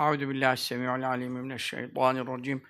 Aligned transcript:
أعوذ 0.00 0.26
بالله 0.26 0.52
السميع 0.52 0.96
العليم 0.96 1.30
من 1.32 1.52
الشيطان 1.52 2.16
الرجيم. 2.16 2.60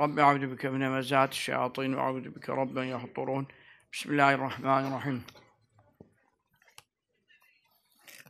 رب 0.00 0.18
أعوذ 0.18 0.46
بك 0.46 0.66
من 0.66 0.90
مزات 0.90 1.32
الشياطين 1.32 1.94
وأعوذ 1.94 2.28
بك 2.28 2.50
رب 2.50 2.76
يحضرون. 2.78 3.46
بسم 3.92 4.10
الله 4.10 4.34
الرحمن 4.34 4.86
الرحيم. 4.86 5.22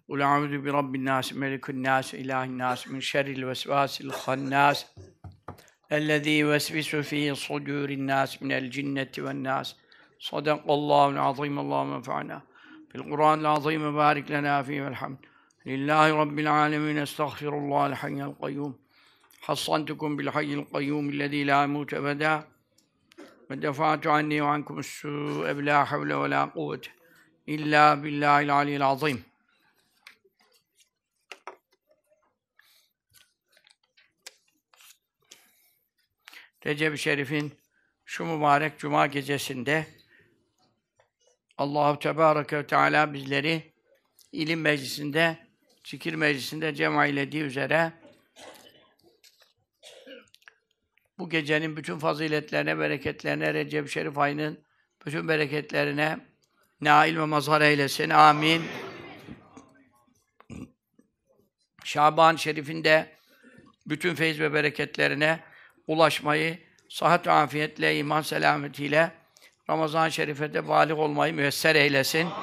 قل 0.09 0.23
أعوذ 0.23 0.59
برب 0.59 0.95
الناس 0.95 1.33
ملك 1.33 1.71
الناس 1.71 2.15
إله 2.15 2.45
الناس 2.45 2.89
من 2.89 3.01
شر 3.01 3.27
الوسواس 3.27 4.01
الخناس 4.01 4.87
الذي 5.93 6.39
يوسوس 6.39 6.97
في 6.97 7.35
صدور 7.35 7.91
الناس 7.91 8.43
من 8.43 8.53
الجنة 8.53 9.15
والناس. 9.19 9.77
صدق 10.19 10.71
الله 10.71 11.09
العظيم 11.09 11.59
اللهم 11.59 11.93
انفعنا. 11.93 12.43
بالقرآن 12.91 13.39
العظيم 13.41 13.97
بارك 13.97 14.31
لنا 14.31 14.63
فيه 14.63 14.83
والحمد. 14.83 15.19
لله 15.66 16.12
رب 16.22 16.40
العالمين 16.40 16.98
استغفر 16.98 17.54
الله 17.58 17.86
الحي 17.86 18.22
القيوم 18.30 18.80
حصنتكم 19.42 20.16
بالحي 20.16 20.54
القيوم 20.54 21.10
الذي 21.10 21.44
لا 21.44 21.64
يموت 21.64 21.94
أبدا 21.94 22.48
ودفعت 23.50 24.08
عني 24.08 24.42
وعنكم 24.42 24.80
السوء 24.80 25.54
بلا 25.54 25.84
حول 25.86 26.14
ولا 26.14 26.46
قوة 26.46 26.82
إلا 27.50 27.94
بالله 27.94 28.40
العلي 28.42 28.76
العظيم 28.76 29.24
Recep-i 36.66 36.98
Şerif'in 36.98 37.54
şu 38.06 38.26
mübarek 38.26 38.80
cuma 38.80 39.08
gecesinde 39.08 39.88
Allahu 41.58 42.00
Tebareke 42.00 42.58
ve 42.58 42.68
Teala 42.68 43.14
bizleri 43.14 43.74
ilim 44.32 44.62
meclisinde, 44.62 45.38
zikir 45.87 46.15
meclisinde 46.15 46.75
cema 46.75 47.07
eylediği 47.07 47.43
üzere 47.43 47.93
bu 51.19 51.31
gecenin 51.31 51.77
bütün 51.77 51.99
faziletlerine, 51.99 52.79
bereketlerine, 52.79 53.55
Recep-i 53.55 53.91
Şerif 53.91 54.19
ayının 54.19 54.65
bütün 55.07 55.29
bereketlerine 55.29 56.19
nail 56.81 57.17
ve 57.19 57.25
mazhar 57.25 57.61
eylesin. 57.61 58.11
Amin. 58.11 58.63
Şaban 61.85 62.37
Şerif'inde 62.37 63.17
bütün 63.87 64.15
feyz 64.15 64.41
ve 64.41 64.53
bereketlerine 64.53 65.41
ulaşmayı, 65.87 66.59
sıhhat 66.89 67.27
ve 67.27 67.33
afiyetle, 67.33 67.99
iman 67.99 68.23
selametiyle 68.23 69.13
Ramazan-ı 69.71 70.13
Şerif'e 70.13 70.55
de 70.55 70.69
balik 70.69 70.99
olmayı 70.99 71.35
müyesser 71.35 71.75
eylesin. 71.75 72.27
Amin. 72.27 72.37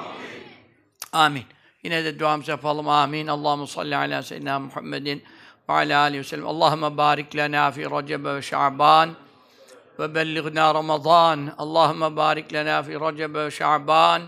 Amin. 1.12 1.53
Yine 1.84 2.04
de 2.04 2.18
duamızı 2.18 2.50
yapalım. 2.50 2.88
Amin. 2.88 3.26
Allahu 3.26 3.66
salli 3.66 3.96
ala 3.96 4.22
seyyidina 4.22 4.58
Muhammedin 4.58 5.22
ve 5.68 5.72
ala 5.72 6.00
aleyhi 6.00 6.20
ve 6.20 6.28
sellem. 6.28 6.46
Allahumme 6.46 6.96
barik 6.96 7.36
lena 7.36 7.70
fi 7.70 7.80
Recep 7.80 8.24
ve 8.24 8.42
Şaban 8.42 9.10
ve 9.98 10.14
bellighna 10.14 10.74
Ramazan. 10.74 11.52
Allahumme 11.58 12.16
barik 12.16 12.52
lena 12.52 12.82
fi 12.82 12.92
Recep 12.92 13.34
ve 13.34 13.50
Şaban 13.50 14.22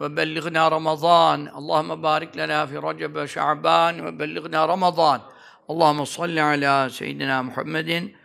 ve 0.00 0.16
bellighna 0.16 0.70
Ramazan. 0.70 1.46
Allahumme 1.46 2.02
barik 2.02 2.36
lena 2.36 2.66
fi 2.66 2.74
Recep 2.74 3.16
ve 3.16 3.28
Şaban 3.28 4.04
ve 4.06 4.18
bellighna 4.18 4.68
Ramazan. 4.68 5.20
Allahumme 5.68 6.06
salli 6.06 6.42
ala 6.42 6.90
seyyidina 6.90 7.42
Muhammedin 7.42 8.16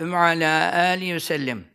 ve 0.00 0.16
ala 0.16 0.74
alihi 0.76 1.14
ve 1.14 1.20
sellem. 1.20 1.71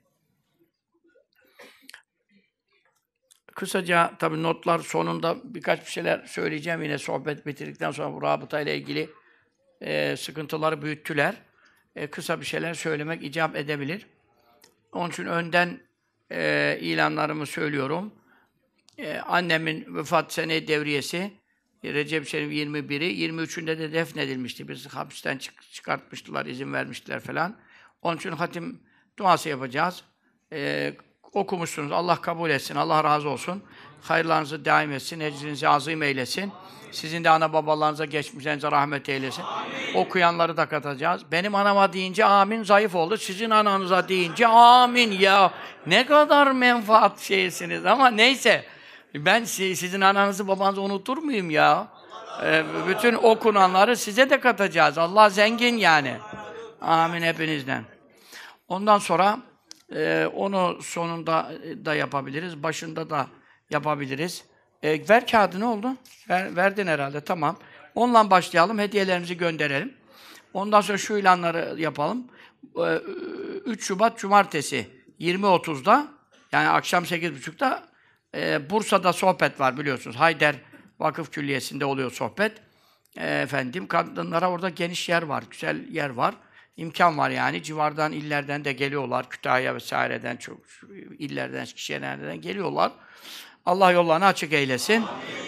Kısaca 3.57 4.13
tabii 4.19 4.43
notlar 4.43 4.79
sonunda 4.79 5.37
birkaç 5.43 5.85
bir 5.85 5.91
şeyler 5.91 6.25
söyleyeceğim 6.25 6.83
yine 6.83 6.97
sohbet 6.97 7.45
bitirdikten 7.45 7.91
sonra 7.91 8.13
bu 8.13 8.21
rabıta 8.21 8.61
ile 8.61 8.77
ilgili 8.77 9.09
e, 9.81 10.17
sıkıntıları 10.17 10.81
büyüttüler. 10.81 11.35
E, 11.95 12.07
kısa 12.07 12.39
bir 12.41 12.45
şeyler 12.45 12.73
söylemek 12.73 13.23
icap 13.23 13.55
edebilir. 13.55 14.05
Onun 14.91 15.09
için 15.09 15.25
önden 15.25 15.79
e, 16.31 16.77
ilanlarımı 16.81 17.45
söylüyorum. 17.45 18.13
E, 18.97 19.17
annemin 19.17 19.95
vefat 19.95 20.33
sene 20.33 20.67
devriyesi 20.67 21.31
Recep 21.83 22.27
Şerif 22.27 22.51
21'i, 22.51 23.29
23'ünde 23.29 23.79
de 23.79 23.93
defnedilmişti. 23.93 24.67
Biz 24.67 24.87
hapisten 24.87 25.37
çık 25.37 25.71
çıkartmıştılar, 25.71 26.45
izin 26.45 26.73
vermiştiler 26.73 27.19
falan. 27.19 27.57
Onun 28.01 28.17
için 28.17 28.31
hatim 28.31 28.79
duası 29.19 29.49
yapacağız. 29.49 30.03
Ee, 30.53 30.93
okumuşsunuz. 31.33 31.91
Allah 31.91 32.21
kabul 32.21 32.49
etsin. 32.49 32.75
Allah 32.75 33.03
razı 33.03 33.29
olsun. 33.29 33.63
Hayırlarınızı 34.01 34.65
daim 34.65 34.91
etsin. 34.91 35.19
Ecrinizi 35.19 35.69
azim 35.69 36.03
eylesin. 36.03 36.51
Sizin 36.91 37.23
de 37.23 37.29
ana 37.29 37.53
babalarınıza 37.53 38.05
geçmişlerinize 38.05 38.71
rahmet 38.71 39.09
eylesin. 39.09 39.43
Amin. 39.43 40.05
Okuyanları 40.05 40.57
da 40.57 40.65
katacağız. 40.65 41.21
Benim 41.31 41.55
anama 41.55 41.93
deyince 41.93 42.25
amin 42.25 42.63
zayıf 42.63 42.95
oldu. 42.95 43.17
Sizin 43.17 43.49
ananıza 43.49 44.07
deyince 44.07 44.47
amin 44.47 45.11
ya. 45.11 45.51
Ne 45.87 46.05
kadar 46.05 46.51
menfaat 46.51 47.19
şeysiniz 47.19 47.85
ama 47.85 48.09
neyse. 48.09 48.65
Ben 49.15 49.43
sizin 49.43 50.01
ananızı 50.01 50.47
babanızı 50.47 50.81
unutur 50.81 51.17
muyum 51.17 51.49
ya? 51.49 51.87
Ee, 52.43 52.63
bütün 52.87 53.13
okunanları 53.13 53.97
size 53.97 54.29
de 54.29 54.39
katacağız. 54.39 54.97
Allah 54.97 55.29
zengin 55.29 55.77
yani. 55.77 56.15
Amin 56.81 57.21
hepinizden. 57.21 57.83
Ondan 58.67 58.97
sonra 58.97 59.39
e, 59.95 60.25
onu 60.33 60.79
sonunda 60.81 61.51
da 61.85 61.95
yapabiliriz, 61.95 62.63
başında 62.63 63.09
da 63.09 63.27
yapabiliriz. 63.69 64.43
E, 64.83 65.09
ver 65.09 65.27
kağıdı 65.27 65.59
ne 65.59 65.65
oldu? 65.65 65.97
Ver, 66.29 66.55
verdin 66.55 66.87
herhalde, 66.87 67.21
tamam. 67.21 67.57
Onunla 67.95 68.31
başlayalım, 68.31 68.79
hediyelerimizi 68.79 69.37
gönderelim. 69.37 69.93
Ondan 70.53 70.81
sonra 70.81 70.97
şu 70.97 71.17
ilanları 71.17 71.81
yapalım. 71.81 72.27
E, 72.77 72.95
3 73.65 73.85
Şubat 73.85 74.19
Cumartesi 74.19 74.87
20.30'da, 75.19 76.07
yani 76.51 76.69
akşam 76.69 77.03
8.30'da 77.03 77.83
e, 78.35 78.69
Bursa'da 78.69 79.13
sohbet 79.13 79.59
var 79.59 79.77
biliyorsunuz. 79.77 80.15
Hayder 80.15 80.55
Vakıf 80.99 81.31
Külliyesi'nde 81.31 81.85
oluyor 81.85 82.11
sohbet. 82.11 82.51
E, 83.17 83.41
efendim, 83.41 83.87
kadınlara 83.87 84.51
orada 84.51 84.69
geniş 84.69 85.09
yer 85.09 85.23
var, 85.23 85.43
güzel 85.51 85.87
yer 85.89 86.09
var 86.09 86.35
imkan 86.77 87.17
var 87.17 87.29
yani. 87.29 87.63
Civardan, 87.63 88.11
illerden 88.11 88.65
de 88.65 88.73
geliyorlar. 88.73 89.29
Kütahya 89.29 89.75
vesaireden, 89.75 90.37
çok 90.37 90.59
illerden, 91.19 91.65
kişilerden 91.65 92.41
geliyorlar. 92.41 92.91
Allah 93.65 93.91
yollarını 93.91 94.25
açık 94.25 94.53
eylesin. 94.53 95.05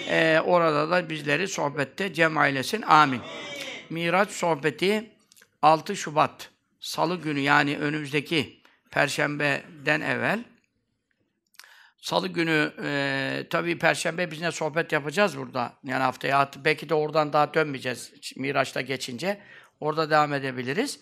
Ee, 0.10 0.40
orada 0.46 0.90
da 0.90 1.10
bizleri 1.10 1.48
sohbette 1.48 2.14
cem 2.14 2.38
eylesin. 2.38 2.82
Amin. 2.82 3.22
Miraç 3.90 4.30
sohbeti 4.30 5.10
6 5.62 5.96
Şubat 5.96 6.50
Salı 6.80 7.22
günü 7.22 7.40
yani 7.40 7.78
önümüzdeki 7.78 8.60
Perşembeden 8.92 10.02
evvel 10.02 10.44
Salı 11.98 12.28
günü 12.28 12.74
e, 12.84 13.44
tabii 13.50 13.80
Perşembe 13.80 14.32
biz 14.32 14.42
ne 14.42 14.52
sohbet 14.52 14.92
yapacağız 14.92 15.38
burada. 15.38 15.74
Yani 15.84 16.04
haftaya 16.04 16.50
belki 16.66 16.90
de 16.90 16.94
oradan 16.94 17.34
daha 17.34 17.54
dönmeyeceğiz 17.54 18.14
Miraç'ta 18.36 18.82
geçince. 18.82 19.42
Orada 19.80 20.10
devam 20.10 20.34
edebiliriz 20.34 21.00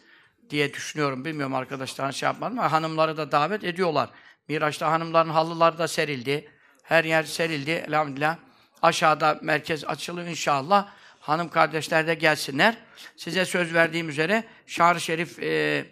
diye 0.50 0.74
düşünüyorum. 0.74 1.26
Bilmiyorum 1.26 1.56
arkadaşlar 1.56 2.12
şey 2.12 2.28
yapmadım 2.28 2.60
ama 2.60 2.72
hanımları 2.72 3.18
da 3.18 3.32
davet 3.32 3.64
ediyorlar. 3.64 4.10
Miraç'ta 4.48 4.92
hanımların 4.92 5.30
halıları 5.30 5.78
da 5.78 5.88
serildi. 5.88 6.50
Her 6.84 7.04
yer 7.04 7.24
serildi 7.24 7.72
elhamdülillah. 7.72 8.38
Aşağıda 8.82 9.40
merkez 9.42 9.86
açılıyor 9.86 10.28
inşallah. 10.28 10.88
Hanım 11.20 11.50
kardeşler 11.50 12.08
de 12.08 12.14
gelsinler. 12.14 12.78
Size 13.16 13.46
söz 13.46 13.74
verdiğim 13.74 14.10
üzere 14.10 14.44
Şar-ı 14.66 15.02
Şerif 15.02 15.40
e, 15.40 15.86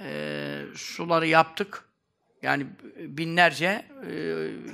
e, 0.00 0.60
suları 0.76 1.26
yaptık. 1.26 1.84
Yani 2.42 2.66
binlerce 2.96 3.86
e, 4.10 4.14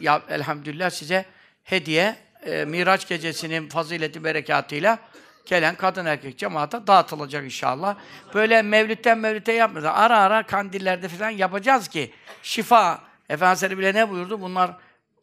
ya, 0.00 0.22
elhamdülillah 0.28 0.90
size 0.90 1.24
hediye 1.64 2.16
e, 2.46 2.64
Miraç 2.64 3.08
gecesinin 3.08 3.68
fazileti 3.68 4.24
berekatıyla 4.24 4.98
gelen 5.48 5.74
kadın 5.74 6.06
erkek 6.06 6.38
cemaate 6.38 6.86
dağıtılacak 6.86 7.44
inşallah. 7.44 7.96
Böyle 8.34 8.62
mevlütten 8.62 9.18
mevlüte 9.18 9.52
yapmıyoruz. 9.52 9.90
Ara 9.94 10.18
ara 10.18 10.42
kandillerde 10.42 11.08
falan 11.08 11.30
yapacağız 11.30 11.88
ki 11.88 12.12
şifa. 12.42 13.00
Efendimiz 13.28 13.78
bile 13.78 13.94
ne 13.94 14.10
buyurdu? 14.10 14.40
Bunlar 14.40 14.70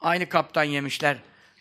aynı 0.01 0.29
kaptan 0.29 0.63
yemişler 0.63 1.17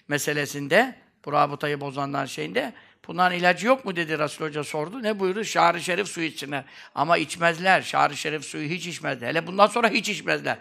meselesinde. 0.09 0.95
Bu 1.25 1.33
rabıtayı 1.33 1.81
bozanlar 1.81 2.27
şeyinde. 2.27 2.73
Bunların 3.09 3.39
ilacı 3.39 3.67
yok 3.67 3.85
mu 3.85 3.97
dedi 3.97 4.19
Resul 4.19 4.45
Hoca 4.45 4.65
sordu. 4.65 5.03
Ne 5.03 5.21
buyurdu? 5.21 5.45
Şar-ı 5.45 5.81
Şerif 5.81 6.09
suyu 6.09 6.27
içine. 6.27 6.65
Ama 6.95 7.17
içmezler. 7.17 7.83
Şar-ı 7.83 8.17
Şerif 8.17 8.45
suyu 8.45 8.69
hiç 8.69 8.87
içmezler. 8.87 9.29
Hele 9.29 9.47
bundan 9.47 9.67
sonra 9.67 9.89
hiç 9.89 10.09
içmezler. 10.09 10.59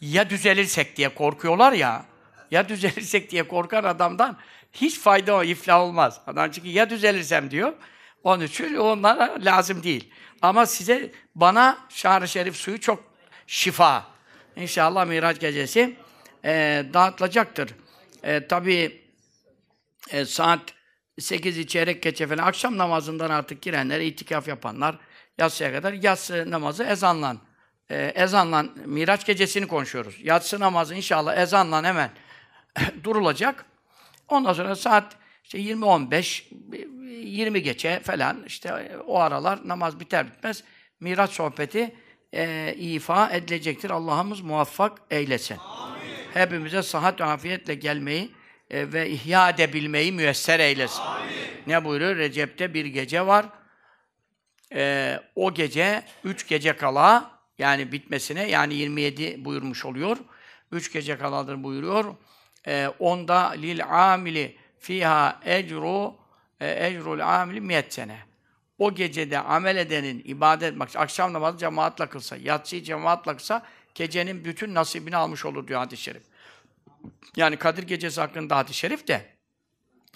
Ya 0.00 0.30
düzelirsek 0.30 0.96
diye 0.96 1.08
korkuyorlar 1.08 1.72
ya. 1.72 2.04
Ya 2.50 2.68
düzelirsek 2.68 3.30
diye 3.30 3.42
korkan 3.42 3.84
adamdan 3.84 4.36
hiç 4.80 4.98
fayda 4.98 5.34
o, 5.34 5.42
iflah 5.42 5.80
olmaz. 5.80 6.20
Adam 6.26 6.50
çünkü 6.50 6.68
ya 6.68 6.90
düzelirsem 6.90 7.50
diyor. 7.50 7.72
Onun 8.24 8.44
için 8.44 8.74
onlara 8.74 9.36
lazım 9.40 9.82
değil. 9.82 10.10
Ama 10.42 10.66
size, 10.66 11.12
bana 11.34 11.78
Şar-ı 11.88 12.28
Şerif 12.28 12.56
suyu 12.56 12.80
çok 12.80 13.04
şifa. 13.46 14.04
İnşallah 14.56 15.06
Miraç 15.06 15.40
gecesi 15.40 15.96
e, 16.44 16.84
dağıtılacaktır. 16.94 17.74
E, 18.22 18.46
tabii 18.46 19.02
e, 20.10 20.24
saat 20.24 20.60
8'i 21.18 21.66
çeyrek 21.66 22.02
geçe 22.02 22.26
falan 22.26 22.46
akşam 22.46 22.78
namazından 22.78 23.30
artık 23.30 23.62
girenler, 23.62 24.00
itikaf 24.00 24.48
yapanlar 24.48 24.98
yatsıya 25.38 25.72
kadar 25.72 25.92
yatsı 25.92 26.50
namazı 26.50 26.84
ezanla 26.84 27.36
e, 27.90 28.12
ezanla 28.14 28.64
Miraç 28.84 29.26
gecesini 29.26 29.68
konuşuyoruz. 29.68 30.16
Yatsı 30.22 30.60
namazı 30.60 30.94
inşallah 30.94 31.36
ezanla 31.36 31.84
hemen 31.84 32.10
durulacak. 33.04 33.64
Ondan 34.28 34.52
sonra 34.52 34.76
saat 34.76 35.16
işte 35.44 35.58
20-15, 35.58 36.44
20 37.08 37.62
geçe 37.62 38.00
falan 38.00 38.44
işte 38.46 38.98
o 39.06 39.20
aralar 39.20 39.68
namaz 39.68 40.00
biter 40.00 40.26
bitmez 40.26 40.64
Miraç 41.00 41.30
sohbeti 41.30 41.94
e, 42.32 42.74
ifa 42.78 43.30
edilecektir. 43.30 43.90
Allah'ımız 43.90 44.40
muvaffak 44.40 44.98
eylesin. 45.10 45.56
Hepimize 46.34 46.82
sıhhat 46.82 47.20
ve 47.20 47.24
afiyetle 47.24 47.74
gelmeyi 47.74 48.30
e, 48.70 48.92
ve 48.92 49.10
ihya 49.10 49.50
edebilmeyi 49.50 50.12
müyesser 50.12 50.60
eylesin. 50.60 51.02
Ne 51.66 51.84
buyuruyor? 51.84 52.16
Recep'te 52.16 52.74
bir 52.74 52.84
gece 52.86 53.26
var. 53.26 53.46
E, 54.74 55.20
o 55.34 55.54
gece, 55.54 56.02
üç 56.24 56.48
gece 56.48 56.76
kala, 56.76 57.30
yani 57.58 57.92
bitmesine, 57.92 58.50
yani 58.50 58.74
27 58.74 59.44
buyurmuş 59.44 59.84
oluyor. 59.84 60.16
Üç 60.72 60.92
gece 60.92 61.18
kaladır 61.18 61.62
buyuruyor. 61.62 62.14
E, 62.66 62.88
onda 62.98 63.48
lil 63.50 64.12
amili 64.12 64.56
fiha 64.78 65.40
ecru 65.44 66.14
e, 66.60 66.86
ecrul 66.86 67.20
amili 67.20 67.60
miyet 67.60 67.94
sene. 67.94 68.18
O 68.78 68.94
gecede 68.94 69.38
amel 69.38 69.76
edenin 69.76 70.22
ibadet, 70.24 70.78
bak 70.78 70.88
akşam 70.96 71.32
namazı 71.32 71.58
cemaatle 71.58 72.06
kılsa, 72.06 72.36
yatsıyı 72.36 72.82
cemaatle 72.82 73.32
kılsa, 73.32 73.62
gecenin 73.94 74.44
bütün 74.44 74.74
nasibini 74.74 75.16
almış 75.16 75.44
olur 75.44 75.68
diyor 75.68 75.80
hadis-i 75.80 76.02
şerif. 76.02 76.22
Yani 77.36 77.56
Kadir 77.56 77.82
Gecesi 77.82 78.20
hakkında 78.20 78.56
hadis-i 78.56 78.78
şerif 78.78 79.08
de 79.08 79.36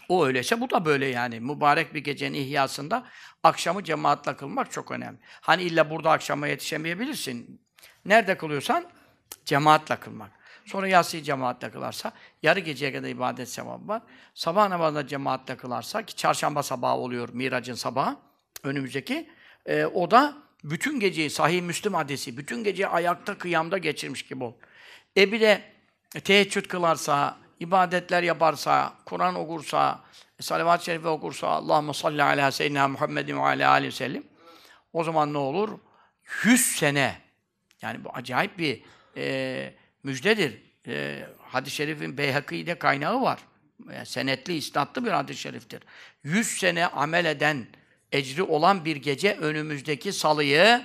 o 0.08 0.26
öyleyse 0.26 0.60
bu 0.60 0.70
da 0.70 0.84
böyle 0.84 1.06
yani. 1.06 1.40
Mübarek 1.40 1.94
bir 1.94 2.04
gecenin 2.04 2.38
ihyasında 2.38 3.06
akşamı 3.42 3.84
cemaatle 3.84 4.36
kılmak 4.36 4.72
çok 4.72 4.90
önemli. 4.90 5.18
Hani 5.40 5.62
illa 5.62 5.90
burada 5.90 6.10
akşama 6.10 6.46
yetişemeyebilirsin. 6.46 7.60
Nerede 8.04 8.38
kılıyorsan 8.38 8.84
cemaatle 9.44 9.96
kılmak. 9.96 10.39
Sonra 10.70 10.88
yatsıyı 10.88 11.22
cemaatle 11.22 11.70
kılarsa 11.70 12.12
yarı 12.42 12.60
geceye 12.60 12.92
kadar 12.92 13.08
ibadet 13.08 13.48
sevabı 13.48 13.88
var. 13.88 14.02
Sabah 14.34 14.68
namazında 14.68 15.06
cemaatle 15.06 15.56
kılarsa 15.56 16.02
ki 16.02 16.16
çarşamba 16.16 16.62
sabahı 16.62 16.96
oluyor 16.96 17.28
Mirac'ın 17.32 17.74
sabahı 17.74 18.16
önümüzdeki. 18.62 19.30
e, 19.66 19.84
o 19.84 20.10
da 20.10 20.36
bütün 20.64 21.00
geceyi 21.00 21.30
sahih 21.30 21.62
Müslüm 21.62 21.94
hadisi 21.94 22.36
bütün 22.36 22.64
geceyi 22.64 22.86
ayakta 22.86 23.38
kıyamda 23.38 23.78
geçirmiş 23.78 24.22
gibi 24.22 24.44
olur. 24.44 24.54
E 25.16 25.32
bir 25.32 25.40
de 25.40 25.62
teheccüd 26.24 26.66
kılarsa, 26.66 27.36
ibadetler 27.60 28.22
yaparsa, 28.22 28.92
Kur'an 29.04 29.34
okursa, 29.34 30.00
salavat-ı 30.40 30.84
şerife 30.84 31.08
okursa, 31.08 31.48
Allahumme 31.48 31.94
salli 31.94 32.22
ala 32.22 32.50
seyyidina 32.50 32.88
Muhammedin 32.88 33.36
ve 33.36 33.40
ala 33.40 33.70
aleyhi 33.70 34.14
ve 34.14 34.22
o 34.92 35.04
zaman 35.04 35.32
ne 35.32 35.38
olur? 35.38 35.78
100 36.44 36.60
sene, 36.60 37.18
yani 37.82 38.04
bu 38.04 38.10
acayip 38.14 38.58
bir 38.58 38.82
e, 39.16 39.79
müjdedir. 40.02 40.62
E, 40.86 41.26
hadis-i 41.38 41.76
şerifin 41.76 42.18
Beyhaki'de 42.18 42.74
kaynağı 42.74 43.22
var. 43.22 43.40
Yani 43.92 44.06
senetli, 44.06 44.54
isnatlı 44.54 45.04
bir 45.04 45.10
hadis-i 45.10 45.40
şeriftir. 45.40 45.82
100 46.24 46.46
sene 46.58 46.86
amel 46.86 47.24
eden, 47.24 47.66
ecri 48.12 48.42
olan 48.42 48.84
bir 48.84 48.96
gece 48.96 49.36
önümüzdeki 49.36 50.12
salıyı 50.12 50.82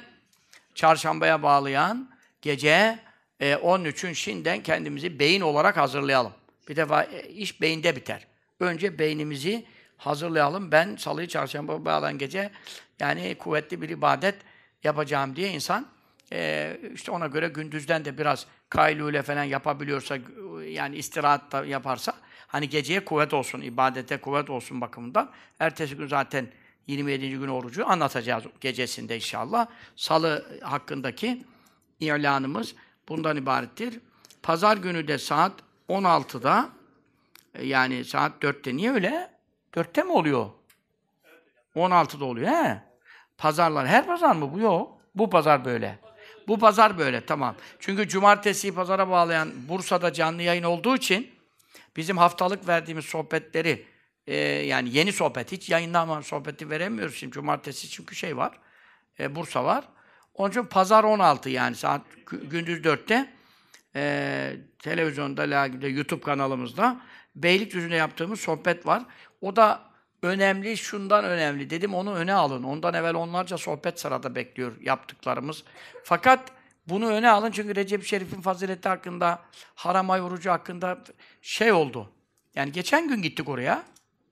çarşambaya 0.76 1.44
bağlayan 1.44 2.10
gece 2.42 3.00
e, 3.40 3.56
onun 3.56 3.86
için 3.86 4.14
şimdiden 4.14 4.64
kendimizi 4.64 5.20
beyin 5.20 5.42
olarak 5.42 5.78
hazırlayalım. 5.78 6.34
Bir 6.70 6.76
defa 6.76 7.04
e, 7.04 7.30
iş 7.30 7.62
beyinde 7.62 7.96
biter. 7.96 8.28
Önce 8.60 9.00
beynimizi 9.00 9.66
hazırlayalım. 9.98 10.72
Ben 10.72 10.96
salıyı 10.96 11.28
çarşamba 11.28 11.86
bağlayan 11.86 12.18
gece 12.18 12.52
yani 13.00 13.36
kuvvetli 13.40 13.82
bir 13.82 13.90
ibadet 13.90 14.36
yapacağım 14.84 15.36
diye 15.36 15.50
insan 15.50 15.88
e, 16.31 16.77
işte 16.94 17.12
ona 17.12 17.27
göre 17.27 17.48
gündüzden 17.48 18.06
de 18.06 18.18
biraz 18.18 18.45
kaylule 18.69 19.22
falan 19.22 19.44
yapabiliyorsa 19.44 20.18
yani 20.68 20.95
istirahat 20.95 21.51
da 21.51 21.66
yaparsa 21.66 22.13
hani 22.48 22.69
geceye 22.69 23.06
kuvvet 23.06 23.33
olsun, 23.33 23.62
ibadete 23.62 24.18
kuvvet 24.18 24.50
olsun 24.50 24.81
bakımından. 24.81 25.31
Ertesi 25.60 25.95
gün 25.95 26.07
zaten 26.07 26.48
27. 26.88 27.30
gün 27.30 27.48
orucu 27.48 27.89
anlatacağız 27.89 28.44
gecesinde 28.62 29.16
inşallah. 29.16 29.68
Salı 29.95 30.60
hakkındaki 30.62 31.44
ilanımız 32.00 32.75
bundan 33.10 33.38
ibarettir. 33.38 34.00
Pazar 34.44 34.78
günü 34.78 35.07
de 35.07 35.18
saat 35.18 35.54
16'da 35.89 36.69
e, 37.54 37.66
yani 37.66 38.06
saat 38.06 38.44
4'te 38.44 38.75
niye 38.75 38.92
öyle? 38.92 39.31
4'te 39.74 40.04
mi 40.04 40.12
oluyor? 40.12 40.50
16'da 41.75 42.25
oluyor 42.25 42.48
he. 42.48 42.81
Pazarlar 43.38 43.88
her 43.88 44.06
pazar 44.06 44.36
mı 44.36 44.54
bu 44.54 44.60
yok. 44.60 44.98
Bu 45.16 45.30
pazar 45.30 45.66
böyle. 45.66 46.00
Bu 46.47 46.59
pazar 46.59 46.97
böyle 46.97 47.25
tamam. 47.25 47.56
Çünkü 47.80 48.07
cumartesi 48.07 48.75
pazara 48.75 49.09
bağlayan 49.09 49.51
Bursa'da 49.69 50.13
canlı 50.13 50.42
yayın 50.42 50.63
olduğu 50.63 50.95
için 50.95 51.31
bizim 51.97 52.18
haftalık 52.18 52.68
verdiğimiz 52.68 53.06
sohbetleri 53.06 53.86
e, 54.27 54.36
yani 54.45 54.89
yeni 54.97 55.13
sohbet 55.13 55.51
hiç 55.51 55.69
yayınlama 55.69 56.21
sohbeti 56.21 56.69
veremiyoruz 56.69 57.15
şimdi 57.15 57.33
cumartesi 57.33 57.89
çünkü 57.89 58.15
şey 58.15 58.38
var. 58.38 58.59
E, 59.19 59.36
Bursa 59.36 59.63
var. 59.63 59.83
Onun 60.33 60.50
için 60.50 60.63
pazar 60.63 61.03
16 61.03 61.50
yani 61.50 61.75
saat 61.75 62.01
gündüz 62.25 62.80
4'te 62.80 63.33
e, 63.95 64.56
televizyonda, 64.80 65.88
YouTube 65.88 66.21
kanalımızda 66.21 67.01
Beylikdüzü'nde 67.36 67.95
yaptığımız 67.95 68.39
sohbet 68.39 68.86
var. 68.86 69.03
O 69.42 69.56
da 69.56 69.94
önemli, 70.25 70.77
şundan 70.77 71.25
önemli. 71.25 71.69
Dedim 71.69 71.94
onu 71.94 72.13
öne 72.13 72.33
alın. 72.33 72.63
Ondan 72.63 72.94
evvel 72.94 73.16
onlarca 73.16 73.57
sohbet 73.57 74.00
sırada 74.00 74.36
bekliyor 74.36 74.81
yaptıklarımız. 74.81 75.63
Fakat 76.04 76.51
bunu 76.88 77.07
öne 77.07 77.30
alın 77.30 77.51
çünkü 77.51 77.75
Recep 77.75 78.06
Şerif'in 78.06 78.42
fazileti 78.42 78.89
hakkında, 78.89 79.42
haram 79.75 80.10
ay 80.10 80.22
orucu 80.22 80.51
hakkında 80.51 80.98
şey 81.42 81.72
oldu. 81.72 82.12
Yani 82.56 82.72
geçen 82.72 83.07
gün 83.07 83.22
gittik 83.22 83.50
oraya. 83.50 83.83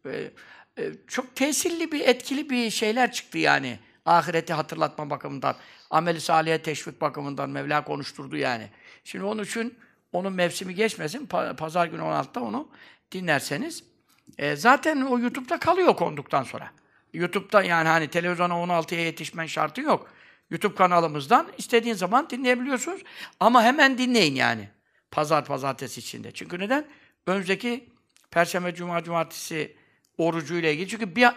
Ee, 0.06 0.31
e, 0.78 0.92
çok 1.07 1.36
tesirli 1.36 1.92
bir, 1.92 2.00
etkili 2.00 2.50
bir 2.50 2.69
şeyler 2.69 3.12
çıktı 3.12 3.38
yani. 3.38 3.80
Ahireti 4.06 4.54
hatırlatma 4.54 5.10
bakımından, 5.10 5.56
ameli 5.89 6.22
salihe 6.22 6.62
teşvik 6.62 7.01
bakımından 7.01 7.50
Mevla 7.50 7.84
konuşturdu 7.84 8.38
yani. 8.38 8.69
Şimdi 9.04 9.25
onun 9.25 9.44
için 9.44 9.78
onun 10.12 10.34
mevsimi 10.34 10.75
geçmesin. 10.75 11.28
Pa- 11.28 11.56
Pazar 11.56 11.88
günü 11.88 12.01
16'da 12.01 12.44
onu 12.44 12.69
dinlerseniz. 13.12 13.93
E, 14.38 14.56
zaten 14.56 15.02
o 15.02 15.20
YouTube'da 15.20 15.60
kalıyor 15.60 15.96
konduktan 15.96 16.44
sonra. 16.44 16.72
YouTube'da 17.14 17.64
yani 17.64 17.88
hani 17.88 18.08
televizyona 18.08 18.54
16'ya 18.54 19.02
yetişmen 19.06 19.46
şartı 19.46 19.81
yok. 19.81 20.10
YouTube 20.50 20.75
kanalımızdan 20.75 21.48
istediğin 21.58 21.96
zaman 21.96 22.30
dinleyebiliyorsunuz. 22.30 23.01
Ama 23.39 23.63
hemen 23.63 23.98
dinleyin 23.98 24.36
yani. 24.36 24.70
Pazar, 25.12 25.46
pazartesi 25.46 26.00
içinde. 26.00 26.32
Çünkü 26.32 26.60
neden? 26.60 26.86
Önümüzdeki 27.27 27.89
Perşembe, 28.32 28.75
Cuma, 28.75 29.03
Cumartesi 29.03 29.75
orucuyla 30.18 30.70
ilgili. 30.70 30.88
Çünkü 30.88 31.15
bir, 31.15 31.27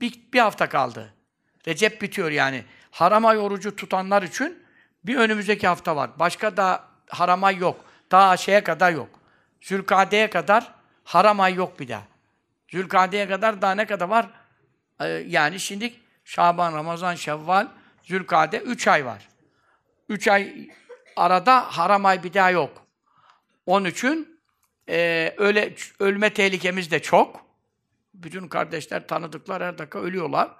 bir, 0.00 0.20
bir 0.32 0.40
hafta 0.40 0.68
kaldı. 0.68 1.14
Recep 1.68 2.02
bitiyor 2.02 2.30
yani. 2.30 2.64
Haram 2.90 3.26
ay 3.26 3.38
orucu 3.38 3.76
tutanlar 3.76 4.22
için 4.22 4.58
bir 5.04 5.16
önümüzdeki 5.16 5.66
hafta 5.66 5.96
var. 5.96 6.10
Başka 6.18 6.56
da 6.56 6.84
haram 7.08 7.44
ay 7.44 7.56
yok. 7.56 7.84
Daha 8.10 8.36
şeye 8.36 8.64
kadar 8.64 8.92
yok. 8.92 9.08
Zülkade'ye 9.60 10.30
kadar 10.30 10.74
haram 11.04 11.40
ay 11.40 11.54
yok 11.54 11.80
bir 11.80 11.88
daha. 11.88 12.02
Zülkade'ye 12.68 13.28
kadar 13.28 13.62
daha 13.62 13.74
ne 13.74 13.86
kadar 13.86 14.08
var? 14.08 14.30
Ee, 15.00 15.06
yani 15.06 15.60
şimdi 15.60 15.94
Şaban, 16.24 16.72
Ramazan, 16.72 17.14
Şevval, 17.14 17.68
Zülkade 18.02 18.58
3 18.58 18.88
ay 18.88 19.06
var. 19.06 19.28
3 20.08 20.28
ay 20.28 20.68
arada 21.16 21.60
haram 21.60 22.06
ay 22.06 22.22
bir 22.22 22.34
daha 22.34 22.50
yok. 22.50 22.86
Onun 23.66 23.84
için 23.84 24.40
e, 24.88 25.34
öyle 25.36 25.74
ölme 25.98 26.34
tehlikemiz 26.34 26.90
de 26.90 27.02
çok. 27.02 27.46
Bütün 28.14 28.48
kardeşler, 28.48 29.08
tanıdıklar 29.08 29.62
her 29.62 29.78
dakika 29.78 29.98
ölüyorlar. 29.98 30.50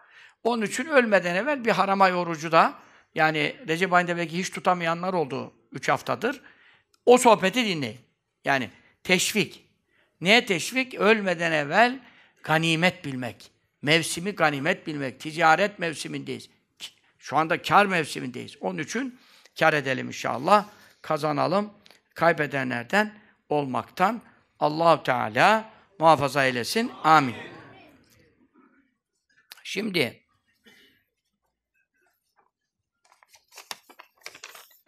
Onun 0.43 0.63
için 0.63 0.87
ölmeden 0.87 1.35
evvel 1.35 1.65
bir 1.65 1.71
haram 1.71 2.01
ay 2.01 2.15
orucu 2.15 2.53
da 2.53 2.75
yani 3.15 3.57
Recep 3.69 3.93
ayında 3.93 4.17
belki 4.17 4.39
hiç 4.39 4.51
tutamayanlar 4.51 5.13
oldu 5.13 5.53
3 5.73 5.89
haftadır. 5.89 6.41
O 7.07 7.19
sohbeti 7.19 7.65
dinleyin. 7.65 8.01
Yani 8.45 8.71
teşvik. 9.05 9.66
Neye 10.21 10.47
teşvik? 10.47 10.95
Ölmeden 10.95 11.53
evvel 11.53 12.01
ganimet 12.43 13.05
bilmek. 13.05 13.51
Mevsimi 13.83 14.31
ganimet 14.31 14.87
bilmek. 14.87 15.21
Ticaret 15.21 15.79
mevsimindeyiz. 15.79 16.51
Şu 17.19 17.37
anda 17.37 17.63
kar 17.63 17.87
mevsimindeyiz. 17.87 18.57
Onun 18.61 18.79
için 18.79 19.21
kar 19.59 19.73
edelim 19.73 20.07
inşallah. 20.07 20.69
Kazanalım. 21.03 21.73
Kaybedenlerden 22.15 23.19
olmaktan 23.49 24.23
Allahu 24.61 25.03
Teala 25.03 25.71
muhafaza 25.99 26.45
eylesin. 26.45 26.93
Amin. 27.05 27.35
Şimdi 29.65 30.23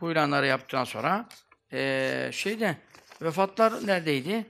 bu 0.01 0.13
ilanları 0.13 0.47
yaptıktan 0.47 0.85
sonra 0.85 1.29
ee, 1.73 2.31
şeyde 2.33 2.77
vefatlar 3.23 3.87
neredeydi? 3.87 4.47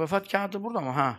Vefat 0.00 0.32
kağıdı 0.32 0.64
burada 0.64 0.80
mı? 0.80 0.90
Ha. 0.90 1.16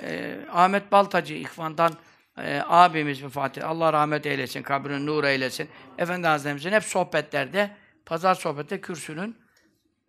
e, 0.00 0.38
Ahmet 0.50 0.92
Baltacı 0.92 1.34
İhvan'dan 1.34 1.92
e, 2.38 2.62
abimiz 2.66 3.24
vefat 3.24 3.58
etti. 3.58 3.66
Allah 3.66 3.92
rahmet 3.92 4.26
eylesin, 4.26 4.62
kabrini 4.62 5.06
nur 5.06 5.24
eylesin. 5.24 5.68
Efendi 5.98 6.26
Hazretlerimizin 6.26 6.72
hep 6.72 6.84
sohbetlerde, 6.84 7.76
pazar 8.06 8.34
sohbette 8.34 8.80
kürsünün 8.80 9.36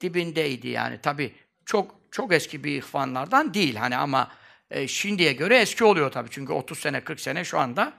dibindeydi 0.01 0.68
yani. 0.68 1.01
Tabi 1.01 1.36
çok 1.65 1.96
çok 2.12 2.34
eski 2.34 2.63
bir 2.63 2.72
ihvanlardan 2.84 3.53
değil 3.53 3.75
hani 3.75 3.98
ama 3.98 4.32
e, 4.72 4.88
şimdiye 4.88 5.34
göre 5.34 5.58
eski 5.58 5.84
oluyor 5.84 6.12
tabi. 6.12 6.29
Çünkü 6.32 6.53
30 6.53 6.79
sene, 6.79 7.03
40 7.03 7.20
sene 7.20 7.46
şu 7.46 7.60
anda 7.60 7.94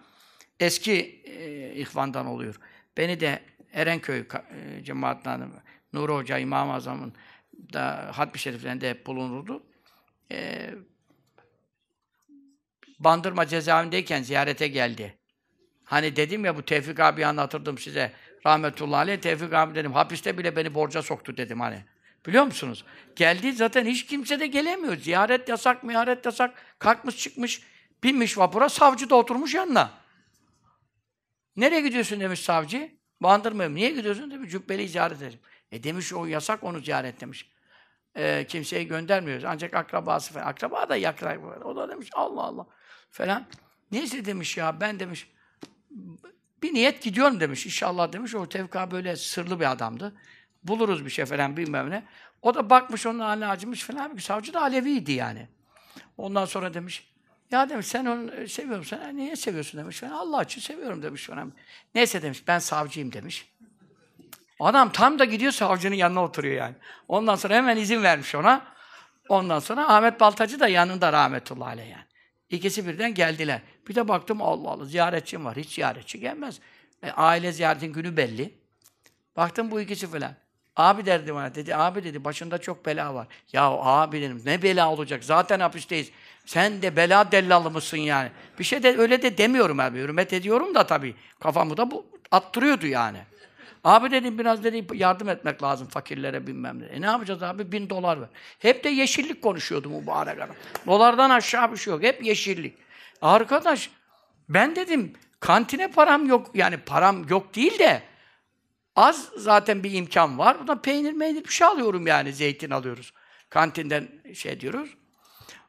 eski 0.61 1.23
e, 1.25 1.73
ihvandan 1.75 2.27
oluyor. 2.27 2.61
Beni 2.97 3.21
de 3.21 3.43
Erenköy 3.73 4.19
e, 4.21 4.85
cemaatinden 4.85 5.51
Nuri 5.93 6.13
Hoca 6.13 6.39
İmam-ı 6.39 6.73
Azam'ın 6.73 7.13
da 7.73 8.11
hatmi 8.15 8.39
şeriflerinde 8.39 8.91
hep 8.91 9.07
bulunurdu. 9.07 9.63
E, 10.33 10.71
Bandırma 12.99 13.47
cezaevindeyken 13.47 14.23
ziyarete 14.23 14.69
geldi. 14.69 15.19
Hani 15.85 16.17
dedim 16.17 16.45
ya 16.45 16.57
bu 16.57 16.65
Tevfik 16.65 17.01
abi 17.01 17.27
anlatırdım 17.27 17.79
size. 17.79 18.13
Rahmetullahi 18.47 19.01
aleyh 19.01 19.21
Tevfik 19.21 19.53
abi 19.53 19.75
dedim 19.75 19.93
hapiste 19.93 20.39
bile 20.39 20.57
beni 20.57 20.75
borca 20.75 21.03
soktu 21.03 21.37
dedim 21.37 21.61
hani. 21.61 21.85
Biliyor 22.27 22.45
musunuz? 22.45 22.85
Geldi 23.17 23.53
zaten 23.53 23.87
hiç 23.87 24.07
kimse 24.07 24.41
de 24.41 24.47
gelemiyor. 24.47 24.97
Ziyaret 24.97 25.49
yasak, 25.49 25.85
miyaret 25.85 26.27
yasak. 26.27 26.55
Kalkmış 26.79 27.17
çıkmış, 27.17 27.63
binmiş 28.03 28.39
vapura, 28.39 28.69
savcı 28.69 29.11
da 29.11 29.15
oturmuş 29.15 29.55
yanına. 29.55 29.91
Nereye 31.57 31.81
gidiyorsun 31.81 32.21
demiş 32.21 32.41
savcı. 32.41 32.91
Bandırmaya. 33.21 33.71
Niye 33.71 33.91
gidiyorsun 33.91 34.31
demiş. 34.31 34.51
Cübbeli 34.51 34.89
ziyaret 34.89 35.23
edeceğim. 35.23 35.41
E 35.73 35.83
demiş 35.83 36.13
o 36.13 36.27
yasak 36.27 36.65
onu 36.65 36.81
ziyaret 36.81 37.21
demiş. 37.21 37.51
E, 38.17 38.47
kimseyi 38.47 38.87
göndermiyoruz. 38.87 39.45
Ancak 39.45 39.75
akrabası 39.75 40.33
falan. 40.33 40.47
Akraba 40.47 40.89
da 40.89 40.97
yakrak. 40.97 41.65
O 41.65 41.77
da 41.77 41.89
demiş 41.89 42.09
Allah 42.13 42.43
Allah 42.43 42.67
falan. 43.11 43.47
Neyse 43.93 44.25
demiş 44.25 44.57
ya 44.57 44.81
ben 44.81 45.01
demiş 45.01 45.31
bir 46.63 46.75
niyet 46.75 47.03
gidiyorum 47.03 47.41
demiş. 47.41 47.67
İnşallah 47.67 48.13
demiş. 48.13 48.35
O 48.35 48.49
Tevka 48.49 48.91
böyle 48.91 49.17
sırlı 49.17 49.61
bir 49.61 49.71
adamdı. 49.71 50.15
Buluruz 50.65 51.05
bir 51.05 51.11
şey 51.11 51.25
falan 51.25 51.57
bilmem 51.57 51.91
ne. 51.91 52.05
O 52.43 52.55
da 52.55 52.71
bakmış 52.71 53.07
onun 53.07 53.19
haline 53.19 53.47
acımış 53.47 53.85
falan. 53.85 54.17
Savcı 54.17 54.53
da 54.53 54.61
Aleviydi 54.63 55.13
yani. 55.13 55.49
Ondan 56.19 56.45
sonra 56.45 56.75
demiş 56.75 57.11
ya 57.51 57.69
demiş 57.69 57.87
sen 57.87 58.07
onu 58.07 58.49
seviyorum 58.49 58.85
sen 58.85 59.17
niye 59.17 59.37
seviyorsun 59.37 59.81
demiş. 59.81 60.03
Ben 60.03 60.11
Allah 60.11 60.43
için 60.43 60.61
seviyorum 60.61 61.03
demiş 61.03 61.27
falan. 61.27 61.53
Neyse 61.95 62.23
demiş 62.23 62.49
ben 62.49 62.59
savcıyım 62.59 63.13
demiş. 63.13 63.50
Adam 64.61 64.93
tam 64.93 65.19
da 65.19 65.25
gidiyor 65.25 65.53
savcının 65.53 65.95
yanına 65.95 66.25
oturuyor 66.25 66.57
yani. 66.57 66.75
Ondan 67.09 67.37
sonra 67.37 67.55
hemen 67.55 67.77
izin 67.77 68.03
vermiş 68.03 68.35
ona. 68.35 68.63
Ondan 69.29 69.59
sonra 69.59 69.97
Ahmet 69.97 70.21
Baltacı 70.21 70.61
da 70.61 70.69
yanında 70.69 71.13
rahmetullahi 71.13 71.69
aleyh 71.69 71.91
yani. 71.91 72.05
İkisi 72.51 72.87
birden 72.87 73.15
geldiler. 73.15 73.61
Bir 73.89 73.95
de 73.95 74.09
baktım 74.09 74.43
Allah 74.43 74.71
Allah 74.71 74.85
ziyaretçim 74.85 75.45
var. 75.45 75.57
Hiç 75.57 75.75
ziyaretçi 75.75 76.21
gelmez. 76.21 76.61
E, 77.03 77.11
aile 77.11 77.53
ziyaretin 77.53 77.93
günü 77.93 78.17
belli. 78.17 78.55
Baktım 79.37 79.71
bu 79.71 79.81
ikisi 79.81 80.07
falan. 80.07 80.35
Abi 80.77 81.07
derdi 81.07 81.35
bana. 81.35 81.55
Dedi 81.55 81.77
abi 81.77 82.05
dedi 82.05 82.25
başında 82.25 82.59
çok 82.59 82.87
bela 82.87 83.15
var. 83.15 83.27
Ya 83.53 83.65
abi 83.65 84.21
dedim 84.21 84.43
ne 84.45 84.63
bela 84.63 84.91
olacak? 84.93 85.25
Zaten 85.25 85.61
hapisteyiz. 85.61 86.11
Sen 86.47 86.83
de 86.83 86.97
bela 86.97 87.33
dellalı 87.33 87.71
mısın 87.71 87.97
yani? 87.97 88.31
Bir 88.59 88.65
şey 88.65 88.83
de 88.83 88.99
öyle 88.99 89.23
de 89.23 89.39
demiyorum 89.39 89.81
abi. 89.81 89.99
Hürmet 89.99 90.33
ediyorum 90.33 90.75
da 90.75 90.87
tabii. 90.87 91.15
Kafamı 91.41 91.77
da 91.77 91.91
bu 91.91 92.07
attırıyordu 92.31 92.87
yani. 92.87 93.19
Abi 93.85 94.11
dedim 94.11 94.39
biraz 94.39 94.65
dedi 94.65 94.87
yardım 94.95 95.29
etmek 95.29 95.63
lazım 95.63 95.89
fakirlere 95.89 96.47
bilmem 96.47 96.81
ne. 96.81 96.85
E 96.85 97.01
ne 97.01 97.07
yapacağız 97.07 97.43
abi? 97.43 97.73
Bin 97.73 97.91
dolar 97.91 98.21
ver. 98.21 98.29
Hep 98.59 98.85
de 98.85 98.89
yeşillik 98.89 99.43
konuşuyordu 99.43 99.89
mübarek 99.89 100.41
adam. 100.41 100.57
Dolardan 100.87 101.31
aşağı 101.31 101.73
bir 101.73 101.77
şey 101.77 101.93
yok. 101.93 102.03
Hep 102.03 102.25
yeşillik. 102.25 102.79
Arkadaş 103.23 103.91
ben 104.49 104.77
dedim 104.77 105.13
kantine 105.41 105.91
param 105.91 106.27
yok. 106.27 106.51
Yani 106.55 106.77
param 106.77 107.29
yok 107.29 107.55
değil 107.55 107.79
de 107.79 108.03
az 108.97 109.31
zaten 109.37 109.85
bir 109.85 109.93
imkan 109.93 110.39
var. 110.39 110.59
Burada 110.59 110.83
peynir 110.83 111.13
meynir 111.13 111.45
bir 111.45 111.49
şey 111.49 111.67
alıyorum 111.67 112.07
yani. 112.07 112.33
Zeytin 112.33 112.71
alıyoruz. 112.71 113.13
Kantinden 113.51 114.09
şey 114.35 114.61
diyoruz. 114.61 114.95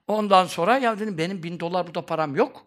Ondan 0.07 0.45
sonra 0.45 0.77
ya 0.77 0.99
dedim 0.99 1.17
benim 1.17 1.43
bin 1.43 1.59
dolar 1.59 1.87
burada 1.87 2.05
param 2.05 2.35
yok. 2.35 2.65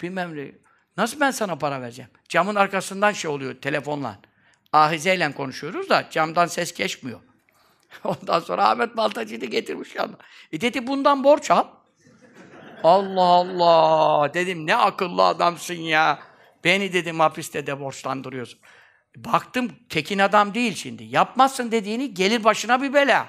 Bilmem 0.00 0.36
ne. 0.36 0.52
Nasıl 0.96 1.20
ben 1.20 1.30
sana 1.30 1.56
para 1.56 1.80
vereceğim? 1.82 2.10
Camın 2.28 2.54
arkasından 2.54 3.12
şey 3.12 3.30
oluyor 3.30 3.54
telefonla. 3.54 4.18
Ahizeyle 4.72 5.32
konuşuyoruz 5.32 5.88
da 5.88 6.10
camdan 6.10 6.46
ses 6.46 6.72
geçmiyor. 6.74 7.20
Ondan 8.04 8.40
sonra 8.40 8.68
Ahmet 8.70 8.96
Baltacı'yı 8.96 9.40
getirmiş 9.40 9.94
yanına. 9.94 10.16
E 10.52 10.60
dedi 10.60 10.86
bundan 10.86 11.24
borç 11.24 11.50
al. 11.50 11.64
Allah 12.82 13.22
Allah! 13.22 14.34
Dedim 14.34 14.66
ne 14.66 14.76
akıllı 14.76 15.26
adamsın 15.26 15.74
ya. 15.74 16.18
Beni 16.64 16.92
dedim 16.92 17.20
hapiste 17.20 17.66
de 17.66 17.80
borçlandırıyorsun. 17.80 18.60
Baktım 19.16 19.72
tekin 19.88 20.18
adam 20.18 20.54
değil 20.54 20.74
şimdi. 20.74 21.04
Yapmazsın 21.04 21.70
dediğini 21.70 22.14
gelir 22.14 22.44
başına 22.44 22.82
bir 22.82 22.94
bela. 22.94 23.26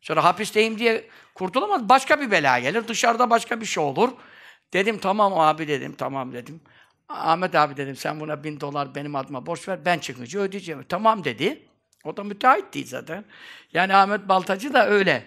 Sonra 0.00 0.24
hapisteyim 0.24 0.78
diye 0.78 1.08
kurtulamaz. 1.34 1.88
Başka 1.88 2.20
bir 2.20 2.30
bela 2.30 2.58
gelir. 2.58 2.88
Dışarıda 2.88 3.30
başka 3.30 3.60
bir 3.60 3.66
şey 3.66 3.84
olur. 3.84 4.10
Dedim 4.72 4.98
tamam 4.98 5.38
abi 5.38 5.68
dedim. 5.68 5.94
Tamam 5.98 6.32
dedim. 6.32 6.60
Ahmet 7.08 7.54
abi 7.54 7.76
dedim 7.76 7.96
sen 7.96 8.20
buna 8.20 8.44
bin 8.44 8.60
dolar 8.60 8.94
benim 8.94 9.16
adıma 9.16 9.46
borç 9.46 9.68
ver. 9.68 9.84
Ben 9.84 9.98
çıkınca 9.98 10.40
ödeyeceğim. 10.40 10.84
Tamam 10.88 11.24
dedi. 11.24 11.62
O 12.04 12.16
da 12.16 12.24
müteahhit 12.24 12.74
değil 12.74 12.86
zaten. 12.86 13.24
Yani 13.72 13.94
Ahmet 13.94 14.28
Baltacı 14.28 14.72
da 14.74 14.88
öyle. 14.88 15.24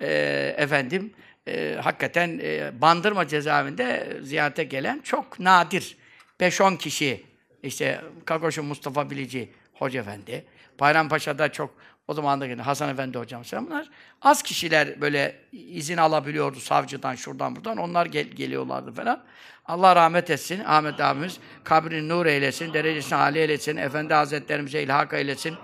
Ee, 0.00 0.54
efendim 0.56 1.12
e, 1.48 1.78
hakikaten 1.82 2.40
e, 2.42 2.80
Bandırma 2.80 3.28
cezaevinde 3.28 4.16
ziyarete 4.22 4.64
gelen 4.64 5.00
çok 5.00 5.40
nadir. 5.40 5.96
5-10 6.40 6.78
kişi 6.78 7.24
işte 7.62 8.00
Kakoş'un 8.24 8.64
Mustafa 8.64 9.10
Bilici 9.10 9.52
Hoca 9.72 10.00
Efendi, 10.00 10.44
Bayrampaşa'da 10.80 11.52
çok 11.52 11.74
o 12.10 12.14
zaman 12.14 12.40
da 12.40 12.66
Hasan 12.66 12.88
Efendi 12.88 13.18
hocam 13.18 13.44
sen 13.44 13.66
bunlar 13.66 13.90
az 14.22 14.42
kişiler 14.42 15.00
böyle 15.00 15.36
izin 15.52 15.96
alabiliyordu 15.96 16.60
savcıdan 16.60 17.14
şuradan 17.14 17.56
buradan 17.56 17.76
onlar 17.76 18.06
gel 18.06 18.24
geliyorlardı 18.24 18.92
falan. 18.92 19.22
Allah 19.66 19.96
rahmet 19.96 20.30
etsin. 20.30 20.62
Ahmet 20.64 21.00
abimiz 21.00 21.38
kabrini 21.64 22.08
nur 22.08 22.26
eylesin, 22.26 22.74
derecesini 22.74 23.18
âli 23.18 23.38
eylesin, 23.38 23.76
Efendi 23.76 24.14
Hazretlerimize 24.14 24.82
ilhak 24.82 25.12
eylesin. 25.12 25.54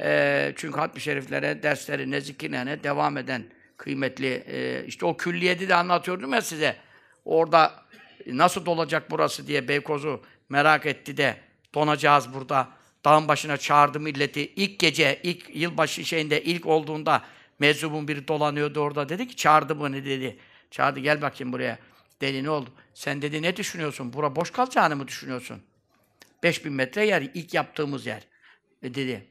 Ee, 0.00 0.52
çünkü 0.56 0.78
hatmi 0.78 1.00
şeriflere, 1.00 1.62
derslerine, 1.62 2.20
zikirlerine 2.20 2.84
devam 2.84 3.16
eden 3.16 3.44
kıymetli 3.76 4.44
e, 4.46 4.84
işte 4.86 5.06
o 5.06 5.16
külliyeti 5.16 5.68
de 5.68 5.74
anlatıyordum 5.74 6.32
ya 6.32 6.42
size. 6.42 6.76
Orada 7.24 7.72
nasıl 8.26 8.66
dolacak 8.66 9.10
burası 9.10 9.46
diye 9.46 9.68
Beykoz'u 9.68 10.22
merak 10.48 10.86
etti 10.86 11.16
de 11.16 11.36
donacağız 11.74 12.34
burada. 12.34 12.68
Dağın 13.04 13.28
başına 13.28 13.56
çağırdı 13.56 14.00
milleti. 14.00 14.52
İlk 14.56 14.78
gece, 14.78 15.20
ilk 15.22 15.56
yılbaşı 15.56 16.04
şeyinde, 16.04 16.42
ilk 16.42 16.66
olduğunda 16.66 17.22
meczubun 17.58 18.08
biri 18.08 18.28
dolanıyordu 18.28 18.80
orada. 18.80 19.08
Dedi 19.08 19.28
ki 19.28 19.36
çağırdı 19.36 19.80
bunu 19.80 19.94
dedi. 19.94 20.38
Çağırdı 20.70 21.00
gel 21.00 21.22
bakayım 21.22 21.52
buraya. 21.52 21.78
Dedi 22.20 22.44
ne 22.44 22.50
oldu? 22.50 22.70
Sen 22.94 23.22
dedi 23.22 23.42
ne 23.42 23.56
düşünüyorsun? 23.56 24.12
Bura 24.12 24.36
boş 24.36 24.50
kalacağını 24.50 24.96
mı 24.96 25.08
düşünüyorsun? 25.08 25.62
5000 26.42 26.72
metre 26.72 27.06
yer, 27.06 27.22
ilk 27.22 27.54
yaptığımız 27.54 28.06
yer. 28.06 28.22
E 28.82 28.94
dedi. 28.94 29.26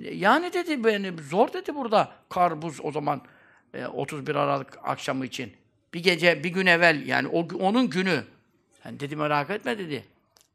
Yani 0.00 0.52
dedi 0.52 0.84
benim 0.84 1.18
zor 1.18 1.52
dedi 1.52 1.74
burada. 1.74 2.12
Kar, 2.28 2.62
buz 2.62 2.80
o 2.82 2.92
zaman 2.92 3.22
e, 3.74 3.86
31 3.86 4.34
Aralık 4.34 4.78
akşamı 4.82 5.26
için. 5.26 5.52
Bir 5.94 6.02
gece, 6.02 6.44
bir 6.44 6.48
gün 6.48 6.66
evvel 6.66 7.06
yani 7.06 7.28
o, 7.28 7.48
onun 7.58 7.90
günü. 7.90 8.24
Yani 8.84 9.00
dedi 9.00 9.16
merak 9.16 9.50
etme 9.50 9.78
dedi. 9.78 10.04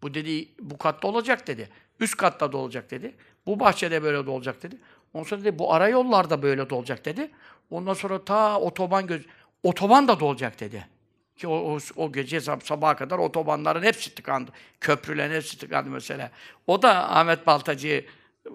Bu 0.02 0.14
dedi 0.14 0.48
bu 0.60 0.78
katta 0.78 1.08
olacak 1.08 1.48
dedi. 1.48 1.70
Üst 2.00 2.18
katta 2.18 2.52
da 2.52 2.58
olacak 2.58 2.92
dedi. 2.92 3.16
Bu 3.46 3.60
bahçede 3.60 4.04
böyle 4.04 4.26
de 4.26 4.30
olacak 4.30 4.64
dedi. 4.64 4.78
Ondan 5.14 5.28
sonra 5.28 5.42
dedi 5.42 5.60
bu 5.60 5.74
ara 5.74 5.88
yollarda 5.88 6.42
böyle 6.42 6.70
de 6.70 6.76
olacak 6.76 7.06
dedi. 7.06 7.32
Ondan 7.70 7.94
sonra 7.94 8.26
ta 8.26 8.60
otoban 8.60 9.08
göz 9.08 9.26
otoban 9.64 10.08
da 10.08 10.20
dolacak 10.20 10.60
dedi. 10.60 10.88
Ki 11.36 11.48
o, 11.48 11.54
o, 11.54 11.78
o 11.96 12.12
gece 12.12 12.42
sab 12.42 12.62
sabaha 12.62 12.96
kadar 12.96 13.18
otobanların 13.18 13.84
hepsi 13.84 14.16
tıkandı. 14.16 14.52
Köprülerin 14.82 15.34
hepsi 15.34 15.58
tıkandı 15.58 15.90
mesela. 15.90 16.32
O 16.68 16.82
da 16.82 17.18
Ahmet 17.18 17.48
Baltacı 17.48 18.06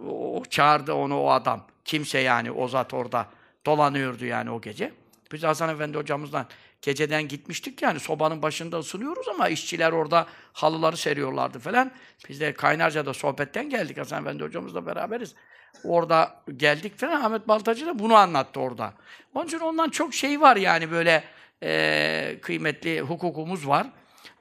o, 0.09 0.43
çağırdı 0.51 0.93
onu 0.93 1.21
o 1.21 1.31
adam. 1.31 1.67
Kimse 1.85 2.19
yani 2.19 2.51
o 2.51 2.69
zat 2.69 2.95
orada 2.95 3.29
dolanıyordu 3.67 4.25
yani 4.25 4.51
o 4.51 4.61
gece. 4.61 4.93
Biz 5.33 5.43
Hasan 5.43 5.71
Efendi 5.71 5.99
hocamızdan 5.99 6.47
geceden 6.85 7.29
gitmiştik 7.29 7.83
yani 7.83 8.01
sobanın 8.01 8.43
başında 8.43 8.79
ısınıyoruz 8.79 9.29
ama 9.29 9.49
işçiler 9.49 9.93
orada 9.93 10.27
halıları 10.53 10.97
seriyorlardı 10.97 11.59
falan. 11.59 11.91
Biz 12.29 12.41
de 12.41 12.53
Kaynarca'da 12.55 13.15
sohbetten 13.15 13.71
geldik 13.71 13.99
Hasan 13.99 14.23
Efendi 14.23 14.45
hocamızla 14.45 14.87
beraberiz. 14.87 15.35
Orada 15.85 16.43
geldik 16.57 16.99
falan 16.99 17.23
Ahmet 17.23 17.49
Baltacı 17.49 17.87
da 17.87 17.99
bunu 17.99 18.15
anlattı 18.15 18.61
orada. 18.61 18.93
Onun 19.35 19.47
için 19.47 19.59
ondan 19.59 19.89
çok 19.89 20.15
şey 20.15 20.41
var 20.41 20.57
yani 20.57 20.91
böyle 20.91 21.25
e, 21.63 22.39
kıymetli 22.43 23.01
hukukumuz 23.01 23.69
var. 23.69 23.87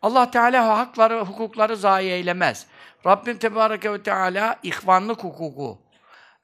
Allah 0.02 0.32
Teala 0.32 0.78
hakları, 0.78 1.20
hukukları 1.20 1.78
zayi 1.78 2.12
eylemez. 2.12 2.68
Rabbim 3.06 3.38
Tebareke 3.38 3.94
ve 3.94 4.04
Teala 4.04 4.60
ihvanlık 4.64 5.24
hukuku, 5.24 5.82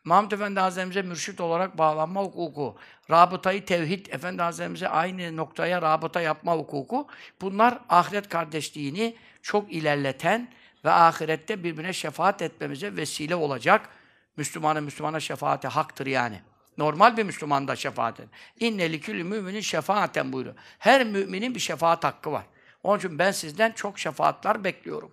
Mahmud 0.10 0.32
Efendi 0.32 0.60
Hazretlerimize 0.60 1.02
mürşit 1.02 1.42
olarak 1.42 1.78
bağlanma 1.78 2.22
hukuku, 2.22 2.78
rabıtayı 3.12 3.66
tevhid, 3.66 4.06
Efendi 4.06 4.42
Hazretlerimize 4.42 4.90
aynı 4.90 5.38
noktaya 5.38 5.82
rabıta 5.82 6.22
yapma 6.22 6.56
hukuku, 6.56 7.08
bunlar 7.42 7.80
ahiret 7.90 8.30
kardeşliğini 8.30 9.16
çok 9.42 9.74
ilerleten 9.74 10.50
ve 10.86 10.92
ahirette 10.92 11.64
birbirine 11.64 11.94
şefaat 11.94 12.42
etmemize 12.42 12.96
vesile 12.96 13.36
olacak. 13.36 13.90
Müslümanın 14.38 14.84
Müslümana 14.84 15.20
şefaati 15.20 15.68
haktır 15.68 16.08
yani. 16.08 16.42
Normal 16.78 17.18
bir 17.18 17.24
Müslüman 17.24 17.68
da 17.68 17.76
şefaat 17.76 18.20
eder. 18.20 18.30
İnne 18.60 18.92
likülü 18.92 19.24
müminin 19.24 19.62
şefaaten 19.62 20.34
buyuruyor. 20.34 20.56
Her 20.80 21.06
müminin 21.06 21.56
bir 21.56 21.60
şefaat 21.60 22.04
hakkı 22.04 22.32
var. 22.32 22.44
Onun 22.84 22.98
için 22.98 23.20
ben 23.20 23.32
sizden 23.32 23.72
çok 23.72 24.00
şefaatler 24.00 24.64
bekliyorum. 24.64 25.12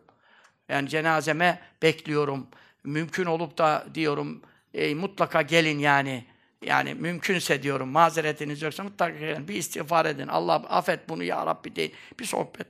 Yani 0.69 0.89
cenazeme 0.89 1.61
bekliyorum. 1.83 2.47
Mümkün 2.85 3.27
olup 3.27 3.59
da 3.59 3.87
diyorum 3.95 4.43
e, 4.77 4.95
mutlaka 4.95 5.43
gelin 5.43 5.79
yani. 5.79 6.25
Yani 6.63 6.95
mümkünse 6.95 7.63
diyorum 7.63 7.89
mazeretiniz 7.89 8.63
yoksa 8.63 8.85
mutlaka 8.85 9.19
gelin. 9.19 9.49
Bir 9.49 9.55
istiğfar 9.55 10.07
edin. 10.07 10.29
Allah 10.29 10.55
affet 10.55 11.09
bunu 11.09 11.23
ya 11.23 11.47
Rabbi 11.47 11.77
deyin. 11.77 11.93
Bir 12.21 12.25
sohbet 12.25 12.67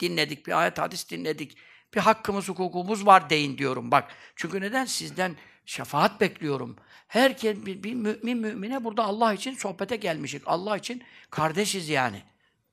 dinledik, 0.00 0.46
bir 0.46 0.60
ayet 0.60 0.78
hadis 0.78 1.10
dinledik. 1.10 1.56
Bir 1.94 2.00
hakkımız, 2.00 2.48
hukukumuz 2.48 3.06
var 3.06 3.30
deyin 3.30 3.58
diyorum 3.58 3.90
bak. 3.90 4.10
Çünkü 4.36 4.60
neden? 4.60 4.84
Sizden 4.84 5.36
şefaat 5.66 6.20
bekliyorum. 6.20 6.76
Herkes 7.08 7.66
bir, 7.66 7.82
bir 7.82 7.94
mümin 7.94 8.38
mümine 8.38 8.84
burada 8.84 9.04
Allah 9.04 9.32
için 9.32 9.54
sohbete 9.54 9.96
gelmişik. 9.96 10.42
Allah 10.46 10.76
için 10.76 11.02
kardeşiz 11.30 11.88
yani. 11.88 12.22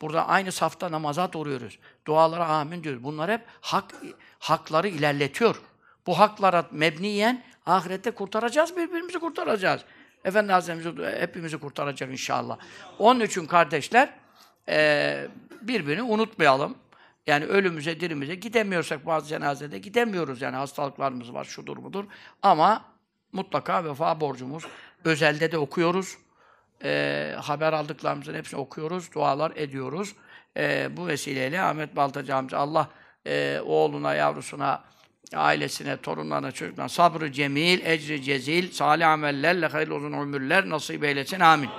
Burada 0.02 0.28
aynı 0.28 0.52
safta 0.52 0.92
namaza 0.92 1.34
duruyoruz. 1.34 1.80
Dualara 2.08 2.48
amin 2.48 2.84
diyoruz. 2.84 3.04
Bunlar 3.04 3.32
hep 3.32 3.42
hak 3.62 3.96
hakları 4.40 4.88
ilerletiyor. 4.88 5.62
Bu 6.08 6.20
haklara 6.20 6.68
mebniyen 6.72 7.44
ahirette 7.68 8.12
kurtaracağız, 8.12 8.78
birbirimizi 8.78 9.20
kurtaracağız. 9.20 9.82
Efendi 10.26 10.52
Hazretlerimizi 10.52 11.20
hepimizi 11.20 11.58
kurtaracak 11.58 12.12
inşallah. 12.12 12.58
Onun 13.00 13.20
için 13.20 13.46
kardeşler 13.46 14.10
eee 14.68 15.28
birbirini 15.62 16.04
unutmayalım. 16.04 16.78
Yani 17.28 17.46
ölümüze, 17.46 18.00
dirimize 18.00 18.36
gidemiyorsak 18.36 19.06
bazı 19.06 19.28
cenazede 19.28 19.78
gidemiyoruz. 19.78 20.42
Yani 20.42 20.56
hastalıklarımız 20.56 21.34
var, 21.34 21.44
şudur 21.44 21.84
budur. 21.84 22.06
Ama 22.42 22.86
mutlaka 23.32 23.84
vefa 23.86 24.22
borcumuz. 24.22 24.64
Özelde 25.04 25.52
de 25.52 25.58
okuyoruz. 25.58 26.18
Ee, 26.84 27.36
haber 27.42 27.74
aldıklarımızın 27.74 28.34
hepsini 28.34 28.60
okuyoruz, 28.60 29.14
dualar 29.14 29.52
ediyoruz. 29.56 30.16
Ee, 30.58 30.90
bu 30.98 31.08
vesileyle 31.08 31.62
Ahmet 31.62 31.96
Baltacı 31.96 32.36
amca 32.36 32.58
Allah 32.58 32.90
e, 33.26 33.60
oğluna, 33.66 34.14
yavrusuna, 34.14 34.84
ailesine, 35.34 35.98
torunlarına, 35.98 36.52
çocuklarına 36.52 36.90
sabrı 36.90 37.32
cemil, 37.32 37.86
ecri 37.86 38.24
cezil, 38.24 38.72
salih 38.72 39.08
amellerle 39.08 39.68
hayırlı 39.68 39.96
uzun 39.96 40.14
ömürler 40.14 40.70
nasip 40.70 41.04
eylesin. 41.04 41.40
Amin. 41.40 41.70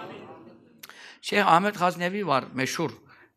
Şeyh 1.23 1.47
Ahmet 1.47 1.77
Haznevi 1.77 2.27
var, 2.27 2.45
meşhur. 2.55 2.91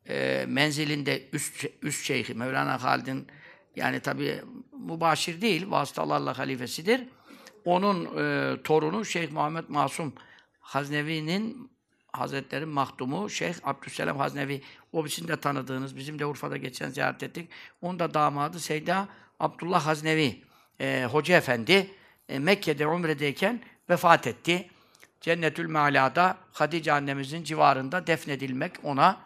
E, 0.09 0.45
menzilinde 0.47 1.29
üst, 1.33 1.65
üst 1.81 2.05
şeyhi, 2.05 2.33
Mevlana 2.33 2.83
Halid'in 2.83 3.27
yani 3.75 3.99
tabi 3.99 4.41
mübaşir 4.87 5.41
değil, 5.41 5.71
vasıtalarla 5.71 6.37
halifesidir. 6.37 7.01
Onun 7.65 8.05
e, 8.17 8.55
torunu 8.63 9.05
Şeyh 9.05 9.31
Muhammed 9.31 9.63
Masum 9.67 10.13
Haznevi'nin 10.59 11.71
Hazretleri 12.11 12.65
mahdumu 12.65 13.29
Şeyh 13.29 13.53
Abdüsselam 13.63 14.17
Haznevi. 14.17 14.61
O 14.91 15.05
bizim 15.05 15.27
de 15.27 15.37
tanıdığınız, 15.37 15.97
bizim 15.97 16.19
de 16.19 16.25
Urfa'da 16.25 16.57
geçen 16.57 16.89
ziyaret 16.89 17.23
ettik. 17.23 17.49
Onun 17.81 17.99
da 17.99 18.13
damadı 18.13 18.59
Seyda 18.59 19.07
Abdullah 19.41 19.85
Haznevi. 19.85 20.41
E, 20.79 21.07
Hoca 21.11 21.37
Efendi 21.37 21.91
e, 22.29 22.39
Mekke'de 22.39 22.87
umredeyken 22.87 23.61
vefat 23.89 24.27
etti. 24.27 24.69
Cennetül 25.21 25.67
Meala'da 25.67 26.37
Hadice 26.51 26.93
annemizin 26.93 27.43
civarında 27.43 28.07
defnedilmek 28.07 28.71
ona 28.83 29.17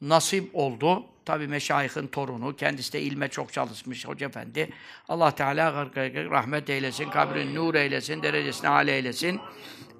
nasip 0.00 0.50
oldu. 0.52 1.04
Tabi 1.24 1.48
meşayihin 1.48 2.06
torunu, 2.06 2.56
kendisi 2.56 2.92
de 2.92 3.00
ilme 3.00 3.28
çok 3.28 3.52
çalışmış 3.52 4.08
Hoca 4.08 4.26
Efendi. 4.26 4.70
Allah 5.08 5.30
Teala 5.30 5.86
rahmet 6.30 6.70
eylesin, 6.70 7.10
kabrin 7.10 7.54
nur 7.54 7.74
eylesin, 7.74 8.22
derecesini 8.22 8.68
âle 8.68 8.96
eylesin. 8.96 9.40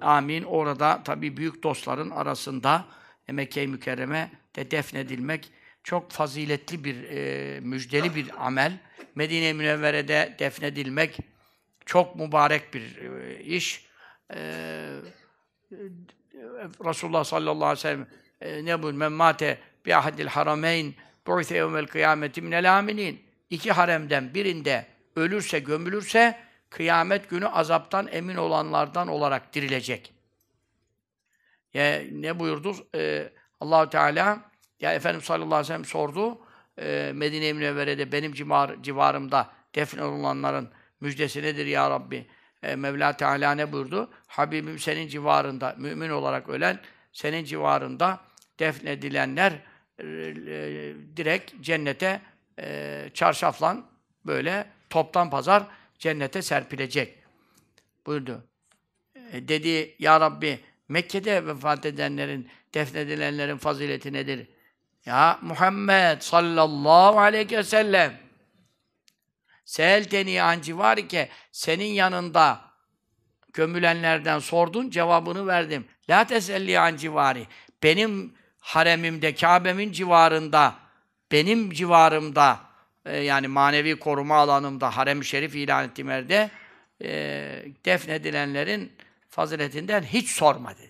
Amin. 0.01 0.43
Orada 0.43 1.03
tabi 1.03 1.37
büyük 1.37 1.63
dostların 1.63 2.09
arasında 2.09 2.85
Mekke-i 3.27 3.67
Mükerreme 3.67 4.31
de 4.55 4.71
defnedilmek 4.71 5.51
çok 5.83 6.11
faziletli 6.11 6.83
bir, 6.83 7.03
e, 7.03 7.59
müjdeli 7.59 8.15
bir 8.15 8.45
amel. 8.45 8.79
Medine-i 9.15 9.53
Münevvere'de 9.53 10.35
defnedilmek 10.39 11.19
çok 11.85 12.15
mübarek 12.15 12.73
bir 12.73 12.97
e, 12.97 13.39
iş. 13.43 13.85
E, 14.33 14.37
Resulullah 16.85 17.23
sallallahu 17.23 17.65
aleyhi 17.65 17.77
ve 17.77 17.81
sellem 17.81 18.07
e, 18.41 18.65
ne 18.65 18.83
buyuruyor? 18.83 18.99
Men 18.99 19.11
mate 19.11 19.59
bi 19.85 19.95
ahadil 19.95 20.27
harameyn 20.27 20.93
bu'se 21.27 21.55
yevmel 21.55 21.87
kıyameti 21.87 22.41
minel 22.41 22.77
aminin. 22.77 23.21
İki 23.49 23.71
haremden 23.71 24.33
birinde 24.33 24.85
ölürse, 25.15 25.59
gömülürse 25.59 26.39
kıyamet 26.69 27.29
günü 27.29 27.47
azaptan 27.47 28.07
emin 28.11 28.35
olanlardan 28.35 29.07
olarak 29.07 29.53
dirilecek. 29.53 30.13
Ya 31.73 32.01
ne 32.11 32.39
buyurdu? 32.39 32.75
Ee, 32.95 33.29
Allahu 33.59 33.89
Teala 33.89 34.48
ya 34.79 34.93
Efendimiz 34.93 35.25
sallallahu 35.25 35.55
aleyhi 35.55 35.61
ve 35.61 35.67
sellem 35.67 35.85
sordu. 35.85 36.37
E, 36.77 37.11
Medine-i 37.15 37.53
Münevvere'de 37.53 38.11
benim 38.11 38.33
civar, 38.33 38.83
civarımda 38.83 39.51
defne 39.75 40.03
olanların 40.03 40.69
müjdesi 41.01 41.43
nedir 41.43 41.65
ya 41.65 41.89
Rabbi? 41.89 42.27
E, 42.63 42.75
Mevla 42.75 43.17
Teala 43.17 43.51
ne 43.51 43.71
buyurdu? 43.71 44.09
Habibim 44.27 44.79
senin 44.79 45.07
civarında 45.07 45.75
mümin 45.77 46.09
olarak 46.09 46.49
ölen 46.49 46.79
senin 47.13 47.43
civarında 47.43 48.19
defnedilenler 48.59 49.51
e, 49.99 50.03
e, 50.03 50.95
direkt 51.17 51.61
cennete 51.61 52.21
e, 52.59 53.09
çarşaflan 53.13 53.85
böyle 54.25 54.65
toptan 54.89 55.29
pazar 55.29 55.63
cennete 55.99 56.41
serpilecek. 56.41 57.15
Buyurdu. 58.05 58.43
E, 59.31 59.47
dedi 59.47 59.95
ya 59.99 60.19
Rabbi 60.19 60.59
Mekke'de 60.89 61.45
vefat 61.45 61.85
edenlerin, 61.85 62.49
defnedilenlerin 62.73 63.57
fazileti 63.57 64.13
nedir? 64.13 64.47
Ya 65.05 65.39
Muhammed 65.41 66.21
sallallahu 66.21 67.19
aleyhi 67.19 67.57
ve 67.57 67.63
sellem 67.63 68.29
Seelteni 69.65 70.41
an 70.41 70.61
civarike 70.61 71.29
senin 71.51 71.93
yanında 71.93 72.61
gömülenlerden 73.53 74.39
sordun, 74.39 74.89
cevabını 74.89 75.47
verdim. 75.47 75.85
La 76.09 76.23
teselli 76.23 76.79
an 76.79 76.95
civari. 76.95 77.47
Benim 77.83 78.33
haremimde, 78.59 79.35
Kabe'min 79.35 79.91
civarında, 79.91 80.75
benim 81.31 81.71
civarımda, 81.71 82.59
e, 83.05 83.17
yani 83.17 83.47
manevi 83.47 83.99
koruma 83.99 84.35
alanımda, 84.35 84.97
harem-i 84.97 85.25
şerif 85.25 85.55
ilan 85.55 85.85
ettiğim 85.85 86.09
yerde, 86.09 86.49
e, 87.01 87.09
defnedilenlerin 87.85 88.91
faziletinden 89.29 90.03
hiç 90.03 90.29
sorma 90.29 90.77
dedi. 90.77 90.88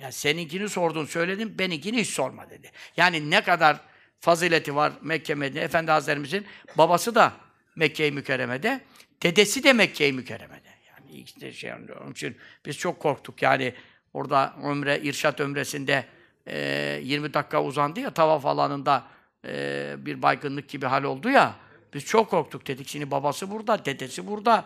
Yani 0.00 0.12
seninkini 0.12 0.68
sordun, 0.68 1.04
söyledin, 1.04 1.58
benimkini 1.58 2.00
hiç 2.00 2.08
sorma 2.08 2.50
dedi. 2.50 2.70
Yani 2.96 3.30
ne 3.30 3.40
kadar 3.40 3.80
fazileti 4.20 4.76
var 4.76 4.92
Mekke 5.02 5.34
Medine, 5.34 5.60
Efendi 5.60 5.90
Hazretlerimizin 5.90 6.46
babası 6.78 7.14
da 7.14 7.32
Mekke-i 7.76 8.12
Mükerreme'de, 8.12 8.80
dedesi 9.22 9.64
de 9.64 9.72
Mekke-i 9.72 10.12
Mükerreme'de. 10.12 10.68
Yani 10.88 11.22
işte 11.22 11.52
şey 11.52 11.72
onun 11.72 12.12
için 12.12 12.36
biz 12.66 12.78
çok 12.78 13.00
korktuk. 13.00 13.42
Yani 13.42 13.74
orada 14.14 14.54
ömre, 14.64 15.00
irşat 15.00 15.40
ömresinde 15.40 16.04
e, 16.46 17.00
20 17.02 17.34
dakika 17.34 17.64
uzandı 17.64 18.00
ya 18.00 18.10
tavaf 18.10 18.46
alanında 18.46 19.04
e, 19.46 19.94
bir 19.98 20.22
baygınlık 20.22 20.68
gibi 20.68 20.86
hal 20.86 21.04
oldu 21.04 21.30
ya. 21.30 21.54
Biz 21.94 22.04
çok 22.04 22.30
korktuk 22.30 22.66
dedik. 22.66 22.88
Şimdi 22.88 23.10
babası 23.10 23.50
burada, 23.50 23.84
dedesi 23.84 24.26
burada. 24.26 24.64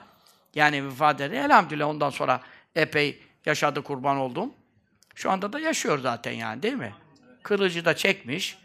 Yani 0.55 0.87
vefat 0.87 1.21
etti. 1.21 1.37
Elhamdülillah 1.37 1.89
ondan 1.89 2.11
sonra 2.11 2.41
epey 2.75 3.23
yaşadı 3.47 3.83
kurban 3.83 4.17
oldum. 4.17 4.53
Şu 5.15 5.31
anda 5.31 5.53
da 5.53 5.61
yaşıyor 5.61 5.99
zaten 5.99 6.33
yani 6.33 6.63
değil 6.63 6.75
mi? 6.75 6.95
Kılıcı 7.43 7.85
da 7.85 7.97
çekmiş. 7.97 8.59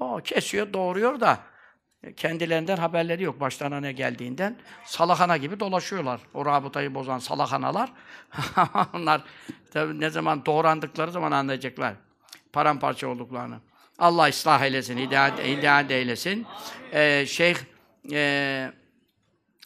O 0.00 0.20
kesiyor, 0.24 0.72
doğuruyor 0.72 1.20
da 1.20 1.38
kendilerinden 2.16 2.76
haberleri 2.76 3.22
yok 3.22 3.40
başlarına 3.40 3.80
ne 3.80 3.92
geldiğinden. 3.92 4.56
Salahana 4.84 5.36
gibi 5.36 5.60
dolaşıyorlar. 5.60 6.20
O 6.34 6.46
rabıtayı 6.46 6.94
bozan 6.94 7.18
salahanalar. 7.18 7.92
Onlar 8.94 9.22
tabii 9.72 10.00
ne 10.00 10.10
zaman 10.10 10.46
doğrandıkları 10.46 11.12
zaman 11.12 11.32
anlayacaklar. 11.32 11.94
Paramparça 12.52 13.08
olduklarını. 13.08 13.60
Allah 13.98 14.28
ıslah 14.28 14.62
eylesin, 14.62 14.98
hidayet, 14.98 15.38
hidayet 15.38 15.90
eylesin. 15.90 16.46
Ee, 16.92 17.26
Şeyh 17.26 17.56
e, 18.12 18.72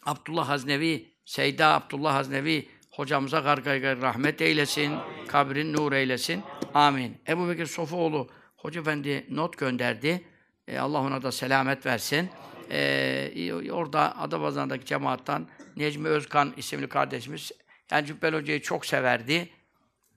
Abdullah 0.05 0.49
Haznevi, 0.49 1.13
Seyda 1.25 1.67
Abdullah 1.73 2.13
Haznevi 2.13 2.69
hocamıza 2.95 3.39
gargay 3.39 4.01
rahmet 4.01 4.41
eylesin, 4.41 4.97
kabrin 5.27 5.73
nur 5.73 5.91
eylesin. 5.91 6.43
Amin. 6.73 7.17
Ebu 7.27 7.49
Bekir 7.49 7.65
Sofuoğlu 7.65 8.29
Hoca 8.57 8.81
Efendi 8.81 9.25
not 9.29 9.57
gönderdi. 9.57 10.23
E, 10.67 10.77
Allah 10.79 10.99
ona 10.99 11.21
da 11.21 11.31
selamet 11.31 11.85
versin. 11.85 12.29
E, 12.71 13.53
orada 13.71 14.17
Adapazarı'ndaki 14.17 14.85
cemaattan 14.85 15.47
Necmi 15.75 16.07
Özkan 16.07 16.53
isimli 16.57 16.89
kardeşimiz 16.89 17.51
Yani 17.91 18.05
Cübbel 18.05 18.33
Hoca'yı 18.33 18.61
çok 18.61 18.85
severdi. 18.85 19.49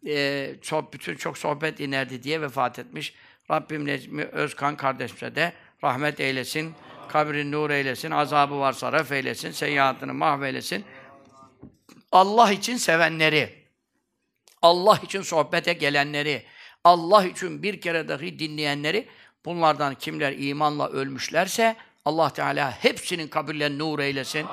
Ee, 0.06 0.54
çok, 0.62 0.92
bütün 0.92 1.16
çok 1.16 1.38
sohbet 1.38 1.80
inerdi 1.80 2.22
diye 2.22 2.40
vefat 2.40 2.78
etmiş. 2.78 3.14
Rabbim 3.50 3.86
Necmi 3.86 4.24
Özkan 4.24 4.76
kardeşimize 4.76 5.34
de 5.34 5.52
rahmet 5.84 6.20
eylesin. 6.20 6.74
Kabrin 7.08 7.52
nur 7.52 7.70
eylesin. 7.70 8.10
Azabı 8.10 8.58
varsa 8.58 8.92
ref 8.92 9.12
eylesin. 9.12 9.50
Seyyiatını 9.50 10.14
mahveylesin. 10.14 10.84
Allah 12.16 12.52
için 12.52 12.76
sevenleri, 12.76 13.54
Allah 14.62 15.00
için 15.04 15.22
sohbete 15.22 15.72
gelenleri, 15.72 16.42
Allah 16.84 17.24
için 17.24 17.62
bir 17.62 17.80
kere 17.80 18.08
dahi 18.08 18.38
dinleyenleri, 18.38 19.08
bunlardan 19.44 19.94
kimler 19.94 20.34
imanla 20.38 20.88
ölmüşlerse, 20.88 21.76
Allah 22.04 22.30
Teala 22.30 22.70
hepsinin 22.70 23.28
kabirlerini 23.28 23.78
nur 23.78 23.98
eylesin. 23.98 24.46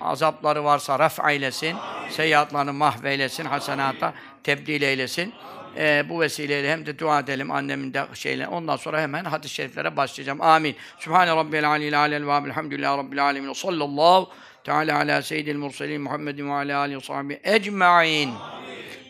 Azapları 0.00 0.64
varsa 0.64 0.98
ref 0.98 1.18
eylesin. 1.28 1.76
Seyyiatlarını 2.10 2.72
mahveylesin. 2.72 3.44
Hasenata 3.44 4.14
tebdil 4.42 4.82
eylesin. 4.82 5.34
Ee, 5.76 6.04
bu 6.08 6.20
vesileyle 6.20 6.72
hem 6.72 6.86
de 6.86 6.98
dua 6.98 7.20
edelim 7.20 7.50
annemin 7.50 7.94
de 7.94 8.06
şeyle. 8.14 8.48
Ondan 8.48 8.76
sonra 8.76 9.00
hemen 9.00 9.24
hadis-i 9.24 9.54
şeriflere 9.54 9.96
başlayacağım. 9.96 10.42
Amin. 10.42 10.76
Sübhane 10.98 11.36
Rabbiyel 11.36 11.70
Aleyhi 11.70 11.96
Alel 11.96 12.26
ve 12.26 12.48
Elhamdülillahi 12.48 12.98
Rabbil 12.98 13.24
Alemin. 13.24 13.52
Sallallahu 13.52 14.30
Teala 14.64 14.98
ala 14.98 15.22
seyyidil 15.22 15.56
murselin 15.56 16.00
Muhammedin 16.00 16.48
ve 16.48 16.52
ala 16.52 16.78
alihi 16.78 16.96
ve 16.96 17.00
sahbihi 17.00 17.40
ecma'in. 17.44 18.30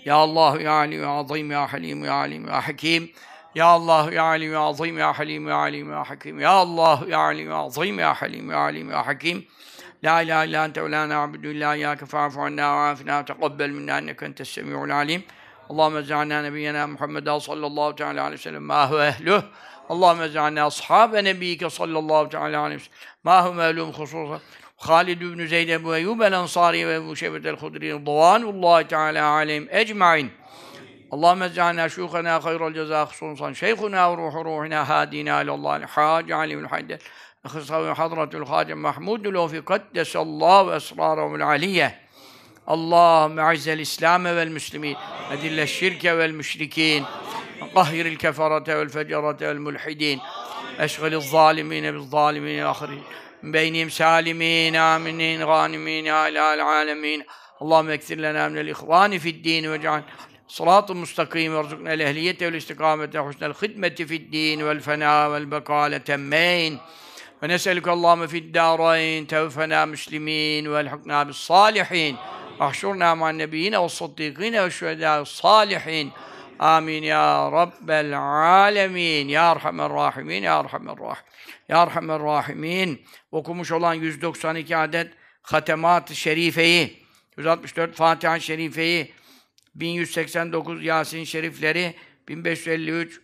Ya 0.04 0.14
Allah 0.14 0.60
ya 0.60 0.72
Ali 0.72 0.96
ya 0.96 1.10
Azim 1.10 1.50
ya 1.50 1.72
Halim 1.72 2.04
ya 2.04 2.14
Alim 2.14 2.48
ya 2.48 2.60
Hakim. 2.60 3.10
Ya 3.54 3.66
Allah 3.66 4.12
ya 4.12 4.24
Ali 4.24 4.44
ya 4.44 4.60
Azim 4.60 4.98
ya 4.98 5.12
Halim 5.12 5.48
ya 5.48 5.56
Alim 5.56 5.90
ya 5.90 6.04
Hakim. 6.04 6.40
Ya 6.40 6.50
Allah 6.50 7.00
ya 7.08 7.18
Ali 7.18 7.44
ya 7.44 7.56
Azim 7.56 7.98
ya 7.98 8.14
Halim 8.14 8.50
ya 8.50 8.58
Alim 8.58 8.90
ya 8.90 9.06
Hakim. 9.06 9.46
La 10.04 10.22
ilahe 10.22 10.48
illa 10.48 10.64
ente 10.64 10.84
ve 10.84 10.90
la 10.90 11.08
na'budu 11.08 11.48
illa 11.48 11.76
iyyake 11.76 12.06
fa'fu 12.06 12.40
anna 12.40 12.76
ve 12.76 12.90
afina 12.90 13.20
ve 13.20 13.24
teqabbel 13.24 13.70
minna 13.70 14.00
inneke 14.00 14.24
entes 14.24 14.48
semi'ul 14.48 14.90
alim. 14.90 15.22
Allahümme 15.70 16.00
ec'alna 16.00 16.42
nebiyyena 16.42 16.86
Muhammeden 16.86 17.38
sallallahu 17.38 17.96
teala 17.96 18.22
aleyhi 18.22 18.38
ve 18.38 18.42
sellem 18.42 18.62
ma 18.62 18.90
huve 18.90 19.06
ehluh. 19.06 19.42
Allahümme 19.88 20.24
ec'alna 20.24 20.64
ashabe 20.66 21.24
nebiyyike 21.24 21.70
sallallahu 21.70 22.28
teala 22.28 22.60
aleyhi 22.60 22.80
ve 22.80 22.84
sellem 22.84 22.98
ma 23.24 23.44
huve 23.44 23.54
mehlum 23.56 23.92
hususan. 23.92 24.40
خالد 24.84 25.18
بن 25.18 25.46
زيد 25.46 25.70
بن 25.70 25.92
أيوب 25.92 26.22
الأنصاري 26.22 26.84
وأبو 26.84 27.14
شيبة 27.14 27.50
الخدري 27.50 27.92
رضوان 27.92 28.42
الله 28.42 28.82
تعالى 28.82 29.18
عليهم 29.18 29.68
أجمعين 29.70 30.30
اللهم 31.12 31.42
اجعلنا 31.42 31.88
شيوخنا 31.88 32.40
خير 32.40 32.68
الجزاء 32.68 33.04
خصوصا 33.04 33.52
شيخنا 33.52 34.06
وروح 34.06 34.34
روحنا 34.34 34.82
هادينا 34.92 35.40
إلى 35.40 35.54
الله 35.54 35.76
الحاج 35.76 36.32
علي 36.32 36.56
بن 36.56 36.68
حيدر 36.68 36.98
أخصائي 37.44 37.94
حضرة 37.94 38.30
الخادم 38.34 38.82
محمود 38.82 39.26
لو 39.26 39.48
في 39.48 39.60
قدس 39.60 40.16
الله 40.16 40.62
وأسراره 40.62 41.34
العلية 41.34 42.00
اللهم 42.70 43.40
أعز 43.40 43.68
الإسلام 43.68 44.26
والمسلمين 44.26 44.96
أذل 45.32 45.60
الشرك 45.60 46.04
والمشركين 46.04 47.04
قهر 47.74 48.06
الكفرة 48.06 48.78
والفجرة 48.78 49.36
والملحدين 49.48 50.20
أشغل 50.78 51.14
الظالمين 51.14 51.92
بالظالمين 51.92 52.62
الآخرين 52.62 53.02
من 53.44 53.52
بينهم 53.52 53.88
سالمين 53.88 54.76
آمنين 54.76 55.44
غانمين 55.44 56.06
يا 56.06 56.28
إله 56.28 56.54
العالمين. 56.54 57.24
اللهم 57.62 57.90
أكثر 57.90 58.14
لنا 58.14 58.48
من 58.48 58.58
الإخوان 58.58 59.18
في 59.18 59.28
الدين 59.28 59.66
واجعل 59.66 60.02
صراط 60.48 60.90
مستقيم 60.90 61.54
وارزقنا 61.54 61.94
الأهلية 61.94 62.36
والاستقامة 62.42 63.10
وحسن 63.16 63.46
الخدمة 63.46 63.88
في 63.88 64.16
الدين 64.16 64.62
والفناء 64.62 65.30
والبقاء. 65.30 65.86
التمين 65.86 66.78
ونسألك 67.42 67.88
اللهم 67.88 68.26
في 68.26 68.38
الدارين 68.38 69.26
توفنا 69.26 69.84
مسلمين 69.84 70.68
والحقنا 70.68 71.22
بالصالحين. 71.22 72.16
واحشرنا 72.60 73.14
مع 73.14 73.30
النبيين 73.30 73.74
والصديقين 73.74 74.56
والشهداء 74.56 75.20
الصالحين. 75.20 76.10
آمين 76.60 77.04
يا 77.04 77.48
رب 77.48 77.90
العالمين. 77.90 79.30
يا 79.30 79.50
أرحم 79.50 79.80
الراحمين 79.80 80.44
يا 80.44 80.60
أرحم 80.60 80.88
الراحمين. 80.90 81.33
Ya 81.68 81.82
Erhamer 81.82 82.20
Rahimin 82.20 83.02
okumuş 83.30 83.72
olan 83.72 83.94
192 83.94 84.76
adet 84.76 85.12
Hatemat-ı 85.42 86.14
Şerife'yi 86.14 87.04
164 87.36 87.94
Fatiha-ı 87.94 88.40
Şerife'yi 88.40 89.12
1189 89.74 90.84
Yasin 90.84 91.24
Şerifleri 91.24 91.94
1553 92.28 93.20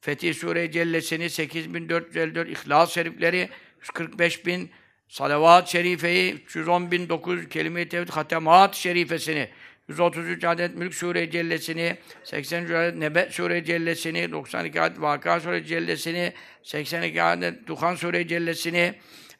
Fetih 0.00 0.34
Sure 0.34 0.70
Cellesini 0.72 1.30
8454 1.30 2.48
İhlas 2.48 2.92
Şerifleri 2.92 3.48
145 3.80 4.46
bin 4.46 4.70
Salavat 5.08 5.68
Şerife'yi 5.68 6.32
310 6.32 6.90
bin 6.90 7.08
900 7.08 7.48
Kelime-i 7.48 7.88
Tevhid 7.88 8.08
Hatemat 8.08 8.74
Şerifesini 8.74 9.48
133 9.88 10.44
adet 10.44 10.76
Mülk 10.76 10.94
Sure 10.94 11.30
Cellesini, 11.30 11.96
83 12.24 12.70
adet 12.70 12.96
Nebe 12.96 13.28
Sure 13.30 13.64
Cellesini, 13.64 14.32
92 14.32 14.80
adet 14.80 15.00
Vaka 15.00 15.40
Sure 15.40 15.64
Cellesini, 15.64 16.32
82 16.62 17.22
adet 17.22 17.66
Duhan 17.66 17.94
Sure 17.94 18.28
Cellesini 18.28 18.94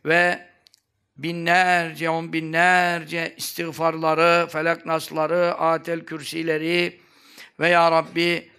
ve 0.04 0.46
binlerce, 1.16 2.10
on 2.10 2.32
binlerce 2.32 3.34
istiğfarları, 3.36 4.48
felak 4.48 4.86
nasları, 4.86 5.54
atel 5.54 6.00
kürsileri 6.00 7.00
ve 7.60 7.68
Ya 7.68 7.90
Rabbi 7.90 8.50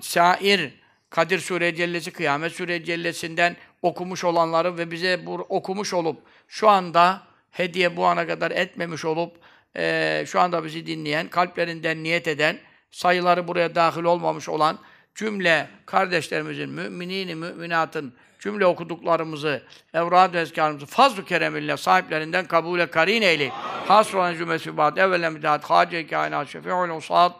sair 0.00 0.70
Kadir 1.10 1.38
Sure 1.38 1.74
Cellesi, 1.74 2.10
Kıyamet 2.10 2.52
Sure 2.52 2.84
Cellesinden 2.84 3.56
okumuş 3.82 4.24
olanları 4.24 4.78
ve 4.78 4.90
bize 4.90 5.26
bu 5.26 5.34
okumuş 5.34 5.94
olup 5.94 6.22
şu 6.48 6.68
anda 6.68 7.22
hediye 7.50 7.96
bu 7.96 8.06
ana 8.06 8.26
kadar 8.26 8.50
etmemiş 8.50 9.04
olup 9.04 9.36
e, 9.76 10.24
şu 10.26 10.40
anda 10.40 10.64
bizi 10.64 10.86
dinleyen, 10.86 11.28
kalplerinden 11.28 12.02
niyet 12.02 12.28
eden, 12.28 12.58
sayıları 12.90 13.48
buraya 13.48 13.74
dahil 13.74 14.02
olmamış 14.02 14.48
olan 14.48 14.78
cümle 15.14 15.68
kardeşlerimizin, 15.86 16.70
müminini, 16.70 17.34
müminatın 17.34 18.14
cümle 18.40 18.66
okuduklarımızı, 18.66 19.62
evrad-ı 19.94 20.38
ezkarımızı 20.38 20.86
fazl-ı 20.86 21.24
kereminle 21.24 21.76
sahiplerinden 21.76 22.46
kabule 22.46 22.86
karin 22.86 23.22
eyle. 23.22 23.48
Hasr 23.88 24.14
olan 24.14 24.34
cümlesi 24.34 24.76
ba'd 24.76 24.96
evvelen 24.96 25.32
müdahat, 25.32 25.64
hace 25.64 26.06
kainat, 26.06 26.48
şefi'ul 26.48 26.96
usad, 26.96 27.32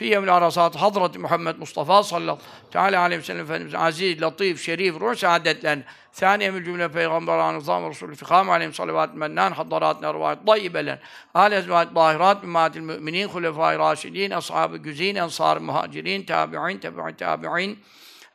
في 0.00 0.12
يوم 0.12 0.24
العرصات 0.24 0.76
حضرة 0.76 1.12
محمد 1.18 1.58
مصطفى 1.58 2.02
صلى 2.02 2.18
الله 2.18 2.38
تعالى 2.72 2.96
عليه 2.96 3.18
وسلم 3.18 3.76
عزيز 3.76 4.22
لطيف 4.22 4.62
شريف 4.62 4.96
روح 4.96 5.14
سعادت 5.14 5.64
لنا 5.64 5.82
ثانية 6.14 6.50
من 6.50 6.62
جملة 6.62 6.88
پیغمبران 6.88 7.54
نظام 7.54 7.84
رسول 7.84 8.10
الفخام 8.10 8.50
عليهم 8.50 8.72
صلوات 8.72 9.14
منان 9.14 9.54
حضراتنا 9.54 10.10
رواية 10.10 10.38
طيبة 10.46 10.82
لنا. 10.82 10.98
آل 11.36 11.52
أزواج 11.52 11.94
طاهرات 11.94 12.44
من 12.44 12.50
مات 12.50 12.76
المؤمنين 12.76 13.28
خلفاء 13.28 13.76
راشدين 13.76 14.32
أصحاب 14.32 14.82
جزين 14.82 15.18
أنصار 15.18 15.58
مهاجرين 15.58 16.26
تابعين 16.26 16.80
تبع 16.80 17.10
تابعين 17.10 17.78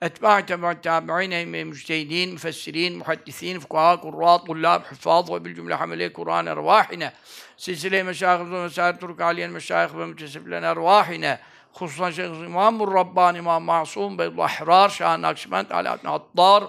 أتباع 0.03 0.39
تبع 0.39 0.71
التابعين 0.71 1.65
مجتهدين 1.67 2.33
مفسرين 2.33 2.97
محدثين 2.97 3.59
فقهاء 3.59 3.95
قراء 3.95 4.37
طلاب 4.37 4.83
حفاظ 4.83 5.31
وبالجملة 5.31 5.75
حملية 5.75 6.07
قرآن 6.07 6.47
أرواحنا. 6.47 7.13
سلسلة 7.57 8.03
مشايخ 8.03 8.41
ومسائل 8.41 8.97
ترك 8.97 9.21
علينا 9.21 9.47
المشايخ 9.47 9.95
ومتسب 9.95 10.47
لنا 10.47 10.71
أرواحنا. 10.71 11.39
Hususan 11.75 12.11
Şeyh 12.11 12.29
İmam-ı 12.29 12.93
Rabbani 12.93 13.37
İmam 13.37 13.63
Masum 13.63 14.19
ve 14.19 14.35
Lahrar 14.35 14.89
Şah 14.89 15.17
Nakşibend 15.17 15.69
Alaaddin 15.69 16.07
Attar 16.07 16.63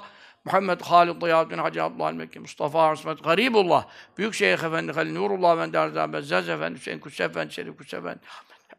Muhammed 0.45 0.81
Halid 0.81 1.21
Diyadün 1.21 1.59
Hacı 1.59 1.85
Abdullah 1.85 2.13
Mekki 2.13 2.41
Mustafa 2.41 2.83
Arsmet 2.83 3.25
Garibullah 3.25 3.85
Büyük 4.19 4.35
Şeyh 4.35 4.53
Efendi 4.53 4.93
Halil 4.93 5.15
Nurullah 5.15 5.57
Efendi 5.57 5.77
Erzan 5.77 6.13
Bezzaz 6.13 6.49
Efendi 6.49 6.79
Hüseyin 6.79 6.99
Kutsi 6.99 7.23
Efendi 7.23 7.53
Şerif 7.53 7.79
Kutsi 7.79 7.97
Efendi 7.97 8.19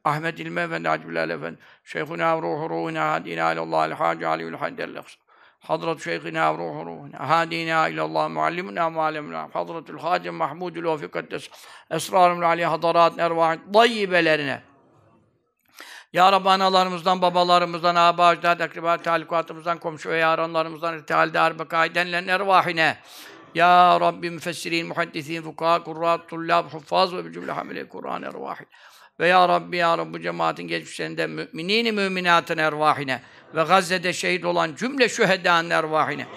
Ahmet 0.03 0.39
İlmi 0.39 0.59
Efendi 0.59 0.87
Hacı 0.87 1.09
Bilal 1.09 1.29
Efendi 1.29 1.57
Şeyhuna 1.83 2.37
Ruhu 2.37 2.69
Ruhuna 2.69 3.11
Hadina 3.11 3.53
İlallah 3.53 3.87
El 3.87 3.93
Hacı 3.93 4.29
Aliül 4.29 4.53
Haddel 4.53 5.03
Hazret 5.59 6.03
Şeyhina 6.03 6.53
Ruhu 6.53 6.85
Ruhuna 6.85 7.29
Hadina 7.29 7.87
İlallah 7.87 8.29
Muallimuna 8.29 8.89
Muallimuna 8.89 9.49
Hazretül 9.53 9.99
Hacı 9.99 10.33
Mahmudül 10.33 10.83
Ofikat 10.83 11.25
Esrarımül 11.91 12.47
Ali 12.47 12.65
Hadarat 12.65 13.19
Ervahin 13.19 13.61
Dayyibelerine 13.73 14.66
ya 16.17 16.31
Rabbi 16.31 16.49
analarımızdan, 16.49 17.21
babalarımızdan, 17.21 17.95
âbâ, 17.95 18.33
ecdâd, 18.33 18.59
akribâ, 18.59 18.97
talikatımızdan, 18.97 19.77
komşu 19.77 20.09
ve 20.09 20.17
yaranlarımızdan, 20.17 20.97
irtihal, 20.97 21.45
arbeka, 21.45 21.85
edenlerin 21.85 22.27
ervahine. 22.27 22.97
Ya 23.55 23.99
Rabbi 24.01 24.29
müfessirin, 24.29 24.87
muhaddisîn, 24.87 25.41
fukâ, 25.41 25.83
kurrât, 25.83 26.29
tullâb, 26.29 26.65
huffâz 26.65 27.15
ve 27.15 27.33
cümle 27.33 27.51
hamile 27.51 27.87
Kur'an 27.87 28.23
ervahine. 28.23 28.67
Ve 29.19 29.27
Ya 29.27 29.49
Rabbi, 29.49 29.77
Ya 29.77 29.97
Rabbi 29.97 30.21
cemaatin 30.21 30.67
geçmişlerinde 30.67 31.27
müminini 31.27 31.91
müminatın 31.91 32.57
ervahine 32.57 33.21
ve 33.55 33.63
Gazze'de 33.63 34.13
şehit 34.13 34.45
olan 34.45 34.75
cümle 34.75 35.09
şühedâ'nın 35.09 35.69
ervahine. 35.69 36.27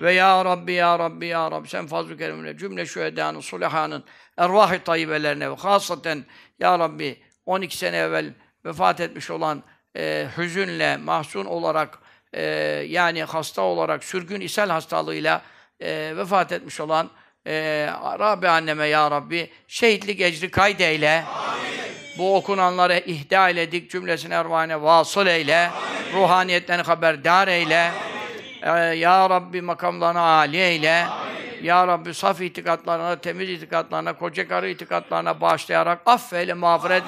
Ve 0.00 0.12
Ya 0.12 0.44
Rabbi, 0.44 0.72
Ya 0.72 0.98
Rabbi, 0.98 1.26
Ya 1.26 1.50
Rabbi 1.50 1.68
sen 1.68 1.86
fazl-ı 1.86 2.18
kerimle 2.18 2.56
cümle 2.56 2.86
şühedâ'nın, 2.86 3.40
sulahâ'nın 3.40 4.04
ervah-ı 4.36 4.84
tayyibelerine 4.84 5.50
ve 5.50 5.54
hasaten 5.54 6.24
Ya 6.58 6.78
Rabbi 6.78 7.22
12 7.46 7.78
sene 7.78 7.96
evvel 7.96 8.34
vefat 8.64 9.00
etmiş 9.00 9.30
olan 9.30 9.62
e, 9.96 10.26
hüzünle, 10.38 10.96
mahzun 10.96 11.44
olarak 11.44 11.98
e, 12.32 12.42
yani 12.88 13.24
hasta 13.24 13.62
olarak, 13.62 14.04
sürgün 14.04 14.40
ishal 14.40 14.70
hastalığıyla 14.70 15.42
e, 15.80 16.12
vefat 16.16 16.52
etmiş 16.52 16.80
olan 16.80 17.10
e, 17.46 17.52
Rabbi 18.18 18.48
anneme 18.48 18.86
ya 18.86 19.10
Rabbi 19.10 19.50
şehitlik 19.68 20.20
ecri 20.20 20.50
kaydeyle. 20.50 21.24
Amin. 21.24 21.72
Bu 22.18 22.36
okunanları 22.36 22.98
ihda 22.98 23.48
eyledik 23.48 23.90
cümlesine 23.90 24.34
ervane 24.34 24.82
vasıl 24.82 25.26
eyle. 25.26 25.70
Ruhaniyetlerini 26.14 26.82
haberdar 26.82 27.48
eyle. 27.48 27.92
Ee, 28.62 28.70
ya 28.78 29.30
Rabbi 29.30 29.62
makamlarını 29.62 30.20
âli 30.20 30.56
eyle. 30.56 31.06
Ya 31.62 31.86
Rabbi 31.86 32.14
saf 32.14 32.40
itikatlarına, 32.40 33.16
temiz 33.16 33.50
itikatlarına, 33.50 34.12
koca 34.12 34.48
karı 34.48 34.68
itikatlarına 34.68 35.40
bağışlayarak 35.40 36.00
affeyle, 36.06 36.54
mağfiret, 36.54 37.02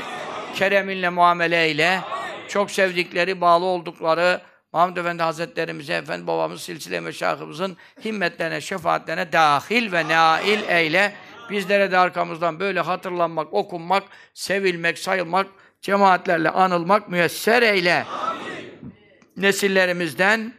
kereminle 0.54 1.08
muamele 1.08 1.64
eyle. 1.64 2.00
Çok 2.48 2.70
sevdikleri, 2.70 3.40
bağlı 3.40 3.64
oldukları 3.64 4.40
Muhammed 4.72 4.96
Efendi 4.96 5.22
Hazretlerimize, 5.22 5.94
Efendi 5.94 6.26
babamız, 6.26 6.62
silsile 6.62 7.00
meşahımızın 7.00 7.76
himmetlerine, 8.04 8.60
şefaatlerine 8.60 9.32
dahil 9.32 9.92
ve 9.92 10.08
nail 10.08 10.68
eyle. 10.68 11.12
Bizlere 11.50 11.92
de 11.92 11.98
arkamızdan 11.98 12.60
böyle 12.60 12.80
hatırlanmak, 12.80 13.54
okunmak, 13.54 14.02
sevilmek, 14.34 14.98
sayılmak, 14.98 15.46
cemaatlerle 15.82 16.50
anılmak 16.50 17.08
müyesser 17.08 17.62
eyle. 17.62 18.04
Nesillerimizden 19.36 20.52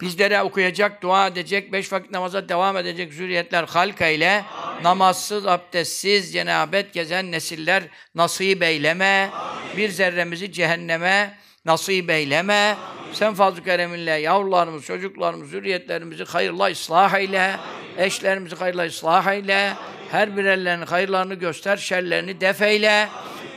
bizlere 0.00 0.42
okuyacak, 0.42 1.02
dua 1.02 1.26
edecek, 1.26 1.72
beş 1.72 1.92
vakit 1.92 2.10
namaza 2.10 2.48
devam 2.48 2.76
edecek 2.76 3.12
zürriyetler 3.12 3.64
halk 3.64 4.00
eyle. 4.00 4.44
Namazsız, 4.82 5.46
abdestsiz, 5.46 6.32
cenabet 6.32 6.94
gezen 6.94 7.32
nesiller 7.32 7.82
nasip 8.14 8.62
eyleme. 8.62 9.30
Bir 9.76 9.88
zerremizi 9.88 10.52
cehenneme 10.52 11.38
nasip 11.64 12.10
eyleme. 12.10 12.76
Sen 13.12 13.34
fazl-ı 13.34 13.64
kereminle 13.64 14.10
yavrularımız, 14.10 14.84
çocuklarımız, 14.84 15.50
zürriyetlerimizi 15.50 16.24
hayırla 16.24 16.70
ıslah 16.70 17.14
eyle. 17.14 17.56
Eşlerimizi 17.98 18.56
hayırla 18.56 18.86
ıslah 18.86 19.26
eyle. 19.26 19.72
Her 20.10 20.36
birerlerinin 20.36 20.86
hayırlarını 20.86 21.34
göster, 21.34 21.76
şerlerini 21.76 22.40
def 22.40 22.62
eyle. 22.62 23.08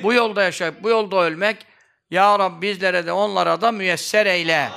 Bu 0.03 0.13
yolda 0.13 0.43
yaşayıp 0.43 0.84
bu 0.84 0.89
yolda 0.89 1.17
ölmek 1.17 1.58
ya 2.12 2.39
Rabbi 2.39 2.62
bizlere 2.62 3.05
de 3.05 3.12
onlara 3.12 3.62
da 3.62 3.71
müyesser 3.71 4.25
eyle. 4.25 4.69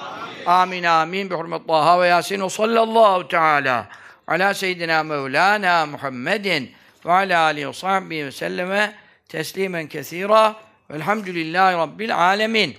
Amin 0.46 0.82
amin. 0.82 1.30
Bi 1.30 1.34
hurmet 1.34 1.68
Taha 1.68 2.00
ve 2.00 2.08
Yasin 2.08 2.42
ve 2.42 2.48
sallallahu 2.48 3.28
teala 3.28 3.86
ala 4.26 4.54
seyyidina 4.54 5.02
Mevlana 5.02 5.86
Muhammedin 5.86 6.72
ve 7.06 7.12
ala 7.12 7.40
alihi 7.40 7.68
ve 7.68 7.72
sahbihi 7.72 8.26
ve 8.26 8.32
selleme 8.32 8.94
teslimen 9.28 9.88
kesira 9.88 10.56
velhamdülillahi 10.90 11.76
rabbil 11.76 12.16
alemin. 12.16 12.76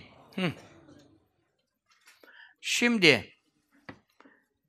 Şimdi 2.61 3.33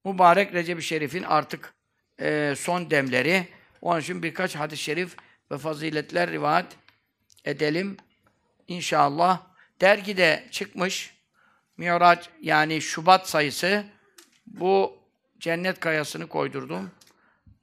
mübarek 0.05 0.55
Recep-i 0.55 0.83
Şerif'in 0.83 1.23
artık 1.23 1.75
e, 2.21 2.55
son 2.57 2.91
demleri. 2.91 3.49
Onun 3.83 4.01
için 4.01 4.23
birkaç 4.23 4.57
hadis-i 4.57 4.83
şerif 4.83 5.17
ve 5.51 5.59
faziletler 5.59 6.31
rivayet 6.31 6.67
edelim. 7.45 7.97
İnşallah. 8.69 9.41
Dergide 9.81 10.49
çıkmış. 10.51 11.15
Miraç 11.77 12.29
yani 12.41 12.81
Şubat 12.81 13.29
sayısı. 13.29 13.85
Bu 14.47 15.04
cennet 15.39 15.81
kayasını 15.81 16.27
koydurdum. 16.27 16.91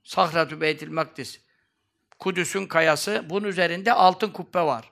Sahratü 0.04 0.60
Beytil 0.60 0.90
Makdis. 0.90 1.40
Kudüs'ün 2.18 2.66
kayası. 2.66 3.24
Bunun 3.30 3.48
üzerinde 3.48 3.92
altın 3.92 4.30
kubbe 4.30 4.60
var. 4.60 4.90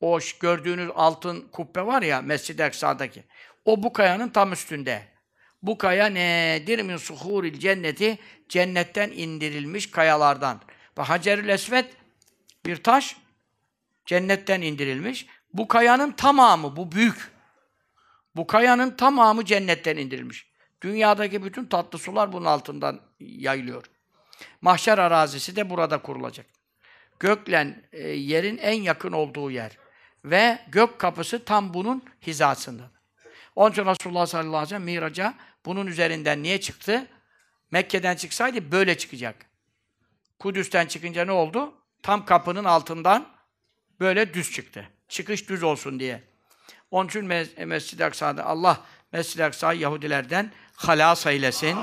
O 0.00 0.18
gördüğünüz 0.40 0.90
altın 0.94 1.48
kubbe 1.52 1.86
var 1.86 2.02
ya 2.02 2.22
Mescid-i 2.22 2.64
Aksa'daki. 2.64 3.24
O 3.64 3.82
bu 3.82 3.92
kayanın 3.92 4.28
tam 4.28 4.52
üstünde. 4.52 5.02
Bu 5.62 5.78
kaya 5.78 6.06
nedir 6.06 6.82
min 6.82 6.96
suhuril 6.96 7.58
cenneti? 7.58 8.18
Cennetten 8.48 9.10
indirilmiş 9.10 9.90
kayalardan. 9.90 10.60
Ve 10.98 11.02
Hacerül 11.02 11.48
Esved 11.48 11.84
bir 12.66 12.76
taş 12.76 13.16
cennetten 14.06 14.60
indirilmiş. 14.60 15.26
Bu 15.52 15.68
kayanın 15.68 16.12
tamamı, 16.12 16.76
bu 16.76 16.92
büyük. 16.92 17.30
Bu 18.36 18.46
kayanın 18.46 18.90
tamamı 18.90 19.44
cennetten 19.44 19.96
indirilmiş. 19.96 20.46
Dünyadaki 20.86 21.44
bütün 21.44 21.64
tatlı 21.64 21.98
sular 21.98 22.32
bunun 22.32 22.44
altından 22.44 23.00
yayılıyor. 23.20 23.84
Mahşer 24.60 24.98
arazisi 24.98 25.56
de 25.56 25.70
burada 25.70 25.98
kurulacak. 25.98 26.46
Göklen 27.20 27.82
e, 27.92 28.08
yerin 28.08 28.58
en 28.58 28.82
yakın 28.82 29.12
olduğu 29.12 29.50
yer. 29.50 29.78
Ve 30.24 30.58
gök 30.68 30.98
kapısı 30.98 31.44
tam 31.44 31.74
bunun 31.74 32.02
hizasında. 32.26 32.90
Onun 33.56 33.72
için 33.72 33.86
Resulullah 33.86 34.26
sallallahu 34.26 34.56
aleyhi 34.56 34.64
ve 34.64 34.68
sellem 34.68 34.84
miraca 34.84 35.34
bunun 35.64 35.86
üzerinden 35.86 36.42
niye 36.42 36.60
çıktı? 36.60 37.06
Mekke'den 37.70 38.16
çıksaydı 38.16 38.72
böyle 38.72 38.98
çıkacak. 38.98 39.36
Kudüs'ten 40.38 40.86
çıkınca 40.86 41.24
ne 41.24 41.32
oldu? 41.32 41.74
Tam 42.02 42.24
kapının 42.24 42.64
altından 42.64 43.28
böyle 44.00 44.34
düz 44.34 44.52
çıktı. 44.52 44.88
Çıkış 45.08 45.48
düz 45.48 45.62
olsun 45.62 46.00
diye. 46.00 46.22
Onun 46.90 47.08
için 47.08 47.24
Mes 47.24 47.48
Mescid-i 47.58 48.04
Aksa'da 48.04 48.44
Allah 48.44 48.84
Mescid-i 49.12 49.44
Aksa'yı 49.44 49.80
Yahudilerden 49.80 50.50
halas 50.76 51.26
eylesin. 51.26 51.76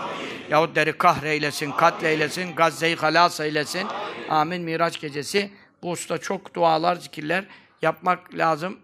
Yahudileri 0.50 0.98
kahreylesin, 0.98 1.72
katleylesin, 1.72 2.56
Gazze'yi 2.56 2.96
halas 2.96 3.40
eylesin. 3.40 3.88
Amin. 4.30 4.62
Miraç 4.62 5.00
gecesi. 5.00 5.52
Bu 5.84 5.92
usta 5.92 6.18
çok 6.18 6.56
dualar, 6.56 6.96
zikirler 6.96 7.46
yapmak 7.82 8.34
lazım. 8.34 8.80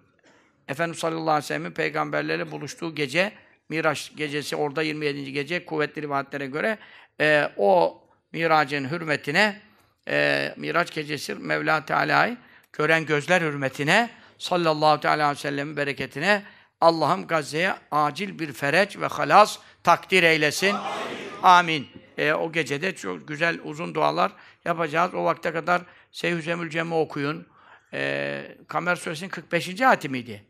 Efendimiz 0.67 0.99
sallallahu 0.99 1.21
aleyhi 1.21 1.43
ve 1.43 1.47
sellem'in 1.47 1.71
peygamberlerle 1.71 2.51
buluştuğu 2.51 2.95
gece, 2.95 3.31
Miraç 3.69 4.11
gecesi, 4.15 4.55
orada 4.55 4.81
27. 4.81 5.33
gece, 5.33 5.65
kuvvetli 5.65 6.01
rivayetlere 6.01 6.47
göre 6.47 6.77
e, 7.21 7.49
o 7.57 8.03
Miracın 8.31 8.89
hürmetine, 8.89 9.61
e, 10.07 10.53
Miraç 10.57 10.93
gecesi 10.93 11.35
Mevla 11.35 11.85
Teala'yı 11.85 12.37
gören 12.73 13.05
gözler 13.05 13.41
hürmetine, 13.41 14.09
sallallahu 14.37 15.07
aleyhi 15.07 15.31
ve 15.31 15.35
sellem'in 15.35 15.77
bereketine, 15.77 16.43
Allah'ım 16.81 17.27
Gazze'ye 17.27 17.73
acil 17.91 18.39
bir 18.39 18.53
fereç 18.53 18.97
ve 18.97 19.05
halas 19.05 19.59
takdir 19.83 20.23
eylesin. 20.23 20.75
Amin. 21.43 21.87
E, 22.17 22.33
o 22.33 22.51
gecede 22.51 22.95
çok 22.95 23.27
güzel 23.27 23.59
uzun 23.63 23.95
dualar 23.95 24.31
yapacağız. 24.65 25.13
O 25.13 25.25
vakte 25.25 25.51
kadar 25.51 25.81
Seyhüzemül 26.11 26.69
Cem'i 26.69 26.93
okuyun. 26.93 27.47
E, 27.93 28.57
Kamer 28.67 28.95
Suresinin 28.95 29.29
45. 29.29 29.81
ayeti 29.81 30.09
miydi? 30.09 30.43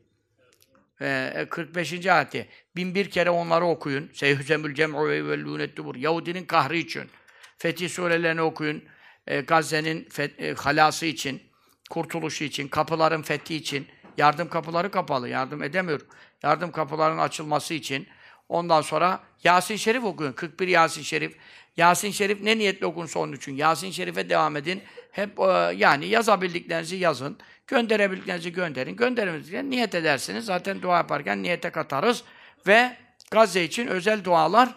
E, 1.01 1.47
45. 1.49 2.05
ayeti. 2.05 2.49
Bin 2.75 2.95
bir 2.95 3.09
kere 3.09 3.29
onları 3.29 3.65
okuyun. 3.65 4.09
Seyhüzemül 4.13 4.75
Cem'u 4.75 5.07
ve 5.07 5.27
vellûnet. 5.27 5.79
Yahudinin 5.95 6.45
kahrı 6.45 6.77
için. 6.77 7.09
Fetih 7.57 7.89
surelerini 7.89 8.41
okuyun. 8.41 8.83
E, 9.27 9.41
Gazze'nin 9.41 10.07
e, 10.17 10.53
halası 10.53 11.05
için, 11.05 11.41
kurtuluşu 11.89 12.43
için, 12.43 12.67
kapıların 12.67 13.21
fethi 13.21 13.55
için. 13.55 13.87
Yardım 14.19 14.49
kapıları 14.49 14.91
kapalı. 14.91 15.29
Yardım 15.29 15.63
edemiyor. 15.63 16.01
Yardım 16.43 16.71
kapılarının 16.71 17.19
açılması 17.19 17.73
için. 17.73 18.07
Ondan 18.49 18.81
sonra 18.81 19.19
Yasin 19.43 19.75
Şerif 19.75 20.03
okuyun. 20.03 20.31
41 20.31 20.67
Yasin 20.67 21.01
Şerif. 21.01 21.37
Yasin 21.77 22.11
Şerif 22.11 22.41
ne 22.41 22.57
niyetle 22.57 22.85
okunsa 22.85 23.19
onun 23.19 23.33
için. 23.33 23.55
Yasin 23.55 23.91
Şerif'e 23.91 24.29
devam 24.29 24.55
edin. 24.55 24.81
Hep 25.11 25.39
e, 25.39 25.43
yani 25.75 26.07
yazabildiklerinizi 26.07 26.95
yazın. 26.95 27.37
Gönderebildiklerinizi 27.67 28.53
gönderin. 28.53 28.95
Gönderemediklerinizi 28.95 29.71
niyet 29.71 29.95
edersiniz. 29.95 30.45
Zaten 30.45 30.81
dua 30.81 30.97
yaparken 30.97 31.43
niyete 31.43 31.69
katarız. 31.69 32.23
Ve 32.67 32.97
Gazze 33.31 33.63
için 33.63 33.87
özel 33.87 34.23
dualar 34.23 34.75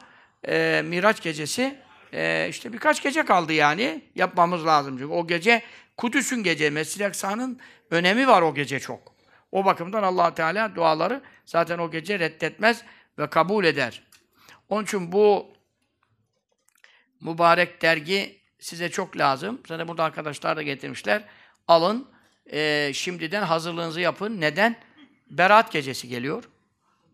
e, 0.48 0.82
Miraç 0.84 1.22
gecesi 1.22 1.78
e, 2.12 2.46
işte 2.50 2.72
birkaç 2.72 3.02
gece 3.02 3.24
kaldı 3.24 3.52
yani. 3.52 4.02
Yapmamız 4.14 4.66
lazım 4.66 4.98
çünkü. 4.98 5.12
O 5.12 5.26
gece 5.26 5.62
Kudüs'ün 5.96 6.42
gece, 6.42 6.70
Mescid-i 6.70 7.06
Aksa'nın 7.06 7.60
önemi 7.90 8.28
var 8.28 8.42
o 8.42 8.54
gece 8.54 8.80
çok. 8.80 9.12
O 9.52 9.64
bakımdan 9.64 10.02
allah 10.02 10.34
Teala 10.34 10.74
duaları 10.74 11.22
zaten 11.44 11.78
o 11.78 11.90
gece 11.90 12.18
reddetmez 12.18 12.84
ve 13.18 13.30
kabul 13.30 13.64
eder. 13.64 14.02
Onun 14.68 14.84
için 14.84 15.12
bu 15.12 15.52
mübarek 17.20 17.82
dergi 17.82 18.40
size 18.58 18.90
çok 18.90 19.16
lazım. 19.16 19.60
Zaten 19.68 19.88
burada 19.88 20.04
arkadaşlar 20.04 20.56
da 20.56 20.62
getirmişler. 20.62 21.24
Alın, 21.68 22.08
e, 22.52 22.90
şimdiden 22.94 23.42
hazırlığınızı 23.42 24.00
yapın. 24.00 24.40
Neden? 24.40 24.76
Berat 25.30 25.72
gecesi 25.72 26.08
geliyor. 26.08 26.44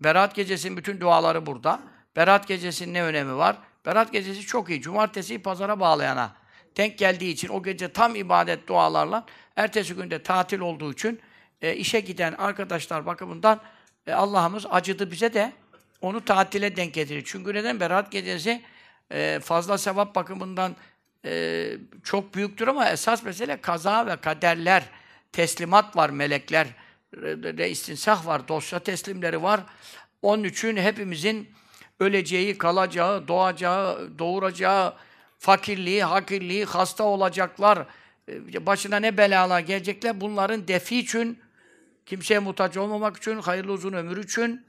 Berat 0.01 0.35
gecesinin 0.35 0.77
bütün 0.77 1.01
duaları 1.01 1.47
burada. 1.47 1.81
Berat 2.17 2.49
gecesinin 2.49 2.95
ne 2.95 3.03
önemi 3.03 3.37
var? 3.37 3.57
Berat 3.87 4.13
gecesi 4.13 4.41
çok 4.41 4.71
iyi. 4.71 4.81
Cumartesiyi 4.81 5.43
pazara 5.43 5.81
bağlayana 5.81 6.37
denk 6.77 6.99
geldiği 6.99 7.33
için 7.33 7.49
o 7.49 7.63
gece 7.63 7.93
tam 7.93 8.17
ibadet 8.17 8.69
dualarla 8.69 9.27
ertesi 9.57 9.95
günde 9.95 10.23
tatil 10.23 10.61
olduğu 10.61 10.93
için 10.93 11.21
e, 11.63 11.77
işe 11.77 12.01
giden 12.01 12.33
arkadaşlar 12.33 13.07
bakımından 13.07 13.61
e, 14.07 14.13
Allah'ımız 14.13 14.67
acıdı 14.71 15.11
bize 15.11 15.35
de 15.35 15.53
onu 16.01 16.25
tatile 16.25 16.77
denk 16.77 16.95
getirir. 16.95 17.23
Çünkü 17.27 17.55
neden? 17.55 17.81
Berat 17.81 18.13
gecesi 18.13 18.63
e, 19.13 19.41
fazla 19.43 19.79
sevap 19.79 20.15
bakımından 20.15 20.77
e, 21.25 21.73
çok 22.05 22.35
büyüktür 22.35 22.69
ama 22.69 22.89
esas 22.89 23.25
mesele 23.25 23.61
kaza 23.61 24.07
ve 24.07 24.17
kaderler, 24.17 24.83
teslimat 25.33 25.97
var 25.97 26.11
melekler, 26.11 26.67
re 27.15 27.71
istinsah 27.71 28.27
var, 28.27 28.49
dosya 28.49 28.79
teslimleri 28.79 29.43
var. 29.43 29.61
Onun 30.23 30.45
için 30.45 30.77
hepimizin 30.77 31.49
öleceği, 32.01 32.59
kalacağı, 32.59 33.29
doğacağı, 33.29 34.19
doğuracağı, 34.19 34.95
fakirliği, 35.39 36.05
hakirliği, 36.05 36.65
hasta 36.65 37.05
olacaklar, 37.05 37.87
e, 38.29 38.67
başına 38.67 38.97
ne 38.97 39.17
belalar 39.17 39.61
gelecekler 39.61 40.21
bunların 40.21 40.69
defi 40.69 40.99
için 40.99 41.39
kimseye 42.09 42.39
muhtaç 42.41 42.77
olmamak 42.77 43.17
için, 43.17 43.39
hayırlı 43.39 43.73
uzun 43.73 43.93
ömür 43.93 44.25
için, 44.25 44.67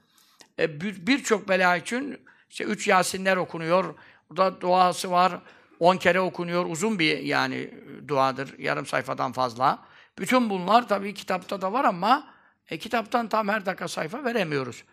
e, 0.60 0.82
bir- 0.82 1.08
birçok 1.08 1.50
bela 1.50 1.78
için 1.78 2.18
işte 2.50 2.64
üç 2.64 2.88
Yasinler 2.88 3.38
okunuyor. 3.38 3.96
Burada 4.30 4.62
duası 4.62 5.12
var. 5.12 5.42
On 5.80 5.98
kere 5.98 6.20
okunuyor. 6.20 6.66
Uzun 6.66 7.00
bir 7.00 7.18
yani 7.18 7.74
duadır. 8.08 8.60
Yarım 8.60 8.86
sayfadan 8.86 9.32
fazla. 9.32 9.80
Bütün 10.18 10.50
bunlar 10.50 10.88
tabii 10.88 11.14
kitapta 11.14 11.62
da 11.62 11.74
var 11.74 11.86
ama 11.86 12.28
e, 12.70 12.78
kitaptan 12.78 13.30
tam 13.30 13.48
her 13.48 13.66
dakika 13.66 13.88
sayfa 13.88 14.24
veremiyoruz. 14.24 14.84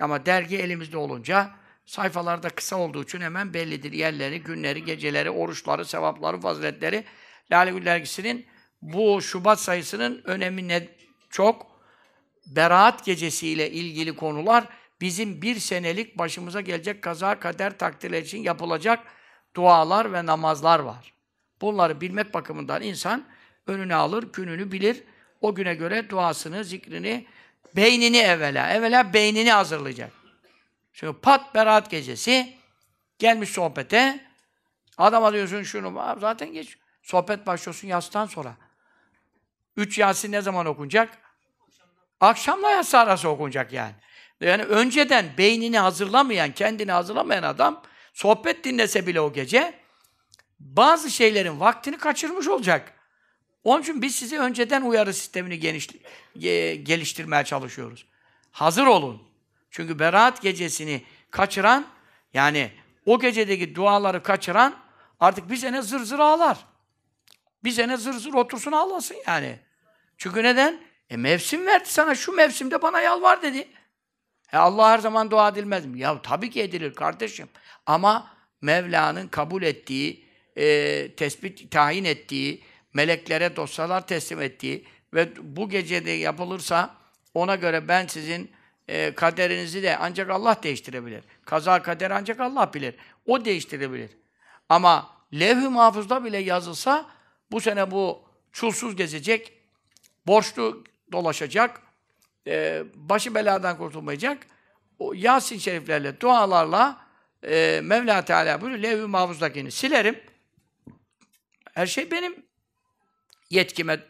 Ama 0.00 0.26
dergi 0.26 0.58
elimizde 0.58 0.96
olunca 0.96 1.50
sayfalarda 1.86 2.48
kısa 2.48 2.76
olduğu 2.76 3.02
için 3.02 3.20
hemen 3.20 3.54
bellidir. 3.54 3.92
Yerleri, 3.92 4.42
günleri, 4.42 4.84
geceleri, 4.84 5.30
oruçları, 5.30 5.84
sevapları, 5.84 6.40
faziletleri. 6.40 7.04
Lale 7.52 7.70
Gül 7.70 7.84
dergisinin 7.84 8.46
bu 8.82 9.22
Şubat 9.22 9.60
sayısının 9.60 10.22
önemi 10.24 10.68
ne 10.68 10.88
çok. 11.30 11.73
Beraat 12.46 13.04
gecesiyle 13.04 13.70
ilgili 13.70 14.16
konular 14.16 14.64
bizim 15.00 15.42
bir 15.42 15.56
senelik 15.58 16.18
başımıza 16.18 16.60
gelecek 16.60 17.02
kaza 17.02 17.40
kader 17.40 17.78
takdirler 17.78 18.22
için 18.22 18.42
yapılacak 18.42 19.00
dualar 19.56 20.12
ve 20.12 20.26
namazlar 20.26 20.78
var. 20.78 21.14
Bunları 21.60 22.00
bilmek 22.00 22.34
bakımından 22.34 22.82
insan 22.82 23.24
önüne 23.66 23.94
alır, 23.94 24.32
gününü 24.32 24.72
bilir. 24.72 25.02
O 25.40 25.54
güne 25.54 25.74
göre 25.74 26.10
duasını, 26.10 26.64
zikrini, 26.64 27.26
beynini 27.76 28.18
evvela, 28.18 28.70
evvela 28.70 29.12
beynini 29.12 29.52
hazırlayacak. 29.52 30.12
Çünkü 30.92 31.20
pat 31.20 31.54
beraat 31.54 31.90
gecesi 31.90 32.56
gelmiş 33.18 33.50
sohbete. 33.50 34.24
Adama 34.98 35.32
diyorsun 35.32 35.62
şunu, 35.62 36.00
"Aa, 36.00 36.16
zaten 36.20 36.52
geç. 36.52 36.78
Sohbet 37.02 37.46
başlıyorsun 37.46 37.88
yastan 37.88 38.26
sonra. 38.26 38.56
Üç 39.76 39.98
Yasin 39.98 40.32
ne 40.32 40.40
zaman 40.40 40.66
okunacak? 40.66 41.23
Akşamla 42.20 42.70
yatsı 42.70 42.98
arası 42.98 43.28
okunacak 43.28 43.72
yani. 43.72 43.94
Yani 44.40 44.62
önceden 44.62 45.26
beynini 45.38 45.78
hazırlamayan, 45.78 46.52
kendini 46.52 46.92
hazırlamayan 46.92 47.42
adam 47.42 47.82
sohbet 48.12 48.64
dinlese 48.64 49.06
bile 49.06 49.20
o 49.20 49.32
gece 49.32 49.74
bazı 50.60 51.10
şeylerin 51.10 51.60
vaktini 51.60 51.98
kaçırmış 51.98 52.48
olacak. 52.48 52.92
Onun 53.64 53.82
için 53.82 54.02
biz 54.02 54.14
size 54.14 54.38
önceden 54.38 54.82
uyarı 54.82 55.14
sistemini 55.14 55.58
geniş, 55.58 55.88
ge- 56.36 56.74
geliştirmeye 56.74 57.44
çalışıyoruz. 57.44 58.06
Hazır 58.50 58.86
olun. 58.86 59.22
Çünkü 59.70 59.98
Berat 59.98 60.42
gecesini 60.42 61.04
kaçıran, 61.30 61.86
yani 62.34 62.70
o 63.06 63.20
gecedeki 63.20 63.74
duaları 63.74 64.22
kaçıran 64.22 64.76
artık 65.20 65.50
bir 65.50 65.56
sene 65.56 65.82
zır 65.82 66.00
zır 66.00 66.18
ağlar. 66.18 66.58
Bir 67.64 67.70
sene 67.70 67.96
zır 67.96 68.12
zır 68.12 68.34
otursun 68.34 68.72
ağlasın 68.72 69.16
yani. 69.26 69.58
Çünkü 70.18 70.42
neden? 70.42 70.80
E 71.10 71.16
mevsim 71.16 71.66
verdi 71.66 71.88
sana, 71.88 72.14
şu 72.14 72.32
mevsimde 72.32 72.82
bana 72.82 73.00
yalvar 73.00 73.42
dedi. 73.42 73.68
E 74.52 74.56
Allah 74.56 74.90
her 74.90 74.98
zaman 74.98 75.30
dua 75.30 75.48
edilmez 75.48 75.86
mi? 75.86 75.98
Ya 75.98 76.22
tabii 76.22 76.50
ki 76.50 76.62
edilir 76.62 76.94
kardeşim. 76.94 77.48
Ama 77.86 78.34
Mevla'nın 78.62 79.28
kabul 79.28 79.62
ettiği, 79.62 80.24
e, 80.56 81.14
tespit, 81.16 81.70
tayin 81.70 82.04
ettiği, 82.04 82.62
meleklere 82.94 83.56
dosyalar 83.56 84.06
teslim 84.06 84.42
ettiği 84.42 84.84
ve 85.14 85.28
bu 85.56 85.68
gecede 85.68 86.10
yapılırsa 86.10 86.96
ona 87.34 87.54
göre 87.54 87.88
ben 87.88 88.06
sizin 88.06 88.50
e, 88.88 89.14
kaderinizi 89.14 89.82
de 89.82 89.96
ancak 89.96 90.30
Allah 90.30 90.62
değiştirebilir. 90.62 91.24
Kaza 91.44 91.82
kader 91.82 92.10
ancak 92.10 92.40
Allah 92.40 92.74
bilir. 92.74 92.94
O 93.26 93.44
değiştirebilir. 93.44 94.10
Ama 94.68 95.10
levh-i 95.34 95.68
mahfuzda 95.68 96.24
bile 96.24 96.38
yazılsa 96.38 97.06
bu 97.50 97.60
sene 97.60 97.90
bu 97.90 98.22
çulsuz 98.52 98.96
gezecek, 98.96 99.52
borçlu 100.26 100.84
dolaşacak, 101.14 101.80
e, 102.46 102.82
başı 102.94 103.34
beladan 103.34 103.78
kurtulmayacak. 103.78 104.46
O 104.98 105.12
Yasin 105.14 105.58
şeriflerle, 105.58 106.20
dualarla 106.20 107.00
e, 107.42 107.80
Mevla 107.82 108.24
Teala 108.24 108.60
buyuruyor, 108.60 108.82
levh-i 108.82 109.06
mahfuzdakini 109.06 109.70
silerim. 109.70 110.20
Her 111.74 111.86
şey 111.86 112.10
benim 112.10 112.46
yetkime 113.50 114.00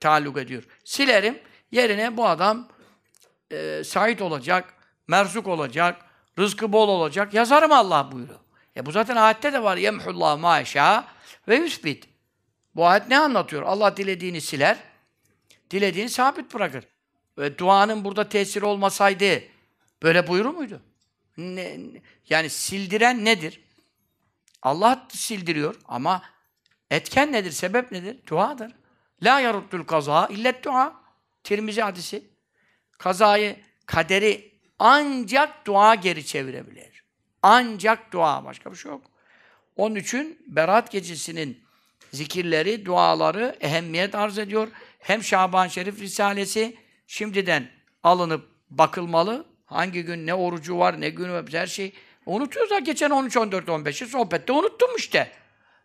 taalluk 0.00 0.38
ediyor. 0.38 0.62
Silerim. 0.84 1.38
Yerine 1.70 2.16
bu 2.16 2.26
adam 2.26 2.68
e, 3.50 3.84
sahip 3.84 4.22
olacak, 4.22 4.74
merzuk 5.08 5.46
olacak, 5.46 6.04
rızkı 6.38 6.72
bol 6.72 6.88
olacak. 6.88 7.34
Yazarım 7.34 7.72
Allah 7.72 8.12
buyuruyor. 8.12 8.38
E 8.76 8.86
bu 8.86 8.92
zaten 8.92 9.16
ayette 9.16 9.52
de 9.52 9.62
var. 9.62 9.76
Yemhullah 9.76 10.38
ma 10.38 10.60
eşâ 10.60 11.04
ve 11.48 11.56
yüsbit. 11.56 12.08
Bu 12.74 12.86
ayet 12.86 13.08
ne 13.08 13.18
anlatıyor? 13.18 13.62
Allah 13.62 13.96
dilediğini 13.96 14.40
siler, 14.40 14.78
dilediğini 15.70 16.08
sabit 16.08 16.54
bırakır. 16.54 16.84
Ve 17.38 17.58
duanın 17.58 18.04
burada 18.04 18.28
tesiri 18.28 18.64
olmasaydı 18.64 19.42
böyle 20.02 20.28
buyurur 20.28 20.54
muydu? 20.54 20.82
Ne- 21.36 21.80
yani 22.28 22.50
sildiren 22.50 23.24
nedir? 23.24 23.60
Allah 24.62 25.06
sildiriyor 25.10 25.74
ama 25.84 26.22
etken 26.90 27.32
nedir, 27.32 27.52
sebep 27.52 27.92
nedir? 27.92 28.18
Duadır. 28.26 28.72
La 29.22 29.40
yaruddul 29.40 29.84
kaza 29.84 30.26
illet 30.26 30.64
dua. 30.64 31.00
Tirmizi 31.44 31.82
hadisi. 31.82 32.24
Kazayı, 32.98 33.56
kaderi 33.86 34.52
ancak 34.78 35.66
dua 35.66 35.94
geri 35.94 36.26
çevirebilir. 36.26 37.04
Ancak 37.42 38.12
dua, 38.12 38.44
başka 38.44 38.72
bir 38.72 38.76
şey 38.76 38.90
yok. 38.92 39.10
Onun 39.76 39.94
için 39.94 40.44
Berat 40.46 40.92
gecesinin 40.92 41.64
zikirleri, 42.12 42.86
duaları 42.86 43.56
ehemmiyet 43.60 44.14
arz 44.14 44.38
ediyor. 44.38 44.68
Hem 45.06 45.24
Şaban 45.24 45.68
Şerif 45.68 46.00
Risalesi 46.00 46.76
şimdiden 47.06 47.68
alınıp 48.02 48.48
bakılmalı. 48.70 49.46
Hangi 49.66 50.02
gün 50.02 50.26
ne 50.26 50.34
orucu 50.34 50.78
var, 50.78 51.00
ne 51.00 51.10
günü 51.10 51.32
var, 51.32 51.44
her 51.52 51.66
şeyi 51.66 51.92
unutuyoruz. 52.26 52.84
Geçen 52.84 53.10
13, 53.10 53.36
14, 53.36 53.68
15'i 53.68 54.06
sohbette 54.06 54.52
unuttum 54.52 54.90
işte. 54.96 55.32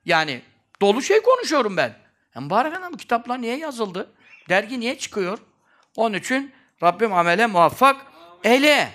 Yani 0.05 0.41
dolu 0.81 1.01
şey 1.01 1.21
konuşuyorum 1.21 1.77
ben. 1.77 1.95
Ya 2.35 2.41
mübarek 2.41 2.77
adam 2.77 2.93
kitaplar 2.93 3.41
niye 3.41 3.57
yazıldı? 3.57 4.11
Dergi 4.49 4.79
niye 4.79 4.97
çıkıyor? 4.97 5.37
Onun 5.95 6.17
için 6.17 6.51
Rabbim 6.83 7.13
amele 7.13 7.47
muvaffak 7.47 8.05
eyle. 8.43 8.89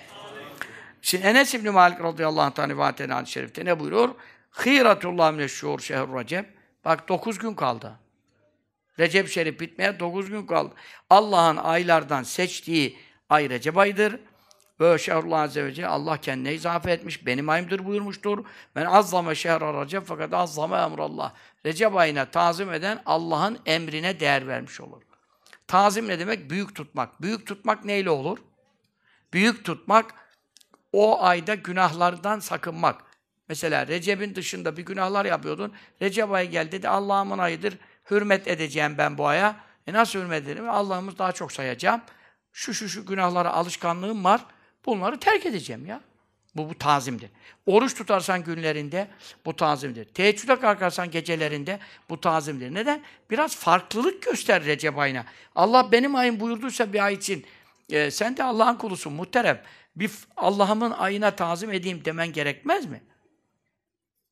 Şimdi 1.02 1.26
Enes 1.26 1.54
İbni 1.54 1.70
Malik 1.70 2.00
radıyallahu 2.00 2.42
anh'tan 2.42 2.68
rivayet 2.68 3.00
eden 3.00 3.14
hadis-i 3.14 3.32
şerifte 3.32 3.64
ne 3.64 3.80
buyuruyor? 3.80 4.08
Hîratullah 4.64 5.32
mineşşûr 5.32 5.82
şehr 5.82 6.18
Recep. 6.18 6.46
Bak 6.84 7.08
9 7.08 7.38
gün 7.38 7.54
kaldı. 7.54 8.05
Recep 8.98 9.28
Şerif 9.28 9.60
bitmeye 9.60 10.00
9 10.00 10.30
gün 10.30 10.46
kaldı. 10.46 10.74
Allah'ın 11.10 11.56
aylardan 11.56 12.22
seçtiği 12.22 12.98
ay 13.28 13.50
Recep 13.50 13.78
ayıdır. 13.78 14.20
Ve 14.80 14.98
şehrullah 14.98 15.40
azze 15.40 15.64
ve 15.64 15.72
celle 15.72 15.86
Allah 15.86 16.16
kendine 16.16 16.54
izafe 16.54 16.90
etmiş. 16.90 17.26
Benim 17.26 17.48
ayımdır 17.48 17.84
buyurmuştur. 17.84 18.44
Ben 18.74 18.86
azzame 18.86 19.34
şehra 19.34 19.84
Recep 19.84 20.06
fakat 20.06 20.34
azzame 20.34 20.76
emrallah. 20.76 21.32
Recep 21.66 21.96
ayına 21.96 22.24
tazim 22.24 22.72
eden 22.72 23.02
Allah'ın 23.06 23.58
emrine 23.66 24.20
değer 24.20 24.48
vermiş 24.48 24.80
olur. 24.80 25.02
Tazim 25.66 26.08
ne 26.08 26.18
demek? 26.18 26.50
Büyük 26.50 26.74
tutmak. 26.74 27.22
Büyük 27.22 27.46
tutmak 27.46 27.84
neyle 27.84 28.10
olur? 28.10 28.38
Büyük 29.32 29.64
tutmak 29.64 30.14
o 30.92 31.22
ayda 31.22 31.54
günahlardan 31.54 32.38
sakınmak. 32.38 33.04
Mesela 33.48 33.86
Recep'in 33.86 34.34
dışında 34.34 34.76
bir 34.76 34.84
günahlar 34.84 35.24
yapıyordun. 35.24 35.72
Recep 36.02 36.32
ayı 36.32 36.50
geldi 36.50 36.72
dedi 36.72 36.88
Allah'ımın 36.88 37.38
ayıdır. 37.38 37.78
Hürmet 38.10 38.48
edeceğim 38.48 38.94
ben 38.98 39.18
bu 39.18 39.26
aya. 39.26 39.56
E 39.86 39.92
nasıl 39.92 40.18
hürmet 40.18 40.42
ederim? 40.42 40.70
Allah'ımız 40.70 41.18
daha 41.18 41.32
çok 41.32 41.52
sayacağım. 41.52 42.00
Şu 42.52 42.74
şu 42.74 42.88
şu 42.88 43.06
günahlara 43.06 43.52
alışkanlığım 43.52 44.24
var. 44.24 44.44
Bunları 44.86 45.20
terk 45.20 45.46
edeceğim 45.46 45.86
ya. 45.86 46.00
Bu, 46.56 46.70
bu 46.70 46.78
tazimdir. 46.78 47.30
Oruç 47.66 47.94
tutarsan 47.94 48.44
günlerinde 48.44 49.08
bu 49.44 49.56
tazimdir. 49.56 50.04
Teheccüde 50.04 50.60
kalkarsan 50.60 51.10
gecelerinde 51.10 51.78
bu 52.08 52.20
tazimdir. 52.20 52.74
Neden? 52.74 53.02
Biraz 53.30 53.56
farklılık 53.56 54.22
göster 54.22 54.64
Recep 54.64 54.98
ayına. 54.98 55.24
Allah 55.54 55.92
benim 55.92 56.14
ayım 56.14 56.40
buyurduysa 56.40 56.92
bir 56.92 57.04
ay 57.04 57.14
için 57.14 57.46
e, 57.90 58.10
sen 58.10 58.36
de 58.36 58.42
Allah'ın 58.42 58.76
kulusun 58.76 59.12
muhterem. 59.12 59.62
Bir 59.96 60.10
Allah'ımın 60.36 60.90
ayına 60.90 61.30
tazim 61.30 61.72
edeyim 61.72 62.04
demen 62.04 62.32
gerekmez 62.32 62.86
mi? 62.86 63.02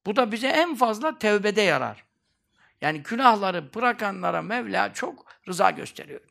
Bu 0.07 0.16
da 0.16 0.33
bize 0.33 0.49
en 0.49 0.75
fazla 0.75 1.18
tevbede 1.18 1.62
yarar. 1.62 2.04
Yani 2.84 3.04
günahları 3.04 3.74
bırakanlara 3.74 4.42
Mevla 4.42 4.94
çok 4.94 5.26
rıza 5.48 5.72
gösteriyor. 5.72 6.22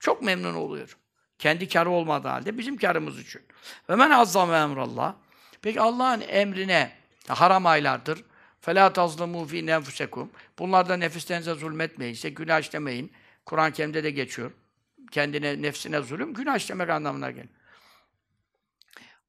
Çok 0.00 0.22
memnun 0.22 0.54
oluyor. 0.54 0.96
Kendi 1.38 1.68
karı 1.68 1.90
olmadığı 1.90 2.28
halde 2.28 2.58
bizim 2.58 2.76
karımız 2.76 3.20
için. 3.20 3.42
Ve 3.88 3.96
men 3.96 4.10
azzame 4.10 4.56
emrallah. 4.56 5.14
Peki 5.62 5.80
Allah'ın 5.80 6.20
emrine 6.20 6.92
haram 7.28 7.66
aylardır. 7.66 8.24
فَلَا 8.62 8.92
تَظْلَمُوا 8.92 9.48
ف۪ي 9.48 9.64
نَنْفُسَكُمْ 9.64 10.28
Bunlarda 10.58 10.96
nefislerinize 10.96 11.54
zulmetmeyin, 11.54 12.14
işte 12.14 12.30
günah 12.30 12.60
işlemeyin. 12.60 13.12
Kur'an-ı 13.46 13.72
Kerim'de 13.72 14.04
de 14.04 14.10
geçiyor. 14.10 14.50
Kendine, 15.10 15.62
nefsine 15.62 16.00
zulüm, 16.00 16.34
günah 16.34 16.56
işlemek 16.56 16.90
anlamına 16.90 17.30
gelir. 17.30 17.48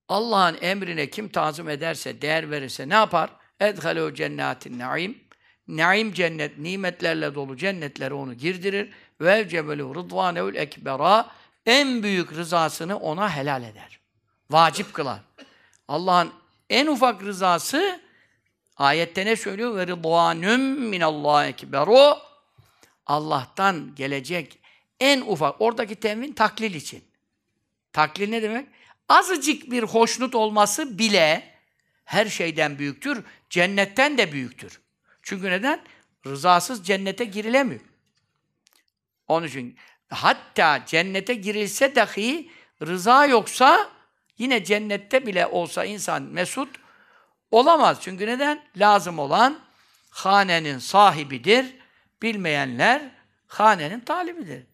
Allah'ın 0.08 0.58
emrine 0.62 1.10
kim 1.10 1.30
tazım 1.30 1.70
ederse, 1.70 2.22
değer 2.22 2.52
verirse 2.52 2.90
ne 2.90 2.94
yapar? 2.94 3.30
اَدْخَلُوا 3.60 4.16
cennetin 4.16 4.80
naim. 4.80 5.23
naim 5.69 6.13
cennet, 6.13 6.59
nimetlerle 6.59 7.35
dolu 7.35 7.57
cennetlere 7.57 8.15
onu 8.15 8.35
girdirir. 8.35 8.93
Ve 9.21 9.49
cebelu 9.49 9.95
rıdvaneul 9.95 10.55
ekbera 10.55 11.31
en 11.67 12.03
büyük 12.03 12.33
rızasını 12.33 12.97
ona 12.97 13.37
helal 13.37 13.63
eder. 13.63 14.01
Vacip 14.51 14.95
kılar. 14.95 15.21
Allah'ın 15.89 16.33
en 16.71 16.87
ufak 16.87 17.23
rızası 17.23 18.01
ayette 18.77 19.27
ne 19.27 19.37
söylüyor? 19.37 19.77
Ve 19.77 19.87
rıdvanüm 19.87 20.89
minallahi 20.89 21.49
ekberu 21.49 22.19
Allah'tan 23.07 23.95
gelecek 23.95 24.59
en 25.01 25.21
ufak, 25.21 25.61
oradaki 25.61 25.95
temin 25.95 26.33
taklil 26.33 26.75
için. 26.75 27.05
Taklil 27.93 28.29
ne 28.29 28.43
demek? 28.43 28.69
Azıcık 29.09 29.71
bir 29.71 29.83
hoşnut 29.83 30.35
olması 30.35 30.99
bile 30.99 31.55
her 32.05 32.27
şeyden 32.27 32.79
büyüktür, 32.79 33.25
cennetten 33.51 34.19
de 34.19 34.33
büyüktür. 34.33 34.81
Çünkü 35.25 35.51
neden? 35.51 35.81
Rızasız 36.27 36.87
cennete 36.87 37.25
girilemiyor. 37.25 37.81
Onun 39.29 39.47
için 39.47 39.77
hatta 40.11 40.87
cennete 40.87 41.35
girilse 41.35 41.95
dahi 41.95 42.51
rıza 42.83 43.27
yoksa 43.27 43.91
yine 44.39 44.65
cennette 44.65 45.27
bile 45.27 45.47
olsa 45.47 45.85
insan 45.85 46.23
mesut 46.23 46.69
olamaz. 47.51 47.99
Çünkü 48.01 48.27
neden? 48.27 48.65
Lazım 48.77 49.19
olan 49.19 49.59
hanenin 50.11 50.79
sahibidir. 50.79 51.77
Bilmeyenler 52.23 53.11
hanenin 53.47 54.01
talibidir. 54.01 54.67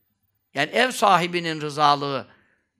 Yani 0.55 0.71
ev 0.71 0.91
sahibinin 0.91 1.61
rızalığı 1.61 2.27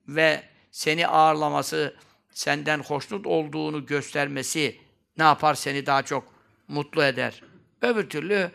ve 0.09 0.43
seni 0.71 1.07
ağırlaması, 1.07 1.97
senden 2.31 2.79
hoşnut 2.81 3.27
olduğunu 3.27 3.87
göstermesi 3.87 4.81
ne 5.19 5.25
yapar? 5.25 5.55
Seni 5.55 5.87
daha 5.87 6.03
çok 6.03 6.35
mutlu 6.69 7.05
eder. 7.05 7.50
Öbür 7.83 8.11
türlü 8.11 8.51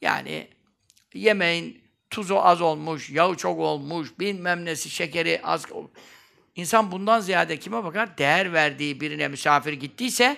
yani 0.00 0.48
yemeğin 1.14 1.84
tuzu 2.10 2.36
az 2.38 2.60
olmuş, 2.60 3.10
yağı 3.10 3.36
çok 3.36 3.58
olmuş, 3.58 4.18
bilmem 4.18 4.64
nesi, 4.64 4.90
şekeri 4.90 5.40
az 5.44 5.66
İnsan 6.56 6.92
bundan 6.92 7.20
ziyade 7.20 7.58
kime 7.58 7.84
bakar? 7.84 8.18
Değer 8.18 8.52
verdiği 8.52 9.00
birine 9.00 9.28
misafir 9.28 9.72
gittiyse 9.72 10.36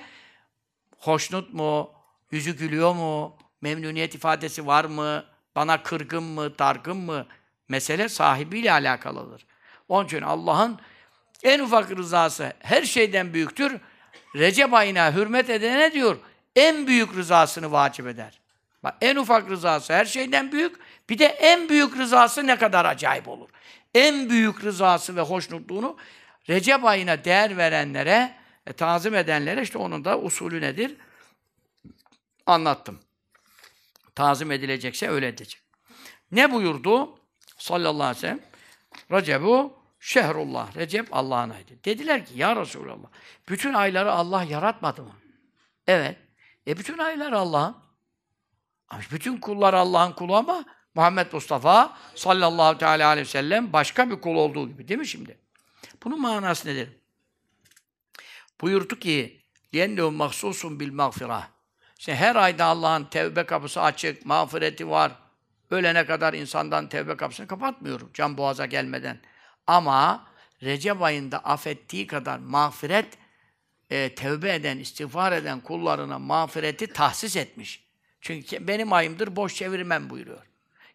hoşnut 0.99 1.55
mu, 1.55 1.90
yüzü 2.30 2.57
gülüyor 2.57 2.95
mu, 2.95 3.36
memnuniyet 3.61 4.14
ifadesi 4.14 4.66
var 4.66 4.84
mı, 4.84 5.24
bana 5.57 5.82
kırgın 5.82 6.22
mı, 6.22 6.59
dargın 6.59 6.97
mı? 6.97 7.26
Mesele 7.68 8.09
sahibiyle 8.09 8.72
alakalıdır. 8.72 9.47
Onun 9.88 10.07
için 10.07 10.22
Allah'ın 10.22 10.78
en 11.43 11.61
ufak 11.61 11.90
rızası 11.90 12.53
her 12.61 12.82
şeyden 12.82 13.34
büyüktür. 13.34 13.80
Recep 14.36 14.74
ayına 14.74 15.14
hürmet 15.14 15.51
edene 15.51 15.93
diyor, 15.93 16.16
en 16.57 16.87
büyük 16.87 17.15
rızasını 17.15 17.73
vacip 17.73 18.07
eder. 18.07 18.41
Bak 18.83 18.95
en 19.01 19.17
ufak 19.17 19.51
rızası 19.51 19.93
her 19.93 20.05
şeyden 20.05 20.53
büyük. 20.53 20.77
Bir 21.11 21.19
de 21.19 21.27
en 21.27 21.69
büyük 21.69 21.97
rızası 21.97 22.47
ne 22.47 22.57
kadar 22.57 22.85
acayip 22.85 23.29
olur. 23.29 23.49
En 23.95 24.31
büyük 24.31 24.65
rızası 24.65 25.17
ve 25.17 25.21
hoşnutluğunu 25.21 25.97
Recep 26.49 26.85
ayına 26.85 27.25
değer 27.25 27.57
verenlere, 27.57 28.37
e, 28.67 28.73
tazim 28.73 29.15
edenlere 29.15 29.63
işte 29.63 29.79
onun 29.79 30.05
da 30.05 30.19
usulü 30.19 30.61
nedir? 30.61 30.97
Anlattım. 32.47 33.01
Tazim 34.15 34.53
edilecekse 34.53 35.09
öyle 35.09 35.29
edecek. 35.29 35.63
Ne 36.33 36.53
buyurdu? 36.53 37.19
Sallallahu 37.59 38.03
aleyhi 38.03 38.17
ve 38.17 38.21
sellem. 38.21 38.41
Recebu 39.11 39.77
şehrullah. 40.01 40.77
Recep 40.77 41.09
Allah'ın 41.13 41.51
ayıydı. 41.51 41.73
Dediler 41.85 42.27
ki 42.27 42.33
ya 42.37 42.57
Resulallah 42.57 43.09
bütün 43.49 43.75
ayları 43.75 44.13
Allah 44.13 44.43
yaratmadı 44.43 45.03
mı? 45.03 45.13
Evet. 45.87 46.17
E 46.67 46.79
bütün 46.79 46.99
aylar 46.99 47.33
Allah'ın. 47.33 47.77
Bütün 49.13 49.37
kullar 49.37 49.75
Allah'ın 49.75 50.13
kulu 50.13 50.37
ama 50.37 50.65
Muhammed 50.95 51.33
Mustafa 51.33 51.99
sallallahu 52.15 52.79
teala 52.79 53.09
aleyhi 53.09 53.27
ve 53.27 53.31
sellem 53.31 53.73
başka 53.73 54.11
bir 54.11 54.21
kul 54.21 54.35
olduğu 54.35 54.69
gibi 54.69 54.89
değil 54.89 55.01
mi 55.01 55.07
şimdi? 55.07 55.39
Bunun 56.05 56.21
manası 56.21 56.69
nedir? 56.69 56.89
Buyurdu 58.61 58.99
ki 58.99 59.41
yennehu 59.73 60.11
mahsusun 60.11 60.81
bil 60.81 60.93
mağfirah. 60.93 61.49
İşte 61.99 62.15
her 62.15 62.37
ayda 62.37 62.65
Allah'ın 62.65 63.05
tevbe 63.05 63.47
kapısı 63.47 63.83
açık, 63.83 64.27
mağfireti 64.27 64.89
var. 64.91 65.13
Ölene 65.71 66.07
kadar 66.07 66.35
insandan 66.35 66.89
tevbe 66.89 67.17
kapısını 67.17 67.47
kapatmıyorum 67.47 68.11
can 68.15 68.37
boğaza 68.37 68.67
gelmeden. 68.67 69.21
Ama 69.67 70.33
Recep 70.63 71.03
ayında 71.03 71.39
affettiği 71.39 72.07
kadar 72.07 72.39
mağfiret 72.39 73.19
e, 73.93 74.14
tevbe 74.14 74.55
eden, 74.55 74.78
istiğfar 74.78 75.32
eden 75.32 75.61
kullarına 75.61 76.18
mağfireti 76.18 76.86
tahsis 76.86 77.36
etmiş. 77.36 77.84
Çünkü 78.20 78.66
benim 78.68 78.93
ayımdır, 78.93 79.36
boş 79.36 79.55
çevirmem 79.55 80.11
buyuruyor. 80.11 80.47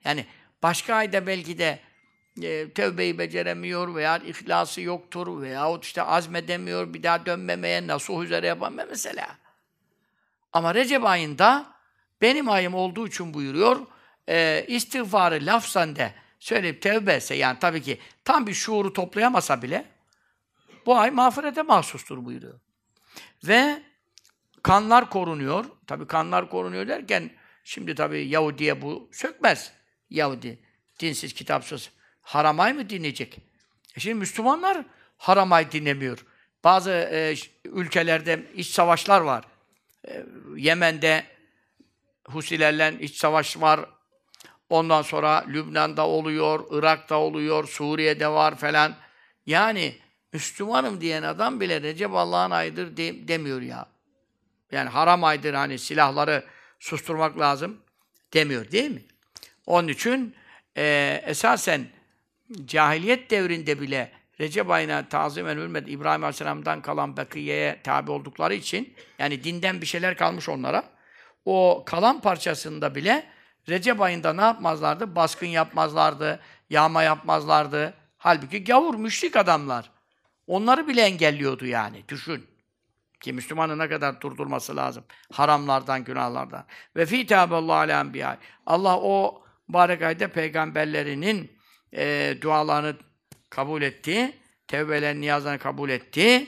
Yani 0.04 0.26
başka 0.64 0.96
ayda 0.96 1.28
belki 1.28 1.58
de 1.58 1.80
e, 2.42 2.70
tevbeyi 2.70 3.18
beceremiyor 3.18 3.96
veya 3.96 4.18
ihlası 4.18 4.82
yoktur 4.82 5.42
veyahut 5.42 5.86
işte 5.86 6.02
azmedemiyor, 6.02 6.94
bir 6.94 7.04
daha 7.04 7.26
dönmemeye, 7.26 7.88
nasuh 7.88 8.24
üzere 8.24 8.48
yapamıyor 8.48 8.88
mesela. 8.90 9.28
Ama 10.54 10.76
Recep 10.76 11.06
ayında 11.06 11.74
benim 12.22 12.50
ayım 12.50 12.74
olduğu 12.74 13.08
için 13.08 13.34
buyuruyor, 13.34 13.80
e, 14.30 14.66
istiğfarı 14.68 15.46
lafzan 15.46 15.96
de 15.96 16.14
söyleyip 16.40 16.82
tevbe 16.82 17.14
etse, 17.14 17.36
yani 17.36 17.60
tabii 17.60 17.82
ki 17.82 18.00
tam 18.26 18.48
bir 18.48 18.54
şuuru 18.54 18.94
toplayamasa 18.94 19.62
bile 19.62 19.86
bu 20.86 20.98
ay 20.98 21.12
mağfirete 21.12 21.62
mahsustur 21.62 22.26
buyuruyor. 22.26 22.60
Ve 23.44 23.84
kanlar 24.64 25.10
korunuyor. 25.10 25.66
Tabii 25.88 26.08
kanlar 26.08 26.50
korunuyor 26.50 26.88
derken 26.88 27.30
şimdi 27.64 27.96
tabii 27.96 28.28
Yahudi'ye 28.28 28.82
bu 28.82 29.10
sökmez. 29.14 29.72
Yahudi 30.10 30.60
dinsiz, 31.00 31.34
kitapsız 31.34 31.90
haramay 32.22 32.74
mı 32.74 32.90
dinleyecek? 32.90 33.38
E 33.96 34.00
şimdi 34.00 34.16
Müslümanlar 34.16 34.86
haramay 35.18 35.72
dinlemiyor. 35.72 36.26
Bazı 36.64 36.92
e, 36.92 37.36
ülkelerde 37.66 38.44
iç 38.56 38.68
savaşlar 38.68 39.22
var. 39.22 39.44
E, 40.08 40.26
Yemen'de 40.56 41.26
Husilerle 42.26 42.98
iç 43.00 43.16
savaş 43.16 43.62
var. 43.62 43.80
Ondan 44.70 45.02
sonra 45.02 45.46
Lübnan'da 45.48 46.08
oluyor, 46.08 46.66
Irak'ta 46.72 47.16
oluyor, 47.16 47.68
Suriye'de 47.68 48.28
var 48.28 48.56
falan. 48.56 48.96
Yani 49.46 49.96
Müslümanım 50.38 51.02
diyen 51.02 51.24
adam 51.24 51.60
bile 51.60 51.82
Recep 51.82 52.14
Allah'ın 52.14 52.52
ayıdır 52.52 52.98
de, 52.98 53.28
demiyor 53.28 53.62
ya. 53.62 53.86
Yani 54.72 54.90
haram 54.90 55.24
aydır 55.24 55.54
hani 55.54 55.80
silahları 55.80 56.44
susturmak 56.80 57.40
lazım 57.40 57.78
demiyor 58.34 58.72
değil 58.72 58.92
mi? 58.92 59.02
Onun 59.66 59.88
için 59.88 60.36
e, 60.78 61.22
esasen 61.26 61.88
cahiliyet 62.66 63.32
devrinde 63.32 63.82
bile 63.82 64.12
Recep 64.40 64.70
ayına 64.70 65.10
tazimen 65.10 65.56
hürmet 65.56 65.90
İbrahim 65.90 66.24
Aleyhisselam'dan 66.24 66.82
kalan 66.82 67.18
Bekiye'ye 67.18 67.80
tabi 67.84 68.12
oldukları 68.12 68.54
için 68.54 68.94
yani 69.20 69.44
dinden 69.44 69.82
bir 69.82 69.86
şeyler 69.86 70.18
kalmış 70.18 70.50
onlara. 70.50 70.84
O 71.46 71.84
kalan 71.86 72.22
parçasında 72.22 72.96
bile 72.96 73.28
Recep 73.70 74.02
ayında 74.02 74.34
ne 74.34 74.42
yapmazlardı? 74.42 75.16
Baskın 75.16 75.48
yapmazlardı, 75.48 76.40
yağma 76.70 77.04
yapmazlardı. 77.04 77.94
Halbuki 78.18 78.64
gavur, 78.64 78.96
müşrik 78.96 79.36
adamlar. 79.36 79.97
Onları 80.48 80.88
bile 80.88 81.02
engelliyordu 81.02 81.66
yani. 81.66 82.04
Düşün. 82.10 82.48
Ki 83.20 83.34
Müslümanın 83.34 83.80
ne 83.80 83.90
kadar 83.90 84.22
durdurması 84.22 84.76
lazım. 84.76 85.04
Haramlardan, 85.32 86.04
günahlardan. 86.04 86.66
Ve 86.96 87.06
fî 87.06 87.26
tâballâhu 87.26 87.78
alâ 87.78 88.00
enbiyâ. 88.00 88.38
Allah 88.66 89.00
o 89.00 89.44
mübarek 89.68 90.02
ayda 90.02 90.28
peygamberlerinin 90.28 91.52
e, 91.94 92.38
dualarını 92.42 92.96
kabul 93.50 93.82
etti. 93.82 94.38
Tevbelerini, 94.68 95.22
niyazlarını 95.22 95.60
kabul 95.60 95.90
etti. 95.90 96.48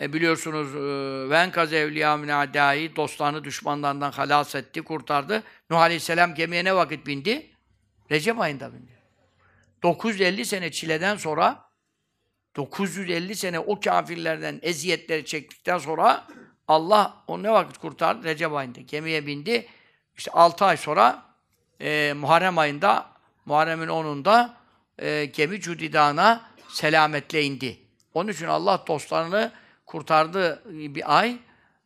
E, 0.00 0.12
biliyorsunuz 0.12 0.74
e, 0.74 1.30
ven 1.30 1.50
kaz 1.50 1.72
evliya 1.72 2.16
min 2.16 2.28
adai 2.28 2.96
dostlarını 2.96 3.44
düşmanlarından 3.44 4.10
halas 4.12 4.54
etti, 4.54 4.82
kurtardı. 4.82 5.42
Nuh 5.70 5.78
Aleyhisselam 5.78 6.34
gemiye 6.34 6.64
ne 6.64 6.74
vakit 6.74 7.06
bindi? 7.06 7.50
Recep 8.10 8.40
ayında 8.40 8.72
bindi. 8.72 8.92
950 9.82 10.44
sene 10.46 10.70
çileden 10.70 11.16
sonra 11.16 11.69
950 12.56 13.36
sene 13.36 13.58
o 13.58 13.80
kafirlerden 13.80 14.58
eziyetleri 14.62 15.24
çektikten 15.24 15.78
sonra 15.78 16.26
Allah 16.68 17.24
onu 17.26 17.42
ne 17.42 17.52
vakit 17.52 17.78
kurtardı? 17.78 18.24
Recep 18.24 18.52
ayında. 18.52 18.80
Gemiye 18.80 19.26
bindi. 19.26 19.66
İşte 20.16 20.30
6 20.30 20.64
ay 20.64 20.76
sonra 20.76 21.22
e, 21.80 22.12
Muharrem 22.16 22.58
ayında, 22.58 23.10
Muharrem'in 23.46 23.86
10'unda 23.86 24.50
e, 24.98 25.24
gemi 25.24 25.60
Cudida'na 25.60 26.50
selametle 26.68 27.42
indi. 27.42 27.78
Onun 28.14 28.32
için 28.32 28.46
Allah 28.46 28.84
dostlarını 28.86 29.52
kurtardığı 29.86 30.62
bir 30.94 31.18
ay, 31.18 31.36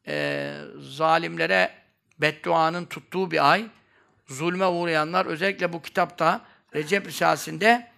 e, 0.06 0.54
zalimlere 0.80 1.70
bedduanın 2.18 2.84
tuttuğu 2.84 3.30
bir 3.30 3.50
ay, 3.50 3.66
zulme 4.26 4.66
uğrayanlar 4.66 5.26
özellikle 5.26 5.72
bu 5.72 5.82
kitapta 5.82 6.40
Recep 6.74 7.06
Risalesi'nde 7.06 7.93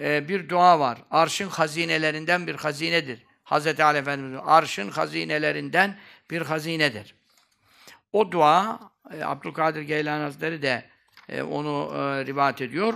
e, 0.00 0.28
bir 0.28 0.48
dua 0.48 0.80
var. 0.80 0.98
Arşın 1.10 1.48
hazinelerinden 1.48 2.46
bir 2.46 2.54
hazinedir. 2.54 3.24
Hz. 3.44 3.80
Ali 3.80 3.98
Efendimiz 3.98 4.40
arşın 4.44 4.90
hazinelerinden 4.90 5.98
bir 6.30 6.42
hazinedir. 6.42 7.14
O 8.12 8.32
dua, 8.32 8.80
e, 9.12 9.24
Abdülkadir 9.24 9.82
Geylani 9.82 10.22
Hazretleri 10.22 10.62
de 10.62 10.84
e, 11.28 11.42
onu 11.42 11.92
e, 11.94 12.26
rivayet 12.26 12.60
ediyor. 12.60 12.94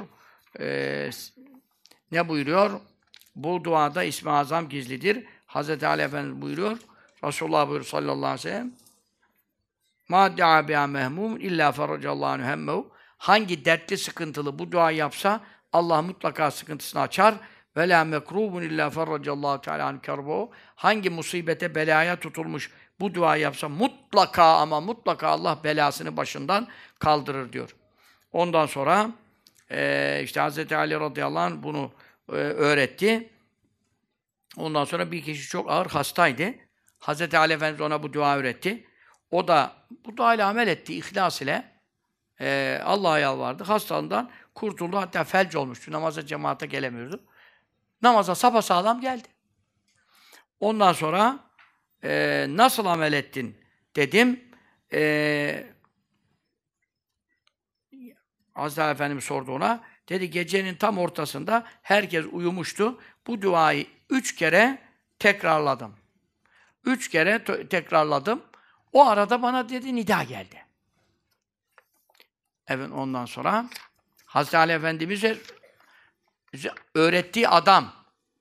E, 0.61 1.11
ne 2.13 2.29
buyuruyor? 2.29 2.81
Bu 3.37 3.65
duada 3.65 4.03
İsmi 4.05 4.31
Azam 4.31 4.69
gizlidir. 4.69 5.25
Hazreti 5.47 5.87
Ali 5.87 6.03
Efendimiz 6.03 6.43
buyuruyor. 6.43 6.79
Resulullah 7.25 7.69
buyuruyor 7.69 7.87
sallallahu 7.87 8.17
aleyhi 8.17 8.35
ve 8.35 8.51
sellem. 8.51 8.73
Ma 10.09 10.39
da'a 10.39 10.69
biha 10.69 10.87
mehmum 10.87 11.37
illa 11.37 11.73
feracallahu 11.73 12.43
hemmehu. 12.43 12.91
Hangi 13.19 13.65
dertli 13.65 13.99
sıkıntılı 13.99 14.59
bu 14.59 14.73
dua 14.73 14.91
yapsa 14.91 15.41
Allah 15.73 16.03
mutlaka 16.03 16.51
sıkıntısını 16.51 17.01
açar. 17.01 17.35
Ve 17.77 17.89
la 17.89 18.05
mekrubun 18.05 18.63
illa 18.63 18.91
ferracallahu 18.91 19.61
teala 19.61 20.01
kerbo. 20.01 20.51
Hangi 20.75 21.11
musibete, 21.11 21.75
belaya 21.75 22.21
tutulmuş 22.21 22.71
bu 23.01 23.15
dua 23.15 23.37
yapsa 23.37 23.69
mutlaka 23.69 24.45
ama 24.45 24.81
mutlaka 24.81 25.29
Allah 25.29 25.59
belasını 25.65 26.17
başından 26.17 26.69
kaldırır 26.99 27.53
diyor. 27.53 27.77
Ondan 28.33 28.67
sonra 28.67 29.11
e, 29.71 30.21
işte 30.25 30.41
Hz. 30.41 30.73
Ali 30.73 31.01
radıyallahu 31.01 31.43
anh 31.43 31.63
bunu 31.63 31.93
e, 32.29 32.33
öğretti. 32.33 33.31
Ondan 34.57 34.85
sonra 34.85 35.13
bir 35.13 35.23
kişi 35.23 35.49
çok 35.49 35.71
ağır 35.71 35.87
hastaydı. 35.87 36.55
Hz. 37.01 37.35
Ali 37.35 37.53
Efendimiz 37.53 37.81
ona 37.81 38.03
bu 38.03 38.13
dua 38.13 38.37
öğretti. 38.37 38.87
O 39.31 39.49
da 39.49 39.73
bu 40.05 40.17
duayla 40.17 40.49
amel 40.49 40.69
etti, 40.69 40.95
ihlas 40.95 41.43
ile. 41.43 41.65
E, 42.41 42.81
Allah'a 42.85 43.19
yalvardı. 43.19 43.65
Hastalığından 43.65 44.31
kurtuldu. 44.59 44.97
Hatta 44.97 45.25
felç 45.25 45.57
olmuştu. 45.57 45.93
Namaza 45.93 46.27
cemaate 46.27 46.67
gelemiyordu. 46.67 47.25
Namaza 48.03 48.35
sapasağlam 48.35 49.01
geldi. 49.01 49.29
Ondan 50.61 50.93
sonra 50.93 51.39
e, 52.05 52.47
nasıl 52.49 52.87
amel 52.87 53.13
ettin 53.13 53.57
dedim. 53.97 54.45
E, 54.93 55.67
Hazreti 58.55 58.91
Efendimiz 58.91 59.25
sordu 59.25 59.53
ona. 59.53 59.85
Dedi 60.09 60.31
gecenin 60.31 60.75
tam 60.75 60.99
ortasında 60.99 61.65
herkes 61.83 62.27
uyumuştu. 62.33 63.01
Bu 63.27 63.43
duayı 63.43 63.87
üç 64.11 64.37
kere 64.37 64.79
tekrarladım. 65.19 65.97
Üç 66.85 67.09
kere 67.09 67.45
tekrarladım. 67.69 68.43
O 68.93 69.07
arada 69.07 69.43
bana 69.43 69.69
dedi 69.69 69.95
nida 69.95 70.23
geldi. 70.23 70.65
Evet 72.69 72.91
ondan 72.93 73.25
sonra 73.25 73.71
Hazreti 74.29 74.57
Ali 74.57 74.73
Efendimiz'e 74.73 75.39
öğrettiği 76.95 77.49
adam 77.49 77.93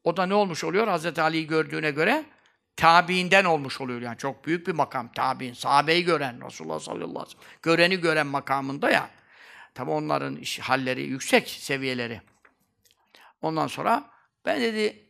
o 0.04 0.18
da 0.18 0.26
ne 0.26 0.34
olmuş 0.34 0.64
oluyor? 0.64 0.88
Hazreti 0.88 1.22
Ali'yi 1.22 1.48
gördüğüne 1.48 1.92
göre 1.92 2.26
tabiinden 2.76 3.46
olmuş 3.46 3.82
oluyor. 3.82 4.02
Yani 4.02 4.18
çok 4.18 4.46
büyük 4.46 4.68
bir 4.68 4.72
makam. 4.72 5.12
Tabiin, 5.12 5.54
sahabeyi 5.54 6.04
gören, 6.04 6.46
Resulullah 6.46 6.80
sallallahu 6.80 7.06
aleyhi 7.06 7.26
ve 7.26 7.30
sellem. 7.30 7.44
Göreni 7.62 7.98
gören 7.98 8.28
makamında 8.28 8.90
ya. 8.90 9.10
Tabi 9.74 9.92
onların 9.92 10.36
iş, 10.36 10.60
halleri 10.60 11.02
yüksek 11.04 11.50
seviyeleri. 11.50 12.22
Ondan 13.42 13.68
sonra 13.68 14.10
ben 14.46 14.62
dedi, 14.62 15.10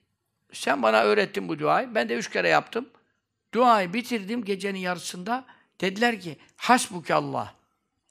sen 0.53 0.84
bana 0.84 1.03
öğrettin 1.03 1.47
bu 1.47 1.59
duayı. 1.59 1.95
Ben 1.95 2.09
de 2.09 2.15
üç 2.15 2.30
kere 2.30 2.49
yaptım. 2.49 2.89
Duayı 3.53 3.93
bitirdim 3.93 4.45
gecenin 4.45 4.80
yarısında. 4.80 5.45
Dediler 5.82 6.19
ki, 6.19 6.38
hasbuke 6.57 7.13
Allah. 7.13 7.53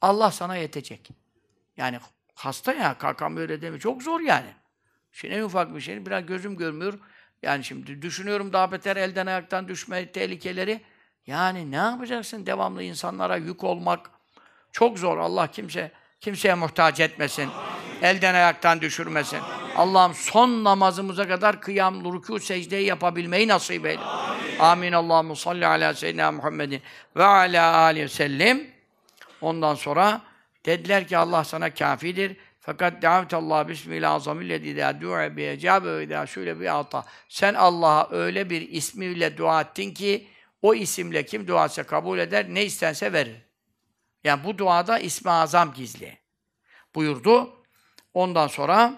Allah 0.01 0.31
sana 0.31 0.57
yetecek. 0.57 1.09
Yani 1.77 1.99
hasta 2.37 2.72
ya, 2.72 2.99
kalkamıyor 2.99 3.51
edemiyor. 3.51 3.80
Çok 3.80 4.03
zor 4.03 4.20
yani. 4.20 4.51
Şimdi 5.12 5.34
en 5.34 5.43
ufak 5.43 5.74
bir 5.74 5.80
şey, 5.80 6.07
biraz 6.07 6.26
gözüm 6.26 6.57
görmüyor. 6.57 6.99
Yani 7.43 7.64
şimdi 7.64 8.03
düşünüyorum 8.03 8.53
daha 8.53 8.72
beter 8.72 8.97
elden 8.97 9.26
ayaktan 9.26 9.68
düşme 9.68 10.12
tehlikeleri. 10.12 10.80
Yani 11.26 11.70
ne 11.70 11.76
yapacaksın? 11.76 12.47
Devamlı 12.47 12.82
insanlara 12.82 13.37
yük 13.37 13.64
olmak 13.64 14.11
çok 14.72 14.99
zor. 14.99 15.18
Allah 15.18 15.47
kimse 15.47 15.93
kimseye 16.20 16.55
muhtaç 16.55 17.01
etmesin. 17.01 17.49
Elden 18.03 18.34
ayaktan 18.34 18.80
düşürmesin. 18.80 19.41
Allah'ım 19.76 20.14
son 20.14 20.64
namazımıza 20.64 21.28
kadar 21.28 21.61
kıyam, 21.61 21.95
rükû, 22.05 22.41
secdeyi 22.41 22.87
yapabilmeyi 22.87 23.49
nasip 23.49 23.87
eyle. 23.87 24.01
Amin. 24.01 24.59
Amin. 24.59 24.93
Allahu 24.93 25.37
salli 25.37 25.66
ala 25.66 25.95
seyyidina 25.95 26.32
Muhammedin 26.32 26.82
ve 27.16 27.24
ala 27.24 27.76
aleyhi 27.76 28.05
ve 28.05 28.09
sellem. 28.09 28.61
Ondan 29.41 29.74
sonra 29.74 30.20
dediler 30.67 31.09
ki 31.09 31.19
Allah 31.19 31.45
sana 31.45 31.75
kafidir. 31.75 32.37
Fakat 32.61 33.05
Allah 33.05 33.69
bismillah 33.69 34.12
azamillezî 34.12 34.69
idâ 34.69 35.01
du'a 35.01 35.37
bi 35.37 35.43
ecâbe 35.43 35.99
ve 35.99 36.05
idâ 36.05 36.27
şöyle 36.27 36.61
bir 36.61 36.79
ata. 36.79 37.05
Sen 37.29 37.55
Allah'a 37.55 38.11
öyle 38.11 38.51
bir 38.51 38.69
ismiyle 38.69 39.37
dua 39.37 39.61
ettin 39.61 39.95
ki 39.95 40.29
o 40.62 40.75
isimle 40.75 41.27
kim 41.27 41.47
duası 41.47 41.85
kabul 41.85 42.19
eder, 42.19 42.47
ne 42.49 42.64
istense 42.64 43.12
verir. 43.12 43.37
Yani 44.25 44.45
bu 44.45 44.59
duada 44.59 44.99
ismi 44.99 45.31
azam 45.31 45.73
gizli. 45.75 46.19
Buyurdu. 46.95 47.53
Ondan 48.14 48.47
sonra 48.47 48.95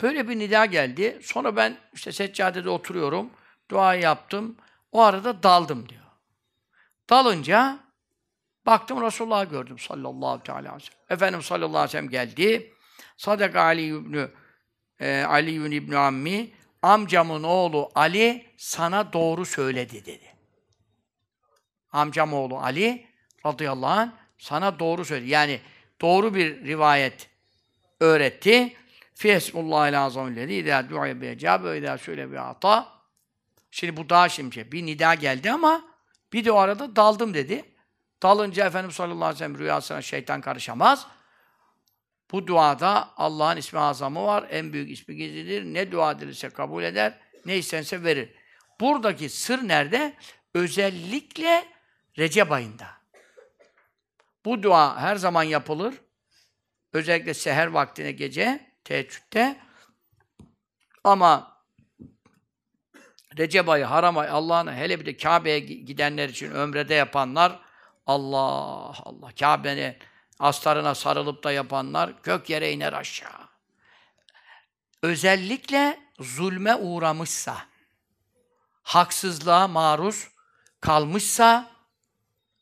böyle 0.00 0.28
bir 0.28 0.38
nida 0.38 0.64
geldi. 0.64 1.20
Sonra 1.22 1.56
ben 1.56 1.76
işte 1.92 2.12
seccadede 2.12 2.70
oturuyorum. 2.70 3.30
Dua 3.70 3.94
yaptım. 3.94 4.56
O 4.92 5.02
arada 5.02 5.42
daldım 5.42 5.88
diyor. 5.88 6.04
Dalınca 7.10 7.83
Baktım 8.66 9.02
Resulullah'ı 9.02 9.44
gördüm 9.44 9.78
sallallahu 9.78 10.42
teala 10.42 10.58
aleyhi 10.58 10.76
ve 10.76 10.80
sellem. 10.80 10.98
Efendimiz 11.10 11.46
sallallahu 11.46 11.78
aleyhi 11.78 11.88
ve 11.88 11.90
sellem 11.90 12.10
geldi. 12.10 12.74
Sadak 13.16 13.56
Ali 13.56 13.86
ibn 13.86 14.28
e, 15.00 15.24
Ali 15.28 15.76
ibn 15.76 15.92
Ammi 15.92 16.50
amcamın 16.82 17.42
oğlu 17.42 17.90
Ali 17.94 18.46
sana 18.56 19.12
doğru 19.12 19.44
söyledi 19.44 20.06
dedi. 20.06 20.34
Amcam 21.92 22.32
oğlu 22.32 22.58
Ali 22.58 23.06
radıyallahu 23.46 24.00
anh 24.00 24.10
sana 24.38 24.78
doğru 24.78 25.04
söyledi. 25.04 25.30
Yani 25.30 25.60
doğru 26.00 26.34
bir 26.34 26.64
rivayet 26.64 27.28
öğretti. 28.00 28.76
Fi 29.14 29.30
esmullahil 29.30 30.04
azamillezi 30.04 30.54
idâ 30.54 30.90
du'a 30.90 31.20
bi 31.20 31.26
ecâbe 31.26 31.78
idâ 31.78 31.98
şöyle 31.98 32.30
bir 32.30 32.50
ata. 32.50 32.88
Şimdi 33.70 33.96
bu 33.96 34.08
daha 34.08 34.28
şimdi 34.28 34.72
bir 34.72 34.86
nida 34.86 35.14
geldi 35.14 35.50
ama 35.50 35.84
bir 36.32 36.44
de 36.44 36.52
o 36.52 36.56
arada 36.56 36.96
daldım 36.96 37.34
dedi. 37.34 37.73
Dalınca 38.24 38.66
Efendimiz 38.66 38.96
sallallahu 38.96 39.24
aleyhi 39.24 39.34
ve 39.34 39.38
sellem 39.38 39.58
rüyasına 39.58 40.02
şeytan 40.02 40.40
karışamaz. 40.40 41.06
Bu 42.30 42.46
duada 42.46 43.08
Allah'ın 43.16 43.56
ismi 43.56 43.78
azamı 43.78 44.24
var. 44.24 44.46
En 44.50 44.72
büyük 44.72 44.90
ismi 44.90 45.16
gizlidir. 45.16 45.64
Ne 45.64 45.92
dua 45.92 46.12
edilirse 46.12 46.50
kabul 46.50 46.82
eder. 46.82 47.18
Ne 47.46 47.56
istense 47.56 48.04
verir. 48.04 48.34
Buradaki 48.80 49.28
sır 49.28 49.68
nerede? 49.68 50.14
Özellikle 50.54 51.64
Recep 52.18 52.52
ayında. 52.52 52.86
Bu 54.44 54.62
dua 54.62 55.00
her 55.00 55.16
zaman 55.16 55.42
yapılır. 55.42 55.94
Özellikle 56.92 57.34
seher 57.34 57.66
vaktine 57.66 58.12
gece, 58.12 58.74
teheccüde. 58.84 59.56
Ama 61.04 61.60
Recep 63.38 63.68
ayı, 63.68 63.84
haram 63.84 64.18
ay, 64.18 64.28
Allah'ın 64.28 64.72
hele 64.72 65.00
bir 65.00 65.06
de 65.06 65.16
Kabe'ye 65.16 65.58
gidenler 65.58 66.28
için 66.28 66.50
ömrede 66.50 66.94
yapanlar 66.94 67.63
Allah 68.06 68.94
Allah. 69.04 69.30
Kabe'nin 69.40 69.96
astarına 70.38 70.94
sarılıp 70.94 71.44
da 71.44 71.52
yapanlar 71.52 72.22
kök 72.22 72.50
yere 72.50 72.72
iner 72.72 72.92
aşağı. 72.92 73.48
Özellikle 75.02 76.00
zulme 76.20 76.74
uğramışsa, 76.74 77.56
haksızlığa 78.82 79.68
maruz 79.68 80.28
kalmışsa, 80.80 81.70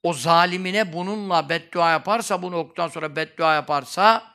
o 0.03 0.13
zalimine 0.13 0.93
bununla 0.93 1.49
beddua 1.49 1.91
yaparsa, 1.91 2.43
bu 2.43 2.53
noktadan 2.53 2.89
sonra 2.89 3.17
beddua 3.17 3.55
yaparsa, 3.55 4.33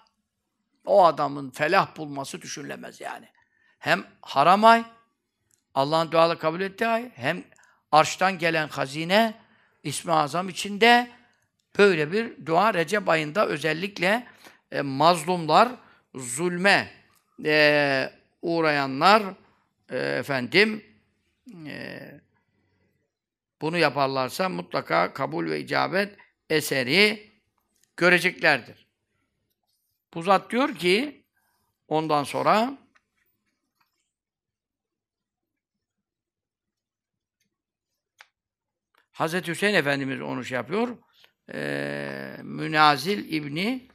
o 0.86 1.06
adamın 1.06 1.50
felah 1.50 1.98
bulması 1.98 2.42
düşünülemez 2.42 3.02
yani. 3.02 3.30
Hem 3.80 4.08
haram 4.22 4.66
ay, 4.66 4.84
Allah'ın 5.76 6.12
dualı 6.12 6.40
kabul 6.40 6.62
ettiği 6.62 6.88
ay, 6.88 7.12
hem 7.16 7.44
arştan 7.92 8.38
gelen 8.38 8.68
hazine, 8.68 9.34
İsmi 9.88 10.14
Azam 10.14 10.50
içinde 10.50 11.12
böyle 11.78 12.12
bir 12.12 12.46
dua 12.46 12.74
Recep 12.74 13.10
ayında 13.10 13.48
özellikle 13.48 14.28
e, 14.72 14.82
mazlumlar, 14.82 15.70
zulme 16.16 16.92
e, 17.46 18.10
uğrayanlar 18.42 19.24
e, 19.90 19.98
efendim 19.98 20.84
e, 21.68 22.00
bunu 23.62 23.78
yaparlarsa 23.78 24.50
mutlaka 24.50 25.14
kabul 25.14 25.50
ve 25.50 25.60
icabet 25.60 26.16
eseri 26.50 27.32
göreceklerdir. 27.98 28.88
Bu 30.14 30.26
diyor 30.50 30.76
ki 30.76 31.24
ondan 31.88 32.24
sonra 32.24 32.78
Hazreti 39.18 39.52
Hüseyin 39.52 39.76
Efendimiz 39.76 40.22
onu 40.22 40.46
şey 40.46 40.56
yapıyor. 40.56 40.98
Ee, 41.54 42.38
Münazil 42.44 43.34
İbni 43.34 43.88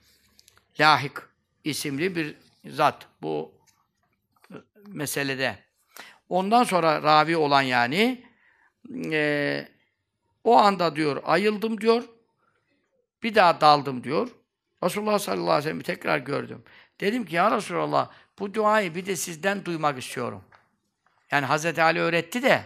Lahik 0.80 1.12
isimli 1.64 2.16
bir 2.16 2.34
zat 2.66 3.06
bu 3.22 3.52
meselede. 4.86 5.58
Ondan 6.28 6.64
sonra 6.64 7.02
ravi 7.02 7.36
olan 7.36 7.62
yani 7.62 8.24
e, 9.12 9.68
O 10.44 10.56
anda 10.56 10.96
diyor 10.96 11.22
ayıldım 11.24 11.80
diyor. 11.80 12.02
Bir 13.22 13.34
daha 13.34 13.60
daldım 13.60 14.04
diyor. 14.04 14.28
Resulullah 14.84 15.18
sallallahu 15.18 15.50
aleyhi 15.50 15.58
ve 15.58 15.62
sellem'i 15.62 15.82
tekrar 15.82 16.18
gördüm. 16.18 16.62
Dedim 17.00 17.24
ki 17.24 17.34
ya 17.34 17.56
Resulallah 17.56 18.10
bu 18.38 18.54
duayı 18.54 18.94
bir 18.94 19.06
de 19.06 19.16
sizden 19.16 19.64
duymak 19.64 19.98
istiyorum. 19.98 20.44
Yani 21.30 21.46
Hazreti 21.46 21.82
Ali 21.82 22.00
öğretti 22.00 22.42
de 22.42 22.64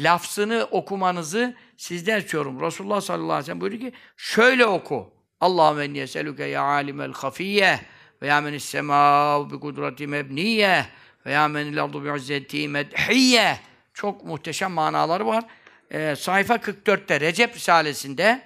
lafzını 0.00 0.68
okumanızı 0.70 1.54
sizden 1.76 2.18
istiyorum. 2.18 2.60
Resulullah 2.60 3.00
sallallahu 3.00 3.32
aleyhi 3.32 3.42
ve 3.42 3.46
sellem 3.46 3.60
buyurdu 3.60 3.78
ki 3.78 3.92
şöyle 4.16 4.66
oku. 4.66 5.12
Allahümme 5.40 5.84
enne 5.84 5.98
yeselüke 5.98 6.44
ya 6.44 6.62
alimel 6.62 7.12
hafiyye 7.12 7.80
ve 8.22 8.26
ya 8.26 8.40
menis 8.40 8.64
semâ 8.64 9.50
bi 9.50 9.60
kudreti 9.60 10.06
mebniyye 10.06 10.86
ve 11.26 11.32
ya 11.32 11.48
menil 11.48 11.84
ardu 11.84 12.04
bi 12.04 12.18
izzeti 12.18 12.68
medhiyye. 12.68 13.58
Çok 13.94 14.24
muhteşem 14.24 14.72
manaları 14.72 15.26
var. 15.26 15.44
Ee, 15.90 16.14
sayfa 16.16 16.54
44'te 16.54 17.20
Recep 17.20 17.54
Risalesi'nde 17.54 18.42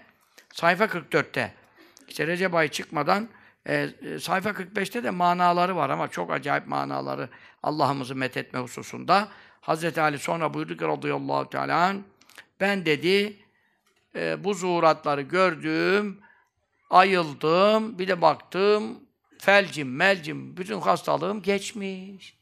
sayfa 0.55 0.85
44'te 0.85 1.55
işte 2.09 2.27
Recep 2.27 2.55
ayı 2.55 2.69
çıkmadan 2.69 3.29
e, 3.67 3.89
e, 4.03 4.19
sayfa 4.19 4.51
45'te 4.51 5.05
de 5.05 5.11
manaları 5.11 5.77
var 5.77 5.91
ama 5.91 6.09
çok 6.09 6.31
acayip 6.31 6.67
manaları 6.67 7.29
Allah'ımızı 7.63 8.15
methetme 8.15 8.61
hususunda. 8.61 9.29
Hazreti 9.61 10.01
Ali 10.01 10.19
sonra 10.19 10.55
buyurdu 10.55 10.77
ki 10.77 10.85
radıyallahu 10.85 11.51
teala 11.51 11.97
ben 12.61 12.87
dedi 12.87 13.37
e, 14.15 14.45
bu 14.45 14.55
zuhuratları 14.55 15.23
gördüm, 15.23 16.21
ayıldım, 16.91 17.99
bir 17.99 18.09
de 18.09 18.23
baktım 18.23 19.01
felcim, 19.41 19.97
melcim, 19.97 20.57
bütün 20.57 20.81
hastalığım 20.81 21.43
geçmiş. 21.43 22.39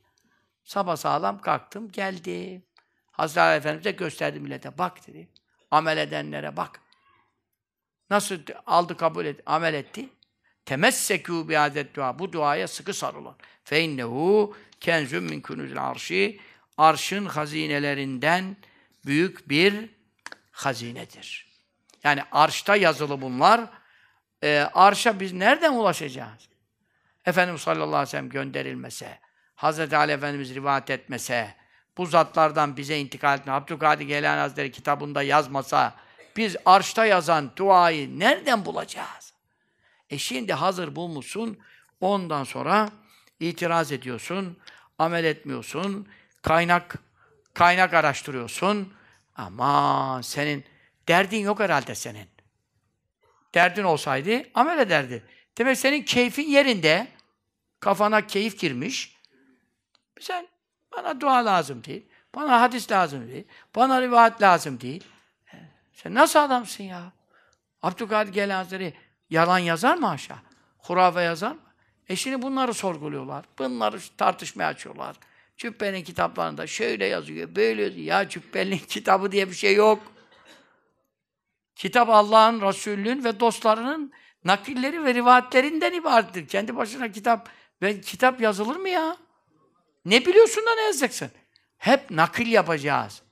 Sabah 0.64 0.96
sağlam 0.96 1.40
kalktım, 1.40 1.92
geldim. 1.92 2.62
Hazreti 3.10 3.40
Ali 3.40 3.56
Efendimiz'e 3.56 3.90
gösterdi 3.90 4.40
millete. 4.40 4.78
Bak 4.78 5.06
dedi. 5.06 5.28
Amel 5.70 5.98
edenlere 5.98 6.56
bak. 6.56 6.80
Nasıl 8.10 8.38
aldı 8.66 8.96
kabul 8.96 9.24
etti, 9.24 9.42
amel 9.46 9.74
etti? 9.74 10.08
Temessekû 10.66 11.48
biadet 11.48 11.94
dua. 11.94 12.18
Bu 12.18 12.32
duaya 12.32 12.68
sıkı 12.68 12.94
sarılın. 12.94 13.36
Fe 13.64 13.80
innehu 13.80 14.56
kenzun 14.80 15.24
min 15.24 15.40
kunuzil 15.40 15.88
arşi. 15.88 16.40
Arşın 16.78 17.26
hazinelerinden 17.26 18.56
büyük 19.06 19.48
bir 19.48 19.90
hazinedir. 20.50 21.48
Yani 22.04 22.22
arşta 22.32 22.76
yazılı 22.76 23.20
bunlar. 23.20 23.60
Ee, 24.42 24.68
arşa 24.74 25.20
biz 25.20 25.32
nereden 25.32 25.72
ulaşacağız? 25.72 26.48
Efendimiz 27.26 27.60
sallallahu 27.60 27.86
aleyhi 27.86 28.06
ve 28.06 28.10
sellem 28.10 28.28
gönderilmese, 28.28 29.18
Hazreti 29.54 29.96
Ali 29.96 30.12
Efendimiz 30.12 30.54
rivayet 30.54 30.90
etmese, 30.90 31.54
bu 31.96 32.06
zatlardan 32.06 32.76
bize 32.76 32.98
intikal 32.98 33.38
etme, 33.38 33.52
Abdülkadir 33.52 34.04
Geylani 34.04 34.40
Hazretleri 34.40 34.72
kitabında 34.72 35.22
yazmasa, 35.22 35.94
biz 36.36 36.56
arşta 36.64 37.06
yazan 37.06 37.50
duayı 37.56 38.18
nereden 38.18 38.64
bulacağız? 38.64 39.32
E 40.10 40.18
şimdi 40.18 40.52
hazır 40.52 40.96
bulmuşsun, 40.96 41.58
ondan 42.00 42.44
sonra 42.44 42.90
itiraz 43.40 43.92
ediyorsun, 43.92 44.58
amel 44.98 45.24
etmiyorsun, 45.24 46.08
kaynak 46.48 46.94
kaynak 47.54 47.94
araştırıyorsun. 47.94 48.92
Ama 49.36 50.20
senin 50.22 50.64
derdin 51.08 51.38
yok 51.38 51.60
herhalde 51.60 51.94
senin. 51.94 52.28
Derdin 53.54 53.84
olsaydı 53.84 54.42
amel 54.54 54.78
ederdi. 54.78 55.24
Demek 55.58 55.78
senin 55.78 56.02
keyfin 56.02 56.48
yerinde, 56.48 57.08
kafana 57.80 58.26
keyif 58.26 58.58
girmiş. 58.58 59.16
Sen 60.20 60.48
bana 60.96 61.20
dua 61.20 61.44
lazım 61.44 61.84
değil, 61.84 62.08
bana 62.34 62.60
hadis 62.60 62.90
lazım 62.90 63.28
değil, 63.28 63.44
bana 63.76 64.02
rivayet 64.02 64.42
lazım 64.42 64.80
değil. 64.80 65.04
Sen 65.92 66.14
nasıl 66.14 66.38
adamsın 66.38 66.84
ya? 66.84 67.12
Abdülkadir 67.82 68.50
Hazretleri 68.50 68.94
yalan 69.30 69.58
yazar 69.58 69.96
mı 69.96 70.10
aşağı? 70.10 70.38
Hurafe 70.78 71.20
yazar 71.20 71.52
mı? 71.52 71.60
E 72.08 72.16
şimdi 72.16 72.42
bunları 72.42 72.74
sorguluyorlar. 72.74 73.44
Bunları 73.58 73.98
tartışmaya 74.16 74.66
açıyorlar. 74.66 75.16
Cübbe'nin 75.58 76.04
kitaplarında 76.04 76.66
şöyle 76.66 77.06
yazıyor, 77.06 77.54
böyle 77.56 77.82
yazıyor. 77.82 78.06
Ya 78.06 78.28
Cübbe'nin 78.28 78.78
kitabı 78.88 79.32
diye 79.32 79.48
bir 79.48 79.54
şey 79.54 79.74
yok. 79.74 80.02
Kitap 81.76 82.08
Allah'ın, 82.08 82.60
Resulünün 82.60 83.24
ve 83.24 83.40
dostlarının 83.40 84.12
nakilleri 84.44 85.04
ve 85.04 85.14
rivayetlerinden 85.14 85.92
ibarettir. 85.92 86.48
Kendi 86.48 86.76
başına 86.76 87.12
kitap 87.12 87.48
ve 87.82 88.00
kitap 88.00 88.40
yazılır 88.40 88.76
mı 88.76 88.88
ya? 88.88 89.16
Ne 90.04 90.26
biliyorsun 90.26 90.66
da 90.66 90.74
ne 90.74 90.80
yazacaksın? 90.80 91.30
Hep 91.78 92.10
nakil 92.10 92.46
yapacağız. 92.52 93.22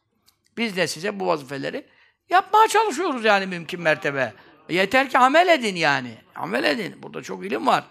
Biz 0.57 0.77
de 0.77 0.87
size 0.87 1.21
bu 1.21 1.27
vazifeleri 1.27 1.87
yapmaya 2.31 2.69
çalışıyoruz 2.69 3.25
yani 3.25 3.47
mümkün 3.47 3.81
mertebe. 3.81 4.33
Yeter 4.69 5.11
ki 5.11 5.19
amel 5.19 5.49
edin 5.49 5.77
yani. 5.77 6.19
Amel 6.35 6.65
edin. 6.65 7.03
Burada 7.03 7.23
çok 7.23 7.47
ilim 7.47 7.67
var. 7.67 7.85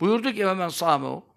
Buyurdu 0.00 0.32
ki 0.32 0.46
hemen 0.46 0.68
sâmu. 0.68 1.31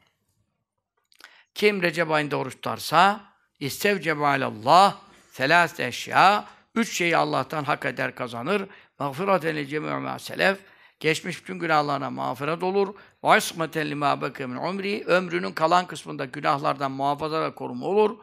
Kim 1.55 1.81
Recep 1.81 2.11
ayında 2.11 2.37
oruç 2.37 2.55
tutarsa 2.55 3.21
istevcebe 3.59 4.25
alallah 4.25 4.97
selâs 5.31 5.79
eşya 5.79 6.45
üç 6.75 6.97
şeyi 6.97 7.17
Allah'tan 7.17 7.63
hak 7.63 7.85
eder 7.85 8.15
kazanır. 8.15 8.63
Mağfireten 8.99 9.55
li 9.55 9.67
cemî'u 9.67 10.19
selef 10.19 10.57
geçmiş 10.99 11.41
bütün 11.41 11.59
günahlarına 11.59 12.09
mağfiret 12.09 12.63
olur. 12.63 12.95
Ve 13.23 13.37
ismeten 13.37 13.89
limâ 13.89 14.15
min 14.15 14.55
umri 14.55 15.03
ömrünün 15.05 15.51
kalan 15.51 15.87
kısmında 15.87 16.25
günahlardan 16.25 16.91
muhafaza 16.91 17.41
ve 17.41 17.55
koruma 17.55 17.85
olur. 17.85 18.17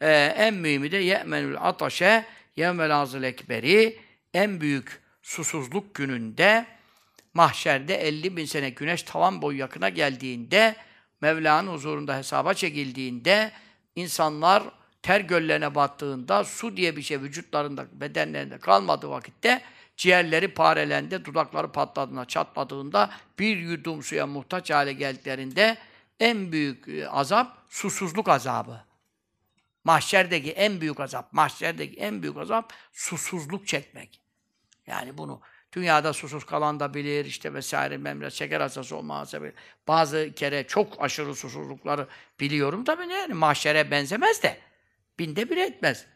Ee, 0.00 0.34
en 0.36 0.54
mühimi 0.54 0.92
de 0.92 0.96
ye'menül 0.96 1.56
ataşe 1.60 2.24
yevmel 2.56 2.96
azıl 2.96 3.22
ekberi 3.22 3.98
en 4.34 4.60
büyük 4.60 5.00
susuzluk 5.22 5.94
gününde 5.94 6.66
mahşerde 7.34 7.94
50 7.94 8.36
bin 8.36 8.44
sene 8.44 8.70
güneş 8.70 9.02
tavan 9.02 9.42
boyu 9.42 9.58
yakına 9.58 9.88
geldiğinde 9.88 10.76
Mevla'nın 11.20 11.72
huzurunda 11.72 12.16
hesaba 12.16 12.54
çekildiğinde 12.54 13.52
insanlar 13.96 14.62
ter 15.02 15.20
göllerine 15.20 15.74
battığında 15.74 16.44
su 16.44 16.76
diye 16.76 16.96
bir 16.96 17.02
şey 17.02 17.20
vücutlarında, 17.20 17.86
bedenlerinde 17.92 18.58
kalmadığı 18.58 19.10
vakitte 19.10 19.62
ciğerleri 19.96 20.48
parelendi, 20.48 21.24
dudakları 21.24 21.72
patladığında, 21.72 22.24
çatladığında 22.24 23.10
bir 23.38 23.56
yudum 23.56 24.02
suya 24.02 24.26
muhtaç 24.26 24.70
hale 24.70 24.92
geldiklerinde 24.92 25.78
en 26.20 26.52
büyük 26.52 26.88
e, 26.88 27.08
azap 27.08 27.58
susuzluk 27.68 28.28
azabı. 28.28 28.84
Mahşerdeki 29.84 30.50
en 30.50 30.80
büyük 30.80 31.00
azap, 31.00 31.32
mahşerdeki 31.32 31.96
en 31.96 32.22
büyük 32.22 32.36
azap 32.36 32.72
susuzluk 32.92 33.66
çekmek. 33.66 34.20
Yani 34.86 35.18
bunu 35.18 35.40
dünyada 35.76 36.12
susuz 36.12 36.44
kalan 36.44 36.80
da 36.80 36.94
bilir, 36.94 37.24
işte 37.24 37.54
vesaire, 37.54 37.96
memre, 37.96 38.30
şeker 38.30 38.60
hastası 38.60 38.96
olmazsa 38.96 39.42
bilir. 39.42 39.54
Bazı 39.88 40.32
kere 40.36 40.66
çok 40.66 41.02
aşırı 41.04 41.34
susuzlukları 41.34 42.06
biliyorum 42.40 42.84
tabii 42.84 43.08
ne 43.08 43.14
yani 43.14 43.34
mahşere 43.34 43.90
benzemez 43.90 44.42
de. 44.42 44.58
Binde 45.18 45.50
bir 45.50 45.56
etmez. 45.56 46.06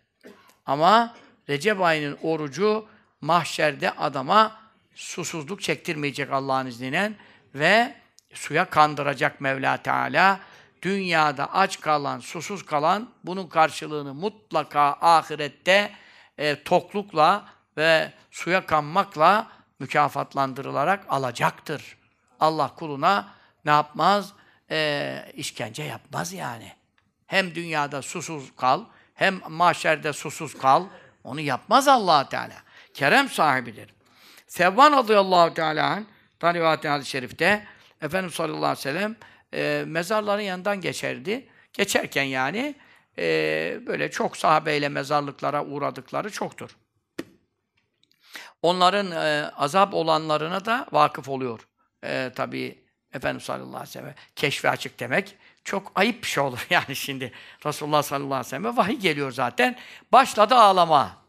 Ama 0.67 1.17
Recep 1.49 1.81
ayının 1.81 2.19
orucu 2.23 2.87
mahşerde 3.21 3.91
adama 3.91 4.61
susuzluk 4.95 5.63
çektirmeyecek 5.63 6.33
Allah'ın 6.33 6.67
izniyle 6.67 7.13
ve 7.55 7.95
suya 8.35 8.71
kandıracak 8.71 9.41
Mevla 9.41 9.77
Teala. 9.77 10.41
Dünyada 10.83 11.55
aç 11.55 11.81
kalan, 11.81 12.21
susuz 12.21 12.67
kalan 12.67 13.11
bunun 13.25 13.49
karşılığını 13.49 14.15
mutlaka 14.15 14.81
ahirette 15.01 15.93
e, 16.39 16.63
toklukla 16.63 17.45
ve 17.77 18.13
suya 18.31 18.67
kanmakla 18.67 19.47
mükafatlandırılarak 19.79 21.05
alacaktır. 21.09 21.97
Allah 22.41 22.75
kuluna 22.75 23.29
ne 23.65 23.71
yapmaz? 23.71 24.33
E, 24.71 25.33
işkence 25.35 25.83
yapmaz 25.83 26.33
yani. 26.33 26.73
Hem 27.27 27.55
dünyada 27.55 28.03
susuz 28.03 28.57
kal, 28.57 28.85
hem 29.15 29.41
mahşerde 29.49 30.13
susuz 30.13 30.59
kal. 30.59 30.85
Onu 31.25 31.41
yapmaz 31.41 31.89
allah 31.89 32.29
Teala. 32.29 32.57
Kerem 32.95 33.29
sahibidir. 33.29 33.95
Sevban 34.47 34.93
radıyallahu 34.93 35.55
teala 35.55 36.03
Tanrıvat-ı 36.41 36.89
hadis-i 36.89 37.11
şerifte 37.11 37.67
Efendimiz 38.03 38.35
sallallahu 38.35 38.59
aleyhi 38.59 38.79
ve 38.79 38.83
sellem 38.83 39.17
e, 39.55 39.85
mezarların 39.87 40.43
yanından 40.43 40.81
geçerdi. 40.81 41.49
Geçerken 41.73 42.23
yani 42.23 42.75
e, 43.19 43.81
böyle 43.87 44.11
çok 44.11 44.37
sahabeyle 44.37 44.89
mezarlıklara 44.89 45.65
uğradıkları 45.65 46.31
çoktur. 46.31 46.77
Onların 48.63 49.11
e, 49.11 49.51
azap 49.57 49.95
olanlarına 49.95 50.65
da 50.65 50.87
vakıf 50.93 51.29
oluyor. 51.29 51.69
E, 52.05 52.33
tabii 52.37 52.85
Efendimiz 53.15 53.45
sallallahu 53.45 53.69
aleyhi 53.69 53.89
ve 53.89 53.93
sellem 53.93 54.15
keşfi 54.37 54.69
açık 54.69 55.01
demek 55.01 55.37
çok 55.65 55.93
ayıp 55.95 56.23
bir 56.23 56.29
şey 56.29 56.43
olur 56.43 56.67
yani 56.71 56.97
şimdi. 56.97 57.33
Resulullah 57.67 58.03
sallallahu 58.03 58.35
aleyhi 58.35 58.47
ve 58.47 58.51
sellem 58.51 58.77
vahiy 58.77 58.97
geliyor 58.97 59.33
zaten. 59.33 59.77
Başladı 60.13 60.55
ağlama. 60.55 61.21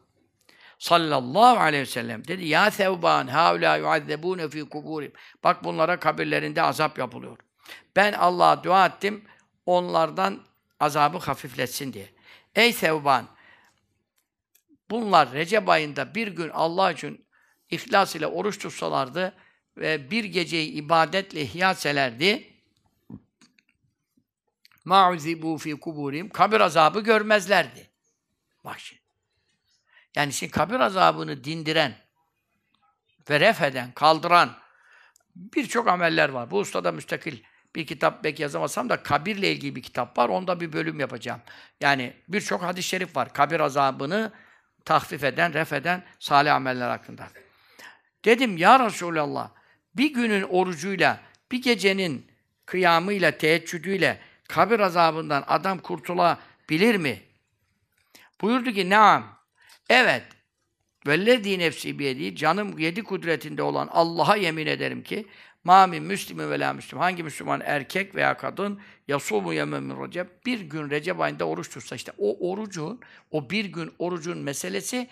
Sallallahu 0.79 1.59
aleyhi 1.59 1.81
ve 1.81 1.85
sellem 1.85 2.27
dedi 2.27 2.45
ya 2.45 2.71
Sevban 2.71 3.27
haula 3.27 3.75
yuazzebune 3.75 4.49
fi 4.49 4.69
kuburim. 4.69 5.11
Bak 5.43 5.63
bunlara 5.63 5.99
kabirlerinde 5.99 6.61
azap 6.61 6.97
yapılıyor. 6.97 7.37
Ben 7.95 8.13
Allah'a 8.13 8.63
dua 8.63 8.85
ettim 8.85 9.25
onlardan 9.65 10.41
azabı 10.79 11.17
hafifletsin 11.17 11.93
diye. 11.93 12.09
Ey 12.55 12.73
Sevban 12.73 13.25
bunlar 14.91 15.31
Recep 15.31 15.69
ayında 15.69 16.15
bir 16.15 16.27
gün 16.27 16.49
Allah 16.49 16.91
için 16.91 17.25
ihlas 17.69 18.15
ile 18.15 18.27
oruç 18.27 18.59
tutsalardı 18.59 19.35
ve 19.77 20.11
bir 20.11 20.23
geceyi 20.23 20.71
ibadetle 20.71 21.41
ihya 21.41 21.71
etselerdi 21.71 22.53
ma'uzibu 24.85 25.57
fi 25.57 25.79
kuburim 25.79 26.29
kabir 26.29 26.61
azabı 26.61 27.01
görmezlerdi. 27.01 27.89
Bak 28.65 28.79
şimdi. 28.79 29.01
Yani 30.15 30.33
şimdi 30.33 30.51
kabir 30.51 30.79
azabını 30.79 31.43
dindiren 31.43 31.97
ve 33.29 33.39
ref 33.39 33.61
eden, 33.61 33.91
kaldıran 33.91 34.57
birçok 35.35 35.87
ameller 35.87 36.29
var. 36.29 36.51
Bu 36.51 36.59
ustada 36.59 36.91
müstakil 36.91 37.43
bir 37.75 37.87
kitap 37.87 38.23
belki 38.23 38.41
yazamasam 38.41 38.89
da 38.89 39.03
kabirle 39.03 39.51
ilgili 39.51 39.75
bir 39.75 39.81
kitap 39.81 40.17
var. 40.17 40.29
Onda 40.29 40.59
bir 40.59 40.73
bölüm 40.73 40.99
yapacağım. 40.99 41.41
Yani 41.81 42.13
birçok 42.27 42.63
hadis-i 42.63 42.87
şerif 42.87 43.15
var. 43.15 43.33
Kabir 43.33 43.59
azabını 43.59 44.31
tahfif 44.85 45.23
eden, 45.23 45.53
ref 45.53 45.73
eden 45.73 46.03
salih 46.19 46.55
ameller 46.55 46.89
hakkında. 46.89 47.27
Dedim 48.25 48.57
ya 48.57 48.85
Resulallah 48.85 49.49
bir 49.95 50.13
günün 50.13 50.43
orucuyla, 50.43 51.19
bir 51.51 51.61
gecenin 51.61 52.27
kıyamıyla, 52.65 53.31
teheccüdüyle 53.31 54.19
kabir 54.47 54.79
azabından 54.79 55.43
adam 55.47 55.79
kurtulabilir 55.79 56.95
mi? 56.95 57.21
Buyurdu 58.41 58.71
ki 58.71 58.89
naam. 58.89 59.37
Evet. 59.89 60.23
Vellezî 61.07 61.59
nefsi 61.59 61.99
biyedi 61.99 62.35
canım 62.35 62.79
yedi 62.79 63.03
kudretinde 63.03 63.63
olan 63.63 63.89
Allah'a 63.91 64.35
yemin 64.35 64.67
ederim 64.67 65.03
ki 65.03 65.27
ma 65.63 65.87
min 65.87 66.03
müslimi 66.03 66.49
ve 66.49 66.59
la 66.59 66.73
müslim 66.73 66.99
hangi 66.99 67.23
Müslüman 67.23 67.61
erkek 67.65 68.15
veya 68.15 68.37
kadın 68.37 68.81
yasumu 69.07 69.53
yemen 69.53 69.83
min 69.83 70.03
recep 70.03 70.45
bir 70.45 70.59
gün 70.61 70.89
Recep 70.89 71.19
ayında 71.19 71.45
oruç 71.45 71.69
tutsa 71.69 71.95
işte 71.95 72.11
o 72.17 72.51
orucun 72.51 72.99
o 73.31 73.49
bir 73.49 73.65
gün 73.65 73.93
orucun 73.99 74.37
meselesi 74.37 75.07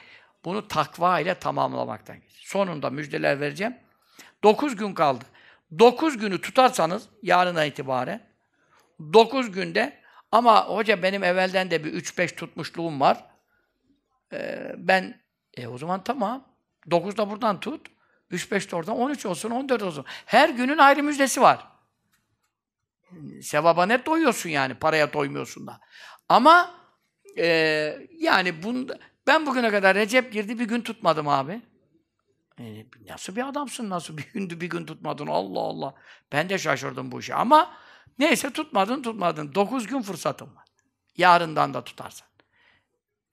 bunu 0.46 0.68
takva 0.68 1.20
ile 1.20 1.36
tamamlamaktan 1.36 2.16
geçiyor. 2.16 2.44
Sonunda 2.46 2.90
müjdeler 2.90 3.40
vereceğim. 3.40 3.78
Dokuz 4.44 4.76
gün 4.76 4.94
kaldı. 4.94 5.26
Dokuz 5.80 6.18
günü 6.18 6.42
tutarsanız 6.42 7.10
yarına 7.24 7.66
itibaren 7.66 8.30
dokuz 9.14 9.52
günde 9.52 10.00
ama 10.32 10.68
hoca 10.68 11.04
benim 11.04 11.24
evvelden 11.24 11.72
de 11.72 11.84
bir 11.84 11.94
üç 11.94 12.18
beş 12.18 12.32
tutmuşluğum 12.32 13.00
var. 13.00 13.26
Ee, 14.34 14.76
ben 14.78 15.22
e 15.58 15.68
o 15.68 15.78
zaman 15.78 16.04
tamam. 16.04 16.46
9 16.92 17.18
da 17.18 17.30
buradan 17.30 17.60
tut. 17.60 17.88
3 18.30 18.52
5 18.52 18.72
de 18.72 18.76
oradan 18.76 18.98
13 18.98 19.26
olsun, 19.26 19.50
14 19.50 19.82
olsun. 19.84 20.06
Her 20.26 20.50
günün 20.50 20.78
ayrı 20.78 21.04
müjdesi 21.04 21.42
var. 21.42 21.68
Sevaba 23.42 23.86
net 23.86 24.06
doyuyorsun 24.06 24.50
yani. 24.50 24.74
Paraya 24.74 25.14
doymuyorsun 25.14 25.68
da. 25.68 25.80
Ama 26.30 26.76
e, 27.38 27.46
yani 28.20 28.64
bunda, 28.64 29.00
ben 29.28 29.46
bugüne 29.46 29.72
kadar 29.72 29.96
Recep 29.96 30.34
girdi 30.34 30.60
bir 30.60 30.66
gün 30.66 30.82
tutmadım 30.82 31.28
abi. 31.28 31.62
E, 32.60 32.86
nasıl 33.10 33.36
bir 33.36 33.48
adamsın? 33.48 33.90
Nasıl 33.90 34.18
bir 34.18 34.28
gündü 34.34 34.62
bir 34.62 34.70
gün 34.70 34.86
tutmadın? 34.86 35.28
Allah 35.28 35.60
Allah. 35.60 35.94
Ben 36.32 36.50
de 36.50 36.58
şaşırdım 36.58 37.12
bu 37.12 37.20
işe. 37.20 37.36
Ama 37.36 37.74
neyse 38.20 38.54
tutmadın 38.54 39.02
tutmadın. 39.02 39.56
9 39.56 39.88
gün 39.88 40.02
fırsatım 40.02 40.56
var. 40.56 40.66
Yarından 41.18 41.74
da 41.74 41.84
tutarsan. 41.84 42.28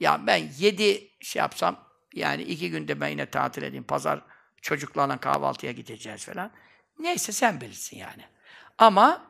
Ya 0.00 0.26
ben 0.26 0.50
yedi 0.58 1.10
şey 1.20 1.40
yapsam, 1.40 1.86
yani 2.14 2.42
iki 2.42 2.70
günde 2.70 3.00
ben 3.00 3.08
yine 3.08 3.30
tatil 3.30 3.62
edeyim. 3.62 3.84
Pazar 3.84 4.22
çocuklarla 4.66 5.16
kahvaltıya 5.16 5.72
gideceğiz 5.72 6.24
falan. 6.24 6.50
Neyse 6.98 7.32
sen 7.32 7.60
bilirsin 7.60 7.96
yani. 7.96 8.22
Ama 8.78 9.22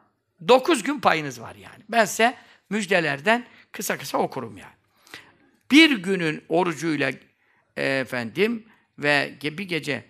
dokuz 0.48 0.82
gün 0.82 1.00
payınız 1.00 1.40
var 1.40 1.54
yani. 1.54 1.84
Ben 1.88 2.04
size 2.04 2.34
müjdelerden 2.70 3.46
kısa 3.72 3.98
kısa 3.98 4.18
okurum 4.18 4.56
yani. 4.56 4.74
Bir 5.70 5.98
günün 5.98 6.44
orucuyla 6.48 7.12
e, 7.76 7.98
efendim 7.98 8.66
ve 8.98 9.38
bir 9.42 9.68
gece 9.68 10.04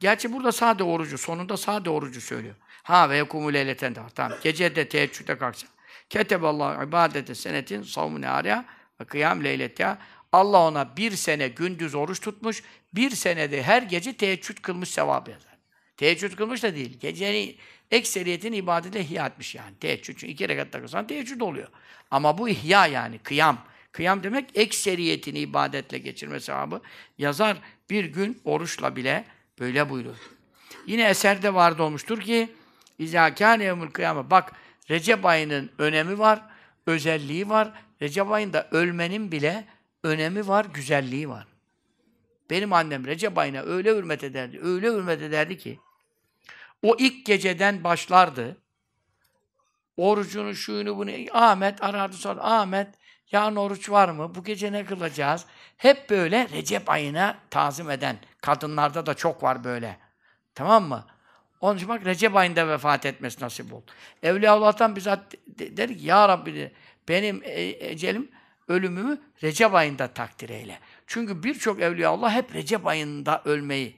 Gerçi 0.00 0.32
burada 0.32 0.52
sade 0.52 0.84
orucu, 0.84 1.18
sonunda 1.18 1.56
sade 1.56 1.90
orucu 1.90 2.20
söylüyor. 2.20 2.54
Ha 2.82 3.10
ve 3.10 3.16
yekumu 3.16 3.52
leyleten 3.52 3.94
de 3.94 4.00
Tamam. 4.14 4.38
Gece 4.42 4.76
de 4.76 4.88
teheccüde 4.88 5.38
kalksa. 5.38 5.66
Keteballahu 6.10 6.84
ibadete 6.84 7.34
senetin 7.34 7.82
savmune 7.82 8.28
arya 8.28 8.64
ve 9.00 9.04
kıyam 9.04 9.44
leyletiha. 9.44 9.98
Allah 10.32 10.58
ona 10.58 10.96
bir 10.96 11.10
sene 11.10 11.48
gündüz 11.48 11.94
oruç 11.94 12.20
tutmuş, 12.20 12.62
bir 12.94 13.10
senede 13.10 13.62
her 13.62 13.82
gece 13.82 14.12
teheccüd 14.16 14.58
kılmış 14.58 14.88
sevabı 14.88 15.30
yazar. 15.30 15.52
Teheccüd 15.96 16.36
kılmış 16.36 16.62
da 16.62 16.74
değil. 16.74 16.98
Gecenin 17.00 17.56
ekseriyetin 17.90 18.52
ibadetle 18.52 19.00
ihya 19.00 19.26
etmiş 19.26 19.54
yani. 19.54 19.76
Teheccüd. 19.80 20.16
Çünkü 20.18 20.26
iki 20.26 20.48
rekat 20.48 20.70
kılsan 20.70 21.06
teheccüd 21.06 21.40
oluyor. 21.40 21.68
Ama 22.10 22.38
bu 22.38 22.48
ihya 22.48 22.86
yani, 22.86 23.18
kıyam. 23.18 23.58
Kıyam 23.92 24.22
demek 24.22 24.50
ekseriyetini 24.54 25.38
ibadetle 25.38 25.98
geçirme 25.98 26.40
sevabı. 26.40 26.80
Yazar 27.18 27.56
bir 27.90 28.04
gün 28.04 28.40
oruçla 28.44 28.96
bile 28.96 29.24
böyle 29.58 29.90
buyurur. 29.90 30.16
Yine 30.86 31.08
eserde 31.08 31.54
vardı 31.54 31.82
olmuştur 31.82 32.20
ki 32.20 32.48
İzâ 32.98 33.34
kâne 33.34 33.64
yevmül 33.64 33.90
kıyame. 33.90 34.30
Bak 34.30 34.52
Recep 34.90 35.26
ayının 35.26 35.70
önemi 35.78 36.18
var, 36.18 36.42
özelliği 36.86 37.48
var. 37.48 37.72
Recep 38.02 38.30
ayında 38.30 38.68
ölmenin 38.70 39.32
bile 39.32 39.64
önemi 40.02 40.48
var, 40.48 40.64
güzelliği 40.64 41.28
var. 41.28 41.46
Benim 42.50 42.72
annem 42.72 43.06
Recep 43.06 43.38
ayına 43.38 43.60
öyle 43.60 43.96
hürmet 43.96 44.24
ederdi, 44.24 44.60
öyle 44.62 44.86
hürmet 44.86 45.22
ederdi 45.22 45.58
ki 45.58 45.78
o 46.82 46.96
ilk 46.98 47.26
geceden 47.26 47.84
başlardı. 47.84 48.56
Orucunu, 49.96 50.54
şuyunu, 50.54 50.96
bunu 50.96 51.10
Ahmet 51.32 51.82
arardı 51.82 52.16
sonra 52.16 52.40
Ahmet 52.42 52.88
yarın 53.32 53.56
oruç 53.56 53.90
var 53.90 54.08
mı? 54.08 54.34
Bu 54.34 54.44
gece 54.44 54.72
ne 54.72 54.84
kılacağız? 54.84 55.46
Hep 55.76 56.10
böyle 56.10 56.48
Recep 56.48 56.90
ayına 56.90 57.38
tazim 57.50 57.90
eden. 57.90 58.16
Kadınlarda 58.40 59.06
da 59.06 59.14
çok 59.14 59.42
var 59.42 59.64
böyle. 59.64 59.98
Tamam 60.54 60.84
mı? 60.84 61.06
Onun 61.60 61.76
için 61.76 61.88
bak 61.88 62.04
Recep 62.04 62.36
ayında 62.36 62.68
vefat 62.68 63.06
etmesi 63.06 63.44
nasip 63.44 63.72
oldu. 63.72 63.84
Evliya 64.22 64.52
Allah'tan 64.52 64.96
bizzat 64.96 65.34
dedi 65.46 65.98
ki 65.98 66.06
Ya 66.06 66.28
Rabbi 66.28 66.72
benim 67.08 67.42
e, 67.44 67.62
ecelim 67.62 68.30
ölümümü 68.72 69.20
Recep 69.42 69.74
ayında 69.74 70.08
takdir 70.08 70.48
eyle. 70.48 70.78
Çünkü 71.06 71.42
birçok 71.42 71.80
evliya 71.80 72.10
Allah 72.10 72.32
hep 72.32 72.54
Recep 72.54 72.86
ayında 72.86 73.42
ölmeyi 73.44 73.96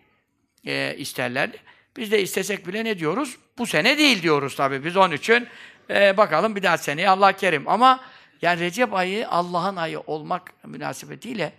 e, 0.66 0.96
isterlerdi. 0.96 1.58
Biz 1.96 2.12
de 2.12 2.22
istesek 2.22 2.66
bile 2.66 2.84
ne 2.84 2.98
diyoruz? 2.98 3.36
Bu 3.58 3.66
sene 3.66 3.98
değil 3.98 4.22
diyoruz 4.22 4.56
tabii. 4.56 4.84
Biz 4.84 4.96
onun 4.96 5.14
için 5.14 5.48
e, 5.90 6.16
bakalım 6.16 6.56
bir 6.56 6.62
daha 6.62 6.78
seneye 6.78 7.08
Allah 7.08 7.32
kerim. 7.32 7.68
Ama 7.68 8.00
yani 8.42 8.60
Recep 8.60 8.94
ayı 8.94 9.28
Allah'ın 9.28 9.76
ayı 9.76 10.00
olmak 10.00 10.52
münasebetiyle 10.64 11.52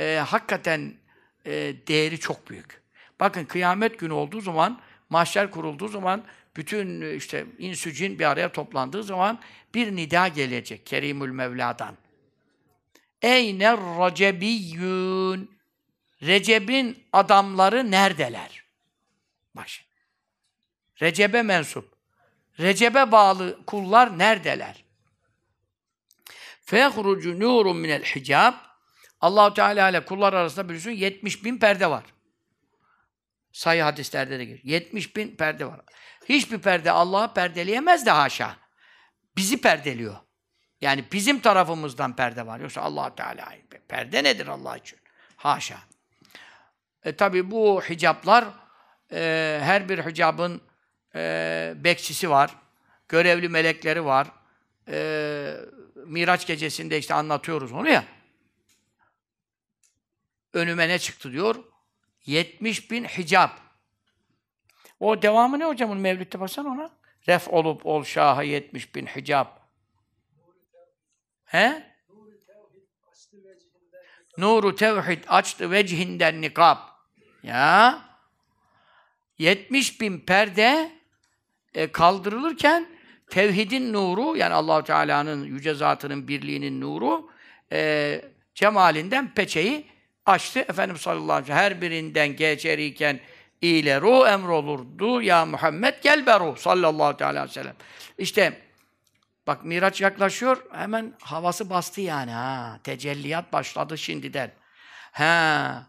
e, 0.00 0.22
hakikaten 0.26 0.94
e, 1.46 1.52
değeri 1.88 2.20
çok 2.20 2.50
büyük. 2.50 2.82
Bakın 3.20 3.44
kıyamet 3.44 3.98
günü 3.98 4.12
olduğu 4.12 4.40
zaman, 4.40 4.80
mahşer 5.10 5.50
kurulduğu 5.50 5.88
zaman, 5.88 6.24
bütün 6.56 7.16
işte 7.16 7.46
insü 7.58 7.92
cin 7.92 8.18
bir 8.18 8.24
araya 8.24 8.52
toplandığı 8.52 9.02
zaman 9.02 9.38
bir 9.74 9.96
nida 9.96 10.28
gelecek 10.28 10.86
Kerimül 10.86 11.30
Mevla'dan. 11.30 11.94
Eyne 13.22 13.76
racebiyyün. 13.76 15.58
Recep'in 16.22 17.06
adamları 17.12 17.90
neredeler? 17.90 18.64
Bak 19.54 19.68
şimdi. 19.68 19.88
Recep'e 21.02 21.42
mensup. 21.42 21.94
Recep'e 22.58 23.12
bağlı 23.12 23.64
kullar 23.66 24.18
neredeler? 24.18 24.84
Fehrucu 26.64 27.40
nurun 27.40 27.76
minel 27.76 28.02
hicab. 28.02 28.54
Allahu 29.20 29.54
Teala 29.54 29.90
ile 29.90 30.04
kullar 30.04 30.32
arasında 30.32 30.68
biliyorsun 30.68 30.90
70 30.90 31.44
bin 31.44 31.58
perde 31.58 31.90
var. 31.90 32.04
Sayı 33.52 33.82
hadislerde 33.82 34.38
de 34.38 34.44
geliyor. 34.44 34.64
70 34.64 35.16
bin 35.16 35.36
perde 35.36 35.66
var. 35.66 35.80
Hiçbir 36.28 36.58
perde 36.58 36.90
Allah'ı 36.90 37.34
perdeleyemez 37.34 38.06
de 38.06 38.10
haşa. 38.10 38.56
Bizi 39.36 39.60
perdeliyor. 39.60 40.16
Yani 40.80 41.04
bizim 41.12 41.40
tarafımızdan 41.40 42.16
perde 42.16 42.46
var. 42.46 42.60
Yoksa 42.60 42.80
allah 42.80 43.14
Teala 43.14 43.48
perde 43.88 44.24
nedir 44.24 44.46
Allah 44.46 44.76
için? 44.76 44.98
Haşa. 45.36 45.78
E 47.04 47.16
tabi 47.16 47.50
bu 47.50 47.80
hicaplar 47.80 48.44
e, 49.12 49.60
her 49.62 49.88
bir 49.88 49.98
hicabın 49.98 50.60
e, 51.14 51.72
bekçisi 51.76 52.30
var. 52.30 52.54
Görevli 53.08 53.48
melekleri 53.48 54.04
var. 54.04 54.28
E, 54.88 55.56
Miraç 56.06 56.46
gecesinde 56.46 56.98
işte 56.98 57.14
anlatıyoruz 57.14 57.72
onu 57.72 57.88
ya. 57.88 58.04
Önüme 60.52 60.88
ne 60.88 60.98
çıktı 60.98 61.32
diyor? 61.32 61.64
70 62.26 62.90
bin 62.90 63.04
hicap. 63.04 63.60
O 65.00 65.22
devamı 65.22 65.58
ne 65.58 65.64
hocamın 65.64 65.98
Mevlüt'te 65.98 66.40
baksana 66.40 66.68
ona. 66.68 66.90
Ref 67.28 67.48
olup 67.48 67.86
ol 67.86 68.04
şaha 68.04 68.42
70 68.42 68.94
bin 68.94 69.06
hicap. 69.06 69.57
He? 71.48 71.82
Nuru 74.38 74.74
tevhid 74.74 75.24
açtı 75.28 75.70
vecihinden 75.70 76.40
nikab. 76.40 76.76
Ya 77.42 77.98
70 79.38 80.00
bin 80.00 80.20
perde 80.20 80.92
e, 81.74 81.92
kaldırılırken 81.92 82.86
tevhidin 83.30 83.92
nuru 83.92 84.36
yani 84.36 84.54
Allahu 84.54 84.84
Teala'nın 84.84 85.44
yüce 85.44 85.74
zatının 85.74 86.28
birliğinin 86.28 86.80
nuru 86.80 87.30
e, 87.72 88.20
cemalinden 88.54 89.34
peçeyi 89.34 89.86
açtı. 90.26 90.58
Efendimiz 90.58 91.00
sallallahu 91.00 91.32
aleyhi 91.32 91.42
ve 91.42 91.46
sellem 91.46 91.62
her 91.62 91.82
birinden 91.82 92.36
geçerken 92.36 93.20
ileru 93.62 94.26
emrolurdu. 94.26 95.22
Ya 95.22 95.46
Muhammed 95.46 95.94
gel 96.02 96.26
beru 96.26 96.56
sallallahu 96.56 97.24
aleyhi 97.24 97.44
ve 97.44 97.52
sellem. 97.52 97.76
İşte 98.18 98.67
bak 99.48 99.64
Miraç 99.64 100.00
yaklaşıyor. 100.00 100.64
Hemen 100.72 101.12
havası 101.22 101.70
bastı 101.70 102.00
yani 102.00 102.30
ha. 102.30 102.78
Tecelliyat 102.84 103.52
başladı 103.52 103.98
şimdiden. 103.98 104.52
Ha. 105.12 105.86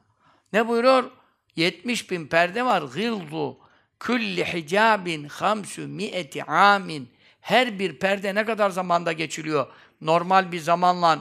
Ne 0.54 0.68
buyuruyor? 0.68 1.12
70 1.56 2.12
bin 2.12 2.28
perde 2.28 2.66
var. 2.66 2.82
Gıldu 2.82 3.58
kulli 4.00 4.54
hicabin 4.54 5.24
hamsu 5.24 5.82
mi'eti 5.82 6.44
amin. 6.44 7.10
Her 7.42 7.80
bir 7.80 8.00
perde 8.00 8.36
ne 8.36 8.46
kadar 8.46 8.70
zamanda 8.70 9.12
geçiliyor? 9.12 9.68
Normal 10.02 10.52
bir 10.52 10.60
zamanla 10.60 11.20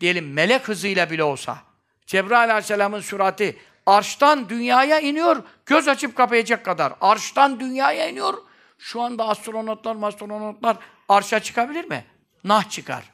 diyelim 0.00 0.32
melek 0.32 0.68
hızıyla 0.68 1.10
bile 1.10 1.24
olsa. 1.24 1.58
Cebrail 2.06 2.50
aleyhisselamın 2.50 3.00
sürati 3.00 3.58
arştan 3.86 4.48
dünyaya 4.48 5.00
iniyor, 5.00 5.42
göz 5.66 5.88
açıp 5.88 6.16
kapayacak 6.16 6.64
kadar. 6.64 6.92
Arştan 7.00 7.60
dünyaya 7.60 8.08
iniyor. 8.08 8.34
Şu 8.78 9.02
anda 9.02 9.28
astronotlar, 9.28 9.96
astronotlar 10.02 10.76
arşa 11.08 11.40
çıkabilir 11.40 11.84
mi? 11.84 12.04
Nah 12.44 12.70
çıkar. 12.70 13.04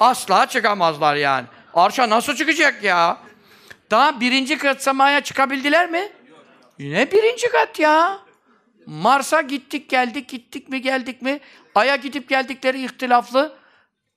Asla 0.00 0.46
çıkamazlar 0.46 1.16
yani. 1.16 1.46
Arşa 1.74 2.10
nasıl 2.10 2.34
çıkacak 2.34 2.84
ya? 2.84 3.18
Daha 3.90 4.20
birinci 4.20 4.58
kat 4.58 4.82
semaya 4.82 5.20
çıkabildiler 5.20 5.90
mi? 5.90 6.12
Ne 6.78 7.12
birinci 7.12 7.48
kat 7.50 7.78
ya? 7.78 8.18
Mars'a 8.86 9.40
gittik 9.40 9.90
geldik, 9.90 10.28
gittik 10.28 10.68
mi 10.68 10.82
geldik 10.82 11.22
mi? 11.22 11.40
Ay'a 11.74 11.96
gidip 11.96 12.28
geldikleri 12.28 12.84
ihtilaflı 12.84 13.56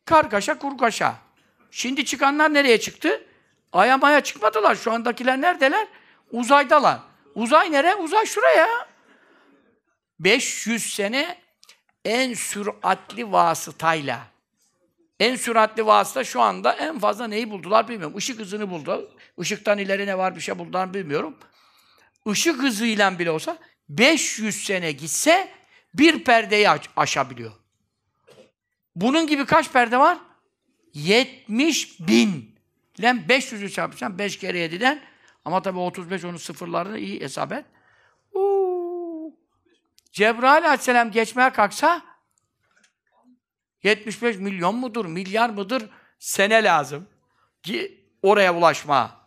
kargaşa 0.05 0.57
kurgaşa. 0.57 1.15
Şimdi 1.71 2.05
çıkanlar 2.05 2.53
nereye 2.53 2.79
çıktı? 2.79 3.23
Ay'a 3.73 3.97
maya 3.97 4.21
çıkmadılar. 4.21 4.75
Şu 4.75 4.91
andakiler 4.91 5.41
neredeler? 5.41 5.87
Uzaydalar. 6.31 6.99
Uzay 7.35 7.71
nere? 7.71 7.95
Uzay 7.95 8.25
şuraya. 8.25 8.67
500 10.19 10.93
sene 10.93 11.37
en 12.05 12.33
süratli 12.33 13.31
vasıtayla. 13.31 14.27
En 15.19 15.35
süratli 15.35 15.85
vasıta 15.85 16.23
şu 16.23 16.41
anda 16.41 16.73
en 16.73 16.99
fazla 16.99 17.27
neyi 17.27 17.51
buldular 17.51 17.87
bilmiyorum. 17.87 18.17
Işık 18.17 18.39
hızını 18.39 18.69
buldu. 18.69 19.11
Işıktan 19.37 19.77
ileri 19.77 20.07
ne 20.07 20.17
var 20.17 20.35
bir 20.35 20.41
şey 20.41 20.59
buldular 20.59 20.93
bilmiyorum. 20.93 21.37
Işık 22.25 22.63
hızıyla 22.63 23.19
bile 23.19 23.31
olsa 23.31 23.57
500 23.89 24.63
sene 24.63 24.91
gitse 24.91 25.51
bir 25.93 26.23
perdeyi 26.23 26.69
aç 26.69 26.89
aşabiliyor. 26.95 27.51
Bunun 28.95 29.27
gibi 29.27 29.45
kaç 29.45 29.71
perde 29.71 29.97
var? 29.97 30.17
70 30.93 31.99
bin. 31.99 32.55
Lan 32.99 33.19
500'ü 33.29 33.69
çarpacağım 33.69 34.19
5 34.19 34.39
kere 34.39 34.65
7'den. 34.65 35.01
Ama 35.45 35.61
tabii 35.61 35.79
35 35.79 36.25
onun 36.25 36.37
sıfırlarını 36.37 36.99
iyi 36.99 37.21
hesap 37.21 37.51
et. 37.51 37.65
Uuu. 38.33 38.70
Cebrail 40.11 40.65
aleyhisselam 40.65 41.11
geçmeye 41.11 41.49
kalksa 41.49 42.01
75 43.83 44.37
milyon 44.37 44.75
mudur, 44.75 45.05
milyar 45.05 45.49
mıdır 45.49 45.89
sene 46.19 46.63
lazım 46.63 47.07
ki 47.63 48.05
oraya 48.21 48.55
ulaşma. 48.55 49.21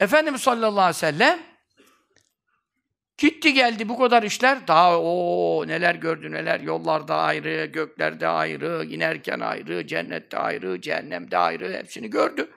Efendimiz 0.00 0.40
sallallahu 0.40 0.80
aleyhi 0.80 0.88
ve 0.88 0.92
sellem 0.92 1.40
gitti 3.18 3.52
geldi 3.52 3.88
bu 3.88 3.98
kadar 3.98 4.22
işler. 4.22 4.68
Daha 4.68 5.00
o 5.00 5.64
neler 5.66 5.94
gördü 5.94 6.32
neler. 6.32 6.60
Yollarda 6.60 7.16
ayrı, 7.16 7.64
göklerde 7.64 8.28
ayrı, 8.28 8.84
inerken 8.84 9.40
ayrı, 9.40 9.86
cennette 9.86 10.38
ayrı, 10.38 10.80
cehennemde 10.80 11.38
ayrı. 11.38 11.72
Hepsini 11.72 12.10
gördü. 12.10 12.50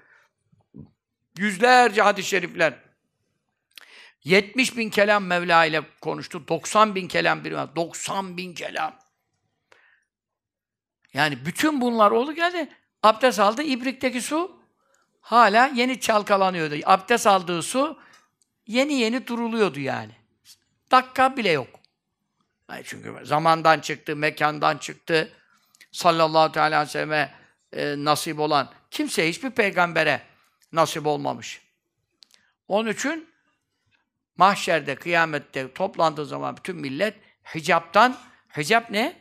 Yüzlerce 1.38 2.02
hadis-i 2.02 2.30
şerifler. 2.30 2.89
70 4.24 4.78
bin 4.78 4.90
kelam 4.90 5.26
Mevla 5.26 5.66
ile 5.66 5.82
konuştu. 6.02 6.48
90 6.48 6.96
bin 6.96 7.08
kelam 7.08 7.44
bir 7.44 7.52
90 7.52 8.38
bin 8.38 8.54
kelam. 8.54 9.00
Yani 11.14 11.46
bütün 11.46 11.82
bunlar 11.82 12.12
oldu 12.12 12.34
geldi. 12.34 12.70
Abdest 13.04 13.40
aldı. 13.40 13.64
İbrik'teki 13.64 14.22
su 14.22 14.60
hala 15.22 15.68
yeni 15.68 16.00
çalkalanıyordu. 16.00 16.76
Abdest 16.86 17.28
aldığı 17.28 17.64
su 17.64 18.00
yeni 18.68 18.94
yeni 18.94 19.28
duruluyordu 19.28 19.80
yani. 19.80 20.12
Dakika 20.92 21.38
bile 21.38 21.52
yok. 21.52 21.80
Yani 22.70 22.82
çünkü 22.86 23.26
zamandan 23.26 23.80
çıktı, 23.80 24.16
mekandan 24.16 24.78
çıktı. 24.78 25.34
Sallallahu 25.92 26.60
aleyhi 26.60 26.82
ve 26.82 26.86
selleme 26.86 27.36
e, 27.74 27.96
nasip 27.98 28.40
olan 28.40 28.70
kimse 28.92 29.30
hiçbir 29.30 29.52
peygambere 29.52 30.22
nasip 30.72 31.08
olmamış. 31.08 31.62
Onun 32.68 32.90
için 32.90 33.30
mahşerde, 34.40 34.96
kıyamette 34.96 35.74
toplandığı 35.74 36.26
zaman 36.26 36.58
bütün 36.58 36.76
millet 36.76 37.16
hicaptan, 37.56 38.18
hicap 38.58 38.90
ne? 38.90 39.16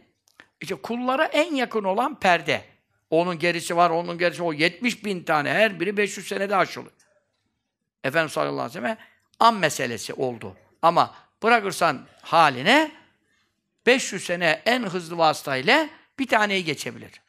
İşte 0.60 0.74
kullara 0.74 1.24
en 1.24 1.54
yakın 1.54 1.84
olan 1.84 2.20
perde. 2.20 2.64
Onun 3.10 3.38
gerisi 3.38 3.76
var, 3.76 3.90
onun 3.90 4.18
gerisi 4.18 4.42
o 4.42 4.52
70 4.52 5.04
bin 5.04 5.22
tane, 5.22 5.50
her 5.50 5.80
biri 5.80 5.96
500 5.96 6.28
senede 6.28 6.56
aşılır. 6.56 6.92
Efendimiz 8.04 8.32
sallallahu 8.32 8.60
aleyhi 8.60 8.78
ve 8.78 8.80
sellem 8.80 8.98
an 9.40 9.54
meselesi 9.54 10.14
oldu. 10.14 10.56
Ama 10.82 11.14
bırakırsan 11.42 12.06
haline 12.22 12.92
500 13.86 14.24
sene 14.24 14.62
en 14.66 14.82
hızlı 14.82 15.18
vasıtayla 15.18 15.88
bir 16.18 16.26
taneyi 16.26 16.64
geçebilir. 16.64 17.20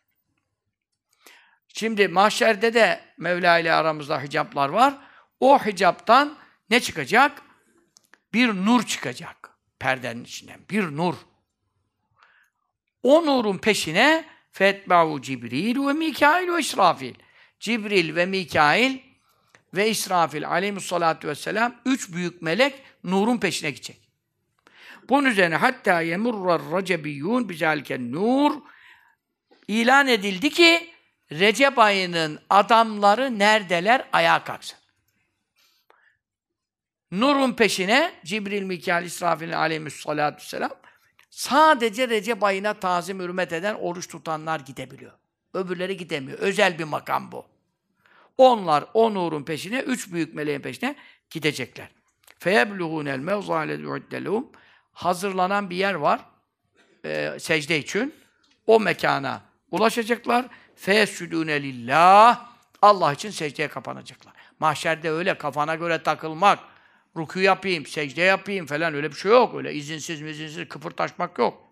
Şimdi 1.67 2.07
mahşerde 2.07 2.73
de 2.73 2.99
Mevla 3.17 3.59
ile 3.59 3.73
aramızda 3.73 4.21
hicaplar 4.21 4.69
var. 4.69 4.93
O 5.39 5.59
hicaptan 5.59 6.37
ne 6.69 6.79
çıkacak? 6.79 7.48
Bir 8.33 8.47
nur 8.47 8.83
çıkacak. 8.83 9.49
Perdenin 9.79 10.23
içinden. 10.23 10.59
Bir 10.69 10.83
nur. 10.83 11.15
O 13.03 13.25
nurun 13.25 13.57
peşine 13.57 14.25
fetba'u 14.51 15.21
Cibril 15.21 15.87
ve 15.87 15.93
Mikail 15.93 16.53
ve 16.53 16.59
İsrafil. 16.59 17.13
Cibril 17.59 18.15
ve 18.15 18.25
Mikail 18.25 18.97
ve 19.73 19.89
İsrafil 19.89 20.47
aleyhissalatu 20.47 21.27
vesselam 21.27 21.75
üç 21.85 22.11
büyük 22.11 22.41
melek 22.41 22.83
nurun 23.03 23.37
peşine 23.37 23.71
gidecek. 23.71 24.09
Bunun 25.09 25.29
üzerine 25.29 25.55
hatta 25.55 26.01
yemurrar 26.01 26.61
recebiyyun 26.61 27.49
bizalken 27.49 28.11
nur 28.11 28.61
ilan 29.67 30.07
edildi 30.07 30.49
ki 30.49 30.89
Recep 31.31 31.79
ayının 31.79 32.39
adamları 32.49 33.39
neredeler? 33.39 34.07
Ayağa 34.13 34.43
kalksın. 34.43 34.78
Nur'un 37.12 37.52
peşine 37.52 38.14
Cibril, 38.24 38.62
Mikail, 38.62 39.04
İsrafil 39.04 39.58
aleyhissalatu 39.58 40.36
vesselam 40.36 40.70
sadece 41.30 42.08
Recep 42.08 42.44
ayına 42.44 42.74
tazim 42.74 43.20
hürmet 43.20 43.52
eden, 43.52 43.74
oruç 43.74 44.08
tutanlar 44.08 44.60
gidebiliyor. 44.60 45.12
Öbürleri 45.54 45.96
gidemiyor. 45.96 46.38
Özel 46.38 46.78
bir 46.78 46.84
makam 46.84 47.32
bu. 47.32 47.46
Onlar 48.38 48.84
o 48.94 49.14
nurun 49.14 49.42
peşine, 49.42 49.80
üç 49.80 50.12
büyük 50.12 50.34
meleğin 50.34 50.60
peşine 50.60 50.96
gidecekler. 51.30 51.88
فَيَبْلُغُونَ 52.40 53.08
الْمَوْضَى 53.08 53.84
لَذُعِدَّ 53.84 54.44
Hazırlanan 54.92 55.70
bir 55.70 55.76
yer 55.76 55.94
var 55.94 56.20
e, 57.04 57.36
secde 57.38 57.78
için. 57.78 58.14
O 58.66 58.80
mekana 58.80 59.42
ulaşacaklar. 59.70 60.46
فَيَسْجُدُونَ 60.86 61.62
lillah 61.62 62.46
Allah 62.82 63.12
için 63.12 63.30
secdeye 63.30 63.68
kapanacaklar. 63.68 64.32
Mahşerde 64.60 65.10
öyle 65.10 65.38
kafana 65.38 65.74
göre 65.74 66.02
takılmak, 66.02 66.58
ruku 67.15 67.39
yapayım, 67.39 67.85
secde 67.85 68.21
yapayım 68.21 68.65
falan 68.65 68.93
öyle 68.93 69.09
bir 69.09 69.15
şey 69.15 69.31
yok. 69.31 69.55
Öyle 69.55 69.73
izinsiz 69.73 70.21
mizinsiz 70.21 70.67
kıpırtaşmak 70.67 71.39
yok. 71.39 71.63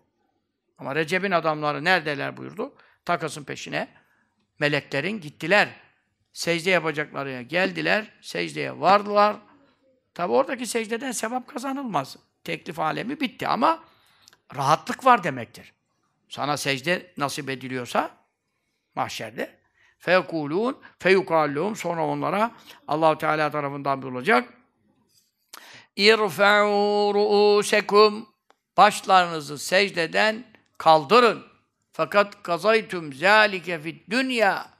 Ama 0.78 0.94
Recep'in 0.94 1.30
adamları 1.30 1.84
neredeler 1.84 2.36
buyurdu? 2.36 2.74
Takasın 3.04 3.44
peşine. 3.44 3.88
Meleklerin 4.58 5.20
gittiler. 5.20 5.68
Secde 6.32 6.70
yapacakları 6.70 7.42
geldiler. 7.42 8.12
Secdeye 8.20 8.80
vardılar. 8.80 9.36
Tabi 10.14 10.32
oradaki 10.32 10.66
secdeden 10.66 11.12
sevap 11.12 11.48
kazanılmaz. 11.48 12.16
Teklif 12.44 12.78
alemi 12.78 13.20
bitti 13.20 13.48
ama 13.48 13.84
rahatlık 14.56 15.04
var 15.04 15.24
demektir. 15.24 15.72
Sana 16.28 16.56
secde 16.56 17.12
nasip 17.16 17.50
ediliyorsa 17.50 18.10
mahşerde 18.94 19.58
feyekulun 19.98 20.78
feyukallum 20.98 21.76
sonra 21.76 22.06
onlara 22.06 22.50
Allahu 22.88 23.18
Teala 23.18 23.50
tarafından 23.50 24.02
bulacak. 24.02 24.57
İrfa'u 25.98 27.14
ru'usekum 27.14 28.28
başlarınızı 28.76 29.58
secdeden 29.58 30.44
kaldırın. 30.78 31.42
Fakat 31.92 32.42
kazaytum 32.42 33.12
zalike 33.12 33.80
fid 33.80 34.10
dünya 34.10 34.78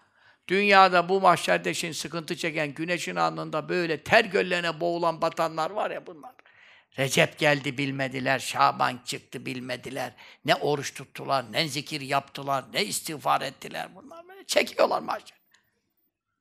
Dünyada 0.48 1.08
bu 1.08 1.20
mahşerde 1.20 1.74
şimdi 1.74 1.94
sıkıntı 1.94 2.36
çeken, 2.36 2.74
güneşin 2.74 3.16
alnında 3.16 3.68
böyle 3.68 4.02
ter 4.02 4.24
göllerine 4.24 4.80
boğulan 4.80 5.20
batanlar 5.20 5.70
var 5.70 5.90
ya 5.90 6.06
bunlar. 6.06 6.34
Recep 6.98 7.38
geldi 7.38 7.78
bilmediler, 7.78 8.38
Şaban 8.38 9.00
çıktı 9.04 9.46
bilmediler. 9.46 10.12
Ne 10.44 10.54
oruç 10.54 10.94
tuttular, 10.94 11.52
ne 11.52 11.68
zikir 11.68 12.00
yaptılar, 12.00 12.64
ne 12.72 12.84
istiğfar 12.84 13.40
ettiler 13.40 13.88
bunlar. 13.94 14.28
Böyle 14.28 14.44
çekiyorlar 14.44 15.00
mahşer. 15.00 15.38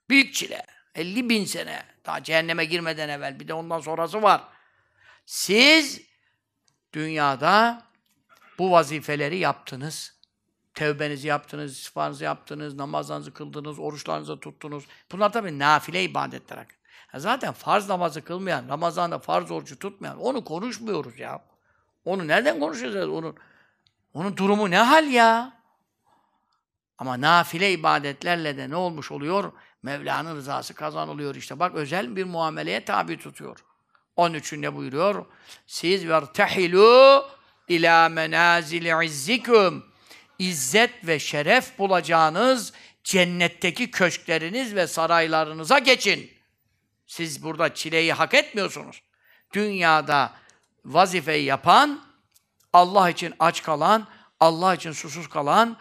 Büyük 0.10 0.34
çile. 0.34 0.66
50 0.96 1.30
bin 1.30 1.46
sene. 1.46 1.84
Daha 2.06 2.24
cehenneme 2.24 2.66
girmeden 2.66 3.10
evvel. 3.10 3.40
Bir 3.40 3.48
de 3.48 3.54
ondan 3.54 3.80
sonrası 3.80 4.22
var. 4.22 4.44
Siz 5.28 6.02
dünyada 6.94 7.84
bu 8.60 8.72
vazifeleri 8.72 9.38
yaptınız. 9.38 10.18
Tevbenizi 10.74 11.28
yaptınız, 11.28 11.78
istiğfarınızı 11.78 12.24
yaptınız, 12.24 12.76
namazlarınızı 12.76 13.34
kıldınız, 13.34 13.80
oruçlarınızı 13.80 14.40
tuttunuz. 14.40 14.84
Bunlar 15.12 15.34
tabii 15.34 15.60
nafile 15.60 16.04
ibadetler. 16.04 16.66
Zaten 17.16 17.54
farz 17.54 17.90
namazı 17.90 18.24
kılmayan, 18.24 18.70
Ramazan'da 18.70 19.20
farz 19.20 19.52
orucu 19.52 19.80
tutmayan, 19.80 20.18
onu 20.18 20.44
konuşmuyoruz 20.44 21.20
ya. 21.20 21.44
Onu 22.06 22.28
nereden 22.28 22.60
konuşacağız? 22.60 23.10
Onun, 23.10 23.36
onun 24.14 24.38
durumu 24.38 24.72
ne 24.72 24.78
hal 24.78 25.08
ya? 25.08 25.54
Ama 26.98 27.22
nafile 27.22 27.72
ibadetlerle 27.72 28.58
de 28.58 28.70
ne 28.70 28.76
olmuş 28.76 29.12
oluyor? 29.12 29.52
Mevla'nın 29.84 30.36
rızası 30.36 30.74
kazanılıyor 30.74 31.36
işte. 31.36 31.60
Bak 31.60 31.76
özel 31.76 32.16
bir 32.16 32.24
muameleye 32.24 32.86
tabi 32.86 33.18
tutuyor. 33.18 33.67
Onun 34.18 34.34
için 34.34 34.62
ne 34.62 34.76
buyuruyor? 34.76 35.26
Siz 35.68 36.08
vertehilu 36.08 37.26
ila 37.68 38.10
menazili 38.10 39.06
izzikum. 39.06 39.86
İzzet 40.40 41.08
ve 41.08 41.20
şeref 41.20 41.80
bulacağınız 41.80 42.74
cennetteki 43.04 43.92
köşkleriniz 43.92 44.76
ve 44.76 44.88
saraylarınıza 44.88 45.80
geçin. 45.80 46.32
Siz 47.08 47.44
burada 47.44 47.74
çileyi 47.74 48.14
hak 48.14 48.34
etmiyorsunuz. 48.34 49.02
Dünyada 49.54 50.34
vazifeyi 50.86 51.46
yapan, 51.46 52.04
Allah 52.74 53.10
için 53.10 53.34
aç 53.40 53.64
kalan, 53.64 54.08
Allah 54.40 54.74
için 54.74 54.92
susuz 54.92 55.30
kalan, 55.30 55.78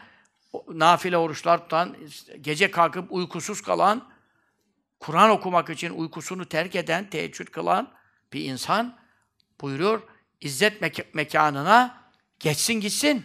nafile 0.68 1.16
oruçlar 1.16 1.58
tutan, 1.58 1.96
gece 2.40 2.70
kalkıp 2.70 3.12
uykusuz 3.12 3.62
kalan, 3.62 4.08
Kur'an 5.00 5.30
okumak 5.30 5.70
için 5.70 5.90
uykusunu 5.90 6.44
terk 6.44 6.76
eden, 6.76 7.10
teheccüd 7.10 7.48
kılan 7.48 7.95
bir 8.32 8.44
insan 8.44 8.96
buyuruyor, 9.60 10.02
izzet 10.40 10.82
mek- 10.82 11.06
mekanına 11.14 12.00
geçsin 12.40 12.74
gitsin. 12.74 13.24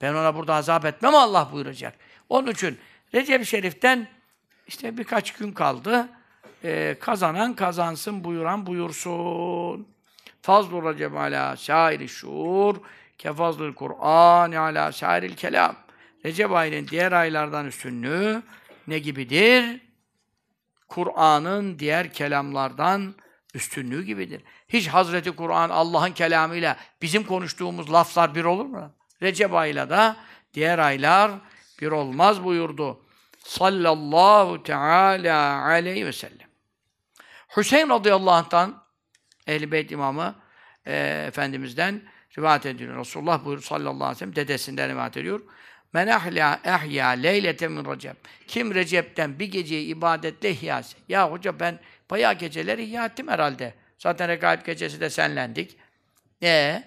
Ben 0.00 0.14
ona 0.14 0.34
burada 0.34 0.54
azap 0.54 0.84
etmem 0.84 1.14
Allah 1.14 1.48
buyuracak. 1.52 1.94
Onun 2.28 2.50
için 2.50 2.78
Recep-i 3.14 3.46
Şerif'ten 3.46 4.08
işte 4.66 4.98
birkaç 4.98 5.32
gün 5.32 5.52
kaldı. 5.52 6.08
Ee, 6.64 6.96
kazanan 7.00 7.54
kazansın, 7.54 8.24
buyuran 8.24 8.66
buyursun. 8.66 9.88
Fazlul 10.42 10.92
Recep 10.92 11.16
ala 11.16 11.56
şairi 11.56 12.08
şuur 12.08 12.76
kefazlul 13.18 13.74
Kur'an 13.74 14.52
ala 14.52 14.92
şairil 14.92 15.34
kelam. 15.36 15.76
Recep 16.24 16.52
ayının 16.52 16.88
diğer 16.88 17.12
aylardan 17.12 17.66
üstünlüğü 17.66 18.42
ne 18.86 18.98
gibidir? 18.98 19.80
Kur'an'ın 20.88 21.78
diğer 21.78 22.12
kelamlardan 22.12 23.14
üstünlüğü 23.58 24.04
gibidir. 24.04 24.42
Hiç 24.68 24.88
Hazreti 24.88 25.30
Kur'an 25.30 25.70
Allah'ın 25.70 26.12
kelamıyla 26.12 26.76
bizim 27.02 27.24
konuştuğumuz 27.24 27.92
laflar 27.92 28.34
bir 28.34 28.44
olur 28.44 28.64
mu? 28.64 28.92
Recep 29.22 29.54
ayıyla 29.54 29.90
da 29.90 30.16
diğer 30.54 30.78
aylar 30.78 31.30
bir 31.80 31.90
olmaz 31.90 32.44
buyurdu. 32.44 33.00
Sallallahu 33.38 34.62
teala 34.62 35.62
aleyhi 35.62 36.06
ve 36.06 36.12
sellem. 36.12 36.48
Hüseyin 37.56 37.88
radıyallahu 37.88 38.34
anh'tan 38.34 38.82
Ehl-i 39.46 39.72
Beyt 39.72 39.92
imamı 39.92 40.34
e, 40.86 41.24
Efendimiz'den 41.28 42.02
rivayet 42.38 42.66
ediyor. 42.66 42.96
Resulullah 42.96 43.44
buyuruyor 43.44 43.64
sallallahu 43.64 44.04
aleyhi 44.04 44.14
ve 44.14 44.18
sellem 44.18 44.36
dedesinden 44.36 44.90
rivayet 44.90 45.16
ediyor. 45.16 45.40
Men 45.92 46.06
ahla 46.06 46.60
ehya 46.64 47.08
leylete 47.08 47.68
min 47.68 47.84
recep. 47.84 48.16
Kim 48.46 48.74
Recep'ten 48.74 49.38
bir 49.38 49.46
geceyi 49.46 49.86
ibadetle 49.86 50.50
ihya 50.50 50.78
etse. 50.78 50.98
Ya 51.08 51.30
hoca 51.30 51.60
ben 51.60 51.78
bayağı 52.10 52.34
geceleri 52.34 52.84
ihya 52.84 53.06
ettim 53.06 53.28
herhalde. 53.28 53.74
Zaten 53.98 54.28
Regaib 54.28 54.66
gecesi 54.66 55.00
de 55.00 55.10
senlendik. 55.10 55.78
E, 56.42 56.82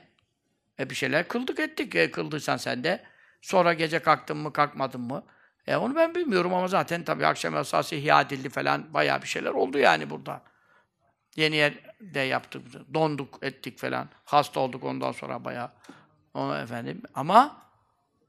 e 0.80 0.90
bir 0.90 0.96
şeyler 0.96 1.28
kıldık 1.28 1.60
ettik. 1.60 1.96
E, 1.96 2.12
kıldıysan 2.12 2.58
sen 2.58 2.84
de. 2.84 3.04
Sonra 3.42 3.74
gece 3.74 4.00
kalktın 4.00 4.38
mı 4.38 4.54
kalkmadın 4.54 5.02
mı? 5.02 5.24
E 5.68 5.76
onu 5.76 5.96
ben 5.96 6.16
bilmiyorum 6.16 6.54
ama 6.54 6.68
zaten 6.68 7.04
tabii 7.04 7.26
akşam 7.26 7.58
esası 7.58 7.96
ihya 7.96 8.22
edildi 8.22 8.50
falan. 8.50 8.94
Bayağı 8.94 9.22
bir 9.22 9.28
şeyler 9.28 9.52
oldu 9.52 9.78
yani 9.78 10.10
burada. 10.10 10.42
Yeni 11.36 11.56
yerde 11.56 12.20
yaptık. 12.20 12.62
Donduk 12.94 13.40
ettik 13.42 13.80
falan. 13.80 14.10
Hasta 14.26 14.60
olduk 14.60 14.84
ondan 14.84 15.12
sonra 15.12 15.46
bayağı. 15.46 15.72
O 16.34 16.56
efendim. 16.56 17.02
Ama 17.16 17.62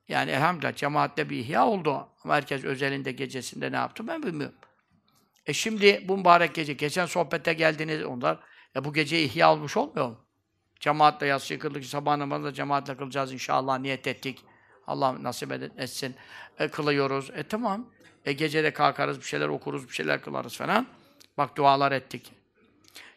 yani 0.08 0.30
elhamdülillah 0.30 0.76
cemaatle 0.76 1.30
bir 1.30 1.36
ihya 1.36 1.66
oldu. 1.66 2.08
Ama 2.24 2.34
herkes 2.34 2.64
özelinde 2.64 3.12
gecesinde 3.12 3.72
ne 3.72 3.76
yaptı 3.76 4.06
ben 4.06 4.22
bilmiyorum. 4.22 4.56
E 5.46 5.52
şimdi 5.52 6.04
bu 6.08 6.18
mübarek 6.18 6.54
gece, 6.54 6.72
geçen 6.72 7.06
sohbette 7.06 7.52
geldiniz 7.52 8.04
onlar. 8.04 8.38
E 8.76 8.84
bu 8.84 8.92
gece 8.92 9.22
ihya 9.22 9.52
olmuş 9.52 9.76
olmuyor 9.76 10.08
mu? 10.08 10.26
Cemaatle 10.80 11.26
yatsı 11.26 11.58
kıldık, 11.58 11.84
sabah 11.84 12.16
namazında 12.16 12.52
cemaatle 12.52 12.96
kılacağız 12.96 13.32
inşallah 13.32 13.78
niyet 13.78 14.06
ettik. 14.06 14.44
Allah 14.86 15.22
nasip 15.22 15.52
etsin. 15.78 16.14
E, 16.58 16.68
kılıyoruz. 16.68 17.30
E 17.34 17.42
tamam. 17.42 17.86
E 18.24 18.32
gece 18.32 18.64
de 18.64 18.72
kalkarız, 18.72 19.20
bir 19.20 19.24
şeyler 19.24 19.48
okuruz, 19.48 19.88
bir 19.88 19.94
şeyler 19.94 20.22
kılarız 20.22 20.56
falan. 20.56 20.86
Bak 21.38 21.56
dualar 21.56 21.92
ettik. 21.92 22.32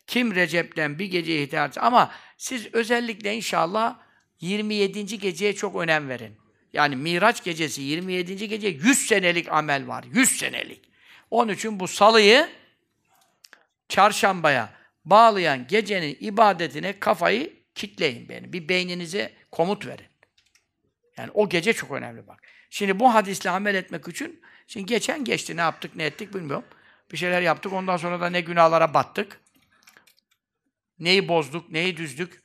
Kim 0.08 0.36
Recep'ten 0.36 1.00
bir 1.00 1.06
gece 1.06 1.44
ihtiyacı 1.44 1.82
ama 1.82 2.12
siz 2.38 2.74
özellikle 2.74 3.36
inşallah 3.36 4.00
27. 4.42 5.20
geceye 5.20 5.56
çok 5.56 5.76
önem 5.76 6.10
verin. 6.10 6.38
Yani 6.74 6.96
Miraç 6.96 7.44
gecesi 7.44 7.82
27. 7.82 8.48
gece 8.48 8.68
100 8.68 9.08
senelik 9.08 9.52
amel 9.52 9.88
var. 9.88 10.06
100 10.14 10.30
senelik. 10.30 10.95
Onun 11.32 11.54
için 11.54 11.80
bu 11.80 11.88
salıyı 11.88 12.50
çarşambaya 13.90 14.74
bağlayan 15.06 15.68
gecenin 15.68 16.18
ibadetine 16.20 17.00
kafayı 17.00 17.64
kitleyin 17.76 18.30
beni. 18.30 18.54
Bir 18.54 18.70
beyninize 18.70 19.34
komut 19.52 19.88
verin. 19.88 20.08
Yani 21.18 21.32
o 21.34 21.50
gece 21.50 21.74
çok 21.74 21.92
önemli 21.92 22.28
bak. 22.28 22.42
Şimdi 22.70 23.00
bu 23.00 23.14
hadisle 23.14 23.50
amel 23.50 23.76
etmek 23.76 24.08
için 24.08 24.42
şimdi 24.68 24.86
geçen 24.86 25.24
geçti 25.24 25.58
ne 25.58 25.62
yaptık 25.62 25.96
ne 25.96 26.06
ettik 26.06 26.34
bilmiyorum. 26.34 26.66
Bir 27.12 27.18
şeyler 27.18 27.42
yaptık 27.42 27.74
ondan 27.74 27.98
sonra 27.98 28.22
da 28.22 28.30
ne 28.30 28.42
günahlara 28.42 28.94
battık. 28.94 29.42
Neyi 31.00 31.28
bozduk, 31.28 31.70
neyi 31.70 31.98
düzdük 31.98 32.44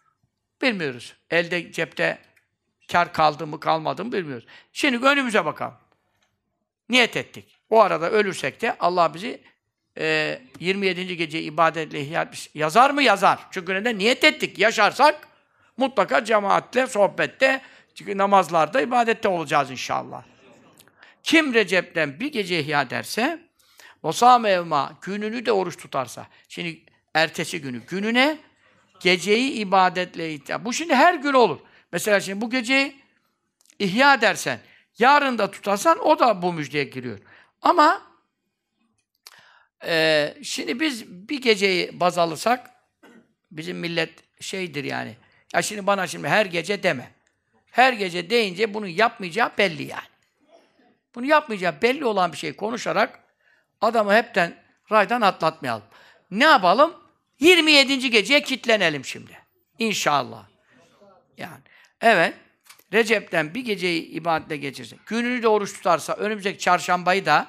bilmiyoruz. 0.62 1.16
Elde 1.30 1.72
cepte 1.72 2.18
kar 2.92 3.12
kaldı 3.12 3.46
mı 3.46 3.60
kalmadı 3.60 4.04
mı 4.04 4.12
bilmiyoruz. 4.12 4.46
Şimdi 4.72 5.06
önümüze 5.06 5.44
bakalım. 5.44 5.74
Niyet 6.88 7.16
ettik. 7.16 7.59
O 7.70 7.80
arada 7.80 8.10
ölürsek 8.10 8.60
de 8.60 8.76
Allah 8.80 9.14
bizi 9.14 9.40
e, 9.98 10.38
27. 10.60 11.16
gece 11.16 11.42
ibadetle 11.42 12.00
ihya. 12.00 12.30
Yazar 12.54 12.90
mı? 12.90 13.02
Yazar. 13.02 13.38
Çünkü 13.50 13.74
neden? 13.74 13.98
Niyet 13.98 14.24
ettik. 14.24 14.58
Yaşarsak 14.58 15.28
mutlaka 15.76 16.24
cemaatle, 16.24 16.86
sohbette, 16.86 17.60
çünkü 17.94 18.18
namazlarda, 18.18 18.80
ibadette 18.80 19.28
olacağız 19.28 19.70
inşallah. 19.70 20.22
Kim 21.22 21.54
Recep'ten 21.54 22.20
bir 22.20 22.32
gece 22.32 22.60
ihya 22.60 22.90
derse, 22.90 23.40
o 24.02 24.12
evma 24.46 24.92
gününü 25.02 25.46
de 25.46 25.52
oruç 25.52 25.76
tutarsa. 25.76 26.26
Şimdi 26.48 26.80
ertesi 27.14 27.60
günü 27.60 27.78
gününe 27.86 28.38
geceyi 29.00 29.52
ibadetle 29.52 30.34
ihya. 30.34 30.64
Bu 30.64 30.72
şimdi 30.72 30.94
her 30.94 31.14
gün 31.14 31.32
olur. 31.32 31.58
Mesela 31.92 32.20
şimdi 32.20 32.40
bu 32.40 32.50
geceyi 32.50 33.02
ihya 33.78 34.20
dersen, 34.20 34.60
yarın 34.98 35.38
da 35.38 35.50
tutarsan 35.50 35.98
o 35.98 36.18
da 36.18 36.42
bu 36.42 36.52
müjdeye 36.52 36.84
giriyor. 36.84 37.18
Ama 37.62 38.02
e, 39.84 40.34
şimdi 40.42 40.80
biz 40.80 41.08
bir 41.08 41.42
geceyi 41.42 42.00
baz 42.00 42.18
alırsak, 42.18 42.70
bizim 43.50 43.78
millet 43.78 44.10
şeydir 44.40 44.84
yani. 44.84 45.16
Ya 45.54 45.62
şimdi 45.62 45.86
bana 45.86 46.06
şimdi 46.06 46.28
her 46.28 46.46
gece 46.46 46.82
deme. 46.82 47.10
Her 47.70 47.92
gece 47.92 48.30
deyince 48.30 48.74
bunu 48.74 48.88
yapmayacağı 48.88 49.52
belli 49.58 49.82
yani. 49.82 50.10
Bunu 51.14 51.26
yapmayacağı 51.26 51.82
belli 51.82 52.04
olan 52.04 52.32
bir 52.32 52.36
şey 52.36 52.56
konuşarak 52.56 53.20
adamı 53.80 54.14
hepten 54.14 54.62
raydan 54.92 55.20
atlatmayalım. 55.20 55.84
Ne 56.30 56.44
yapalım? 56.44 56.94
27. 57.40 58.10
geceye 58.10 58.42
kitlenelim 58.42 59.04
şimdi. 59.04 59.38
İnşallah. 59.78 60.46
Yani. 61.36 61.60
Evet. 62.00 62.34
Recep'ten 62.92 63.54
bir 63.54 63.64
geceyi 63.64 64.02
ibadetle 64.02 64.56
geçirse, 64.56 64.96
gününü 65.06 65.42
de 65.42 65.48
oruç 65.48 65.72
tutarsa, 65.72 66.12
önümüzdeki 66.14 66.58
çarşambayı 66.58 67.26
da 67.26 67.48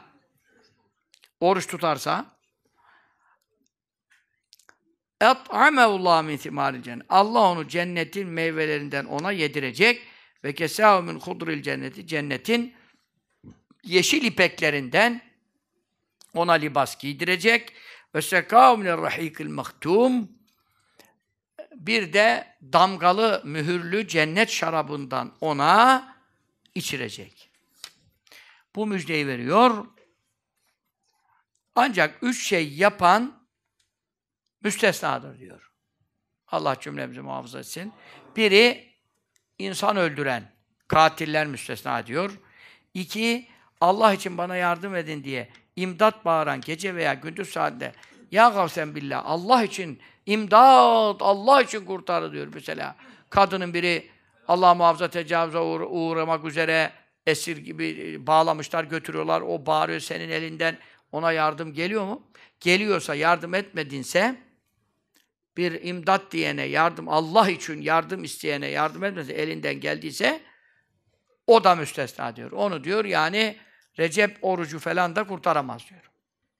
oruç 1.39 1.67
tutarsa 1.67 2.25
et'amevullah 5.21 6.23
min 6.23 6.37
timaril 6.37 6.81
cennet. 6.81 7.05
Allah 7.09 7.51
onu 7.51 7.67
cennetin 7.67 8.27
meyvelerinden 8.27 9.05
ona 9.05 9.31
yedirecek 9.31 10.01
ve 10.43 10.55
kesahu 10.55 11.03
min 11.03 11.19
hudril 11.19 11.61
cenneti 11.61 12.07
cennetin 12.07 12.75
yeşil 13.83 14.23
ipeklerinden 14.23 15.21
ona 16.33 16.53
libas 16.53 16.97
giydirecek 16.97 17.73
ve 18.15 18.21
sekahu 18.21 18.77
min 18.77 18.87
rahikil 18.87 19.49
mahtum 19.49 20.40
bir 21.75 22.13
de 22.13 22.57
damgalı, 22.61 23.41
mühürlü 23.45 24.07
cennet 24.07 24.49
şarabından 24.49 25.33
ona 25.41 26.15
içirecek. 26.75 27.49
Bu 28.75 28.87
müjdeyi 28.87 29.27
veriyor. 29.27 29.85
Ancak 31.75 32.23
üç 32.23 32.47
şey 32.47 32.73
yapan 32.73 33.47
müstesnadır 34.63 35.39
diyor. 35.39 35.71
Allah 36.47 36.79
cümlemizi 36.79 37.21
muhafaza 37.21 37.59
etsin. 37.59 37.93
Biri 38.35 38.93
insan 39.59 39.97
öldüren, 39.97 40.51
katiller 40.87 41.47
müstesna 41.47 42.07
diyor. 42.07 42.39
İki, 42.93 43.47
Allah 43.81 44.13
için 44.13 44.37
bana 44.37 44.55
yardım 44.55 44.95
edin 44.95 45.23
diye 45.23 45.49
imdat 45.75 46.25
bağıran 46.25 46.61
gece 46.61 46.95
veya 46.95 47.13
gündüz 47.13 47.49
saatte 47.49 47.93
ya 48.31 48.49
gavsen 48.49 48.95
billah 48.95 49.21
Allah 49.25 49.63
için 49.63 49.99
imdat, 50.25 51.21
Allah 51.21 51.61
için 51.61 51.85
kurtar 51.85 52.31
diyor 52.31 52.47
mesela. 52.53 52.95
Kadının 53.29 53.73
biri 53.73 54.09
Allah 54.47 54.75
muhafaza 54.75 55.07
tecavüze 55.09 55.57
uğra- 55.57 55.85
uğramak 55.87 56.45
üzere 56.45 56.91
esir 57.25 57.57
gibi 57.57 58.13
e, 58.13 58.27
bağlamışlar, 58.27 58.83
götürüyorlar. 58.83 59.41
O 59.41 59.65
bağırıyor 59.65 59.99
senin 59.99 60.29
elinden. 60.29 60.77
Ona 61.11 61.31
yardım 61.31 61.73
geliyor 61.73 62.05
mu? 62.05 62.27
Geliyorsa, 62.59 63.15
yardım 63.15 63.53
etmedinse 63.53 64.35
bir 65.57 65.83
imdat 65.83 66.31
diyene, 66.31 66.63
yardım 66.63 67.09
Allah 67.09 67.49
için 67.49 67.81
yardım 67.81 68.23
isteyene 68.23 68.67
yardım 68.67 69.03
etmese 69.03 69.33
elinden 69.33 69.79
geldiyse 69.79 70.41
o 71.47 71.63
da 71.63 71.75
müstesna 71.75 72.35
diyor. 72.35 72.51
Onu 72.51 72.83
diyor 72.83 73.05
yani 73.05 73.57
Recep 73.99 74.37
orucu 74.41 74.79
falan 74.79 75.15
da 75.15 75.27
kurtaramaz 75.27 75.89
diyor. 75.89 76.11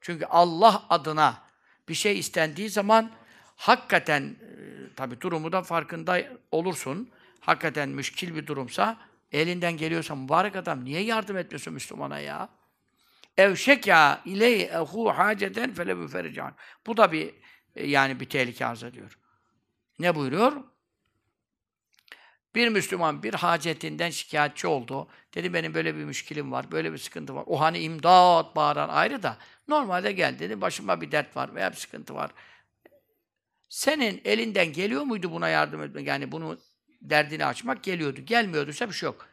Çünkü 0.01 0.25
Allah 0.25 0.83
adına 0.89 1.43
bir 1.89 1.93
şey 1.93 2.19
istendiği 2.19 2.69
zaman 2.69 3.11
hakikaten 3.61 4.23
e, 4.23 4.95
tabi 4.95 5.21
durumu 5.21 5.51
da 5.51 5.61
farkında 5.61 6.21
olursun. 6.51 7.09
Hakikaten 7.39 7.89
müşkil 7.89 8.35
bir 8.35 8.47
durumsa 8.47 8.97
elinden 9.31 9.77
geliyorsa 9.77 10.15
mübarek 10.15 10.55
adam 10.55 10.85
niye 10.85 11.01
yardım 11.01 11.37
etmiyorsun 11.37 11.73
Müslümana 11.73 12.19
ya? 12.19 12.49
Evşeka 13.37 14.21
iley 14.25 14.61
ehu 14.61 15.09
haceten 15.09 15.73
felebu 15.73 16.07
ferican. 16.07 16.53
Bu 16.87 16.97
da 16.97 17.11
bir 17.11 17.33
e, 17.75 17.87
yani 17.87 18.19
bir 18.19 18.29
tehlike 18.29 18.65
arz 18.65 18.83
ediyor. 18.83 19.17
Ne 19.99 20.15
buyuruyor? 20.15 20.53
Bir 22.55 22.69
Müslüman 22.69 23.23
bir 23.23 23.33
hacetinden 23.33 24.09
şikayetçi 24.09 24.67
oldu. 24.67 25.07
Dedi 25.33 25.53
benim 25.53 25.73
böyle 25.73 25.95
bir 25.95 26.03
müşkilim 26.03 26.51
var, 26.51 26.71
böyle 26.71 26.93
bir 26.93 26.97
sıkıntı 26.97 27.35
var. 27.35 27.43
O 27.47 27.61
hani 27.61 27.79
imdat 27.79 28.55
bağıran 28.55 28.89
ayrı 28.89 29.23
da 29.23 29.37
normalde 29.67 30.11
gel 30.11 30.39
dedi 30.39 30.61
başıma 30.61 31.01
bir 31.01 31.11
dert 31.11 31.35
var 31.37 31.55
veya 31.55 31.71
bir 31.71 31.77
sıkıntı 31.77 32.15
var. 32.15 32.31
Senin 33.71 34.21
elinden 34.25 34.73
geliyor 34.73 35.03
muydu 35.03 35.31
buna 35.31 35.49
yardım 35.49 35.83
etmek? 35.83 36.07
Yani 36.07 36.31
bunu 36.31 36.59
derdini 37.01 37.45
açmak 37.45 37.83
geliyordu. 37.83 38.21
Gelmiyorduysa 38.21 38.89
bir 38.89 38.93
şey 38.93 39.07
yok. 39.07 39.27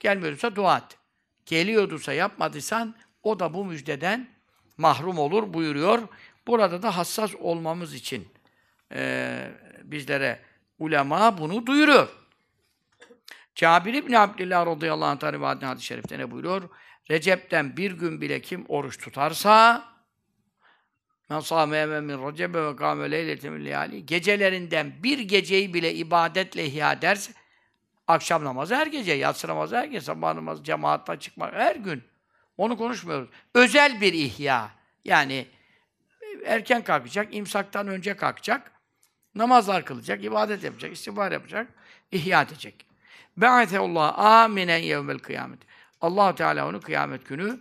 Gelmiyorduysa 0.00 0.56
dua 0.56 0.78
et. 0.78 0.98
Geliyorduysa 1.46 2.12
yapmadıysan 2.12 2.94
o 3.22 3.40
da 3.40 3.54
bu 3.54 3.64
müjdeden 3.64 4.28
mahrum 4.76 5.18
olur 5.18 5.54
buyuruyor. 5.54 6.02
Burada 6.46 6.82
da 6.82 6.96
hassas 6.96 7.34
olmamız 7.34 7.94
için 7.94 8.28
eee, 8.94 9.50
bizlere 9.82 10.40
ulema 10.78 11.38
bunu 11.38 11.66
duyuruyor. 11.66 12.08
Cabir 13.54 13.94
İbni 13.94 14.18
Abdillah 14.18 14.66
radıyallahu 14.66 15.26
anh 15.26 15.32
rivayetinde 15.32 15.66
hadis-i 15.66 15.86
şerifte 15.86 16.18
ne 16.18 16.30
buyuruyor? 16.30 16.68
Recep'ten 17.10 17.76
bir 17.76 17.92
gün 17.92 18.20
bile 18.20 18.40
kim 18.40 18.64
oruç 18.68 18.98
tutarsa 18.98 19.84
men 21.30 21.40
sâme 21.40 22.00
min 22.00 22.28
recebe 22.28 22.64
ve 22.66 22.76
kâme 22.76 23.10
leylete 23.10 23.50
min 23.50 23.64
leyâli 23.64 24.06
gecelerinden 24.06 24.92
bir 25.02 25.18
geceyi 25.18 25.74
bile 25.74 25.94
ibadetle 25.94 26.64
ihya 26.64 26.92
ederse 26.92 27.32
akşam 28.08 28.44
namazı 28.44 28.74
her 28.76 28.86
gece, 28.86 29.12
yatsı 29.12 29.48
namazı 29.48 29.76
her 29.76 29.84
gece, 29.84 30.00
sabah 30.00 30.34
namazı 30.34 30.64
cemaatle 30.64 31.18
çıkmak 31.18 31.54
her 31.54 31.76
gün. 31.76 32.02
Onu 32.56 32.76
konuşmuyoruz. 32.76 33.28
Özel 33.54 34.00
bir 34.00 34.12
ihya. 34.12 34.70
Yani 35.04 35.46
erken 36.46 36.84
kalkacak, 36.84 37.34
imsaktan 37.34 37.88
önce 37.88 38.16
kalkacak, 38.16 38.72
namazlar 39.34 39.84
kılacak, 39.84 40.24
ibadet 40.24 40.64
yapacak, 40.64 40.92
istihbar 40.92 41.32
yapacak, 41.32 41.68
ihya 42.12 42.42
edecek. 42.42 42.86
Be'ateullah 43.36 44.18
aminen 44.18 44.78
yevmel 44.78 45.18
kıyamet. 45.18 45.58
allah 46.00 46.34
Teala 46.34 46.68
onu 46.68 46.80
kıyamet 46.80 47.28
günü 47.28 47.60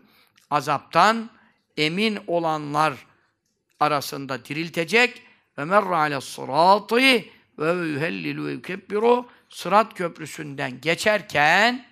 azaptan 0.49 1.29
emin 1.77 2.19
olanlar 2.27 2.93
arasında 3.79 4.45
diriltecek 4.45 5.21
ve 5.57 5.65
merra 5.65 5.97
ale 5.97 6.21
sıratı 6.21 6.95
ve 7.59 7.87
yuhellilu 7.87 8.45
ve 8.45 8.51
yukebbiru 8.51 9.29
sırat 9.49 9.93
köprüsünden 9.93 10.81
geçerken 10.81 11.85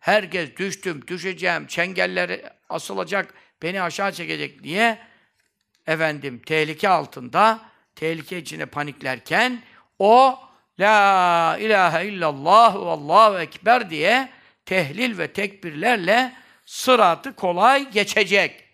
herkes 0.00 0.56
düştüm, 0.56 1.06
düşeceğim, 1.06 1.66
çengelleri 1.66 2.44
asılacak, 2.68 3.34
beni 3.62 3.82
aşağı 3.82 4.12
çekecek 4.12 4.62
diye 4.62 4.98
efendim 5.86 6.42
tehlike 6.46 6.88
altında, 6.88 7.60
tehlike 7.94 8.38
içine 8.38 8.66
paniklerken 8.66 9.62
o 9.98 10.38
La 10.80 11.56
ilahe 11.60 12.06
illallah 12.06 12.74
ve 12.74 12.88
Allahu 12.88 13.38
ekber 13.38 13.90
diye 13.90 14.28
tehlil 14.64 15.18
ve 15.18 15.32
tekbirlerle 15.32 16.32
sıratı 16.64 17.36
kolay 17.36 17.90
geçecek. 17.90 18.64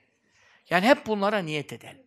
Yani 0.71 0.87
hep 0.87 1.07
bunlara 1.07 1.39
niyet 1.39 1.73
edelim. 1.73 2.04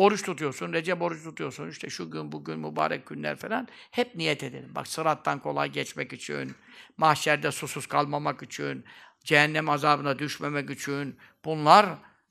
Oruç 0.00 0.22
tutuyorsun, 0.22 0.72
Recep 0.72 1.02
oruç 1.02 1.22
tutuyorsun, 1.22 1.70
işte 1.70 1.90
şu 1.90 2.10
gün, 2.10 2.32
bugün, 2.32 2.58
mübarek 2.58 3.06
günler 3.06 3.36
falan. 3.36 3.68
Hep 3.90 4.14
niyet 4.14 4.42
edelim. 4.42 4.74
Bak 4.74 4.86
sırattan 4.86 5.38
kolay 5.38 5.70
geçmek 5.70 6.12
için, 6.12 6.54
mahşerde 6.96 7.52
susuz 7.52 7.86
kalmamak 7.86 8.42
için, 8.42 8.84
cehennem 9.24 9.68
azabına 9.68 10.18
düşmemek 10.18 10.70
için. 10.70 11.18
Bunlar 11.44 11.86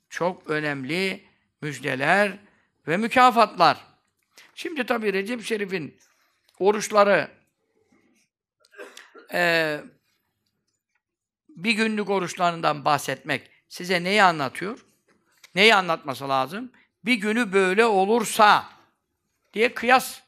çok 0.10 0.50
önemli 0.50 1.24
müjdeler 1.62 2.40
ve 2.88 2.98
mükafatlar. 2.98 3.78
Şimdi 4.56 4.86
tabii 4.86 5.14
Recep 5.14 5.44
Şerif'in 5.44 5.98
oruçları 6.60 7.32
eee, 9.34 9.84
bir 11.50 11.72
günlük 11.72 12.10
oruçlarından 12.10 12.86
bahsetmek 12.86 13.50
size 13.68 14.04
neyi 14.04 14.24
anlatıyor? 14.24 14.86
Neyi 15.56 15.76
anlatması 15.76 16.30
lazım? 16.30 16.72
Bir 17.06 17.14
günü 17.14 17.54
böyle 17.54 17.86
olursa 17.86 18.70
diye 19.54 19.74
kıyas 19.74 20.22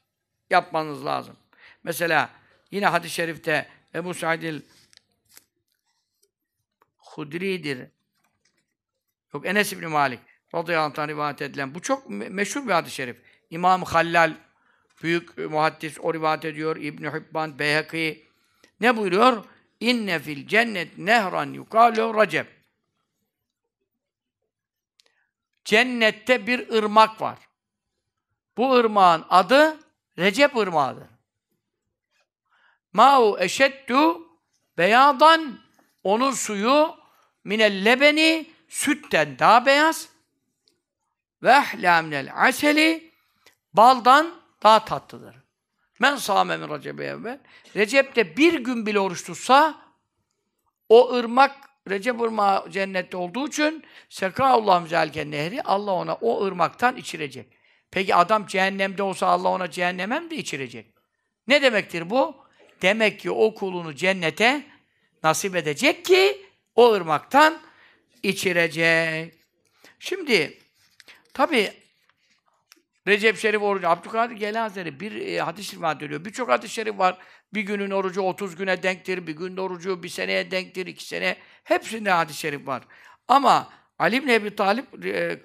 yapmanız 0.49 1.05
lazım. 1.05 1.36
Mesela 1.84 2.30
yine 2.72 2.86
hadis-i 2.86 3.13
şerifte 3.13 3.69
Ebu 3.95 4.13
Said'il 4.13 4.61
Hudri'dir. 6.97 7.88
Yok 9.34 9.45
Enes 9.45 9.74
İbni 9.74 9.88
Malik 9.88 10.19
radıyallahu 10.55 11.01
anh 11.01 11.07
rivayet 11.07 11.41
edilen. 11.41 11.76
Bu 11.76 11.82
çok 11.82 12.05
me- 12.09 12.30
meşhur 12.30 12.67
bir 12.67 12.72
hadis-i 12.72 12.95
şerif. 12.95 13.17
İmam 13.49 13.84
Hallal 13.84 14.34
büyük 15.03 15.38
muhaddis 15.38 15.97
o 15.99 16.13
rivayet 16.13 16.45
ediyor. 16.45 16.76
İbn 16.76 17.05
Hibban, 17.05 17.59
Beyhaki 17.59 18.28
ne 18.79 18.97
buyuruyor? 18.97 19.46
İnne 19.79 20.20
fil 20.20 20.47
cennet 20.47 20.97
nehran 20.97 21.54
yukalu 21.54 22.21
Recep. 22.21 22.61
Cennette 25.66 26.47
bir 26.47 26.70
ırmak 26.70 27.21
var. 27.21 27.38
Bu 28.58 28.74
ırmağın 28.74 29.25
adı 29.29 29.79
Recep 30.17 30.58
ırmağıdır. 30.58 31.08
Ma'u 32.93 33.39
eşeddu 33.39 34.28
beyadan 34.78 35.59
onun 36.04 36.32
suyu 36.32 36.96
minel 37.43 37.86
lebeni 37.86 38.51
sütten 38.70 39.39
daha 39.39 39.66
beyaz 39.66 40.09
ve 41.43 41.51
ehla 41.51 42.01
minel 42.01 42.32
aseli 42.36 43.12
baldan 43.74 44.42
daha 44.63 44.86
tatlıdır. 44.86 45.36
Men 46.00 46.16
sâme 46.16 46.58
min 46.58 46.70
Recep'e 46.70 47.04
evvel. 47.04 47.39
Recep'te 47.75 48.38
bir 48.38 48.54
gün 48.54 48.86
bile 48.86 49.00
oruç 49.00 49.25
tutsa 49.25 49.75
o 50.89 51.13
ırmak 51.13 51.71
Recep 51.89 52.21
ırmağı 52.21 52.71
cennette 52.71 53.17
olduğu 53.17 53.47
için 53.47 53.83
sekâullâhu 54.09 54.87
zelken 54.87 55.32
nehri 55.32 55.62
Allah 55.63 55.91
ona 55.91 56.13
o 56.13 56.45
ırmaktan 56.45 56.97
içirecek. 56.97 57.47
Peki 57.91 58.16
adam 58.16 58.47
cehennemde 58.47 59.03
olsa 59.03 59.28
Allah 59.28 59.49
ona 59.49 59.71
cehenneme 59.71 60.20
mi 60.20 60.29
de 60.29 60.36
içirecek? 60.36 60.93
Ne 61.47 61.62
demektir 61.62 62.09
bu? 62.09 62.36
Demek 62.82 63.20
ki 63.20 63.32
o 63.32 63.53
kulunu 63.53 63.95
cennete 63.95 64.63
nasip 65.24 65.55
edecek 65.55 66.05
ki 66.05 66.45
o 66.75 66.93
ırmaktan 66.93 67.62
içirecek. 68.24 69.33
Şimdi 69.99 70.58
tabi 71.33 71.71
Recep 73.07 73.37
Şerif 73.37 73.61
orucu, 73.61 73.89
Abdülkadir 73.89 74.55
Hazretleri 74.55 74.99
bir 74.99 75.28
e, 75.28 75.39
hadis-i 75.39 75.75
rivayet 75.75 76.03
ediyor. 76.03 76.25
Birçok 76.25 76.49
hadis-i 76.49 76.73
şerif 76.73 76.97
var. 76.97 77.17
Bir 77.53 77.61
günün 77.61 77.91
orucu 77.91 78.21
30 78.21 78.55
güne 78.55 78.83
denktir, 78.83 79.28
bir 79.28 79.36
günün 79.36 79.57
orucu 79.57 80.03
bir 80.03 80.09
seneye 80.09 80.51
denktir, 80.51 80.86
iki 80.86 81.05
sene. 81.05 81.37
Hepsinde 81.63 82.11
hadis-i 82.11 82.39
şerif 82.39 82.67
var. 82.67 82.83
Ama 83.28 83.69
Ali 83.99 84.15
ibn 84.15 84.28
Ebi 84.28 84.55
Talip 84.55 85.05
e, 85.05 85.39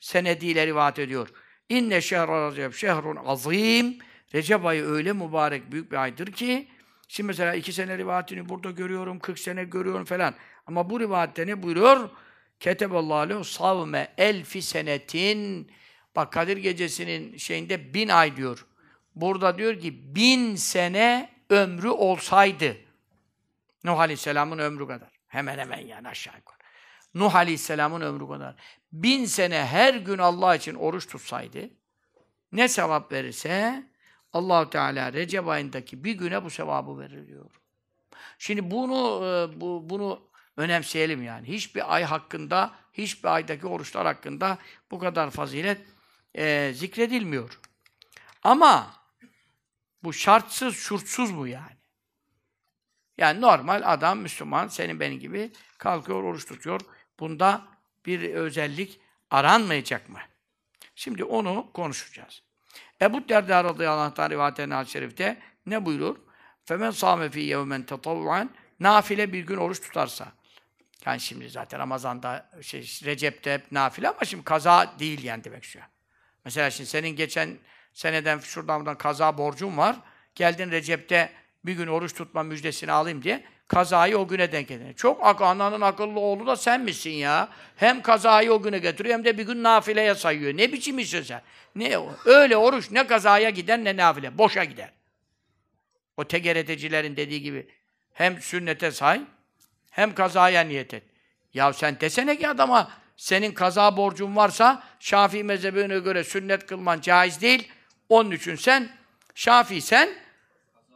senediyle 0.00 0.66
rivayet 0.66 0.98
ediyor. 0.98 1.28
İnne 1.68 2.00
şehre 2.00 2.50
Recep 2.50 2.74
şehrun 2.74 3.16
azim. 3.16 3.98
Recep 4.34 4.66
ayı 4.66 4.84
öyle 4.84 5.12
mübarek 5.12 5.72
büyük 5.72 5.92
bir 5.92 5.96
aydır 5.96 6.32
ki 6.32 6.68
şimdi 7.08 7.26
mesela 7.26 7.54
iki 7.54 7.72
sene 7.72 7.98
rivayetini 7.98 8.48
burada 8.48 8.70
görüyorum, 8.70 9.18
40 9.18 9.38
sene 9.38 9.64
görüyorum 9.64 10.04
falan. 10.04 10.34
Ama 10.66 10.90
bu 10.90 11.00
rivayette 11.00 11.46
ne 11.46 11.62
buyuruyor? 11.62 12.10
Keteballahu 12.60 13.14
aleyhi 13.14 13.44
savme 13.44 14.14
elfi 14.18 14.62
senetin 14.62 15.70
bak 16.16 16.32
Kadir 16.32 16.56
gecesinin 16.56 17.36
şeyinde 17.36 17.94
bin 17.94 18.08
ay 18.08 18.36
diyor. 18.36 18.66
Burada 19.14 19.58
diyor 19.58 19.80
ki 19.80 20.14
bin 20.14 20.56
sene 20.56 21.30
ömrü 21.50 21.88
olsaydı 21.88 22.76
Nuh 23.84 23.98
Aleyhisselam'ın 23.98 24.58
ömrü 24.58 24.86
kadar. 24.86 25.08
Hemen 25.26 25.58
hemen 25.58 25.78
yani 25.78 26.08
aşağı 26.08 26.36
yukarı. 26.36 26.58
Nuh 27.14 27.34
Aleyhisselam'ın 27.34 28.00
ömrü 28.00 28.28
kadar. 28.28 28.54
Bin 28.92 29.24
sene 29.24 29.66
her 29.66 29.94
gün 29.94 30.18
Allah 30.18 30.56
için 30.56 30.74
oruç 30.74 31.08
tutsaydı 31.08 31.70
ne 32.52 32.68
sevap 32.68 33.12
verirse 33.12 33.84
Allahu 34.32 34.70
Teala 34.70 35.12
Recep 35.12 35.48
ayındaki 35.48 36.04
bir 36.04 36.12
güne 36.12 36.44
bu 36.44 36.50
sevabı 36.50 36.98
verir 36.98 37.26
diyor. 37.26 37.50
Şimdi 38.38 38.70
bunu 38.70 39.24
e, 39.24 39.60
bu 39.60 39.90
bunu 39.90 40.20
önemseyelim 40.56 41.22
yani. 41.22 41.48
Hiçbir 41.48 41.94
ay 41.94 42.04
hakkında, 42.04 42.74
hiçbir 42.92 43.28
aydaki 43.28 43.66
oruçlar 43.66 44.06
hakkında 44.06 44.58
bu 44.90 44.98
kadar 44.98 45.30
fazilet 45.30 45.80
e, 46.34 46.72
zikredilmiyor. 46.74 47.60
Ama 48.42 48.92
bu 50.04 50.12
şartsız, 50.12 50.76
şurtsuz 50.76 51.36
bu 51.36 51.46
yani. 51.46 51.76
Yani 53.18 53.40
normal 53.40 53.82
adam, 53.84 54.18
Müslüman, 54.18 54.68
senin 54.68 55.00
benim 55.00 55.18
gibi 55.18 55.52
kalkıyor, 55.78 56.22
oruç 56.22 56.46
tutuyor. 56.46 56.80
Bunda 57.20 57.62
bir 58.06 58.34
özellik 58.34 59.00
aranmayacak 59.30 60.08
mı? 60.08 60.18
Şimdi 60.94 61.24
onu 61.24 61.70
konuşacağız. 61.74 62.42
Ebu 63.02 63.28
Derda 63.28 63.64
radıyallahu 63.64 64.00
anh'tan 64.00 64.30
rivayet 64.30 64.60
eden 64.60 64.84
şerifte 64.84 65.42
ne 65.66 65.86
buyurur? 65.86 66.16
Femen 66.64 66.90
sâme 66.90 67.30
fî 67.30 67.40
yevmen 67.40 67.82
tetavvuan 67.82 68.50
nafile 68.80 69.32
bir 69.32 69.46
gün 69.46 69.56
oruç 69.56 69.80
tutarsa. 69.80 70.32
Yani 71.06 71.20
şimdi 71.20 71.50
zaten 71.50 71.80
Ramazan'da, 71.80 72.50
şey, 72.62 72.80
Recep'te 72.80 73.54
hep 73.54 73.72
nafile 73.72 74.08
ama 74.08 74.24
şimdi 74.24 74.44
kaza 74.44 74.94
değil 74.98 75.24
yani 75.24 75.44
demek 75.44 75.64
istiyor. 75.64 75.84
Mesela 76.44 76.70
şimdi 76.70 76.90
senin 76.90 77.08
geçen 77.08 77.58
seneden 77.92 78.38
şuradan 78.38 78.80
buradan 78.80 78.98
kaza 78.98 79.38
borcun 79.38 79.76
var. 79.76 79.96
Geldin 80.34 80.70
Recep'te 80.70 81.32
bir 81.64 81.72
gün 81.72 81.86
oruç 81.86 82.14
tutma 82.14 82.42
müjdesini 82.42 82.92
alayım 82.92 83.22
diye 83.22 83.44
kazayı 83.68 84.18
o 84.18 84.28
güne 84.28 84.52
denk 84.52 84.68
getirin. 84.68 84.92
Çok 84.92 85.26
ak 85.26 85.42
ananın 85.42 85.80
akıllı 85.80 86.20
oğlu 86.20 86.46
da 86.46 86.56
sen 86.56 86.80
misin 86.80 87.10
ya? 87.10 87.48
Hem 87.76 88.02
kazayı 88.02 88.52
o 88.52 88.62
güne 88.62 88.78
getiriyor 88.78 89.14
hem 89.14 89.24
de 89.24 89.38
bir 89.38 89.46
gün 89.46 89.62
nafileye 89.62 90.14
sayıyor. 90.14 90.56
Ne 90.56 90.72
biçim 90.72 90.98
işin 90.98 91.22
sen? 91.22 91.42
Ne 91.74 91.98
o? 91.98 92.12
Öyle 92.24 92.56
oruç 92.56 92.90
ne 92.90 93.06
kazaya 93.06 93.50
gider 93.50 93.84
ne 93.84 93.96
nafile. 93.96 94.38
Boşa 94.38 94.64
gider. 94.64 94.90
O 96.16 96.24
tegeretecilerin 96.24 97.16
dediği 97.16 97.42
gibi 97.42 97.66
hem 98.12 98.40
sünnete 98.40 98.90
say 98.90 99.20
hem 99.90 100.14
kazaya 100.14 100.60
niyet 100.60 100.94
et. 100.94 101.02
Ya 101.54 101.72
sen 101.72 102.00
desene 102.00 102.38
ki 102.38 102.48
adama 102.48 102.90
senin 103.16 103.52
kaza 103.52 103.96
borcun 103.96 104.36
varsa 104.36 104.82
Şafii 105.00 105.44
mezhebine 105.44 105.98
göre 105.98 106.24
sünnet 106.24 106.66
kılman 106.66 107.00
caiz 107.00 107.40
değil. 107.40 107.72
Onun 108.08 108.30
için 108.30 108.56
sen 108.56 108.88
Şafii 109.34 109.80
sen 109.80 110.08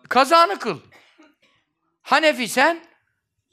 kazanı 0.08 0.58
kıl. 0.58 0.80
Hanefi 2.02 2.48
sen 2.48 2.80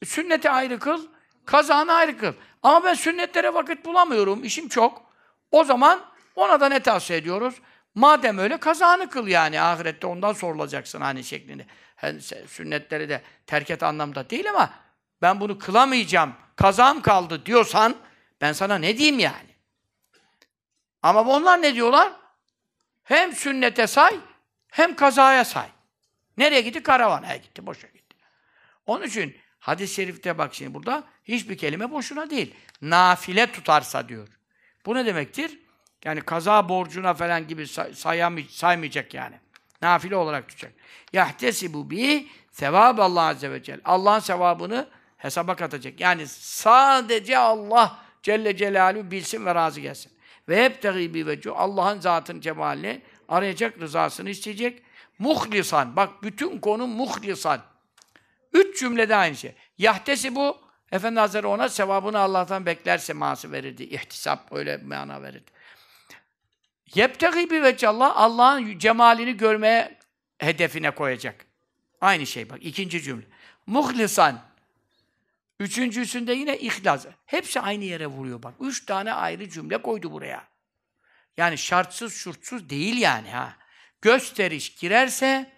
sünneti 0.06 0.50
ayrı 0.50 0.80
kıl, 0.80 1.08
kazanı 1.46 1.94
ayrı 1.94 2.18
kıl. 2.18 2.34
Ama 2.64 2.84
ben 2.84 2.94
sünnetlere 2.94 3.54
vakit 3.54 3.86
bulamıyorum, 3.86 4.44
işim 4.44 4.70
çok. 4.70 5.06
O 5.52 5.64
zaman 5.64 6.06
ona 6.36 6.60
da 6.60 6.70
ne 6.70 6.80
tavsiye 6.80 7.20
ediyoruz? 7.20 7.56
Madem 7.96 8.38
öyle 8.38 8.58
kazanı 8.58 9.10
kıl 9.10 9.28
yani 9.28 9.62
ahirette 9.62 10.08
ondan 10.08 10.34
sorulacaksın 10.34 11.02
hani 11.02 11.24
şeklinde. 11.24 11.66
Yani 12.02 12.22
sünnetleri 12.48 13.10
de 13.10 13.22
terk 13.48 13.70
et 13.70 13.84
anlamda 13.84 14.30
değil 14.30 14.50
ama 14.50 14.70
ben 15.22 15.40
bunu 15.40 15.60
kılamayacağım, 15.60 16.34
kazam 16.56 17.02
kaldı 17.02 17.46
diyorsan 17.46 17.96
ben 18.42 18.54
sana 18.54 18.78
ne 18.78 18.98
diyeyim 18.98 19.20
yani? 19.20 19.56
Ama 21.04 21.22
onlar 21.22 21.62
ne 21.62 21.76
diyorlar? 21.76 22.14
Hem 23.04 23.34
sünnete 23.34 23.88
say, 23.88 24.20
hem 24.70 24.96
kazaya 24.96 25.46
say. 25.46 25.68
Nereye 26.38 26.62
gitti? 26.62 26.84
Karavanaya 26.84 27.38
gitti, 27.38 27.66
boşa 27.66 27.88
gitti. 27.88 28.16
Onun 28.86 29.04
için 29.06 29.38
hadis-i 29.60 29.94
şerifte 29.94 30.38
bak 30.38 30.56
şimdi 30.56 30.74
burada 30.74 31.04
hiçbir 31.24 31.58
kelime 31.58 31.92
boşuna 31.92 32.30
değil. 32.30 32.56
Nafile 32.82 33.52
tutarsa 33.52 34.10
diyor. 34.10 34.28
Bu 34.86 34.96
ne 34.96 35.06
demektir? 35.06 35.60
Yani 36.06 36.22
kaza 36.22 36.70
borcuna 36.70 37.14
falan 37.14 37.48
gibi 37.48 37.68
say 37.68 37.94
sayamay 37.94 38.46
saymayacak 38.50 39.14
yani. 39.14 39.40
Nafile 39.82 40.16
olarak 40.16 40.50
tutacak. 40.50 40.74
Yahtesibu 41.14 41.90
bi 41.90 42.28
sevab 42.52 42.98
Allah 42.98 43.22
azze 43.22 43.52
ve 43.52 43.64
celle. 43.64 43.82
Allah'ın 43.86 44.20
sevabını 44.20 44.90
hesaba 45.18 45.56
katacak. 45.56 46.00
Yani 46.00 46.28
sadece 46.28 47.38
Allah 47.38 48.05
Celle 48.26 48.58
Celaluhu 48.58 49.12
bilsin 49.12 49.46
ve 49.46 49.56
razı 49.56 49.82
gelsin. 49.82 50.12
Ve 50.50 50.66
hep 50.66 50.82
tegibi 50.82 51.28
ve 51.28 51.40
Allah'ın 51.56 52.00
zatın 52.00 52.42
cemalini 52.42 53.02
arayacak, 53.28 53.80
rızasını 53.80 54.30
isteyecek. 54.30 54.84
Muhlisan. 55.20 55.96
Bak 55.96 56.24
bütün 56.24 56.60
konu 56.60 56.88
muhlisan. 56.88 57.62
Üç 58.54 58.80
cümlede 58.80 59.16
aynı 59.16 59.36
şey. 59.36 59.56
Yahtesi 59.78 60.36
bu. 60.36 60.58
Efendi 60.92 61.20
Hazretleri 61.20 61.48
ona 61.48 61.70
sevabını 61.70 62.20
Allah'tan 62.20 62.66
beklerse 62.66 63.14
ması 63.14 63.52
verirdi. 63.52 63.84
İhtisap 63.84 64.52
öyle 64.52 64.78
mana 64.78 65.22
verirdi. 65.22 65.52
Yeptegi 66.96 67.50
bi 67.50 67.64
veçallah 67.64 68.14
Allah'ın 68.16 68.80
cemalini 68.80 69.38
görmeye 69.38 69.98
hedefine 70.38 70.92
koyacak. 70.92 71.46
Aynı 72.02 72.26
şey 72.26 72.50
bak 72.50 72.60
ikinci 72.62 73.02
cümle. 73.02 73.26
Muhlisan. 73.66 74.55
Üçüncüsünde 75.60 76.34
yine 76.34 76.58
ihlas. 76.58 77.06
Hepsi 77.26 77.60
aynı 77.60 77.84
yere 77.84 78.08
vuruyor 78.08 78.44
bak. 78.44 78.54
Üç 78.60 78.86
tane 78.86 79.14
ayrı 79.14 79.50
cümle 79.50 79.82
koydu 79.82 80.12
buraya. 80.12 80.48
Yani 81.38 81.58
şartsız 81.58 82.14
şurtsuz 82.14 82.70
değil 82.70 82.98
yani 82.98 83.30
ha. 83.30 83.58
Gösteriş 84.02 84.76
girerse, 84.76 85.52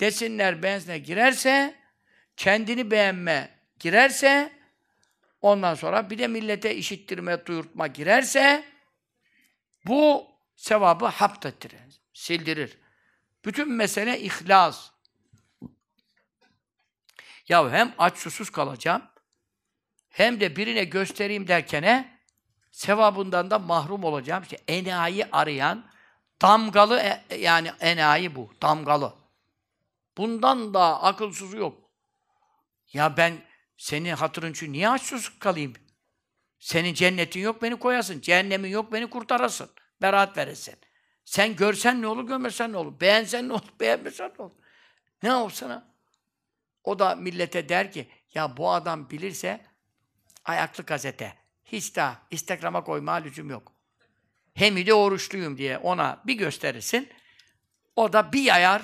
desinler 0.00 0.62
benzine 0.62 0.98
girerse, 0.98 1.74
kendini 2.36 2.90
beğenme 2.90 3.50
girerse, 3.78 4.52
ondan 5.40 5.74
sonra 5.74 6.10
bir 6.10 6.18
de 6.18 6.26
millete 6.26 6.74
işittirme, 6.76 7.46
duyurtma 7.46 7.86
girerse, 7.86 8.64
bu 9.86 10.26
sevabı 10.56 11.06
haptettirir, 11.06 11.78
sildirir. 12.14 12.78
Bütün 13.44 13.72
mesele 13.72 14.20
ihlas. 14.20 14.90
Ya 17.52 17.70
hem 17.70 17.94
aç 17.98 18.18
susuz 18.18 18.50
kalacağım, 18.50 19.02
hem 20.08 20.40
de 20.40 20.56
birine 20.56 20.84
göstereyim 20.84 21.48
derkene 21.48 22.18
sevabından 22.70 23.50
da 23.50 23.58
mahrum 23.58 24.04
olacağım. 24.04 24.42
İşte 24.42 24.58
enayi 24.68 25.26
arayan, 25.32 25.86
damgalı 26.42 27.00
e, 27.00 27.36
yani 27.36 27.72
enayi 27.80 28.34
bu, 28.34 28.50
damgalı. 28.62 29.14
Bundan 30.16 30.74
da 30.74 31.02
akılsızı 31.02 31.56
yok. 31.56 31.90
Ya 32.92 33.16
ben 33.16 33.32
senin 33.76 34.12
hatırın 34.14 34.52
için 34.52 34.72
niye 34.72 34.88
aç 34.88 35.02
susuz 35.02 35.38
kalayım? 35.38 35.72
Senin 36.58 36.94
cennetin 36.94 37.40
yok, 37.40 37.62
beni 37.62 37.76
koyasın. 37.76 38.20
Cehennemin 38.20 38.70
yok, 38.70 38.92
beni 38.92 39.10
kurtarasın. 39.10 39.70
Beraat 40.02 40.36
veresin. 40.36 40.76
Sen 41.24 41.56
görsen 41.56 42.02
ne 42.02 42.06
olur, 42.06 42.26
görmesen 42.26 42.72
ne 42.72 42.76
olur. 42.76 43.00
Beğensen 43.00 43.48
ne 43.48 43.52
olur, 43.52 43.68
beğenmesen 43.80 44.32
ne 44.38 44.44
olur. 44.44 44.56
Ne 45.22 45.34
olsana? 45.34 45.91
O 46.84 46.98
da 46.98 47.14
millete 47.14 47.68
der 47.68 47.92
ki, 47.92 48.08
ya 48.34 48.56
bu 48.56 48.70
adam 48.70 49.10
bilirse 49.10 49.60
ayaklı 50.44 50.84
gazete. 50.84 51.34
Hiç 51.64 51.96
daha 51.96 52.22
Instagram'a 52.30 52.84
koyma 52.84 53.12
lüzum 53.12 53.50
yok. 53.50 53.72
Hem 54.54 54.86
de 54.86 54.94
oruçluyum 54.94 55.58
diye 55.58 55.78
ona 55.78 56.22
bir 56.26 56.34
gösterirsin. 56.34 57.08
O 57.96 58.12
da 58.12 58.32
bir 58.32 58.42
yayar. 58.42 58.82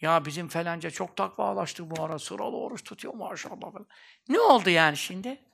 Ya 0.00 0.24
bizim 0.24 0.48
falanca 0.48 0.90
çok 0.90 1.16
takvalaştı 1.16 1.90
bu 1.90 2.02
ara. 2.02 2.18
Sıralı 2.18 2.56
oruç 2.56 2.84
tutuyor 2.84 3.14
maşallah. 3.14 3.72
Ne 4.28 4.40
oldu 4.40 4.70
yani 4.70 4.96
şimdi? 4.96 5.44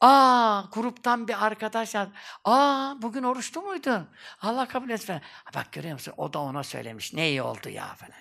Aa, 0.00 0.62
gruptan 0.72 1.28
bir 1.28 1.44
arkadaş 1.46 1.94
yazdı. 1.94 2.12
Aa, 2.44 3.02
bugün 3.02 3.22
oruçlu 3.22 3.62
muydun? 3.62 4.08
Allah 4.40 4.68
kabul 4.68 4.90
etsin 4.90 5.06
falan. 5.06 5.20
Bak 5.54 5.72
görüyor 5.72 5.92
musun? 5.92 6.14
O 6.16 6.32
da 6.32 6.38
ona 6.38 6.62
söylemiş. 6.62 7.12
Ne 7.12 7.28
iyi 7.28 7.42
oldu 7.42 7.68
ya 7.68 7.94
falan. 7.94 8.20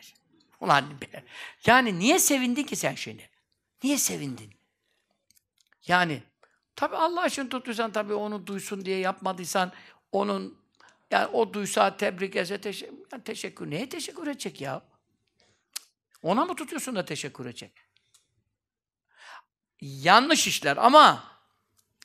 Ulan 0.64 1.02
be. 1.02 1.24
Yani 1.66 2.00
niye 2.00 2.20
sevindin 2.20 2.64
ki 2.64 2.76
sen 2.76 2.96
şimdi? 2.96 3.30
Niye 3.84 3.98
sevindin? 3.98 4.54
Yani 5.88 6.24
tabi 6.76 6.96
Allah 6.96 7.28
için 7.28 7.48
tuttuysan 7.50 7.92
tabi 7.92 8.14
onu 8.14 8.48
duysun 8.48 8.86
diye 8.86 9.00
yapmadıysan 9.00 9.72
onun 10.12 10.58
yani 11.12 11.28
o 11.28 11.54
duysa 11.54 11.98
tebrik 11.98 12.36
etse 12.36 12.62
teşekkür, 12.62 12.98
yani 13.12 13.24
teşekkür 13.24 13.70
neye 13.70 13.90
teşekkür 13.90 14.28
edecek 14.28 14.62
ya? 14.62 14.82
Ona 16.22 16.46
mı 16.46 16.56
tutuyorsun 16.56 16.96
da 16.96 17.06
teşekkür 17.06 17.46
edecek? 17.46 17.72
Yanlış 19.82 20.48
işler 20.48 20.78
ama 20.78 21.24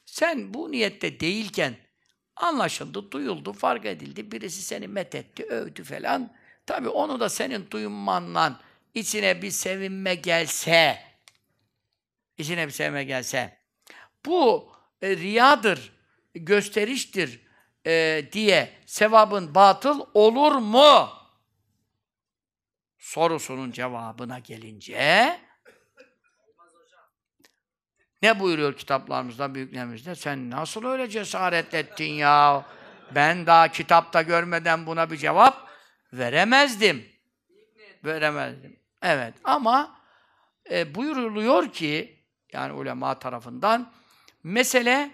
sen 0.07 0.55
bu 0.55 0.73
niyette 0.73 1.21
değilken 1.21 1.77
anlaşıldı, 2.37 3.11
duyuldu, 3.11 3.53
fark 3.53 3.85
edildi, 3.85 4.33
birisi 4.33 4.63
seni 4.63 4.89
methetti, 4.89 5.45
övdü 5.45 5.85
falan. 5.85 6.39
Tabii 6.69 6.89
onu 6.89 7.21
da 7.21 7.29
senin 7.29 7.71
duymanla 7.71 8.61
içine 8.95 9.43
bir 9.43 9.51
sevinme 9.51 10.15
gelse, 10.15 11.03
içine 12.39 12.67
bir 12.67 12.73
sevinme 12.73 13.05
gelse, 13.05 13.59
bu 14.27 14.73
e, 15.03 15.17
riyadır, 15.17 15.93
gösteriştir 16.35 17.41
e, 17.87 18.25
diye 18.33 18.73
sevabın 18.87 19.55
batıl 19.55 20.07
olur 20.15 20.53
mu? 20.53 21.09
Sorusunun 22.99 23.71
cevabına 23.71 24.39
gelince 24.39 25.41
ne 28.23 28.41
buyuruyor 28.41 28.77
kitaplarımızda, 28.77 29.55
büyüklerimizde? 29.55 30.15
Sen 30.15 30.51
nasıl 30.51 30.85
öyle 30.85 31.09
cesaret 31.09 31.75
ettin 31.75 32.13
ya? 32.13 32.67
Ben 33.15 33.47
daha 33.47 33.69
kitapta 33.69 34.23
görmeden 34.23 34.87
buna 34.87 35.11
bir 35.11 35.17
cevap 35.17 35.68
veremezdim. 36.13 37.07
Veremezdim. 38.05 38.77
Evet 39.03 39.35
ama 39.45 39.99
e, 40.71 40.95
buyuruluyor 40.95 41.73
ki 41.73 42.19
yani 42.53 42.73
ulema 42.73 43.19
tarafından 43.19 43.93
mesele 44.45 45.11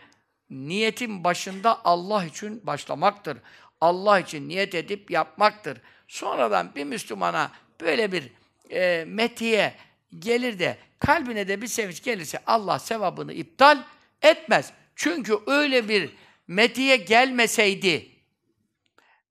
niyetin 0.51 1.25
başında 1.25 1.85
Allah 1.85 2.25
için 2.25 2.67
başlamaktır. 2.67 3.39
Allah 3.81 4.21
için 4.21 4.49
niyet 4.49 4.75
edip 4.75 5.11
yapmaktır. 5.11 5.81
Sonradan 6.09 6.75
bir 6.75 6.85
Müslümana 6.85 7.51
böyle 7.81 8.13
bir 8.13 8.33
e, 8.71 9.05
metiye 9.05 9.75
gelir 10.19 10.59
de 10.59 10.79
kalbine 10.99 11.49
de 11.49 11.63
bir 11.63 11.67
sevinç 11.67 12.03
gelirse 12.03 12.39
Allah 12.47 12.79
sevabını 12.79 13.33
iptal 13.33 13.83
etmez. 14.23 14.73
Çünkü 14.97 15.39
öyle 15.47 15.89
bir 15.89 16.11
metiye 16.49 16.97
gelmeseydi 16.97 18.14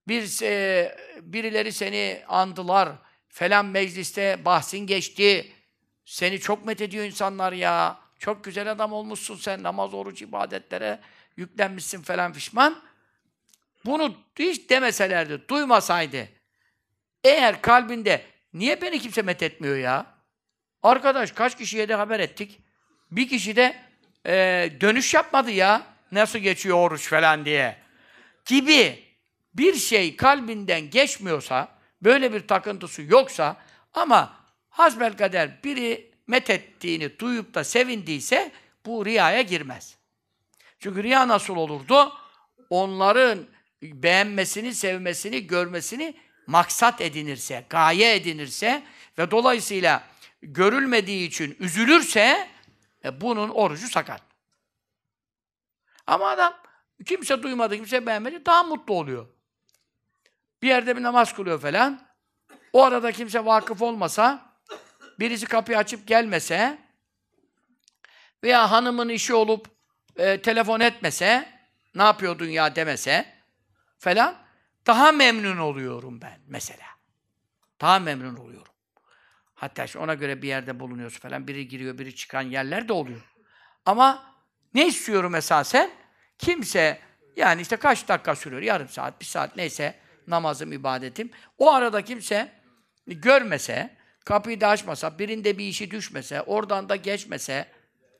bir 0.07 0.41
e, 0.41 0.95
birileri 1.21 1.71
seni 1.71 2.21
andılar 2.27 2.89
falan 3.29 3.65
mecliste 3.65 4.45
bahsin 4.45 4.79
geçti. 4.79 5.51
Seni 6.05 6.39
çok 6.39 6.65
met 6.65 6.81
ediyor 6.81 7.05
insanlar 7.05 7.53
ya. 7.53 7.99
Çok 8.19 8.43
güzel 8.43 8.71
adam 8.71 8.93
olmuşsun 8.93 9.35
sen. 9.35 9.63
Namaz, 9.63 9.93
oruç, 9.93 10.21
ibadetlere 10.21 10.99
yüklenmişsin 11.37 12.01
falan 12.01 12.33
fişman. 12.33 12.81
Bunu 13.85 14.15
hiç 14.39 14.69
demeselerdi, 14.69 15.47
duymasaydı. 15.47 16.27
Eğer 17.23 17.61
kalbinde 17.61 18.25
niye 18.53 18.81
beni 18.81 18.99
kimse 18.99 19.21
met 19.21 19.43
etmiyor 19.43 19.77
ya? 19.77 20.05
Arkadaş 20.83 21.31
kaç 21.31 21.57
kişiye 21.57 21.89
de 21.89 21.95
haber 21.95 22.19
ettik. 22.19 22.59
Bir 23.11 23.27
kişi 23.27 23.55
de 23.55 23.75
e, 24.25 24.33
dönüş 24.81 25.13
yapmadı 25.13 25.51
ya. 25.51 25.83
Nasıl 26.11 26.39
geçiyor 26.39 26.77
oruç 26.77 27.09
falan 27.09 27.45
diye. 27.45 27.77
Gibi 28.45 29.03
bir 29.53 29.75
şey 29.75 30.15
kalbinden 30.15 30.89
geçmiyorsa, 30.89 31.67
böyle 32.01 32.33
bir 32.33 32.47
takıntısı 32.47 33.01
yoksa 33.01 33.57
ama 33.93 34.37
hasbel 34.69 35.17
kader 35.17 35.63
biri 35.63 36.11
met 36.27 36.49
ettiğini 36.49 37.19
duyup 37.19 37.53
da 37.53 37.63
sevindiyse 37.63 38.51
bu 38.85 39.05
riyaya 39.05 39.41
girmez. 39.41 39.97
Çünkü 40.79 41.03
riya 41.03 41.27
nasıl 41.27 41.55
olurdu? 41.55 42.13
Onların 42.69 43.45
beğenmesini, 43.81 44.75
sevmesini, 44.75 45.47
görmesini 45.47 46.15
maksat 46.47 47.01
edinirse, 47.01 47.65
gaye 47.69 48.15
edinirse 48.15 48.83
ve 49.17 49.31
dolayısıyla 49.31 50.03
görülmediği 50.41 51.27
için 51.27 51.57
üzülürse 51.59 52.49
e, 53.05 53.21
bunun 53.21 53.49
orucu 53.49 53.87
sakat. 53.87 54.21
Ama 56.07 56.29
adam 56.29 56.53
kimse 57.05 57.43
duymadı, 57.43 57.75
kimse 57.75 58.05
beğenmedi, 58.05 58.45
daha 58.45 58.63
mutlu 58.63 58.93
oluyor. 58.93 59.27
Bir 60.63 60.67
yerde 60.67 60.97
bir 60.97 61.03
namaz 61.03 61.33
kılıyor 61.33 61.61
falan. 61.61 62.01
O 62.73 62.83
arada 62.83 63.11
kimse 63.11 63.45
vakıf 63.45 63.81
olmasa, 63.81 64.53
birisi 65.19 65.45
kapıyı 65.45 65.77
açıp 65.77 66.07
gelmese 66.07 66.77
veya 68.43 68.71
hanımın 68.71 69.09
işi 69.09 69.33
olup 69.33 69.67
e, 70.17 70.41
telefon 70.41 70.79
etmese, 70.79 71.49
ne 71.95 72.03
yapıyor 72.03 72.39
dünya 72.39 72.75
demese 72.75 73.25
falan, 73.99 74.35
daha 74.87 75.11
memnun 75.11 75.57
oluyorum 75.57 76.21
ben 76.21 76.39
mesela. 76.47 76.85
Daha 77.81 77.99
memnun 77.99 78.35
oluyorum. 78.35 78.73
Hatta 79.55 79.83
işte 79.83 79.99
ona 79.99 80.13
göre 80.13 80.41
bir 80.41 80.47
yerde 80.47 80.79
bulunuyorsun 80.79 81.19
falan, 81.19 81.47
biri 81.47 81.67
giriyor, 81.67 81.97
biri 81.97 82.15
çıkan 82.15 82.41
yerler 82.41 82.87
de 82.87 82.93
oluyor. 82.93 83.21
Ama 83.85 84.35
ne 84.73 84.87
istiyorum 84.87 85.35
esasen? 85.35 85.91
Kimse, 86.37 86.99
yani 87.35 87.61
işte 87.61 87.75
kaç 87.75 88.07
dakika 88.07 88.35
sürüyor, 88.35 88.61
yarım 88.61 88.89
saat, 88.89 89.19
bir 89.19 89.25
saat 89.25 89.55
neyse, 89.55 90.02
namazım, 90.27 90.71
ibadetim. 90.71 91.31
O 91.57 91.71
arada 91.71 92.01
kimse 92.01 92.51
görmese, 93.07 93.95
kapıyı 94.25 94.61
da 94.61 94.67
açmasa, 94.67 95.19
birinde 95.19 95.57
bir 95.57 95.65
işi 95.65 95.91
düşmese, 95.91 96.41
oradan 96.41 96.89
da 96.89 96.95
geçmese, 96.95 97.67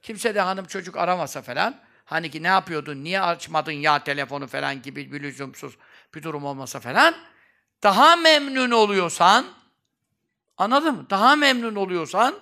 kimse 0.01 0.35
de 0.35 0.41
hanım 0.41 0.65
çocuk 0.65 0.97
aramasa 0.97 1.41
falan, 1.41 1.79
hani 2.05 2.31
ki 2.31 2.43
ne 2.43 2.47
yapıyordun, 2.47 3.03
niye 3.03 3.21
açmadın 3.21 3.71
ya 3.71 4.03
telefonu 4.03 4.47
falan 4.47 4.81
gibi 4.81 5.11
bir 5.11 5.23
lüzumsuz 5.23 5.77
bir 6.15 6.23
durum 6.23 6.45
olmasa 6.45 6.79
falan, 6.79 7.15
daha 7.83 8.15
memnun 8.15 8.71
oluyorsan, 8.71 9.45
anladın 10.57 10.95
mı? 10.95 11.09
Daha 11.09 11.35
memnun 11.35 11.75
oluyorsan, 11.75 12.35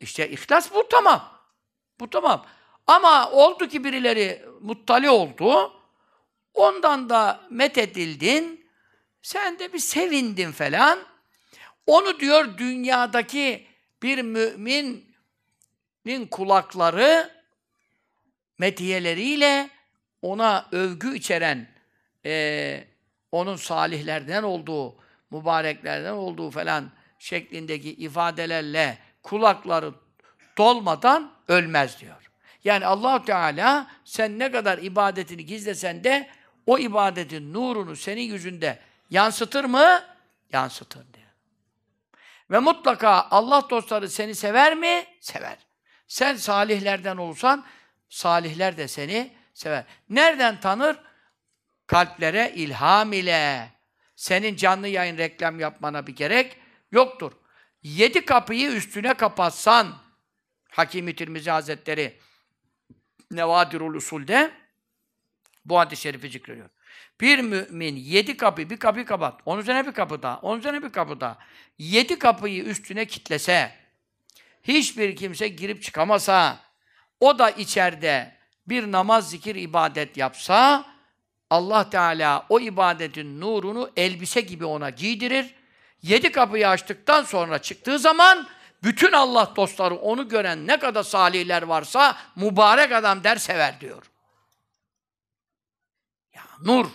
işte 0.00 0.30
ihlas 0.30 0.74
bu 0.74 0.88
tamam. 0.88 1.40
Bu 2.00 2.10
tamam. 2.10 2.46
Ama 2.86 3.30
oldu 3.30 3.68
ki 3.68 3.84
birileri 3.84 4.44
muttali 4.60 5.10
oldu, 5.10 5.72
ondan 6.54 7.08
da 7.10 7.40
met 7.50 7.78
edildin, 7.78 8.59
sen 9.22 9.58
de 9.58 9.72
bir 9.72 9.78
sevindin 9.78 10.52
falan. 10.52 10.98
Onu 11.86 12.20
diyor 12.20 12.58
dünyadaki 12.58 13.66
bir 14.02 14.22
müminin 14.22 15.06
kulakları 16.30 17.30
metiyeleriyle 18.58 19.70
ona 20.22 20.68
övgü 20.72 21.16
içeren 21.16 21.68
e, 22.26 22.84
onun 23.32 23.56
salihlerden 23.56 24.42
olduğu, 24.42 24.96
mübareklerden 25.30 26.12
olduğu 26.12 26.50
falan 26.50 26.90
şeklindeki 27.18 27.90
ifadelerle 27.94 28.98
kulakları 29.22 29.94
dolmadan 30.58 31.32
ölmez 31.48 32.00
diyor. 32.00 32.30
Yani 32.64 32.86
allah 32.86 33.24
Teala 33.24 33.90
sen 34.04 34.38
ne 34.38 34.50
kadar 34.50 34.78
ibadetini 34.78 35.46
gizlesen 35.46 36.04
de 36.04 36.28
o 36.66 36.78
ibadetin 36.78 37.54
nurunu 37.54 37.96
senin 37.96 38.22
yüzünde 38.22 38.78
yansıtır 39.10 39.64
mı? 39.64 40.04
Yansıtır 40.52 41.14
diyor. 41.14 41.26
Ve 42.50 42.58
mutlaka 42.58 43.26
Allah 43.30 43.70
dostları 43.70 44.08
seni 44.08 44.34
sever 44.34 44.76
mi? 44.76 45.04
Sever. 45.20 45.56
Sen 46.08 46.36
salihlerden 46.36 47.16
olsan 47.16 47.66
salihler 48.08 48.76
de 48.76 48.88
seni 48.88 49.34
sever. 49.54 49.84
Nereden 50.08 50.60
tanır? 50.60 50.98
Kalplere 51.86 52.52
ilham 52.54 53.12
ile. 53.12 53.72
Senin 54.16 54.56
canlı 54.56 54.88
yayın 54.88 55.18
reklam 55.18 55.60
yapmana 55.60 56.06
bir 56.06 56.16
gerek 56.16 56.56
yoktur. 56.92 57.32
Yedi 57.82 58.24
kapıyı 58.24 58.70
üstüne 58.70 59.14
kapatsan, 59.14 59.98
Hakim-i 60.70 61.16
Tirmizi 61.16 61.50
Hazretleri 61.50 62.18
Nevadirul 63.30 63.94
Usul'de 63.94 64.52
bu 65.64 65.78
hadis-i 65.78 66.02
şerifi 66.02 66.28
zikrediyor. 66.28 66.68
Bir 67.20 67.38
mümin 67.38 67.96
yedi 67.96 68.36
kapı, 68.36 68.70
bir 68.70 68.76
kapıyı 68.76 69.04
kapat. 69.04 69.40
Onun 69.46 69.60
üzerine 69.60 69.86
bir 69.86 69.92
kapı 69.92 70.22
daha, 70.22 70.38
onun 70.38 70.58
üzerine 70.58 70.82
bir 70.82 70.92
kapı 70.92 71.20
daha. 71.20 71.38
Yedi 71.78 72.18
kapıyı 72.18 72.64
üstüne 72.64 73.06
kitlese, 73.06 73.72
hiçbir 74.62 75.16
kimse 75.16 75.48
girip 75.48 75.82
çıkamasa, 75.82 76.58
o 77.20 77.38
da 77.38 77.50
içeride 77.50 78.36
bir 78.66 78.92
namaz, 78.92 79.30
zikir, 79.30 79.54
ibadet 79.54 80.16
yapsa, 80.16 80.84
Allah 81.50 81.90
Teala 81.90 82.46
o 82.48 82.60
ibadetin 82.60 83.40
nurunu 83.40 83.90
elbise 83.96 84.40
gibi 84.40 84.64
ona 84.64 84.90
giydirir. 84.90 85.54
Yedi 86.02 86.32
kapıyı 86.32 86.68
açtıktan 86.68 87.22
sonra 87.22 87.58
çıktığı 87.58 87.98
zaman 87.98 88.48
bütün 88.82 89.12
Allah 89.12 89.52
dostları 89.56 89.94
onu 89.94 90.28
gören 90.28 90.66
ne 90.66 90.78
kadar 90.78 91.02
salihler 91.02 91.62
varsa 91.62 92.16
mübarek 92.36 92.92
adam 92.92 93.24
der 93.24 93.36
sever 93.36 93.80
diyor. 93.80 94.10
Ya 96.34 96.42
nur. 96.62 96.86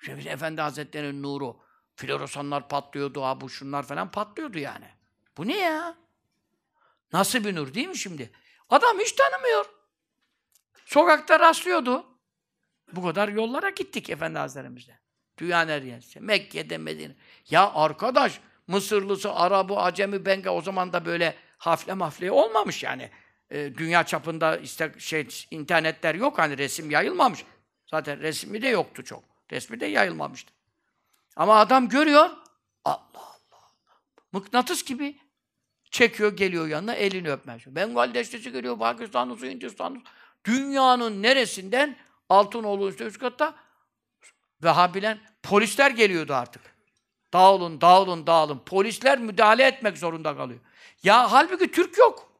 Şefis 0.00 0.26
Efendi 0.26 0.60
Hazretleri'nin 0.60 1.22
nuru. 1.22 1.60
Floresanlar 1.96 2.68
patlıyordu, 2.68 3.22
ha 3.22 3.40
bu 3.40 3.50
şunlar 3.50 3.82
falan 3.82 4.10
patlıyordu 4.10 4.58
yani. 4.58 4.86
Bu 5.36 5.48
ne 5.48 5.58
ya? 5.58 5.96
Nasıl 7.12 7.44
bir 7.44 7.54
nur 7.54 7.74
değil 7.74 7.88
mi 7.88 7.98
şimdi? 7.98 8.30
Adam 8.68 8.98
hiç 8.98 9.12
tanımıyor. 9.12 9.64
Sokakta 10.86 11.40
rastlıyordu. 11.40 12.06
Bu 12.92 13.02
kadar 13.02 13.28
yollara 13.28 13.70
gittik 13.70 14.10
Efendi 14.10 14.38
Hazretlerimizle. 14.38 15.00
Dünyanın 15.38 15.70
her 15.70 15.82
yerinde. 15.82 16.20
Mekke'de, 16.20 16.78
Medine. 16.78 17.16
Ya 17.50 17.72
arkadaş, 17.74 18.40
Mısırlısı, 18.66 19.32
Arabı, 19.32 19.76
Acemi, 19.76 20.26
Benga 20.26 20.50
o 20.50 20.62
zaman 20.62 20.92
da 20.92 21.04
böyle 21.04 21.34
hafle 21.58 21.94
mafle 21.94 22.30
olmamış 22.30 22.82
yani. 22.82 23.10
E, 23.50 23.74
dünya 23.74 24.06
çapında 24.06 24.56
işte 24.56 24.92
şey 24.98 25.28
internetler 25.50 26.14
yok 26.14 26.38
hani 26.38 26.58
resim 26.58 26.90
yayılmamış. 26.90 27.44
Zaten 27.86 28.20
resmi 28.20 28.62
de 28.62 28.68
yoktu 28.68 29.04
çok. 29.04 29.29
Resmi 29.52 29.80
de 29.80 29.86
yayılmamıştı. 29.86 30.52
Ama 31.36 31.56
adam 31.56 31.88
görüyor. 31.88 32.30
Allah 32.84 33.06
Allah. 33.14 33.70
Mıknatıs 34.32 34.84
gibi 34.84 35.18
çekiyor, 35.90 36.36
geliyor 36.36 36.66
yanına, 36.66 36.94
elini 36.94 37.30
öpmez. 37.30 37.62
Bengal 37.66 38.14
deştesi 38.14 38.52
geliyor, 38.52 38.78
Pakistanlısı, 38.78 39.46
Hindistanlısı. 39.46 40.04
Dünyanın 40.44 41.22
neresinden 41.22 41.96
Altınoğlu 42.28 42.88
üstte 42.88 43.04
üst 43.04 43.18
katta 43.18 43.54
Vehhabiler, 44.62 45.18
polisler 45.42 45.90
geliyordu 45.90 46.34
artık. 46.34 46.62
Dağılın, 47.32 47.80
dağılın, 47.80 48.26
dağılın. 48.26 48.58
Polisler 48.58 49.18
müdahale 49.18 49.64
etmek 49.64 49.98
zorunda 49.98 50.36
kalıyor. 50.36 50.60
Ya 51.02 51.32
halbuki 51.32 51.70
Türk 51.70 51.98
yok. 51.98 52.32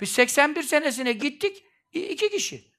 Biz 0.00 0.10
81 0.12 0.62
senesine 0.62 1.12
gittik, 1.12 1.64
iki 1.92 2.30
kişi. 2.30 2.75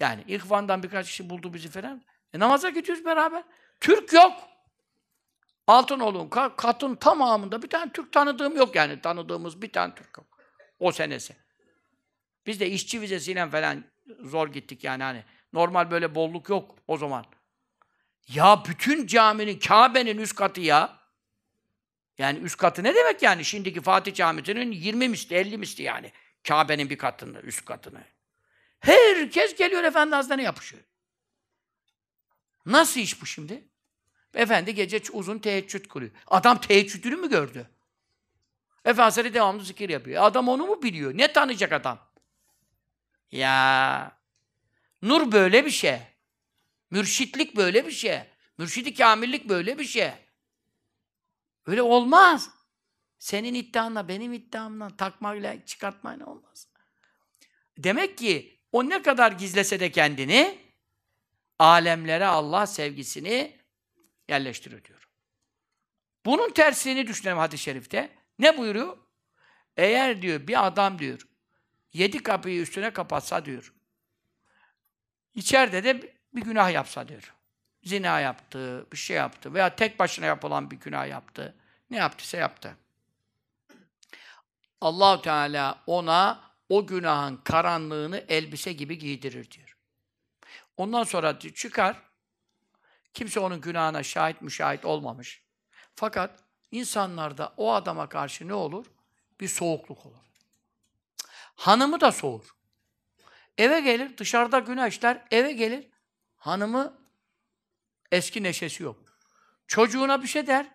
Yani 0.00 0.24
İhvan'dan 0.26 0.82
birkaç 0.82 1.06
kişi 1.06 1.30
buldu 1.30 1.54
bizi 1.54 1.68
falan. 1.68 2.02
E, 2.34 2.38
namaza 2.38 2.70
gidiyoruz 2.70 3.04
beraber. 3.04 3.44
Türk 3.80 4.12
yok. 4.12 4.32
Altınoğlu'nun 5.66 6.28
katın 6.56 6.94
tamamında 6.94 7.62
bir 7.62 7.68
tane 7.70 7.92
Türk 7.92 8.12
tanıdığım 8.12 8.56
yok 8.56 8.76
yani. 8.76 9.00
Tanıdığımız 9.00 9.62
bir 9.62 9.72
tane 9.72 9.94
Türk 9.94 10.18
yok. 10.18 10.26
O 10.78 10.92
senesi. 10.92 11.36
Biz 12.46 12.60
de 12.60 12.70
işçi 12.70 13.00
vizesiyle 13.00 13.50
falan 13.50 13.84
zor 14.20 14.48
gittik 14.48 14.84
yani 14.84 15.02
hani. 15.02 15.24
Normal 15.52 15.90
böyle 15.90 16.14
bolluk 16.14 16.48
yok 16.48 16.74
o 16.86 16.96
zaman. 16.96 17.24
Ya 18.28 18.62
bütün 18.68 19.06
caminin, 19.06 19.58
Kabe'nin 19.58 20.18
üst 20.18 20.34
katı 20.34 20.60
ya. 20.60 20.98
Yani 22.18 22.38
üst 22.38 22.56
katı 22.56 22.82
ne 22.82 22.94
demek 22.94 23.22
yani? 23.22 23.44
Şimdiki 23.44 23.80
Fatih 23.80 24.14
Camii'nin 24.14 24.72
20 24.72 25.08
misli, 25.08 25.36
50 25.36 25.58
misli 25.58 25.84
yani. 25.84 26.12
Kabe'nin 26.48 26.90
bir 26.90 26.98
katını, 26.98 27.40
üst 27.40 27.64
katını. 27.64 28.04
Herkes 28.80 29.56
geliyor 29.56 29.84
Efendi 29.84 30.14
Hazretleri'ne 30.14 30.42
yapışıyor. 30.42 30.82
Nasıl 32.66 33.00
iş 33.00 33.22
bu 33.22 33.26
şimdi? 33.26 33.68
Efendi 34.34 34.74
gece 34.74 35.02
uzun 35.12 35.38
teheccüd 35.38 35.86
kuruyor. 35.86 36.12
Adam 36.26 36.60
teheccüdünü 36.60 37.16
mü 37.16 37.30
gördü? 37.30 37.70
Efendi 38.84 39.34
devamlı 39.34 39.64
zikir 39.64 39.88
yapıyor. 39.88 40.24
Adam 40.24 40.48
onu 40.48 40.66
mu 40.66 40.82
biliyor? 40.82 41.16
Ne 41.16 41.32
tanıyacak 41.32 41.72
adam? 41.72 42.08
Ya 43.32 44.18
nur 45.02 45.32
böyle 45.32 45.66
bir 45.66 45.70
şey. 45.70 45.98
Mürşitlik 46.90 47.56
böyle 47.56 47.86
bir 47.86 47.92
şey. 47.92 48.20
Mürşidi 48.58 48.94
kamillik 48.94 49.48
böyle 49.48 49.78
bir 49.78 49.84
şey. 49.84 50.12
Öyle 51.66 51.82
olmaz. 51.82 52.50
Senin 53.18 53.54
iddianla, 53.54 54.08
benim 54.08 54.32
iddiamla, 54.32 54.96
takmayla, 54.96 55.64
çıkartmayla 55.66 56.26
olmaz. 56.26 56.68
Demek 57.78 58.18
ki 58.18 58.57
o 58.72 58.88
ne 58.88 59.02
kadar 59.02 59.32
gizlese 59.32 59.80
de 59.80 59.90
kendini, 59.90 60.58
alemlere 61.58 62.26
Allah 62.26 62.66
sevgisini 62.66 63.58
yerleştiriyor 64.28 64.84
diyor. 64.84 65.08
Bunun 66.26 66.50
tersini 66.50 67.06
düşünelim 67.06 67.38
hadis-i 67.38 67.62
şerifte. 67.62 68.10
Ne 68.38 68.58
buyuruyor? 68.58 68.96
Eğer 69.76 70.22
diyor 70.22 70.46
bir 70.46 70.66
adam 70.66 70.98
diyor, 70.98 71.28
yedi 71.92 72.22
kapıyı 72.22 72.60
üstüne 72.60 72.92
kapatsa 72.92 73.44
diyor, 73.44 73.74
içeride 75.34 75.84
de 75.84 76.14
bir 76.34 76.42
günah 76.42 76.72
yapsa 76.72 77.08
diyor. 77.08 77.34
Zina 77.82 78.20
yaptı, 78.20 78.86
bir 78.92 78.96
şey 78.96 79.16
yaptı 79.16 79.54
veya 79.54 79.76
tek 79.76 79.98
başına 79.98 80.26
yapılan 80.26 80.70
bir 80.70 80.76
günah 80.76 81.08
yaptı. 81.08 81.54
Ne 81.90 81.96
yaptıysa 81.96 82.36
yaptı. 82.36 82.76
Allahu 84.80 85.22
Teala 85.22 85.82
ona 85.86 86.47
o 86.68 86.86
günahın 86.86 87.36
karanlığını 87.36 88.24
elbise 88.28 88.72
gibi 88.72 88.98
giydirir 88.98 89.50
diyor. 89.50 89.76
Ondan 90.76 91.04
sonra 91.04 91.38
çıkar, 91.38 92.02
kimse 93.14 93.40
onun 93.40 93.60
günahına 93.60 94.02
şahit 94.02 94.42
müşahit 94.42 94.84
olmamış. 94.84 95.42
Fakat 95.94 96.44
insanlarda 96.70 97.54
o 97.56 97.72
adama 97.72 98.08
karşı 98.08 98.48
ne 98.48 98.54
olur? 98.54 98.86
Bir 99.40 99.48
soğukluk 99.48 100.06
olur. 100.06 100.24
Hanımı 101.54 102.00
da 102.00 102.12
soğur. 102.12 102.54
Eve 103.58 103.80
gelir, 103.80 104.18
dışarıda 104.18 104.58
günah 104.58 104.88
işler, 104.88 105.26
eve 105.30 105.52
gelir, 105.52 105.88
hanımı 106.36 106.98
eski 108.12 108.42
neşesi 108.42 108.82
yok. 108.82 109.18
Çocuğuna 109.66 110.22
bir 110.22 110.28
şey 110.28 110.46
der. 110.46 110.66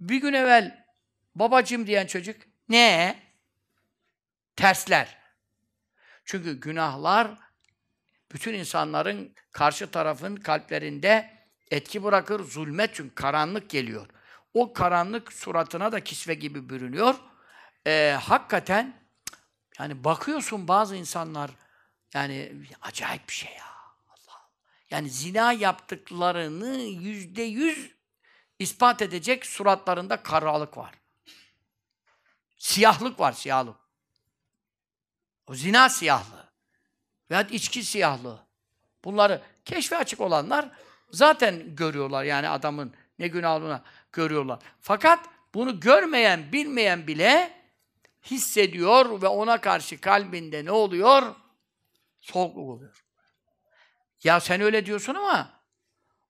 Bir 0.00 0.16
gün 0.16 0.32
evvel 0.32 0.86
babacım 1.34 1.86
diyen 1.86 2.06
çocuk 2.06 2.36
ne? 2.68 3.21
Tersler. 4.56 5.18
Çünkü 6.24 6.60
günahlar 6.60 7.30
bütün 8.32 8.54
insanların 8.54 9.34
karşı 9.52 9.90
tarafın 9.90 10.36
kalplerinde 10.36 11.42
etki 11.70 12.04
bırakır, 12.04 12.44
zulmet 12.44 12.94
çünkü 12.94 13.14
karanlık 13.14 13.70
geliyor. 13.70 14.06
O 14.54 14.72
karanlık 14.72 15.32
suratına 15.32 15.92
da 15.92 16.04
kisve 16.04 16.34
gibi 16.34 16.68
bürünüyor. 16.68 17.14
Ee, 17.86 18.16
hakikaten 18.22 19.02
yani 19.78 20.04
bakıyorsun 20.04 20.68
bazı 20.68 20.96
insanlar 20.96 21.50
yani 22.14 22.66
acayip 22.82 23.28
bir 23.28 23.34
şey 23.34 23.52
ya. 23.52 23.66
Allah. 24.08 24.50
Yani 24.90 25.10
zina 25.10 25.52
yaptıklarını 25.52 26.76
yüzde 26.76 27.42
yüz 27.42 27.94
ispat 28.58 29.02
edecek 29.02 29.46
suratlarında 29.46 30.22
karalık 30.22 30.76
var. 30.76 30.94
Siyahlık 32.58 33.20
var, 33.20 33.32
siyahlık. 33.32 33.81
O 35.46 35.54
zina 35.54 35.88
siyahlığı. 35.88 36.52
Veya 37.30 37.42
içki 37.42 37.82
siyahlığı. 37.82 38.40
Bunları 39.04 39.42
keşfe 39.64 39.96
açık 39.96 40.20
olanlar 40.20 40.68
zaten 41.10 41.76
görüyorlar 41.76 42.24
yani 42.24 42.48
adamın 42.48 42.94
ne 43.18 43.28
günah 43.28 43.56
olduğunu 43.56 43.80
görüyorlar. 44.12 44.58
Fakat 44.80 45.28
bunu 45.54 45.80
görmeyen, 45.80 46.52
bilmeyen 46.52 47.06
bile 47.06 47.62
hissediyor 48.22 49.22
ve 49.22 49.26
ona 49.26 49.60
karşı 49.60 50.00
kalbinde 50.00 50.64
ne 50.64 50.70
oluyor? 50.70 51.34
Soğukluk 52.20 52.68
oluyor. 52.68 53.04
Ya 54.24 54.40
sen 54.40 54.60
öyle 54.60 54.86
diyorsun 54.86 55.14
ama 55.14 55.50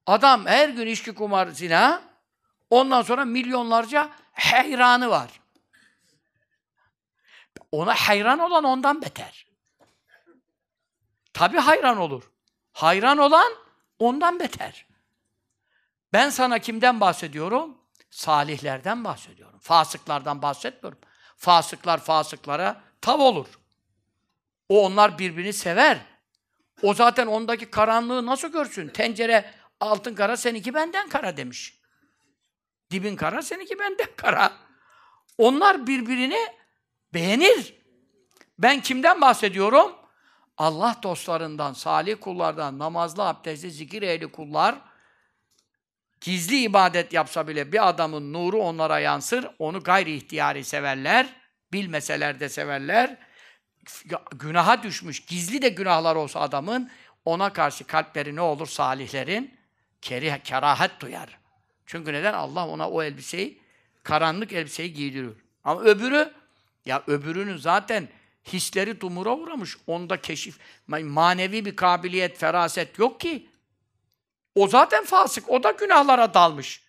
adam 0.06 0.46
her 0.46 0.68
gün 0.68 0.86
içki, 0.86 1.14
kumar, 1.14 1.46
zina 1.46 2.02
ondan 2.70 3.02
sonra 3.02 3.24
milyonlarca 3.24 4.10
hayranı 4.32 5.10
var. 5.10 5.41
Ona 7.72 7.94
hayran 7.94 8.38
olan 8.38 8.64
ondan 8.64 9.02
beter. 9.02 9.46
Tabi 11.32 11.58
hayran 11.58 11.96
olur. 11.98 12.30
Hayran 12.72 13.18
olan 13.18 13.52
ondan 13.98 14.40
beter. 14.40 14.86
Ben 16.12 16.30
sana 16.30 16.58
kimden 16.58 17.00
bahsediyorum? 17.00 17.78
Salihlerden 18.10 19.04
bahsediyorum. 19.04 19.58
Fasıklardan 19.58 20.42
bahsetmiyorum. 20.42 20.98
Fasıklar 21.36 21.98
fasıklara 21.98 22.80
tav 23.00 23.20
olur. 23.20 23.46
O 24.68 24.86
onlar 24.86 25.18
birbirini 25.18 25.52
sever. 25.52 25.98
O 26.82 26.94
zaten 26.94 27.26
ondaki 27.26 27.70
karanlığı 27.70 28.26
nasıl 28.26 28.52
görsün? 28.52 28.88
Tencere 28.88 29.54
altın 29.80 30.14
kara, 30.14 30.36
seninki 30.36 30.74
benden 30.74 31.08
kara 31.08 31.36
demiş. 31.36 31.78
Dibin 32.90 33.16
kara, 33.16 33.42
seninki 33.42 33.78
benden 33.78 34.08
kara. 34.16 34.52
Onlar 35.38 35.86
birbirini 35.86 36.46
beğenir. 37.14 37.74
Ben 38.58 38.80
kimden 38.80 39.20
bahsediyorum? 39.20 39.92
Allah 40.58 40.96
dostlarından, 41.02 41.72
salih 41.72 42.16
kullardan, 42.20 42.78
namazlı, 42.78 43.28
abdestli, 43.28 43.70
zikir 43.70 44.02
ehli 44.02 44.32
kullar 44.32 44.78
gizli 46.22 46.60
ibadet 46.62 47.12
yapsa 47.12 47.48
bile 47.48 47.72
bir 47.72 47.88
adamın 47.88 48.32
nuru 48.32 48.58
onlara 48.58 48.98
yansır. 48.98 49.46
Onu 49.58 49.82
gayri 49.82 50.16
ihtiyari 50.16 50.64
severler. 50.64 51.26
Bilmeseler 51.72 52.40
de 52.40 52.48
severler. 52.48 53.16
Günaha 54.30 54.82
düşmüş, 54.82 55.20
gizli 55.20 55.62
de 55.62 55.68
günahlar 55.68 56.16
olsa 56.16 56.40
adamın 56.40 56.90
ona 57.24 57.52
karşı 57.52 57.84
kalpleri 57.84 58.36
ne 58.36 58.40
olur 58.40 58.66
salihlerin? 58.66 59.58
Kerih, 60.02 60.38
kerahat 60.44 61.00
duyar. 61.00 61.38
Çünkü 61.86 62.12
neden? 62.12 62.32
Allah 62.32 62.68
ona 62.68 62.90
o 62.90 63.02
elbiseyi, 63.02 63.62
karanlık 64.02 64.52
elbiseyi 64.52 64.92
giydiriyor. 64.92 65.36
Ama 65.64 65.80
öbürü, 65.80 66.32
ya 66.86 67.02
öbürünün 67.06 67.56
zaten 67.56 68.08
hisleri 68.52 69.00
dumura 69.00 69.36
uğramış. 69.36 69.76
Onda 69.86 70.20
keşif, 70.20 70.58
manevi 70.88 71.64
bir 71.64 71.76
kabiliyet, 71.76 72.38
feraset 72.38 72.98
yok 72.98 73.20
ki. 73.20 73.48
O 74.54 74.68
zaten 74.68 75.04
fasık, 75.04 75.50
o 75.50 75.62
da 75.62 75.70
günahlara 75.70 76.34
dalmış. 76.34 76.82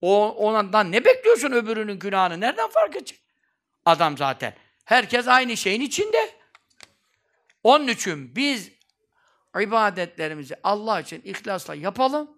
O, 0.00 0.28
ondan 0.28 0.92
ne 0.92 1.04
bekliyorsun 1.04 1.52
öbürünün 1.52 1.98
günahını? 1.98 2.40
Nereden 2.40 2.68
fark 2.68 2.96
edecek? 2.96 3.20
Adam 3.84 4.16
zaten. 4.16 4.54
Herkes 4.84 5.28
aynı 5.28 5.56
şeyin 5.56 5.80
içinde. 5.80 6.30
Onun 7.62 7.88
için 7.88 8.36
biz 8.36 8.70
ibadetlerimizi 9.60 10.56
Allah 10.62 11.00
için 11.00 11.22
ihlasla 11.24 11.74
yapalım. 11.74 12.30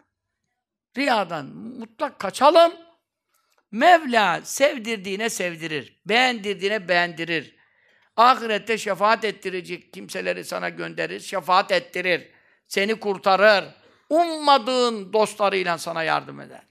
Riyadan 0.97 1.47
mutlak 1.47 2.19
kaçalım. 2.19 2.73
Mevla 3.70 4.40
sevdirdiğine 4.45 5.31
sevdirir. 5.31 6.01
Beğendirdiğine 6.07 6.89
beğendirir. 6.89 7.55
Ahirette 8.16 8.78
şefaat 8.78 9.24
ettirecek 9.24 9.93
kimseleri 9.93 10.45
sana 10.45 10.69
gönderir. 10.69 11.20
Şefaat 11.20 11.73
ettirir. 11.73 12.28
Seni 12.66 13.01
kurtarır. 13.01 13.65
Ummadığın 14.11 15.12
dostlarıyla 15.12 15.78
sana 15.78 16.03
yardım 16.03 16.40
eder. 16.40 16.62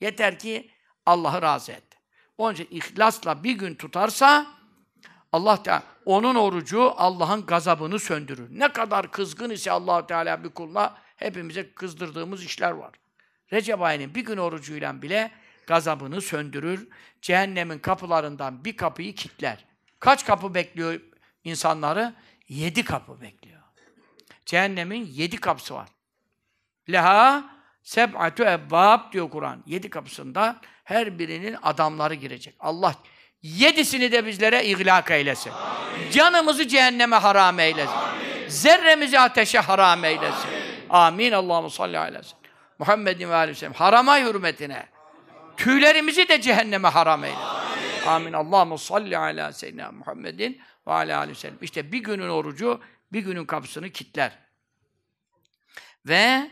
Yeter 0.00 0.38
ki 0.38 0.70
Allah'ı 1.06 1.42
razı 1.42 1.72
et. 1.72 1.82
Onun 2.38 2.54
için 2.54 2.68
ihlasla 2.70 3.44
bir 3.44 3.52
gün 3.52 3.74
tutarsa 3.74 4.46
Allah 5.32 5.62
Teala 5.62 5.82
Onun 6.04 6.34
orucu 6.34 6.92
Allah'ın 6.96 7.46
gazabını 7.46 7.98
söndürür. 7.98 8.48
Ne 8.50 8.72
kadar 8.72 9.10
kızgın 9.10 9.50
ise 9.50 9.70
allah 9.70 10.06
Teala 10.06 10.44
bir 10.44 10.48
kuluna 10.48 10.94
hepimize 11.16 11.72
kızdırdığımız 11.72 12.44
işler 12.44 12.70
var. 12.70 12.90
Recep 13.52 13.82
ayının 13.82 14.14
bir 14.14 14.24
gün 14.24 14.36
orucuyla 14.36 15.02
bile 15.02 15.30
gazabını 15.66 16.20
söndürür. 16.20 16.88
Cehennemin 17.22 17.78
kapılarından 17.78 18.64
bir 18.64 18.76
kapıyı 18.76 19.14
kilitler. 19.14 19.64
Kaç 20.00 20.26
kapı 20.26 20.54
bekliyor 20.54 21.00
insanları? 21.44 22.14
Yedi 22.48 22.84
kapı 22.84 23.20
bekliyor. 23.20 23.62
Cehennemin 24.46 25.06
yedi 25.06 25.36
kapısı 25.36 25.74
var. 25.74 25.88
Leha 26.90 27.44
seb'atu 27.82 28.44
ebbab 28.44 29.12
diyor 29.12 29.30
Kur'an. 29.30 29.62
Yedi 29.66 29.90
kapısında 29.90 30.60
her 30.84 31.18
birinin 31.18 31.56
adamları 31.62 32.14
girecek. 32.14 32.54
Allah 32.60 32.94
yedisini 33.42 34.12
de 34.12 34.26
bizlere 34.26 34.64
ihlak 34.64 35.10
eylesin. 35.10 35.50
Amin. 35.50 36.10
Canımızı 36.10 36.68
cehenneme 36.68 37.16
haram 37.16 37.58
eylesin. 37.58 37.92
Amin. 37.92 38.48
Zerremizi 38.48 39.20
ateşe 39.20 39.58
haram 39.58 40.04
eylesin. 40.04 40.48
Amin. 40.90 41.32
Amin. 41.32 41.32
Allahu 41.32 41.70
salli 41.70 41.98
aleyhi 41.98 42.26
Muhammedin 42.78 43.28
ve 43.30 43.34
aleyhi 43.34 43.58
sellem. 43.58 43.72
Harama 43.72 44.18
hürmetine. 44.18 44.91
Tüylerimizi 45.62 46.28
de 46.28 46.40
cehenneme 46.40 46.88
haram 46.88 47.24
eyle. 47.24 47.36
Amin. 47.36 48.06
Amin. 48.06 48.32
Allahu 48.32 48.78
salli 48.78 49.18
ala 49.18 49.52
seyyidina 49.52 49.92
Muhammedin 49.92 50.60
ve 50.86 50.92
ala 50.92 51.18
aleyhi 51.18 51.38
sellem. 51.38 51.58
İşte 51.62 51.92
bir 51.92 51.98
günün 51.98 52.28
orucu 52.28 52.80
bir 53.12 53.20
günün 53.20 53.44
kapısını 53.44 53.90
kitler. 53.90 54.38
Ve 56.06 56.50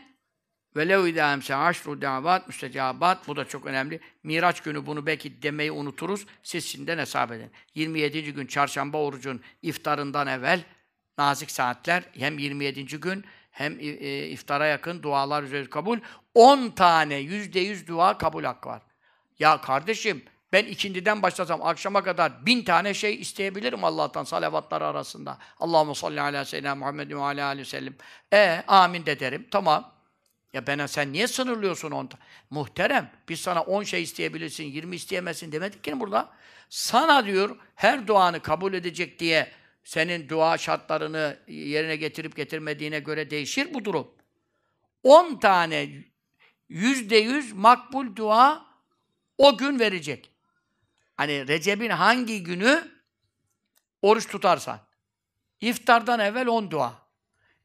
Velev 0.75 1.05
idâ 1.05 1.33
emse 1.33 1.55
aşru 1.55 2.01
davat 2.01 2.47
müstecabat. 2.47 3.27
Bu 3.27 3.35
da 3.35 3.45
çok 3.45 3.65
önemli. 3.65 3.99
Miraç 4.23 4.61
günü 4.61 4.85
bunu 4.85 5.05
belki 5.05 5.41
demeyi 5.41 5.71
unuturuz. 5.71 6.25
Siz 6.43 6.65
şimdiden 6.65 6.97
hesap 6.97 7.31
edin. 7.31 7.51
27. 7.75 8.33
gün 8.33 8.45
çarşamba 8.45 8.97
orucun 8.97 9.41
iftarından 9.61 10.27
evvel 10.27 10.63
nazik 11.17 11.51
saatler 11.51 12.03
hem 12.19 12.37
27. 12.37 12.85
gün 12.85 13.25
hem 13.51 13.79
e, 13.79 14.27
iftara 14.27 14.65
yakın 14.65 15.03
dualar 15.03 15.43
üzeri 15.43 15.69
kabul. 15.69 15.99
10 16.33 16.69
tane 16.69 17.15
yüzde 17.15 17.59
yüz 17.59 17.87
dua 17.87 18.17
kabul 18.17 18.43
hakkı 18.43 18.69
var. 18.69 18.81
Ya 19.41 19.61
kardeşim 19.61 20.23
ben 20.53 20.65
ikindiden 20.65 21.21
başlasam 21.21 21.61
akşama 21.61 22.03
kadar 22.03 22.45
bin 22.45 22.63
tane 22.63 22.93
şey 22.93 23.21
isteyebilirim 23.21 23.83
Allah'tan 23.83 24.23
salavatlar 24.23 24.81
arasında. 24.81 25.37
Allahu 25.59 25.95
salli 25.95 26.21
ala 26.21 26.45
seyyidina 26.45 26.75
Muhammedin 26.75 27.15
ve 27.15 27.21
ala 27.21 27.45
aleyhi 27.45 27.67
ve 27.67 27.69
sellem. 27.69 27.93
E 28.33 28.63
amin 28.67 29.05
de 29.05 29.19
derim. 29.19 29.47
Tamam. 29.51 29.93
Ya 30.53 30.67
bana 30.67 30.87
sen 30.87 31.13
niye 31.13 31.27
sınırlıyorsun 31.27 31.91
onu? 31.91 32.09
Muhterem, 32.49 33.11
biz 33.29 33.39
sana 33.41 33.61
10 33.61 33.83
şey 33.83 34.03
isteyebilirsin, 34.03 34.63
20 34.63 34.95
isteyemezsin 34.95 35.51
demedik 35.51 35.83
ki 35.83 35.99
burada. 35.99 36.29
Sana 36.69 37.25
diyor, 37.25 37.57
her 37.75 38.07
duanı 38.07 38.39
kabul 38.39 38.73
edecek 38.73 39.19
diye 39.19 39.51
senin 39.83 40.29
dua 40.29 40.57
şartlarını 40.57 41.37
yerine 41.47 41.95
getirip 41.95 42.35
getirmediğine 42.35 42.99
göre 42.99 43.29
değişir 43.29 43.73
bu 43.73 43.85
durum. 43.85 44.11
10 45.03 45.39
tane 45.39 45.89
yüzde 46.69 47.17
yüz 47.17 47.53
makbul 47.53 48.15
dua 48.15 48.70
o 49.37 49.57
gün 49.57 49.79
verecek. 49.79 50.31
Hani 51.17 51.47
Recep'in 51.47 51.89
hangi 51.89 52.43
günü 52.43 52.91
oruç 54.01 54.27
tutarsan. 54.27 54.79
İftardan 55.61 56.19
evvel 56.19 56.47
10 56.47 56.71
dua. 56.71 57.01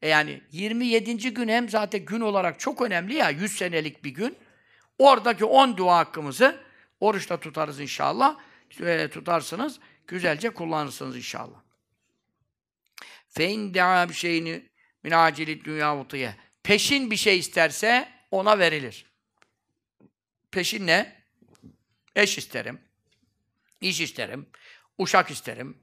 E 0.01 0.07
yani 0.07 0.41
27. 0.51 1.33
gün 1.33 1.47
hem 1.47 1.69
zaten 1.69 2.05
gün 2.05 2.21
olarak 2.21 2.59
çok 2.59 2.81
önemli 2.81 3.13
ya, 3.13 3.29
100 3.29 3.57
senelik 3.57 4.03
bir 4.03 4.09
gün. 4.09 4.37
Oradaki 4.99 5.45
10 5.45 5.77
dua 5.77 5.97
hakkımızı 5.97 6.63
oruçta 6.99 7.39
tutarız 7.39 7.79
inşallah. 7.79 8.37
E, 8.81 9.07
tutarsınız, 9.09 9.79
güzelce 10.07 10.49
kullanırsınız 10.49 11.17
inşallah. 11.17 11.61
Fein 13.29 13.73
dea 13.73 14.09
bir 14.09 14.13
şeyini 14.13 14.69
min 15.03 15.11
acili 15.11 15.63
dünya 15.63 15.97
vutuye. 15.97 16.35
Peşin 16.63 17.11
bir 17.11 17.15
şey 17.15 17.39
isterse 17.39 18.09
ona 18.31 18.59
verilir. 18.59 19.05
Peşin 20.51 20.87
ne? 20.87 21.16
Eş 22.17 22.37
isterim, 22.37 22.81
iş 23.81 24.01
isterim, 24.01 24.49
uşak 24.97 25.31
isterim, 25.31 25.77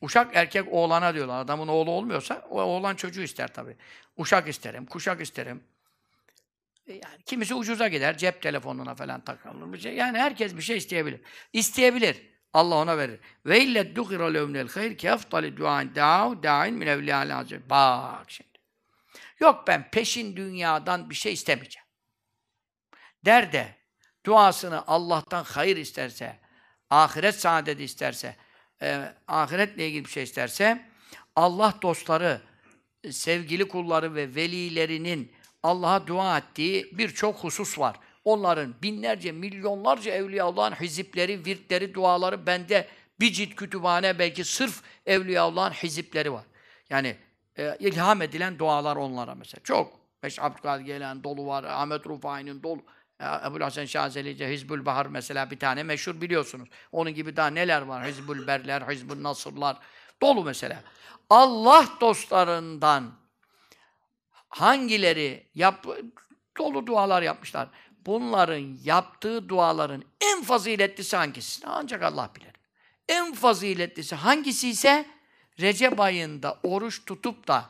Uşak 0.00 0.36
erkek 0.36 0.72
oğlana 0.72 1.14
diyorlar. 1.14 1.40
Adamın 1.40 1.68
oğlu 1.68 1.90
olmuyorsa 1.90 2.46
o 2.50 2.60
oğlan 2.62 2.94
çocuğu 2.94 3.22
ister 3.22 3.54
tabii. 3.54 3.76
Uşak 4.16 4.48
isterim, 4.48 4.86
kuşak 4.86 5.20
isterim. 5.20 5.64
E, 6.86 6.92
yani 6.92 7.22
kimisi 7.26 7.54
ucuza 7.54 7.88
gider, 7.88 8.18
cep 8.18 8.42
telefonuna 8.42 8.94
falan 8.94 9.20
takılır 9.20 9.72
bir 9.72 9.78
şey. 9.78 9.94
Yani 9.94 10.18
herkes 10.18 10.56
bir 10.56 10.62
şey 10.62 10.76
isteyebilir. 10.76 11.20
İsteyebilir. 11.52 12.28
Allah 12.52 12.74
ona 12.74 12.98
verir. 12.98 13.20
Ve 13.46 13.60
ille 13.60 13.96
duhira 13.96 14.26
levnel 14.26 14.68
hayr 14.68 14.98
ki 14.98 15.08
eftali 15.08 15.56
duain 15.56 15.94
da'u 15.94 16.42
da'in 16.42 16.74
min 16.74 16.86
evliyâli 16.86 17.32
hazır. 17.32 17.70
Bak 17.70 18.30
şimdi. 18.30 18.48
Yok 19.40 19.64
ben 19.66 19.90
peşin 19.90 20.36
dünyadan 20.36 21.10
bir 21.10 21.14
şey 21.14 21.32
istemeyeceğim. 21.32 21.86
Der 23.24 23.52
de 23.52 23.77
duasını 24.28 24.86
Allah'tan 24.86 25.44
hayır 25.44 25.76
isterse, 25.76 26.36
ahiret 26.90 27.34
saadeti 27.34 27.84
isterse, 27.84 28.36
e, 28.82 29.14
ahiretle 29.28 29.88
ilgili 29.88 30.04
bir 30.04 30.10
şey 30.10 30.22
isterse 30.22 30.84
Allah 31.36 31.74
dostları, 31.82 32.40
sevgili 33.10 33.68
kulları 33.68 34.14
ve 34.14 34.34
velilerinin 34.34 35.32
Allah'a 35.62 36.06
dua 36.06 36.38
ettiği 36.38 36.98
birçok 36.98 37.36
husus 37.36 37.78
var. 37.78 37.96
Onların 38.24 38.74
binlerce, 38.82 39.32
milyonlarca 39.32 40.12
Evliyaullah'ın 40.12 40.74
hizipleri, 40.74 41.44
virtleri, 41.44 41.94
duaları 41.94 42.46
bende 42.46 42.88
bir 43.20 43.32
cilt 43.32 43.54
kütüphane 43.54 44.18
belki 44.18 44.44
sırf 44.44 44.82
Evliyaullah'ın 45.06 45.72
hizipleri 45.72 46.32
var. 46.32 46.44
Yani 46.90 47.16
e, 47.58 47.76
ilham 47.80 48.22
edilen 48.22 48.58
dualar 48.58 48.96
onlara 48.96 49.34
mesela. 49.34 49.60
Çok. 49.64 49.98
Beş 50.22 50.38
Abdülkadir 50.38 50.84
gelen 50.84 51.24
dolu 51.24 51.46
var, 51.46 51.64
Ahmet 51.64 52.06
Rufai'nin 52.06 52.62
dolu. 52.62 52.82
Ebu 53.20 53.64
Hasan 53.64 53.84
Şazeli'ce 53.84 54.52
Hizbül 54.52 54.86
Bahar 54.86 55.06
mesela 55.06 55.50
bir 55.50 55.58
tane 55.58 55.82
meşhur 55.82 56.20
biliyorsunuz. 56.20 56.68
Onun 56.92 57.14
gibi 57.14 57.36
daha 57.36 57.46
neler 57.46 57.82
var? 57.82 58.06
Hizbül 58.06 58.46
Berler, 58.46 58.82
Hizbül 58.82 59.22
Nasırlar. 59.22 59.76
Dolu 60.22 60.44
mesela. 60.44 60.82
Allah 61.30 61.88
dostlarından 62.00 63.12
hangileri 64.48 65.46
yap 65.54 65.86
dolu 66.58 66.86
dualar 66.86 67.22
yapmışlar. 67.22 67.68
Bunların 68.06 68.78
yaptığı 68.84 69.48
duaların 69.48 70.04
en 70.20 70.42
faziletlisi 70.42 71.16
hangisi? 71.16 71.66
Ancak 71.66 72.02
Allah 72.02 72.30
bilir. 72.36 72.52
En 73.08 73.34
faziletlisi 73.34 74.14
hangisi 74.14 74.68
ise 74.68 75.06
Recep 75.60 76.00
ayında 76.00 76.58
oruç 76.62 77.04
tutup 77.04 77.48
da 77.48 77.64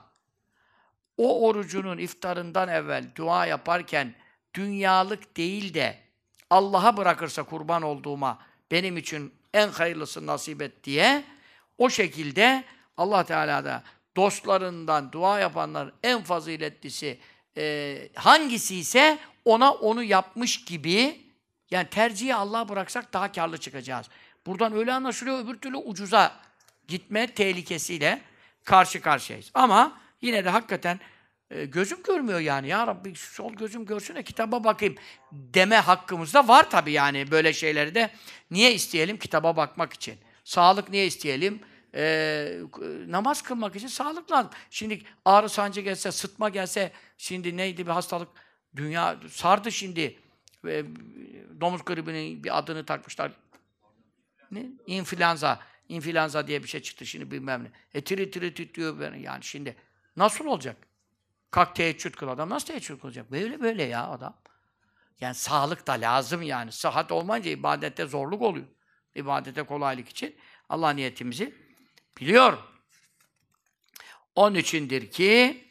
o 1.17 1.47
orucunun 1.47 1.99
iftarından 1.99 2.69
evvel 2.69 3.05
dua 3.17 3.47
yaparken 3.47 4.15
dünyalık 4.55 5.37
değil 5.37 5.75
de 5.75 5.99
Allah'a 6.51 6.97
bırakırsa 6.97 7.43
kurban 7.43 7.83
olduğuma 7.83 8.39
benim 8.71 8.97
için 8.97 9.35
en 9.55 9.69
hayırlısı 9.69 10.27
nasip 10.27 10.63
et 10.63 10.85
diye 10.85 11.25
o 11.79 11.91
şekilde 11.91 12.65
Allah 12.97 13.25
Teala 13.25 13.65
da 13.65 13.83
dostlarından 14.17 15.13
dua 15.13 15.41
yapanların 15.41 15.93
en 16.03 16.23
faziletlisi 16.23 17.19
e, 17.57 18.09
hangisi 18.15 18.77
ise 18.77 19.19
ona 19.45 19.73
onu 19.73 20.03
yapmış 20.03 20.65
gibi 20.65 21.21
yani 21.71 21.89
tercihi 21.89 22.35
Allah'a 22.35 22.69
bıraksak 22.69 23.13
daha 23.13 23.33
karlı 23.33 23.59
çıkacağız. 23.59 24.07
Buradan 24.47 24.73
öyle 24.73 24.93
anlaşılıyor 24.93 25.45
öbür 25.45 25.55
türlü 25.55 25.77
ucuza 25.77 26.33
gitme 26.89 27.35
tehlikesiyle 27.35 28.23
karşı 28.65 29.01
karşıyayız. 29.01 29.51
Ama 29.55 30.01
yine 30.21 30.45
de 30.45 30.51
hakikaten 30.51 31.01
e, 31.51 31.65
gözüm 31.65 32.03
görmüyor 32.03 32.41
yani. 32.41 32.69
Ya 32.69 32.87
Rabbi 32.87 33.15
sol 33.15 33.53
gözüm 33.53 33.85
görsün 33.85 34.15
de 34.15 34.23
kitaba 34.23 34.65
bakayım 34.65 34.95
deme 35.33 35.77
hakkımız 35.77 36.35
da 36.35 36.49
var 36.49 36.71
tabii 36.71 36.93
yani 36.93 37.31
böyle 37.31 37.53
şeyleri 37.53 37.95
de. 37.95 38.11
Niye 38.51 38.75
isteyelim? 38.75 39.17
Kitaba 39.17 39.57
bakmak 39.57 39.93
için. 39.93 40.19
Sağlık 40.45 40.91
niye 40.91 41.07
isteyelim? 41.07 41.61
Ee, 41.95 42.61
namaz 43.07 43.43
kılmak 43.43 43.77
için 43.77 43.87
sağlık 43.87 44.33
lazım. 44.33 44.51
Şimdi 44.71 45.03
ağrı 45.25 45.49
sancı 45.49 45.81
gelse, 45.81 46.13
sıtma 46.13 46.49
gelse, 46.49 46.93
şimdi 47.19 47.57
neydi 47.57 47.87
bir 47.87 47.93
hastalık? 47.93 48.29
Dünya 48.77 49.17
sardı 49.31 49.73
şimdi. 49.73 50.19
E, 50.67 50.85
domuz 51.61 51.85
gribinin 51.85 52.45
bir 52.45 52.59
adını 52.59 52.87
takmışlar. 52.87 53.33
Ne? 54.51 54.67
İnfluenza. 54.87 55.61
İnfluenza 55.89 56.47
diye 56.47 56.63
bir 56.63 56.69
şey 56.69 56.83
çıktı 56.83 57.07
şimdi 57.07 57.31
bilmem 57.31 57.65
ne. 57.65 57.71
E 57.95 58.01
tiri 58.01 58.31
tiri 58.31 58.55
titriyor 58.55 59.15
yani 59.15 59.45
şimdi. 59.45 59.77
Nasıl 60.17 60.45
olacak? 60.45 60.77
Kalk 61.51 61.75
teheccüd 61.75 62.15
kıl 62.15 62.29
adam. 62.29 62.51
Nasıl 62.51 62.67
teheccüd 62.67 63.01
kılacak? 63.01 63.31
Böyle 63.33 63.61
böyle 63.61 63.83
ya 63.83 64.09
adam. 64.09 64.37
Yani 65.21 65.35
sağlık 65.35 65.87
da 65.87 65.93
lazım 65.93 66.43
yani. 66.43 66.73
Sıhhat 66.73 67.13
olmayınca 67.13 67.51
ibadette 67.51 68.07
zorluk 68.07 68.43
oluyor. 68.43 68.67
İbadete 69.15 69.63
kolaylık 69.63 70.09
için 70.09 70.37
Allah 70.69 70.91
niyetimizi 70.91 71.55
biliyor. 72.21 72.59
Onun 74.35 74.55
içindir 74.55 75.11
ki 75.11 75.65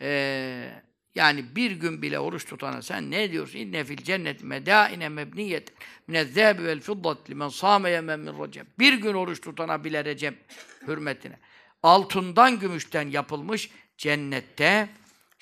e, 0.00 0.82
Yani 1.14 1.56
bir 1.56 1.70
gün 1.70 2.02
bile 2.02 2.18
oruç 2.18 2.44
tutana 2.46 2.82
sen 2.82 3.10
ne 3.10 3.32
diyorsun? 3.32 3.58
İnne 3.58 3.84
fil 3.84 3.96
cennet 4.04 4.42
medaine 4.42 5.08
mebniyet 5.08 5.72
minezzâbi 6.06 6.64
vel 6.64 6.80
fiddat 6.80 7.30
limen 7.30 7.48
sâme 7.48 7.90
yemen 7.90 8.20
min 8.20 8.44
recep. 8.44 8.78
Bir 8.78 8.92
gün 8.92 9.14
oruç 9.14 9.40
tutana 9.40 9.84
bile 9.84 10.04
Recep 10.04 10.34
hürmetine. 10.86 11.38
Altından 11.82 12.58
gümüşten 12.58 13.08
yapılmış 13.08 13.70
cennette 13.98 14.88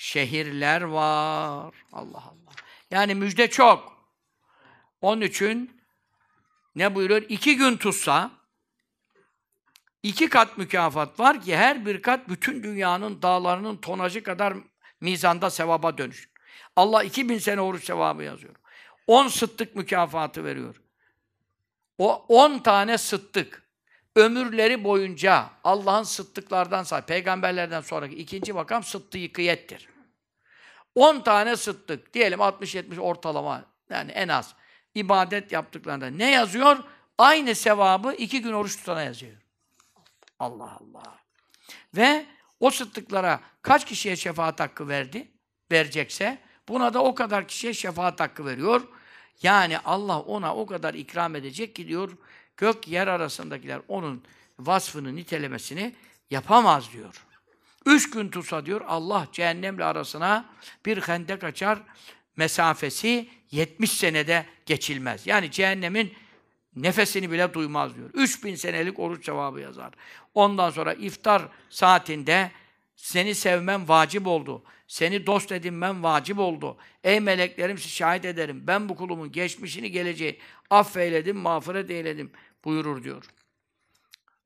şehirler 0.01 0.83
var. 0.83 1.75
Allah 1.93 2.25
Allah. 2.25 2.53
Yani 2.91 3.15
müjde 3.15 3.51
çok. 3.51 4.07
Onun 5.01 5.21
için 5.21 5.81
ne 6.75 6.95
buyuruyor? 6.95 7.23
İki 7.29 7.57
gün 7.57 7.77
tutsa 7.77 8.31
iki 10.03 10.29
kat 10.29 10.59
mükafat 10.59 11.21
var 11.21 11.43
ki 11.43 11.57
her 11.57 11.87
bir 11.87 12.03
kat 12.03 12.29
bütün 12.29 12.63
dünyanın 12.63 13.23
dağlarının 13.23 13.77
tonajı 13.77 14.23
kadar 14.23 14.55
mizanda 15.01 15.51
sevaba 15.51 15.99
dönüşür. 15.99 16.31
Allah 16.77 17.03
2000 17.03 17.39
sene 17.39 17.61
oruç 17.61 17.85
sevabı 17.85 18.23
yazıyor. 18.23 18.55
10 19.07 19.29
sıttık 19.29 19.77
mükafatı 19.77 20.45
veriyor. 20.45 20.83
O 21.99 22.25
10 22.29 22.59
tane 22.59 22.99
sıttık 22.99 23.63
ömürleri 24.17 24.85
boyunca 24.85 25.51
Allah'ın 25.65 26.03
sıttıklardan 26.03 26.83
say, 26.83 27.03
peygamberlerden 27.03 27.81
sonraki 27.81 28.15
ikinci 28.15 28.53
makam 28.53 28.85
sıddıkiyettir. 28.85 29.89
10 30.95 31.21
tane 31.21 31.57
sıttık, 31.57 32.15
diyelim 32.15 32.41
60-70 32.41 33.01
ortalama, 33.01 33.65
yani 33.91 34.11
en 34.11 34.29
az 34.29 34.55
ibadet 34.95 35.53
yaptıklarında 35.53 36.07
ne 36.07 36.31
yazıyor? 36.31 36.85
Aynı 37.19 37.55
sevabı 37.55 38.13
iki 38.13 38.43
gün 38.43 38.53
oruç 38.53 38.77
tutana 38.77 39.03
yazıyor. 39.03 39.37
Allah 40.39 40.79
Allah. 40.81 41.19
Ve 41.97 42.27
o 42.61 42.71
sıddıklara 42.71 43.41
kaç 43.63 43.85
kişiye 43.87 44.17
şefaat 44.17 44.61
hakkı 44.61 44.89
verdi? 44.89 45.29
Verecekse 45.73 46.39
buna 46.69 46.95
da 46.95 47.03
o 47.03 47.15
kadar 47.15 47.49
kişiye 47.49 47.75
şefaat 47.75 48.21
hakkı 48.21 48.47
veriyor. 48.47 48.89
Yani 49.43 49.79
Allah 49.79 50.21
ona 50.21 50.57
o 50.57 50.67
kadar 50.67 50.95
ikram 50.95 51.37
edecek 51.37 51.75
ki 51.75 51.89
diyor 51.89 52.17
gök 52.61 52.89
yer 52.89 53.07
arasındakiler 53.07 53.81
onun 53.89 54.23
vasfını, 54.59 55.17
nitelemesini 55.17 55.95
yapamaz 56.31 56.93
diyor. 56.93 57.27
Üç 57.87 58.11
gün 58.11 58.29
tutsa 58.29 58.67
diyor 58.67 58.81
Allah 58.87 59.29
cehennemle 59.33 59.85
arasına 59.85 60.45
bir 60.87 61.01
hendek 61.01 61.45
açar 61.45 61.79
mesafesi 62.37 63.29
70 63.51 63.91
senede 63.93 64.47
geçilmez. 64.67 65.27
Yani 65.27 65.51
cehennemin 65.51 66.13
nefesini 66.77 67.31
bile 67.31 67.55
duymaz 67.55 67.97
diyor. 67.97 68.11
3000 68.15 68.55
senelik 68.55 68.99
oruç 68.99 69.25
cevabı 69.25 69.61
yazar. 69.61 69.93
Ondan 70.35 70.71
sonra 70.71 70.95
iftar 70.95 71.43
saatinde 71.71 72.51
seni 72.97 73.35
sevmem 73.35 73.89
vacip 73.89 74.27
oldu. 74.27 74.63
Seni 74.87 75.27
dost 75.27 75.53
edinmem 75.53 76.03
vacip 76.03 76.39
oldu. 76.39 76.77
Ey 77.05 77.21
meleklerim 77.21 77.79
sizi 77.79 77.95
şahit 77.95 78.25
ederim. 78.25 78.63
Ben 78.67 78.89
bu 78.89 78.97
kulumun 78.97 79.33
geçmişini 79.33 79.91
geleceği 79.91 80.39
affeyledim, 80.71 81.37
mağfiret 81.37 81.91
eyledim 81.91 82.31
buyurur 82.65 83.05
diyor. 83.05 83.25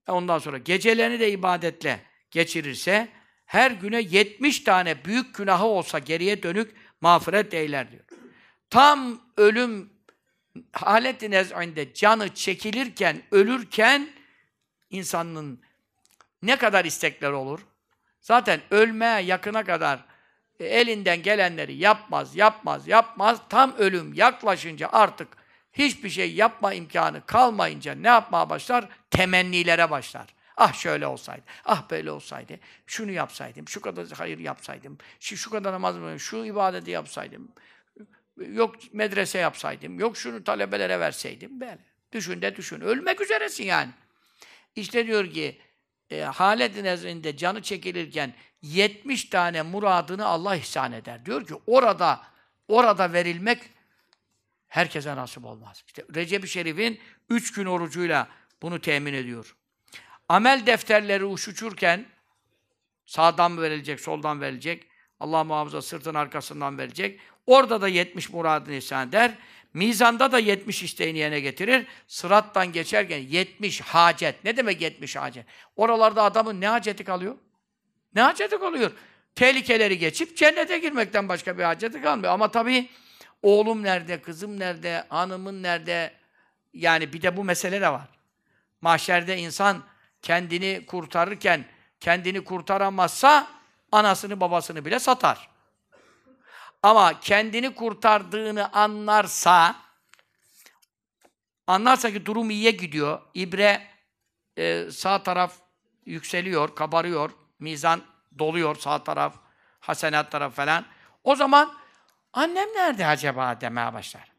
Ondan 0.09 0.39
sonra 0.39 0.59
gecelerini 0.59 1.20
de 1.20 1.31
ibadetle 1.31 2.01
geçirirse 2.31 3.09
her 3.47 3.70
güne 3.70 4.01
70 4.01 4.61
tane 4.61 5.05
büyük 5.05 5.35
günahı 5.35 5.65
olsa 5.65 5.99
geriye 5.99 6.43
dönük 6.43 6.74
mağfiret 7.01 7.55
eyler 7.55 7.91
diyor. 7.91 8.05
Tam 8.70 9.20
ölüm 9.36 9.91
halet-i 10.73 11.31
nez'inde 11.31 11.95
canı 11.95 12.35
çekilirken, 12.35 13.23
ölürken 13.31 14.09
insanın 14.91 15.61
ne 16.43 16.57
kadar 16.57 16.85
istekler 16.85 17.31
olur? 17.31 17.61
Zaten 18.20 18.61
ölmeye 18.70 19.20
yakına 19.20 19.65
kadar 19.65 20.05
e, 20.61 20.65
elinden 20.65 21.23
gelenleri 21.23 21.74
yapmaz, 21.74 22.36
yapmaz, 22.36 22.89
yapmaz. 22.89 23.39
Tam 23.49 23.77
ölüm 23.77 24.15
yaklaşınca 24.15 24.89
artık 24.93 25.28
hiçbir 25.74 26.10
şey 26.10 26.34
yapma 26.34 26.74
imkanı 26.74 27.26
kalmayınca 27.26 27.94
ne 27.94 28.09
yapmaya 28.09 28.51
başlar? 28.51 28.88
Temennilere 29.10 29.90
başlar. 29.90 30.26
Ah 30.56 30.72
şöyle 30.72 31.06
olsaydı, 31.06 31.42
ah 31.64 31.90
böyle 31.90 32.10
olsaydı, 32.10 32.59
şunu 32.86 33.10
yapsaydım, 33.10 33.68
şu 33.68 33.80
kadar 33.80 34.09
hayır 34.09 34.38
yapsaydım, 34.38 34.98
şu, 35.20 35.36
şu 35.36 35.51
kadar 35.51 35.72
namaz 35.72 35.96
mı, 35.96 36.20
şu 36.20 36.44
ibadeti 36.44 36.90
yapsaydım, 36.90 37.52
yok 38.36 38.74
medrese 38.92 39.38
yapsaydım, 39.38 39.98
yok 39.98 40.16
şunu 40.16 40.44
talebelere 40.44 41.01
verseydim, 41.01 41.60
böyle. 41.60 41.78
Düşün 42.12 42.42
de 42.42 42.56
düşün. 42.56 42.80
Ölmek 42.80 43.20
üzeresin 43.20 43.64
yani. 43.64 43.90
İşte 44.76 45.06
diyor 45.06 45.30
ki, 45.30 45.60
e, 46.10 46.20
halet 46.20 46.82
nezdinde 46.82 47.36
canı 47.36 47.62
çekilirken 47.62 48.34
70 48.62 49.24
tane 49.24 49.62
muradını 49.62 50.26
Allah 50.26 50.56
ihsan 50.56 50.92
eder. 50.92 51.26
Diyor 51.26 51.46
ki 51.46 51.55
orada 51.66 52.22
orada 52.68 53.12
verilmek 53.12 53.59
herkese 54.74 55.16
nasip 55.16 55.44
olmaz. 55.44 55.82
İşte 55.86 56.05
Recep-i 56.14 56.48
Şerif'in 56.48 57.01
3 57.30 57.52
gün 57.52 57.66
orucuyla 57.66 58.28
bunu 58.62 58.80
temin 58.80 59.14
ediyor. 59.14 59.56
Amel 60.28 60.66
defterleri 60.66 61.24
uçuşurken 61.24 62.06
sağdan 63.06 63.52
mı 63.52 63.62
verilecek, 63.62 64.01
soldan 64.01 64.40
verilecek, 64.40 64.86
Allah 65.20 65.44
muhafaza 65.44 65.82
sırtın 65.82 66.14
arkasından 66.14 66.78
verecek. 66.78 67.20
Orada 67.46 67.80
da 67.80 67.88
70 67.88 68.30
muradını 68.30 68.74
ihsan 68.74 69.09
eder. 69.09 69.34
Mizanda 69.74 70.32
da 70.32 70.38
70 70.38 70.82
isteğini 70.82 71.18
yerine 71.18 71.40
getirir. 71.40 71.86
Sırattan 72.06 72.72
geçerken 72.72 73.18
70 73.18 73.80
hacet. 73.80 74.44
Ne 74.44 74.56
demek 74.56 74.80
70 74.80 75.16
hacet? 75.16 75.46
Oralarda 75.76 76.22
adamın 76.22 76.60
ne 76.60 76.68
haceti 76.68 77.05
kalıyor? 77.05 77.36
Ne 78.14 78.22
haceti 78.22 78.59
kalıyor? 78.59 78.90
Tehlikeleri 79.34 79.98
geçip 79.98 80.36
cennete 80.36 80.78
girmekten 80.78 81.28
başka 81.28 81.59
bir 81.59 81.62
haceti 81.62 82.02
kalmıyor. 82.02 82.32
Ama 82.32 82.51
tabii 82.51 82.88
oğlum 83.44 83.82
nerede, 83.82 84.22
kızım 84.22 84.60
nerede, 84.60 85.06
hanımın 85.08 85.62
nerede? 85.62 86.12
Yani 86.72 87.12
bir 87.12 87.22
de 87.22 87.36
bu 87.36 87.44
mesele 87.44 87.80
de 87.80 87.88
var. 87.88 88.08
Mahşerde 88.80 89.36
insan 89.36 89.82
kendini 90.22 90.86
kurtarırken 90.86 91.64
kendini 92.00 92.44
kurtaramazsa 92.44 93.46
anasını 93.92 94.40
babasını 94.40 94.84
bile 94.84 94.98
satar. 94.98 95.48
Ama 96.82 97.20
kendini 97.20 97.74
kurtardığını 97.74 98.72
anlarsa 98.72 99.76
anlarsa 101.66 102.12
ki 102.12 102.26
durum 102.26 102.50
iyiye 102.50 102.70
gidiyor. 102.70 103.20
İbre 103.34 103.86
e, 104.56 104.90
sağ 104.90 105.22
taraf 105.22 105.54
yükseliyor, 106.06 106.74
kabarıyor. 106.74 107.30
Mizan 107.58 108.02
doluyor 108.38 108.76
sağ 108.76 109.04
taraf, 109.04 109.34
hasenat 109.80 110.30
taraf 110.30 110.54
falan. 110.54 110.84
O 111.24 111.36
zaman 111.36 111.84
annem 112.35 112.69
nerede 112.69 113.06
acaba 113.06 113.61
demeye 113.61 113.93
başlar. 113.93 114.32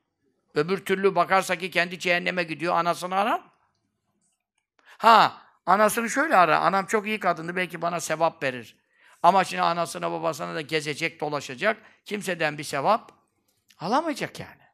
Öbür 0.53 0.85
türlü 0.85 1.15
bakarsa 1.15 1.55
ki 1.55 1.71
kendi 1.71 1.99
cehenneme 1.99 2.43
gidiyor, 2.43 2.75
anasını 2.75 3.15
arar. 3.15 3.41
Ha, 4.97 5.41
anasını 5.65 6.09
şöyle 6.09 6.35
arar. 6.35 6.61
Anam 6.61 6.85
çok 6.85 7.07
iyi 7.07 7.19
kadındı, 7.19 7.55
belki 7.55 7.81
bana 7.81 7.99
sevap 7.99 8.43
verir. 8.43 8.75
Ama 9.23 9.43
şimdi 9.43 9.61
anasına 9.61 10.11
babasına 10.11 10.55
da 10.55 10.61
gezecek, 10.61 11.21
dolaşacak. 11.21 11.77
Kimseden 12.05 12.57
bir 12.57 12.63
sevap 12.63 13.11
alamayacak 13.79 14.39
yani. 14.39 14.65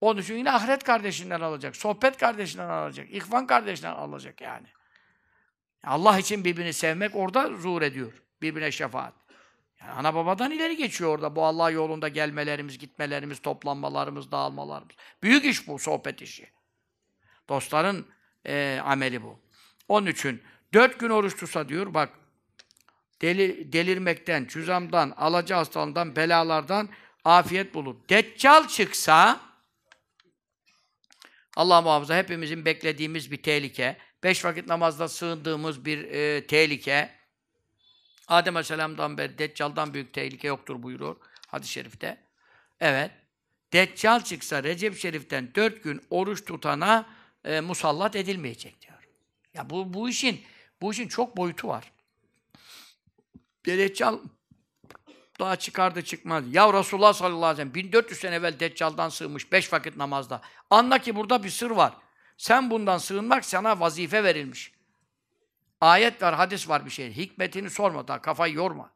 Onun 0.00 0.20
için 0.20 0.34
yine 0.34 0.52
ahiret 0.52 0.84
kardeşinden 0.84 1.40
alacak, 1.40 1.76
sohbet 1.76 2.16
kardeşinden 2.16 2.68
alacak, 2.68 3.10
ihvan 3.10 3.46
kardeşinden 3.46 3.92
alacak 3.92 4.40
yani. 4.40 4.66
Allah 5.84 6.18
için 6.18 6.44
birbirini 6.44 6.72
sevmek 6.72 7.16
orada 7.16 7.56
zuhur 7.56 7.82
ediyor. 7.82 8.12
Birbirine 8.42 8.72
şefaat. 8.72 9.14
Yani 9.80 9.92
ana 9.92 10.14
babadan 10.14 10.50
ileri 10.50 10.76
geçiyor 10.76 11.10
orada. 11.10 11.36
Bu 11.36 11.44
Allah 11.44 11.70
yolunda 11.70 12.08
gelmelerimiz, 12.08 12.78
gitmelerimiz, 12.78 13.42
toplanmalarımız, 13.42 14.30
dağılmalarımız. 14.32 14.94
Büyük 15.22 15.44
iş 15.44 15.68
bu, 15.68 15.78
sohbet 15.78 16.22
işi. 16.22 16.50
Dostların 17.48 18.06
e, 18.46 18.80
ameli 18.84 19.22
bu. 19.22 19.40
Onun 19.88 20.06
için 20.06 20.42
dört 20.74 21.00
gün 21.00 21.10
oruç 21.10 21.36
tutsa 21.36 21.68
diyor, 21.68 21.94
bak 21.94 22.10
deli, 23.22 23.72
delirmekten, 23.72 24.46
cüzamdan, 24.46 25.10
alaca 25.16 25.56
hastalığından, 25.56 26.16
belalardan 26.16 26.88
afiyet 27.24 27.74
bulur. 27.74 27.96
Deccal 28.08 28.68
çıksa 28.68 29.40
Allah 31.56 31.82
muhafaza 31.82 32.16
hepimizin 32.16 32.64
beklediğimiz 32.64 33.30
bir 33.30 33.42
tehlike. 33.42 33.96
Beş 34.22 34.44
vakit 34.44 34.66
namazda 34.66 35.08
sığındığımız 35.08 35.84
bir 35.84 36.04
e, 36.04 36.46
tehlike. 36.46 37.19
Adem 38.30 38.56
Aleyhisselam'dan 38.56 39.18
beri 39.18 39.38
Deccal'dan 39.38 39.94
büyük 39.94 40.12
tehlike 40.12 40.48
yoktur 40.48 40.82
buyuruyor 40.82 41.16
hadis-i 41.46 41.72
şerifte. 41.72 42.16
Evet. 42.80 43.10
Deccal 43.72 44.24
çıksa 44.24 44.62
Recep 44.62 44.98
Şerif'ten 44.98 45.54
dört 45.54 45.82
gün 45.82 46.02
oruç 46.10 46.44
tutana 46.44 47.06
e, 47.44 47.60
musallat 47.60 48.16
edilmeyecek 48.16 48.82
diyor. 48.82 49.08
Ya 49.54 49.70
bu 49.70 49.94
bu 49.94 50.08
işin 50.08 50.42
bu 50.82 50.92
işin 50.92 51.08
çok 51.08 51.36
boyutu 51.36 51.68
var. 51.68 51.92
Deccal 53.66 54.18
daha 55.40 55.56
çıkardı 55.56 56.04
çıkmaz. 56.04 56.44
Ya 56.54 56.72
Resulullah 56.72 57.12
sallallahu 57.12 57.46
aleyhi 57.46 57.68
ve 57.68 57.72
sellem 57.72 57.74
1400 57.74 58.20
sene 58.20 58.34
evvel 58.34 58.60
Deccal'dan 58.60 59.08
sığmış 59.08 59.52
beş 59.52 59.72
vakit 59.72 59.96
namazda. 59.96 60.40
Anla 60.70 60.98
ki 60.98 61.16
burada 61.16 61.44
bir 61.44 61.50
sır 61.50 61.70
var. 61.70 61.92
Sen 62.36 62.70
bundan 62.70 62.98
sığınmak 62.98 63.44
sana 63.44 63.80
vazife 63.80 64.24
verilmiş. 64.24 64.72
Ayet 65.80 66.22
var, 66.22 66.34
hadis 66.34 66.68
var 66.68 66.86
bir 66.86 66.90
şey. 66.90 67.12
Hikmetini 67.12 67.70
sorma 67.70 68.08
daha, 68.08 68.22
kafayı 68.22 68.54
yorma. 68.54 68.90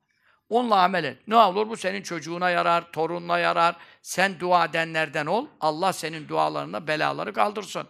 Onunla 0.49 0.83
amel 0.83 1.05
et. 1.05 1.29
Ne 1.29 1.37
olur 1.37 1.69
bu 1.69 1.77
senin 1.77 2.03
çocuğuna 2.03 2.51
yarar, 2.51 2.93
torununa 2.93 3.39
yarar. 3.39 3.77
Sen 4.03 4.41
dua 4.41 4.65
edenlerden 4.65 5.27
ol. 5.27 5.47
Allah 5.61 5.93
senin 5.93 6.29
dualarına 6.29 6.87
belaları 6.87 7.33
kaldırsın. 7.33 7.89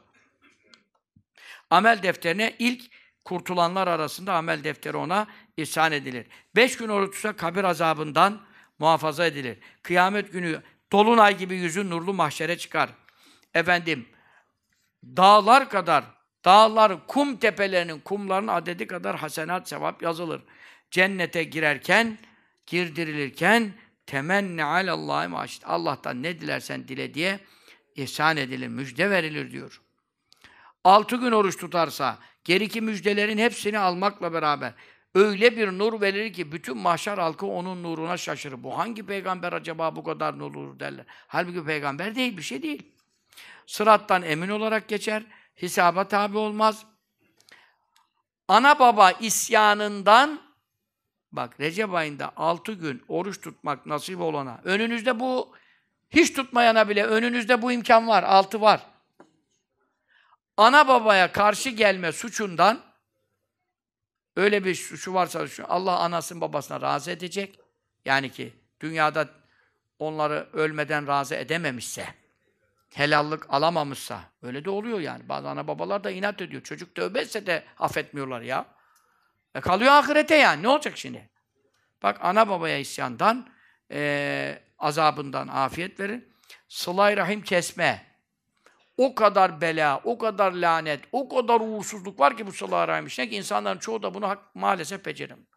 Amel 1.70 2.02
defterine 2.02 2.56
ilk 2.58 2.90
kurtulanlar 3.24 3.88
arasında 3.88 4.34
amel 4.34 4.64
defteri 4.64 4.96
ona 4.96 5.26
ihsan 5.56 5.92
edilir. 5.92 6.26
Beş 6.56 6.76
gün 6.76 6.88
oruç 6.88 7.36
kabir 7.36 7.64
azabından 7.64 8.40
muhafaza 8.78 9.26
edilir. 9.26 9.58
Kıyamet 9.82 10.32
günü 10.32 10.62
dolunay 10.92 11.38
gibi 11.38 11.54
yüzün 11.54 11.90
nurlu 11.90 12.14
mahşere 12.14 12.58
çıkar. 12.58 12.90
Efendim, 13.54 14.08
dağlar 15.04 15.70
kadar, 15.70 16.04
dağlar 16.44 17.06
kum 17.06 17.36
tepelerinin, 17.36 18.00
kumların 18.00 18.48
adedi 18.48 18.86
kadar 18.86 19.16
hasenat 19.16 19.68
sevap 19.68 20.02
yazılır. 20.02 20.42
Cennete 20.90 21.44
girerken, 21.44 22.18
girdirilirken 22.66 23.72
temenni 24.06 24.64
alallahi 24.64 25.28
maşit. 25.28 25.62
Allah'tan 25.66 26.22
ne 26.22 26.40
dilersen 26.40 26.88
dile 26.88 27.14
diye 27.14 27.40
ihsan 27.96 28.36
edilir, 28.36 28.68
müjde 28.68 29.10
verilir 29.10 29.50
diyor. 29.50 29.80
Altı 30.84 31.16
gün 31.16 31.32
oruç 31.32 31.56
tutarsa, 31.56 32.18
geriki 32.44 32.80
müjdelerin 32.80 33.38
hepsini 33.38 33.78
almakla 33.78 34.32
beraber 34.32 34.74
öyle 35.14 35.56
bir 35.56 35.68
nur 35.68 36.00
verir 36.00 36.32
ki 36.32 36.52
bütün 36.52 36.76
mahşer 36.76 37.18
halkı 37.18 37.46
onun 37.46 37.82
nuruna 37.82 38.16
şaşırır. 38.16 38.62
Bu 38.62 38.78
hangi 38.78 39.06
peygamber 39.06 39.52
acaba 39.52 39.96
bu 39.96 40.04
kadar 40.04 40.38
nur 40.38 40.80
derler. 40.80 41.04
Halbuki 41.26 41.64
peygamber 41.64 42.14
değil, 42.14 42.36
bir 42.36 42.42
şey 42.42 42.62
değil. 42.62 42.82
Sırattan 43.66 44.22
emin 44.22 44.48
olarak 44.48 44.88
geçer, 44.88 45.22
hesaba 45.54 46.08
tabi 46.08 46.38
olmaz. 46.38 46.86
Ana 48.48 48.78
baba 48.78 49.10
isyanından 49.10 50.40
bak 51.32 51.60
Recep 51.60 51.94
ayında 51.94 52.32
altı 52.36 52.72
gün 52.72 53.04
oruç 53.08 53.40
tutmak 53.40 53.86
nasip 53.86 54.20
olana, 54.20 54.60
önünüzde 54.64 55.20
bu 55.20 55.54
hiç 56.10 56.32
tutmayana 56.32 56.88
bile 56.88 57.06
önünüzde 57.06 57.62
bu 57.62 57.72
imkan 57.72 58.08
var, 58.08 58.22
altı 58.22 58.60
var. 58.60 58.86
Ana 60.56 60.88
babaya 60.88 61.32
karşı 61.32 61.70
gelme 61.70 62.12
suçundan 62.12 62.80
öyle 64.36 64.64
bir 64.64 64.74
suçu 64.74 65.14
varsa 65.14 65.46
Allah 65.68 65.98
anasının 65.98 66.40
babasına 66.40 66.80
razı 66.80 67.10
edecek. 67.10 67.58
Yani 68.04 68.32
ki 68.32 68.52
dünyada 68.80 69.28
onları 69.98 70.48
ölmeden 70.52 71.06
razı 71.06 71.34
edememişse, 71.34 72.06
helallik 72.94 73.54
alamamışsa, 73.54 74.20
öyle 74.42 74.64
de 74.64 74.70
oluyor 74.70 75.00
yani. 75.00 75.28
Bazı 75.28 75.48
ana 75.48 75.66
babalar 75.66 76.04
da 76.04 76.10
inat 76.10 76.42
ediyor. 76.42 76.62
Çocuk 76.62 76.94
tövbe 76.94 77.20
etse 77.20 77.46
de 77.46 77.64
affetmiyorlar 77.78 78.40
ya. 78.40 78.66
E 79.54 79.60
kalıyor 79.60 79.92
ahirete 79.92 80.34
yani. 80.34 80.62
Ne 80.62 80.68
olacak 80.68 80.98
şimdi? 80.98 81.30
Bak 82.02 82.18
ana 82.20 82.48
babaya 82.48 82.78
isyandan, 82.78 83.48
e, 83.90 84.62
azabından 84.78 85.48
afiyet 85.48 86.00
verir. 86.00 86.22
Sıla-i 86.68 87.16
rahim 87.16 87.42
kesme. 87.42 88.06
O 88.96 89.14
kadar 89.14 89.60
bela, 89.60 90.00
o 90.04 90.18
kadar 90.18 90.52
lanet, 90.52 91.00
o 91.12 91.28
kadar 91.28 91.60
uğursuzluk 91.60 92.20
var 92.20 92.36
ki 92.36 92.46
bu 92.46 92.52
sıla-i 92.52 92.88
rahim 92.88 93.06
işine 93.06 93.28
ki 93.28 93.36
insanların 93.36 93.78
çoğu 93.78 94.02
da 94.02 94.14
bunu 94.14 94.28
hak, 94.28 94.54
maalesef 94.54 95.04
beceremiyor. 95.04 95.48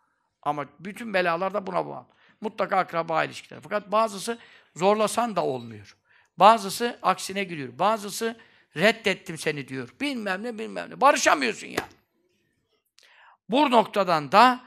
Ama 0.42 0.66
bütün 0.80 1.14
belalar 1.14 1.54
da 1.54 1.68
buna 1.68 1.86
bağlı. 1.86 2.06
Mutlaka 2.42 2.78
akraba 2.78 3.24
ilişkileri. 3.24 3.62
Fakat 3.62 3.92
bazısı 3.92 4.38
zorlasan 4.76 5.36
da 5.36 5.44
olmuyor. 5.44 5.98
Bazısı 6.38 7.00
aksine 7.02 7.44
giriyor. 7.44 7.80
Bazısı 7.80 8.38
reddettim 8.78 9.38
seni 9.38 9.68
diyor. 9.68 9.90
Bilmem 10.02 10.44
ne 10.44 10.58
bilmem 10.58 10.90
ne. 10.90 11.02
Barışamıyorsun 11.02 11.68
ya. 11.68 11.90
Bu 13.50 13.72
noktadan 13.72 14.32
da 14.32 14.60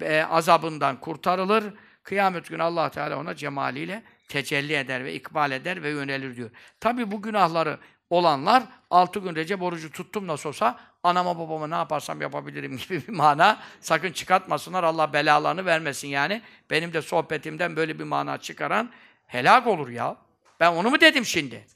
e, 0.00 0.22
azabından 0.22 1.00
kurtarılır. 1.00 1.64
Kıyamet 2.02 2.48
günü 2.48 2.62
allah 2.62 2.90
Teala 2.90 3.18
ona 3.18 3.36
cemaliyle 3.36 4.02
tecelli 4.28 4.74
eder 4.74 5.04
ve 5.04 5.14
ikbal 5.14 5.50
eder 5.50 5.82
ve 5.82 5.90
yönelir 5.90 6.36
diyor. 6.36 6.50
Tabi 6.80 7.10
bu 7.10 7.22
günahları 7.22 7.78
olanlar 8.10 8.62
altı 8.90 9.20
gün 9.20 9.34
Recep 9.34 9.62
orucu 9.62 9.92
tuttum 9.92 10.26
nasıl 10.26 10.48
olsa 10.48 10.80
anama 11.02 11.38
babama 11.38 11.66
ne 11.66 11.74
yaparsam 11.74 12.20
yapabilirim 12.20 12.76
gibi 12.88 13.02
bir 13.08 13.12
mana 13.12 13.60
sakın 13.80 14.12
çıkartmasınlar. 14.12 14.84
Allah 14.84 15.12
belalarını 15.12 15.64
vermesin 15.64 16.08
yani. 16.08 16.42
Benim 16.70 16.92
de 16.92 17.02
sohbetimden 17.02 17.76
böyle 17.76 17.98
bir 17.98 18.04
mana 18.04 18.38
çıkaran 18.38 18.90
helak 19.26 19.66
olur 19.66 19.88
ya. 19.88 20.16
Ben 20.60 20.72
onu 20.72 20.90
mu 20.90 21.00
dedim 21.00 21.24
şimdi? 21.24 21.66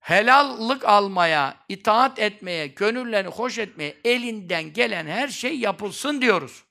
Helallık 0.00 0.84
almaya, 0.84 1.56
itaat 1.68 2.18
etmeye, 2.18 2.66
gönüllerini 2.66 3.30
hoş 3.30 3.58
etmeye 3.58 3.96
elinden 4.04 4.72
gelen 4.72 5.06
her 5.06 5.28
şey 5.28 5.58
yapılsın 5.58 6.20
diyoruz. 6.20 6.64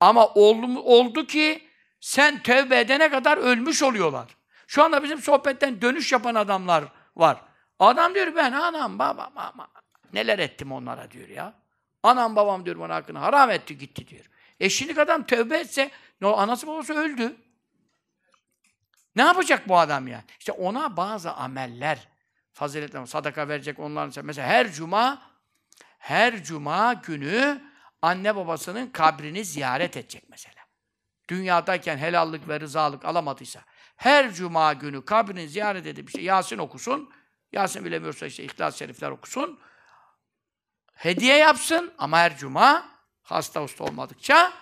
Ama 0.00 0.28
oldu, 0.28 0.80
oldu 0.80 1.26
ki 1.26 1.68
sen 2.00 2.42
tövbe 2.42 2.80
edene 2.80 3.10
kadar 3.10 3.38
ölmüş 3.38 3.82
oluyorlar. 3.82 4.36
Şu 4.66 4.84
anda 4.84 5.02
bizim 5.02 5.18
sohbetten 5.18 5.82
dönüş 5.82 6.12
yapan 6.12 6.34
adamlar 6.34 6.84
var. 7.16 7.42
Adam 7.78 8.14
diyor 8.14 8.36
ben 8.36 8.52
anam 8.52 8.98
babam 8.98 9.32
ama 9.36 9.68
neler 10.12 10.38
ettim 10.38 10.72
onlara 10.72 11.10
diyor 11.10 11.28
ya. 11.28 11.54
Anam 12.02 12.36
babam 12.36 12.64
diyor 12.64 12.78
bana 12.78 12.94
hakkını 12.94 13.18
haram 13.18 13.50
etti 13.50 13.78
gitti 13.78 14.08
diyor. 14.08 14.24
E 14.60 14.70
şimdi 14.70 15.00
adam 15.00 15.26
tövbe 15.26 15.58
etse 15.58 15.90
anası 16.22 16.66
babası 16.66 16.94
öldü. 16.94 17.36
Ne 19.16 19.22
yapacak 19.22 19.68
bu 19.68 19.78
adam 19.78 20.08
yani? 20.08 20.24
İşte 20.38 20.52
ona 20.52 20.96
bazı 20.96 21.32
ameller, 21.32 22.08
faziletler, 22.52 23.06
sadaka 23.06 23.48
verecek 23.48 23.78
onların 23.78 24.26
mesela 24.26 24.48
her 24.48 24.72
cuma 24.72 25.22
her 25.98 26.44
cuma 26.44 26.92
günü 26.92 27.62
anne 28.02 28.36
babasının 28.36 28.86
kabrini 28.90 29.44
ziyaret 29.44 29.96
edecek 29.96 30.24
mesela. 30.28 30.60
Dünyadayken 31.28 31.98
helallik 31.98 32.48
ve 32.48 32.60
rızalık 32.60 33.04
alamadıysa 33.04 33.60
her 33.96 34.32
cuma 34.32 34.72
günü 34.72 35.04
kabrini 35.04 35.48
ziyaret 35.48 35.86
edip 35.86 36.08
işte 36.08 36.22
Yasin 36.22 36.58
okusun. 36.58 37.10
Yasin 37.52 37.84
bilemiyorsa 37.84 38.26
işte 38.26 38.44
İhlas-ı 38.44 38.78
Şerifler 38.78 39.10
okusun. 39.10 39.60
Hediye 40.94 41.36
yapsın 41.36 41.94
ama 41.98 42.18
her 42.18 42.36
cuma 42.36 42.88
hasta 43.22 43.62
usta 43.62 43.84
olmadıkça 43.84 44.52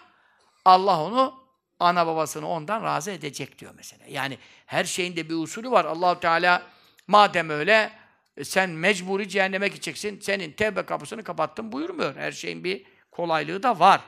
Allah 0.65 1.01
onu 1.01 1.48
ana 1.80 2.06
babasını 2.06 2.48
ondan 2.48 2.82
razı 2.82 3.10
edecek 3.10 3.59
diyor 3.59 3.72
mesela. 3.76 4.05
Yani 4.09 4.38
her 4.66 4.84
şeyin 4.84 5.16
de 5.16 5.28
bir 5.28 5.34
usulü 5.34 5.70
var. 5.70 5.84
Allahu 5.84 6.20
Teala 6.20 6.62
madem 7.06 7.50
öyle 7.50 7.92
e, 8.36 8.44
sen 8.44 8.70
mecburi 8.70 9.28
cehenneme 9.28 9.68
gideceksin. 9.68 10.20
Senin 10.20 10.52
tevbe 10.52 10.82
kapısını 10.82 11.24
kapattın 11.24 11.72
buyurmuyor. 11.72 12.16
Her 12.16 12.32
şeyin 12.32 12.64
bir 12.64 12.84
kolaylığı 13.10 13.62
da 13.62 13.78
var. 13.78 14.00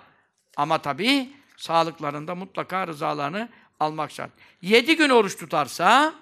Ama 0.56 0.82
tabii 0.82 1.32
sağlıklarında 1.56 2.34
mutlaka 2.34 2.86
rızalarını 2.86 3.48
almak 3.80 4.10
şart. 4.10 4.30
Yedi 4.62 4.97
gün 4.97 5.10
oruç 5.10 5.36
tutarsa 5.36 6.14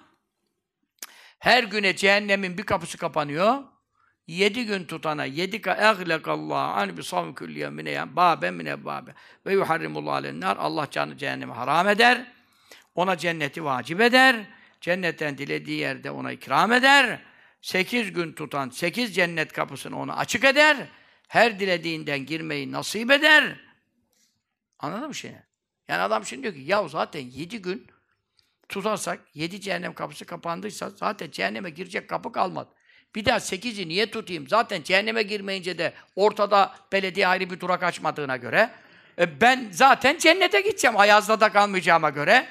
her 1.39 1.63
güne 1.63 1.95
cehennemin 1.95 2.57
bir 2.57 2.63
kapısı 2.63 2.97
kapanıyor. 2.97 3.63
Yedi 4.29 4.65
gün 4.65 4.83
tutana 4.83 5.25
yedi 5.25 5.61
ka 5.61 5.73
ehlekallah 5.73 6.77
an 6.77 6.97
bi 6.97 7.03
savm 7.03 7.33
kulli 7.33 7.59
yemine 7.59 7.89
yan 7.89 8.15
babe 8.15 8.51
mine 8.51 8.85
babe 8.85 9.11
ve 9.45 9.53
yuharrimullah 9.53 10.13
alennar 10.13 10.57
Allah 10.57 10.87
canı 10.91 11.17
cehennemi 11.17 11.53
haram 11.53 11.87
eder. 11.87 12.31
Ona 12.95 13.17
cenneti 13.17 13.63
vacip 13.63 14.01
eder. 14.01 14.35
Cennetten 14.81 15.37
dilediği 15.37 15.79
yerde 15.79 16.11
ona 16.11 16.31
ikram 16.31 16.71
eder. 16.71 17.21
Sekiz 17.61 18.13
gün 18.13 18.33
tutan 18.33 18.69
sekiz 18.69 19.15
cennet 19.15 19.53
kapısını 19.53 19.99
ona 19.99 20.15
açık 20.15 20.43
eder. 20.43 20.77
Her 21.27 21.59
dilediğinden 21.59 22.25
girmeyi 22.25 22.71
nasip 22.71 23.11
eder. 23.11 23.59
Anladın 24.79 25.07
mı 25.07 25.15
şimdi? 25.15 25.47
Yani 25.87 26.01
adam 26.01 26.25
şimdi 26.25 26.43
diyor 26.43 26.53
ki 26.53 26.61
ya 26.61 26.87
zaten 26.87 27.19
yedi 27.19 27.61
gün 27.61 27.87
tutarsak, 28.69 29.19
yedi 29.33 29.61
cehennem 29.61 29.93
kapısı 29.93 30.25
kapandıysa 30.25 30.89
zaten 30.89 31.31
cehenneme 31.31 31.69
girecek 31.69 32.09
kapı 32.09 32.31
kalmadı. 32.31 32.69
Bir 33.15 33.25
daha 33.25 33.39
sekizi 33.39 33.87
niye 33.87 34.11
tutayım? 34.11 34.47
Zaten 34.47 34.83
cehenneme 34.83 35.23
girmeyince 35.23 35.77
de 35.77 35.93
ortada 36.15 36.75
belediye 36.91 37.27
ayrı 37.27 37.49
bir 37.49 37.59
durak 37.59 37.83
açmadığına 37.83 38.37
göre 38.37 38.69
e 39.19 39.41
ben 39.41 39.69
zaten 39.71 40.17
cennete 40.17 40.61
gideceğim. 40.61 40.97
Ayazda 40.97 41.39
da 41.39 41.51
kalmayacağıma 41.51 42.09
göre. 42.09 42.47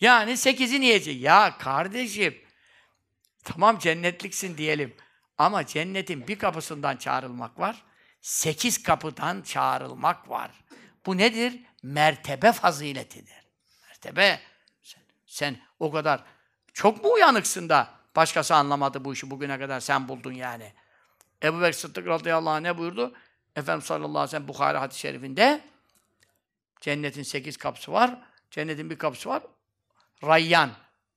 Yani 0.00 0.36
sekizi 0.36 0.80
niye? 0.80 0.98
Ya 0.98 1.58
kardeşim 1.58 2.38
tamam 3.44 3.78
cennetliksin 3.78 4.58
diyelim. 4.58 4.96
Ama 5.38 5.66
cennetin 5.66 6.28
bir 6.28 6.38
kapısından 6.38 6.96
çağrılmak 6.96 7.58
var. 7.58 7.82
Sekiz 8.20 8.82
kapıdan 8.82 9.42
çağrılmak 9.42 10.30
var. 10.30 10.50
Bu 11.06 11.18
nedir? 11.18 11.60
Mertebe 11.82 12.52
faziletidir. 12.52 13.44
Mertebe. 13.88 14.40
Sen, 14.82 15.02
sen 15.26 15.56
o 15.80 15.92
kadar 15.92 16.24
çok 16.72 17.04
mu 17.04 17.12
uyanıksın 17.12 17.68
da 17.68 17.88
başkası 18.16 18.54
anlamadı 18.54 19.04
bu 19.04 19.12
işi 19.12 19.30
bugüne 19.30 19.58
kadar 19.58 19.80
sen 19.80 20.08
buldun 20.08 20.32
yani. 20.32 20.72
Ebu 21.42 21.60
Bekir 21.60 21.72
Sıddık 21.72 22.06
radıyallahu 22.06 22.54
anh 22.54 22.60
ne 22.60 22.78
buyurdu? 22.78 23.14
Efendimiz 23.56 23.84
sallallahu 23.84 24.08
aleyhi 24.08 24.26
ve 24.26 24.30
sellem 24.30 24.48
Bukhari 24.48 24.78
hadis-i 24.78 25.00
şerifinde 25.00 25.60
cennetin 26.80 27.22
sekiz 27.22 27.56
kapısı 27.56 27.92
var. 27.92 28.18
Cennetin 28.50 28.90
bir 28.90 28.98
kapısı 28.98 29.28
var. 29.28 29.42
Rayyan. 30.24 30.70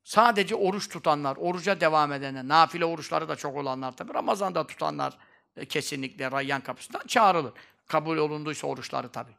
Sadece 0.03 0.55
oruç 0.55 0.89
tutanlar, 0.89 1.37
oruca 1.37 1.81
devam 1.81 2.13
edenler, 2.13 2.47
nafile 2.47 2.85
oruçları 2.85 3.29
da 3.29 3.35
çok 3.35 3.55
olanlar 3.55 3.97
tabi. 3.97 4.13
Ramazan'da 4.13 4.67
tutanlar 4.67 5.17
e, 5.57 5.65
kesinlikle 5.65 6.31
Rayyan 6.31 6.61
kapısından 6.61 7.07
çağrılır. 7.07 7.53
Kabul 7.87 8.17
olunduysa 8.17 8.67
oruçları 8.67 9.09
tabi. 9.09 9.31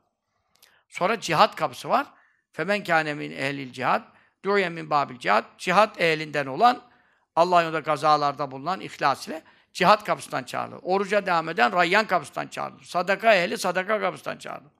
Sonra 0.88 1.20
cihat 1.20 1.56
kapısı 1.56 1.88
var. 1.88 2.06
Femen 2.52 2.84
kâne 2.84 3.14
min 3.14 3.30
ehlil 3.30 3.72
cihat, 3.72 4.12
du'ye 4.44 4.68
min 4.68 4.90
babil 4.90 5.18
cihat, 5.18 5.58
cihat 5.58 6.00
ehlinden 6.00 6.46
olan, 6.46 6.82
Allah'ın 7.38 7.62
yolunda 7.62 7.82
kazalarda 7.82 8.50
bulunan 8.50 8.80
ihlas 8.80 9.28
ile 9.28 9.42
cihat 9.72 10.04
kapısından 10.04 10.44
çağırılır. 10.44 10.80
Oruca 10.82 11.26
devam 11.26 11.48
eden 11.48 11.72
rayyan 11.72 12.06
kapısından 12.06 12.46
çağırılır. 12.48 12.84
Sadaka 12.84 13.34
ehli 13.34 13.58
sadaka 13.58 14.00
kapısından 14.00 14.38
çağırılır. 14.38 14.72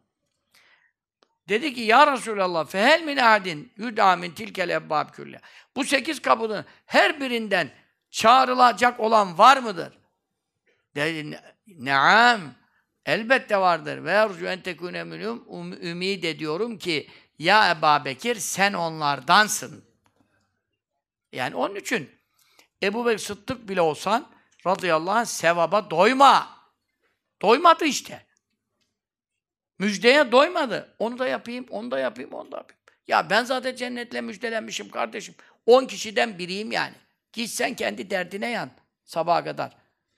Dedi 1.49 1.75
ki 1.75 1.81
ya 1.81 2.13
Resulallah 2.13 2.67
fehel 2.67 3.03
min 3.03 3.17
ahadin 3.17 3.73
yud'a 3.77 4.17
min 4.17 4.31
tilkel 4.31 4.69
ebbab 4.69 5.11
külle. 5.11 5.41
Bu 5.77 5.85
sekiz 5.85 6.23
kapının 6.23 6.65
her 6.87 7.21
birinden 7.21 7.71
çağrılacak 8.11 9.01
olan 9.01 9.39
var 9.39 9.57
mıdır? 9.57 9.99
Dedi 10.95 11.31
"Ne- 11.31 11.55
neam. 11.67 12.41
Elbette 13.07 13.57
vardır. 13.57 14.05
Ve 14.05 14.11
ercu 14.11 14.47
en 14.47 14.61
tekune 14.61 15.05
minhum 15.05 15.45
um, 15.47 15.73
ümid 15.73 16.23
ediyorum 16.23 16.79
ki 16.79 17.09
ya 17.39 17.71
Ebu 17.71 18.05
Bekir 18.05 18.35
sen 18.35 18.73
onlardansın. 18.73 19.85
Yani 21.33 21.55
onun 21.55 21.75
için 21.75 22.18
Ebu 22.83 23.07
Bekir 23.07 23.19
Sıddık 23.19 23.69
bile 23.69 23.81
olsan 23.81 24.31
radıyallahu 24.67 25.19
anh 25.19 25.25
sevaba 25.25 25.91
doyma. 25.91 26.59
Doymadı 27.43 27.85
işte. 27.85 28.27
Müjdeye 29.79 30.33
doymadı. 30.33 30.95
Onu 30.99 31.19
da 31.19 31.29
yapayım, 31.29 31.67
onu 31.71 31.91
da 31.91 31.99
yapayım, 31.99 32.33
onu 32.33 32.53
da 32.53 32.57
yapayım. 32.57 32.79
Ya 33.09 33.31
ben 33.31 33.45
zaten 33.45 33.77
cennetle 33.77 34.21
müjdelenmişim 34.21 34.91
kardeşim. 34.91 35.35
10 35.67 35.87
kişiden 35.87 36.39
biriyim 36.39 36.73
yani. 36.73 36.95
Git 37.33 37.51
sen 37.51 37.75
kendi 37.75 38.11
derdine 38.11 38.51
yan 38.51 38.71
sabaha 39.05 39.45
kadar. 39.45 39.77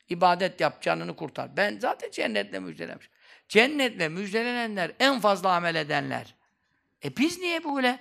İbadet 0.09 0.61
yap, 0.61 0.82
canını 0.82 1.16
kurtar. 1.16 1.57
Ben 1.57 1.78
zaten 1.78 2.11
cennetle 2.11 2.59
müjdelenmişim. 2.59 3.12
Cennetle 3.49 4.09
müjdelenenler 4.09 4.93
en 5.01 5.20
fazla 5.20 5.53
amel 5.53 5.74
edenler. 5.74 6.35
E 7.05 7.16
biz 7.16 7.39
niye 7.39 7.65
böyle 7.65 7.99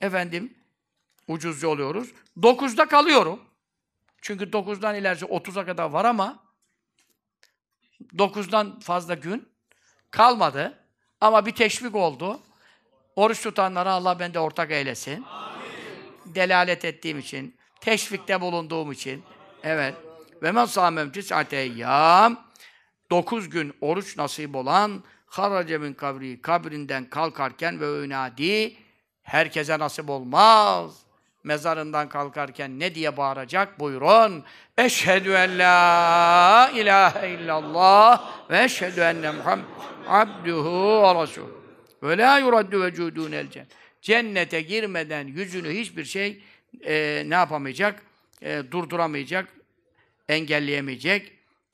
efendim 0.00 0.54
ucuzcu 1.28 1.68
oluyoruz? 1.68 2.12
9'da 2.36 2.88
kalıyorum. 2.88 3.51
Çünkü 4.22 4.44
9'dan 4.44 4.94
ilerisi 4.94 5.24
30'a 5.24 5.66
kadar 5.66 5.90
var 5.90 6.04
ama 6.04 6.38
9'dan 8.14 8.80
fazla 8.80 9.14
gün 9.14 9.48
kalmadı. 10.10 10.78
Ama 11.20 11.46
bir 11.46 11.54
teşvik 11.54 11.94
oldu. 11.94 12.40
Oruç 13.16 13.42
tutanlara 13.42 13.92
Allah 13.92 14.18
bende 14.18 14.38
ortak 14.38 14.70
eylesin. 14.70 15.24
Delalet 16.26 16.84
ettiğim 16.84 17.18
için, 17.18 17.56
teşvikte 17.80 18.40
bulunduğum 18.40 18.92
için. 18.92 19.22
Evet. 19.62 19.94
Ve 20.42 20.52
men 20.52 20.64
sâmem 20.64 21.12
tis'ate 21.12 21.56
eyyâm. 21.56 22.40
Dokuz 23.10 23.48
gün 23.48 23.74
oruç 23.80 24.16
nasip 24.16 24.56
olan 24.56 25.04
harace 25.26 25.78
min 25.78 25.94
kabri 25.94 26.42
kabrinden 26.42 27.10
kalkarken 27.10 27.80
ve 27.80 27.86
önadi 27.86 28.76
herkese 29.22 29.78
nasip 29.78 30.10
olmaz. 30.10 31.11
Mezarından 31.44 32.08
kalkarken 32.08 32.78
ne 32.78 32.94
diye 32.94 33.16
bağıracak? 33.16 33.80
Buyurun. 33.80 34.44
Eşhedü 34.78 35.32
en 35.32 35.58
la 35.58 36.70
ilahe 36.74 37.30
illallah 37.30 38.30
ve 38.50 38.64
eşhedü 38.64 39.00
enne 39.00 39.30
Muhammed 39.30 39.64
abduhu 40.08 41.02
ve 41.02 41.22
resul. 41.22 41.48
Ve 42.02 42.18
la 42.18 42.38
yuraddu 42.38 42.82
vecudun 42.82 43.32
el 43.32 43.50
cennet. 43.50 43.68
Cennete 44.02 44.60
girmeden 44.60 45.26
yüzünü 45.26 45.70
hiçbir 45.70 46.04
şey 46.04 46.42
e, 46.86 47.22
ne 47.26 47.34
yapamayacak? 47.34 48.02
E, 48.42 48.62
durduramayacak, 48.70 49.48
engelleyemeyecek. 50.28 51.32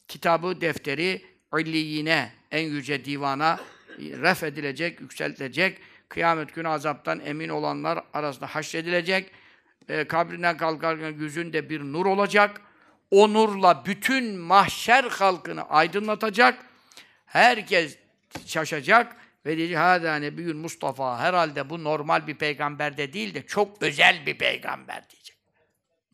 Kitabı, 0.09 0.61
defteri 0.61 1.23
illiyine, 1.59 2.32
en 2.51 2.62
yüce 2.62 3.05
divana 3.05 3.61
ref 3.99 4.43
edilecek, 4.43 5.01
yükseltilecek. 5.01 5.78
Kıyamet 6.09 6.55
günü 6.55 6.69
azaptan 6.69 7.20
emin 7.20 7.49
olanlar 7.49 8.05
arasında 8.12 8.47
haşredilecek. 8.47 9.31
E, 9.89 10.05
kabrinden 10.05 10.56
kalkarken 10.56 11.12
yüzünde 11.12 11.70
bir 11.70 11.81
nur 11.81 12.06
olacak. 12.06 12.60
O 13.10 13.32
nurla 13.32 13.85
bütün 13.86 14.39
mahşer 14.39 15.05
halkını 15.05 15.69
aydınlatacak. 15.69 16.65
Herkes 17.27 17.98
şaşacak 18.47 19.16
ve 19.47 19.56
diyecek 19.56 19.78
hâdâ 19.78 20.16
nebiyyün 20.16 20.56
Mustafa. 20.56 21.19
Herhalde 21.19 21.70
bu 21.70 21.85
normal 21.85 22.27
bir 22.27 22.35
peygamber 22.35 22.97
de 22.97 23.12
değil 23.12 23.35
de 23.35 23.47
çok 23.47 23.82
özel 23.82 24.27
bir 24.27 24.39
peygamber 24.39 25.10
diyecek. 25.10 25.36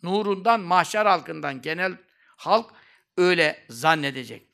Nurundan, 0.03 0.61
mahşer 0.61 1.07
halkından 1.07 1.63
genel 1.63 1.93
halk 2.37 2.71
öyle 3.17 3.65
zannedecek. 3.69 4.47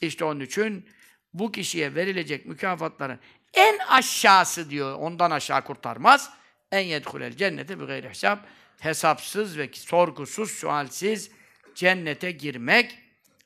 İşte 0.00 0.24
onun 0.24 0.40
için 0.40 0.88
bu 1.34 1.52
kişiye 1.52 1.94
verilecek 1.94 2.46
mükafatların 2.46 3.18
en 3.54 3.78
aşağısı 3.78 4.70
diyor, 4.70 4.98
ondan 4.98 5.30
aşağı 5.30 5.64
kurtarmaz. 5.64 6.30
En 6.74 6.80
yedhulel 6.80 7.36
cennete 7.36 7.80
bir 7.80 7.84
gayri 7.84 8.08
hesap. 8.08 8.46
Hesapsız 8.80 9.58
ve 9.58 9.70
sorgusuz, 9.72 10.50
sualsiz 10.50 11.30
cennete 11.74 12.30
girmek 12.30 12.98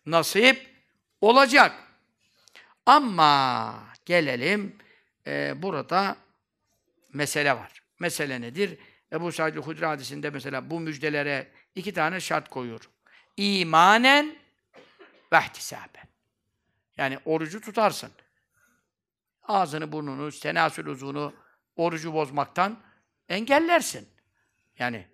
nasip 0.06 0.66
olacak. 1.20 1.72
Ama 2.86 3.84
gelelim 4.05 4.76
e, 5.26 5.62
burada 5.62 6.16
mesele 7.12 7.56
var. 7.56 7.82
Mesele 7.98 8.40
nedir? 8.40 8.78
Ebu 9.12 9.32
Said 9.32 9.56
Hudri 9.56 9.86
hadisinde 9.86 10.30
mesela 10.30 10.70
bu 10.70 10.80
müjdelere 10.80 11.48
iki 11.74 11.92
tane 11.92 12.20
şart 12.20 12.48
koyuyor. 12.48 12.90
İmanen 13.36 14.36
ve 15.32 15.38
ihtisaben. 15.38 16.09
Yani 16.96 17.18
orucu 17.24 17.60
tutarsın. 17.60 18.10
Ağzını, 19.42 19.92
burnunu, 19.92 20.30
tenasül 20.30 20.86
uzunu 20.86 21.34
orucu 21.76 22.12
bozmaktan 22.14 22.88
engellersin. 23.28 24.09
Yani 24.78 25.06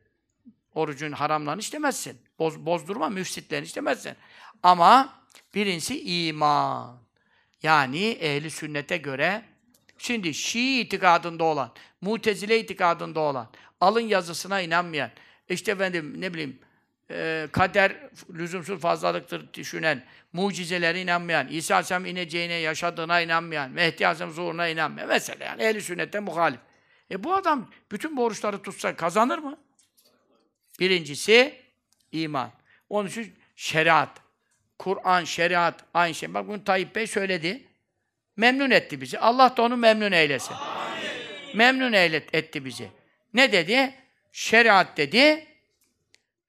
orucun 0.74 1.12
haramlarını 1.12 1.60
istemezsin. 1.60 2.20
Boz, 2.38 2.66
bozdurma, 2.66 3.08
müfsitlerini 3.08 3.66
istemezsin. 3.66 4.14
Ama 4.62 5.22
birincisi 5.54 6.26
iman. 6.26 7.04
Yani 7.62 8.06
ehli 8.06 8.50
sünnete 8.50 8.96
göre 8.96 9.42
şimdi 9.98 10.34
Şii 10.34 10.80
itikadında 10.80 11.44
olan, 11.44 11.72
Mutezile 12.00 12.60
itikadında 12.60 13.20
olan, 13.20 13.50
alın 13.80 14.00
yazısına 14.00 14.60
inanmayan, 14.60 15.10
işte 15.48 15.72
efendim 15.72 16.20
ne 16.20 16.34
bileyim 16.34 16.58
e, 17.10 17.48
kader 17.52 17.96
lüzumsuz 18.34 18.80
fazlalıktır 18.80 19.54
düşünen, 19.54 20.04
mucizelere 20.32 21.00
inanmayan, 21.00 21.48
İsa 21.48 21.74
Aleyhisselam 21.74 22.06
ineceğine, 22.06 22.54
yaşadığına 22.54 23.20
inanmayan, 23.20 23.70
Mehdi 23.70 24.06
Aleyhisselam 24.06 24.32
zuhuruna 24.32 24.68
inanmayan. 24.68 25.08
Mesela 25.08 25.44
yani 25.44 25.62
ehli 25.62 25.82
sünnete 25.82 26.20
muhalif. 26.20 26.60
E 27.14 27.24
bu 27.24 27.34
adam 27.34 27.70
bütün 27.92 28.16
bu 28.16 28.24
oruçları 28.24 28.62
tutsa 28.62 28.96
kazanır 28.96 29.38
mı? 29.38 29.58
Birincisi 30.80 31.62
iman. 32.12 32.52
Onun 32.88 33.08
için 33.08 33.34
şeriat. 33.56 34.20
Kur'an, 34.78 35.24
şeriat, 35.24 35.84
aynı 35.94 36.14
şey. 36.14 36.34
Bak 36.34 36.48
bunu 36.48 36.64
Tayyip 36.64 36.94
Bey 36.94 37.06
söyledi. 37.06 37.64
Memnun 38.36 38.70
etti 38.70 39.00
bizi. 39.00 39.18
Allah 39.18 39.56
da 39.56 39.62
onu 39.62 39.76
memnun 39.76 40.12
eylesin. 40.12 40.54
Amin. 40.54 41.56
Memnun 41.56 41.92
eylet, 41.92 42.34
etti 42.34 42.64
bizi. 42.64 42.90
Ne 43.34 43.52
dedi? 43.52 43.94
Şeriat 44.32 44.96
dedi, 44.96 45.46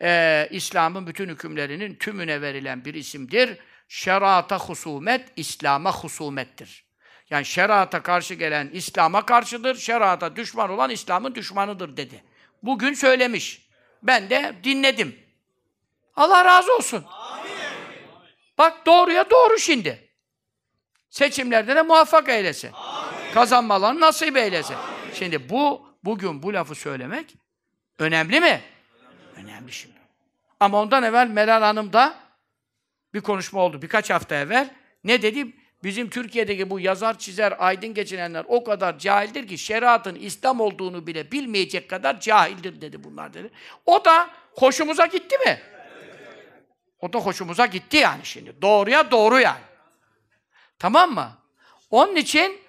e, 0.01 0.47
İslam'ın 0.51 1.07
bütün 1.07 1.29
hükümlerinin 1.29 1.95
tümüne 1.95 2.41
verilen 2.41 2.85
bir 2.85 2.93
isimdir. 2.93 3.57
Şerata 3.87 4.59
husumet, 4.59 5.31
İslam'a 5.35 5.91
husumettir. 5.91 6.85
Yani 7.30 7.45
şerata 7.45 8.03
karşı 8.03 8.34
gelen 8.34 8.69
İslam'a 8.73 9.26
karşıdır, 9.26 9.76
şerata 9.76 10.35
düşman 10.35 10.69
olan 10.69 10.89
İslam'ın 10.89 11.35
düşmanıdır 11.35 11.97
dedi. 11.97 12.23
Bugün 12.64 12.93
söylemiş. 12.93 13.69
Ben 14.03 14.30
de 14.30 14.56
dinledim. 14.64 15.19
Allah 16.15 16.45
razı 16.45 16.76
olsun. 16.76 17.06
Bak 18.57 18.85
doğruya 18.85 19.30
doğru 19.30 19.60
şimdi. 19.60 20.10
Seçimlerde 21.10 21.76
de 21.76 21.81
muvaffak 21.81 22.30
eylesin. 22.30 22.72
Amin. 22.73 23.34
Kazanmalarını 23.34 23.99
nasip 23.99 24.38
eylesin. 24.38 24.73
Amin. 24.73 25.14
Şimdi 25.14 25.49
bu, 25.49 25.89
bugün 26.03 26.43
bu 26.43 26.53
lafı 26.53 26.76
söylemek 26.76 27.35
önemli 27.99 28.39
mi? 28.39 28.61
Önemli, 29.35 29.49
önemli 29.49 29.72
şimdi. 29.72 29.95
Ama 30.60 30.81
ondan 30.81 31.03
evvel 31.03 31.27
Meral 31.27 31.61
Hanım 31.61 31.93
da 31.93 32.15
bir 33.14 33.22
konuşma 33.22 33.61
oldu 33.61 33.81
birkaç 33.81 34.10
hafta 34.10 34.35
evvel. 34.35 34.73
Ne 35.03 35.22
dedi? 35.22 35.64
Bizim 35.86 36.10
Türkiye'deki 36.10 36.70
bu 36.70 36.80
yazar, 36.80 37.20
çizer, 37.20 37.53
aydın 37.60 37.94
geçinenler 37.94 38.45
o 38.48 38.64
kadar 38.64 38.99
cahildir 38.99 39.48
ki 39.48 39.57
şeriatın 39.57 40.16
İslam 40.16 40.60
olduğunu 40.60 41.07
bile 41.07 41.32
bilmeyecek 41.32 41.90
kadar 41.90 42.20
cahildir 42.20 42.82
dedi 42.82 43.03
bunlar 43.03 43.34
dedi. 43.34 43.49
O 43.86 44.06
da 44.06 44.30
hoşumuza 44.52 45.06
gitti 45.06 45.38
mi? 45.45 45.60
O 47.02 47.14
da 47.14 47.20
hoşumuza 47.20 47.66
gitti 47.66 47.98
yani 47.98 48.20
şimdi. 48.24 48.62
Doğruya 48.62 49.12
doğru 49.12 49.40
yani. 49.40 49.62
Tamam 50.80 51.14
mı? 51.14 51.32
Onun 51.91 52.16
için 52.16 52.60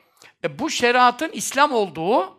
e, 0.45 0.59
bu 0.59 0.71
şeriatın 0.71 1.31
İslam 1.33 1.73
olduğu, 1.73 2.39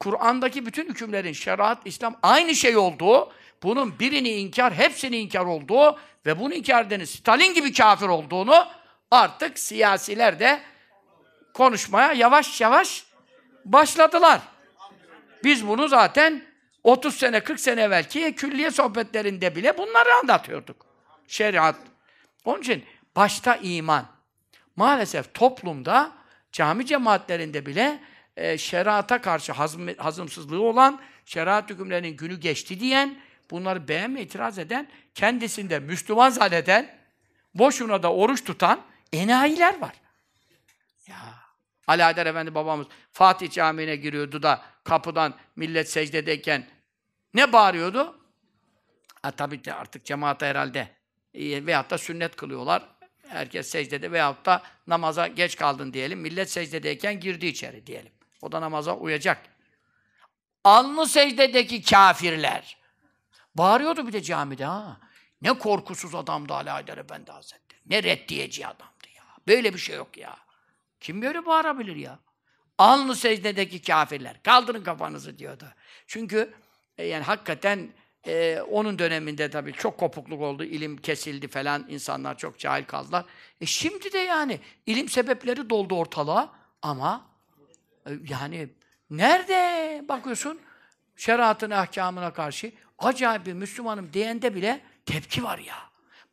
Kur'an'daki 0.00 0.66
bütün 0.66 0.88
hükümlerin 0.88 1.32
şeriat, 1.32 1.78
İslam 1.84 2.16
aynı 2.22 2.54
şey 2.54 2.76
olduğu, 2.76 3.32
bunun 3.62 3.98
birini 3.98 4.30
inkar, 4.30 4.74
hepsini 4.74 5.16
inkar 5.16 5.44
olduğu 5.44 5.98
ve 6.26 6.40
bunu 6.40 6.54
inkar 6.54 6.84
edenin 6.84 7.04
Stalin 7.04 7.54
gibi 7.54 7.72
kafir 7.72 8.08
olduğunu 8.08 8.66
artık 9.10 9.58
siyasiler 9.58 10.38
de 10.38 10.60
konuşmaya 11.54 12.12
yavaş 12.12 12.60
yavaş 12.60 13.04
başladılar. 13.64 14.40
Biz 15.44 15.66
bunu 15.66 15.88
zaten 15.88 16.42
30 16.84 17.14
sene, 17.16 17.40
40 17.40 17.60
sene 17.60 17.80
evvelki 17.80 18.34
külliye 18.34 18.70
sohbetlerinde 18.70 19.56
bile 19.56 19.78
bunları 19.78 20.14
anlatıyorduk. 20.14 20.86
Şeriat. 21.28 21.76
Onun 22.44 22.60
için 22.60 22.84
başta 23.16 23.56
iman. 23.56 24.06
Maalesef 24.76 25.34
toplumda 25.34 26.12
cami 26.52 26.86
cemaatlerinde 26.86 27.66
bile 27.66 28.00
e, 28.36 28.58
şeriata 28.58 29.20
karşı 29.20 29.52
hazm, 29.52 29.88
hazımsızlığı 29.98 30.62
olan, 30.62 31.00
şeriat 31.24 31.70
hükümlerinin 31.70 32.16
günü 32.16 32.40
geçti 32.40 32.80
diyen, 32.80 33.18
bunları 33.50 33.88
beğenme, 33.88 34.22
itiraz 34.22 34.58
eden, 34.58 34.88
kendisinde 35.14 35.78
Müslüman 35.78 36.30
zanneden, 36.30 36.98
boşuna 37.54 38.02
da 38.02 38.12
oruç 38.12 38.44
tutan 38.44 38.80
enayiler 39.12 39.80
var. 39.80 39.94
Ya 41.06 41.34
Haydar 41.86 42.26
Efendi 42.26 42.54
babamız 42.54 42.86
Fatih 43.12 43.50
Camii'ne 43.50 43.96
giriyordu 43.96 44.42
da 44.42 44.62
kapıdan 44.84 45.34
millet 45.56 45.90
secdedeyken 45.90 46.66
ne 47.34 47.52
bağırıyordu? 47.52 48.18
Ha, 49.22 49.30
tabii 49.30 49.64
de 49.64 49.74
artık 49.74 50.04
cemaate 50.04 50.46
herhalde 50.46 50.88
e, 51.34 51.66
veyahut 51.66 51.90
da 51.90 51.98
sünnet 51.98 52.36
kılıyorlar. 52.36 52.82
Herkes 53.28 53.70
secdede 53.70 54.12
veyahut 54.12 54.46
da 54.46 54.62
namaza 54.86 55.26
geç 55.26 55.56
kaldın 55.56 55.92
diyelim. 55.92 56.20
Millet 56.20 56.50
secdedeyken 56.50 57.20
girdi 57.20 57.46
içeri 57.46 57.86
diyelim. 57.86 58.12
O 58.42 58.52
da 58.52 58.60
namaza 58.60 58.96
uyacak. 58.96 59.42
Alnı 60.64 61.06
secdedeki 61.06 61.82
kafirler. 61.82 62.78
Bağırıyordu 63.54 64.06
bir 64.06 64.12
de 64.12 64.22
camide 64.22 64.64
ha. 64.64 65.00
Ne 65.42 65.58
korkusuz 65.58 66.14
adamdı 66.14 66.52
Haydar 66.52 66.98
Efendi 66.98 67.32
Hazretleri. 67.32 67.80
Ne 67.86 68.02
reddiyeci 68.02 68.66
adamdı 68.66 68.82
ya. 68.82 68.97
Böyle 69.48 69.74
bir 69.74 69.78
şey 69.78 69.96
yok 69.96 70.16
ya. 70.16 70.36
Kim 71.00 71.22
böyle 71.22 71.46
bağırabilir 71.46 71.96
ya? 71.96 72.18
Alnı 72.78 73.16
secdedeki 73.16 73.82
kafirler. 73.82 74.42
Kaldırın 74.42 74.84
kafanızı 74.84 75.38
diyordu. 75.38 75.64
Çünkü 76.06 76.54
e, 76.98 77.06
yani 77.06 77.24
hakikaten 77.24 77.88
e, 78.26 78.60
onun 78.60 78.98
döneminde 78.98 79.50
tabii 79.50 79.72
çok 79.72 79.98
kopukluk 79.98 80.42
oldu. 80.42 80.64
ilim 80.64 80.96
kesildi 80.96 81.48
falan. 81.48 81.86
insanlar 81.88 82.38
çok 82.38 82.58
cahil 82.58 82.84
kaldılar. 82.84 83.24
E 83.60 83.66
şimdi 83.66 84.12
de 84.12 84.18
yani 84.18 84.60
ilim 84.86 85.08
sebepleri 85.08 85.70
doldu 85.70 85.96
ortalığa 85.96 86.52
ama 86.82 87.26
e, 88.06 88.10
yani 88.28 88.68
nerede 89.10 90.08
bakıyorsun 90.08 90.60
şeriatın 91.16 91.70
ahkamına 91.70 92.32
karşı 92.32 92.72
acayip 92.98 93.46
bir 93.46 93.52
Müslümanım 93.52 94.12
diyende 94.12 94.54
bile 94.54 94.80
tepki 95.06 95.44
var 95.44 95.58
ya. 95.58 95.76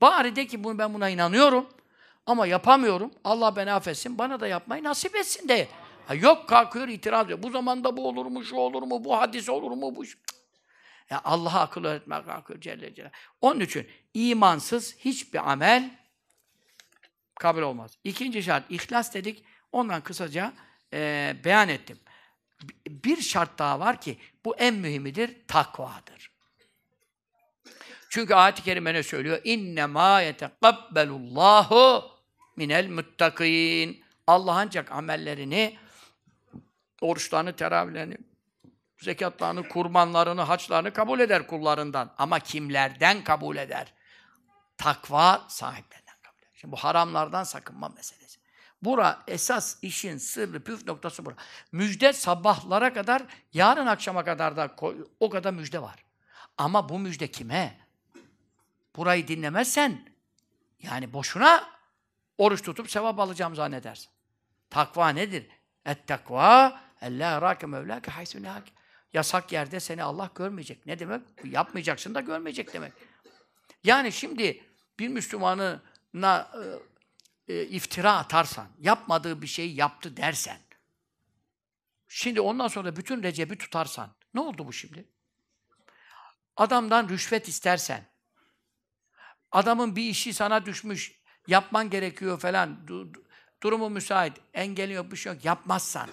Bari 0.02 0.36
de 0.36 0.48
ki 0.48 0.64
bunu 0.64 0.78
ben 0.78 0.94
buna 0.94 1.10
inanıyorum 1.10 1.68
ama 2.26 2.48
yapamıyorum. 2.48 3.12
Allah 3.24 3.56
beni 3.56 3.72
affetsin. 3.74 4.18
Bana 4.18 4.40
da 4.40 4.48
yapmayı 4.48 4.84
nasip 4.84 5.16
etsin 5.16 5.48
de. 5.48 5.68
Ha, 6.08 6.16
yok 6.16 6.50
kalkıyor 6.50 6.88
itiraz 6.88 7.26
ediyor. 7.26 7.44
Bu 7.44 7.50
zamanda 7.50 7.98
bu 7.98 8.08
olur 8.08 8.26
mu, 8.26 8.44
şu 8.44 8.56
olur 8.56 8.84
mu, 8.84 9.04
bu 9.04 9.18
hadis 9.18 9.50
olur 9.50 9.72
mu, 9.72 9.96
bu... 9.96 10.04
Ya 11.10 11.22
Allah'a 11.24 11.62
akıl 11.62 11.84
öğretmek 11.84 12.26
kalkıyor 12.26 12.62
Celle 12.62 12.96
Celle. 12.96 13.12
Onun 13.42 13.60
için 13.60 13.88
imansız 14.14 14.98
hiçbir 14.98 15.52
amel 15.52 16.00
kabul 17.36 17.62
olmaz. 17.62 17.98
İkinci 18.04 18.44
şart, 18.44 18.72
ihlas 18.72 19.14
dedik. 19.14 19.46
Ondan 19.72 20.02
kısaca 20.02 20.54
e, 20.94 21.36
beyan 21.46 21.70
ettim. 21.70 22.00
Bir 22.88 23.22
şart 23.22 23.60
daha 23.60 23.80
var 23.80 24.02
ki, 24.02 24.18
bu 24.46 24.56
en 24.58 24.76
mühimidir, 24.76 25.48
takvadır. 25.48 26.32
Çünkü 28.10 28.34
ayet-i 28.34 28.64
kerime 28.64 28.94
ne 28.94 29.04
söylüyor? 29.04 29.42
İnne 29.44 29.86
ma 29.86 30.22
yeteqabbelullahu 30.22 32.15
minel 32.56 32.90
muttakin. 32.90 34.04
Allah 34.28 34.54
ancak 34.54 34.92
amellerini, 34.92 35.78
oruçlarını, 37.02 37.56
teravihlerini, 37.56 38.18
zekatlarını, 38.98 39.70
kurbanlarını, 39.70 40.42
haçlarını 40.42 40.94
kabul 40.94 41.20
eder 41.20 41.48
kullarından. 41.48 42.14
Ama 42.18 42.40
kimlerden 42.40 43.24
kabul 43.24 43.58
eder? 43.58 43.94
Takva 44.78 45.46
sahiplerinden 45.48 46.16
kabul 46.24 46.40
eder. 46.40 46.52
Şimdi 46.54 46.72
bu 46.72 46.78
haramlardan 46.78 47.44
sakınma 47.44 47.90
meselesi. 47.90 48.40
Bura 48.82 49.24
esas 49.28 49.78
işin 49.82 50.18
sırrı, 50.18 50.64
püf 50.64 50.88
noktası 50.88 51.26
bura. 51.26 51.36
Müjde 51.72 52.14
sabahlara 52.14 52.94
kadar, 52.94 53.24
yarın 53.54 53.88
akşama 53.88 54.24
kadar 54.24 54.58
da 54.58 54.76
o 55.20 55.30
kadar 55.30 55.54
müjde 55.54 55.82
var. 55.82 56.06
Ama 56.58 56.90
bu 56.90 57.00
müjde 57.00 57.32
kime? 57.32 57.80
Burayı 58.96 59.28
dinlemezsen, 59.28 60.10
yani 60.80 61.14
boşuna 61.14 61.75
oruç 62.38 62.62
tutup 62.62 62.92
sevap 62.92 63.20
alacağım 63.20 63.56
zannedersin. 63.56 64.10
Takva 64.70 65.10
nedir? 65.10 65.48
Et 65.86 66.08
takva 66.08 66.82
ella 67.02 67.42
rake 67.42 67.68
mevlake 67.68 68.12
haysu 68.12 68.40
Yasak 69.14 69.52
yerde 69.52 69.80
seni 69.80 70.04
Allah 70.04 70.30
görmeyecek. 70.36 70.86
Ne 70.86 71.00
demek? 71.00 71.22
Yapmayacaksın 71.44 72.16
da 72.16 72.22
görmeyecek 72.22 72.74
demek. 72.74 72.94
Yani 73.84 74.12
şimdi 74.12 74.64
bir 75.00 75.08
Müslümanına 75.08 76.52
e, 77.48 77.54
e, 77.54 77.66
iftira 77.66 78.18
atarsan, 78.18 78.68
yapmadığı 78.80 79.42
bir 79.42 79.48
şeyi 79.48 79.76
yaptı 79.76 80.18
dersen, 80.18 80.60
şimdi 82.08 82.42
ondan 82.42 82.68
sonra 82.68 82.96
bütün 82.96 83.24
Recep'i 83.24 83.58
tutarsan, 83.58 84.16
ne 84.34 84.40
oldu 84.40 84.68
bu 84.68 84.74
şimdi? 84.74 85.10
Adamdan 86.56 87.10
rüşvet 87.10 87.48
istersen, 87.48 88.06
adamın 89.52 89.96
bir 89.96 90.04
işi 90.04 90.34
sana 90.34 90.66
düşmüş, 90.66 91.15
yapman 91.48 91.90
gerekiyor 91.90 92.40
falan, 92.40 92.88
du, 92.88 93.14
du, 93.14 93.24
durumu 93.64 93.90
müsait, 93.90 94.34
engeli 94.54 94.94
yok, 94.94 95.12
bir 95.12 95.18
şey 95.18 95.34
yok, 95.34 95.46
yapmazsan, 95.46 96.10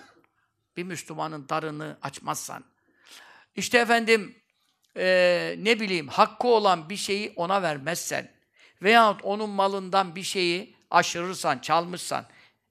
bir 0.76 0.84
Müslümanın 0.84 1.48
darını 1.48 1.98
açmazsan, 2.02 2.64
işte 3.56 3.78
efendim 3.78 4.42
e, 4.96 5.54
ne 5.58 5.80
bileyim 5.80 6.08
hakkı 6.08 6.48
olan 6.48 6.88
bir 6.90 6.96
şeyi 6.96 7.32
ona 7.36 7.62
vermezsen 7.62 8.30
veyahut 8.82 9.24
onun 9.24 9.50
malından 9.50 10.16
bir 10.16 10.22
şeyi 10.22 10.76
aşırırsan, 10.90 11.58
çalmışsan, 11.58 12.26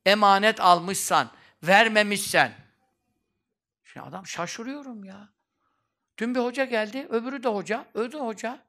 emanet 0.05 0.61
almışsan, 0.61 1.31
vermemişsen. 1.63 2.53
Şimdi 3.83 4.05
adam 4.05 4.27
şaşırıyorum 4.27 5.03
ya. 5.03 5.29
Dün 6.17 6.35
bir 6.35 6.39
hoca 6.39 6.65
geldi, 6.65 7.07
öbürü 7.09 7.43
de 7.43 7.47
hoca, 7.47 7.85
öbürü 7.93 8.11
de 8.11 8.17
hoca. 8.17 8.65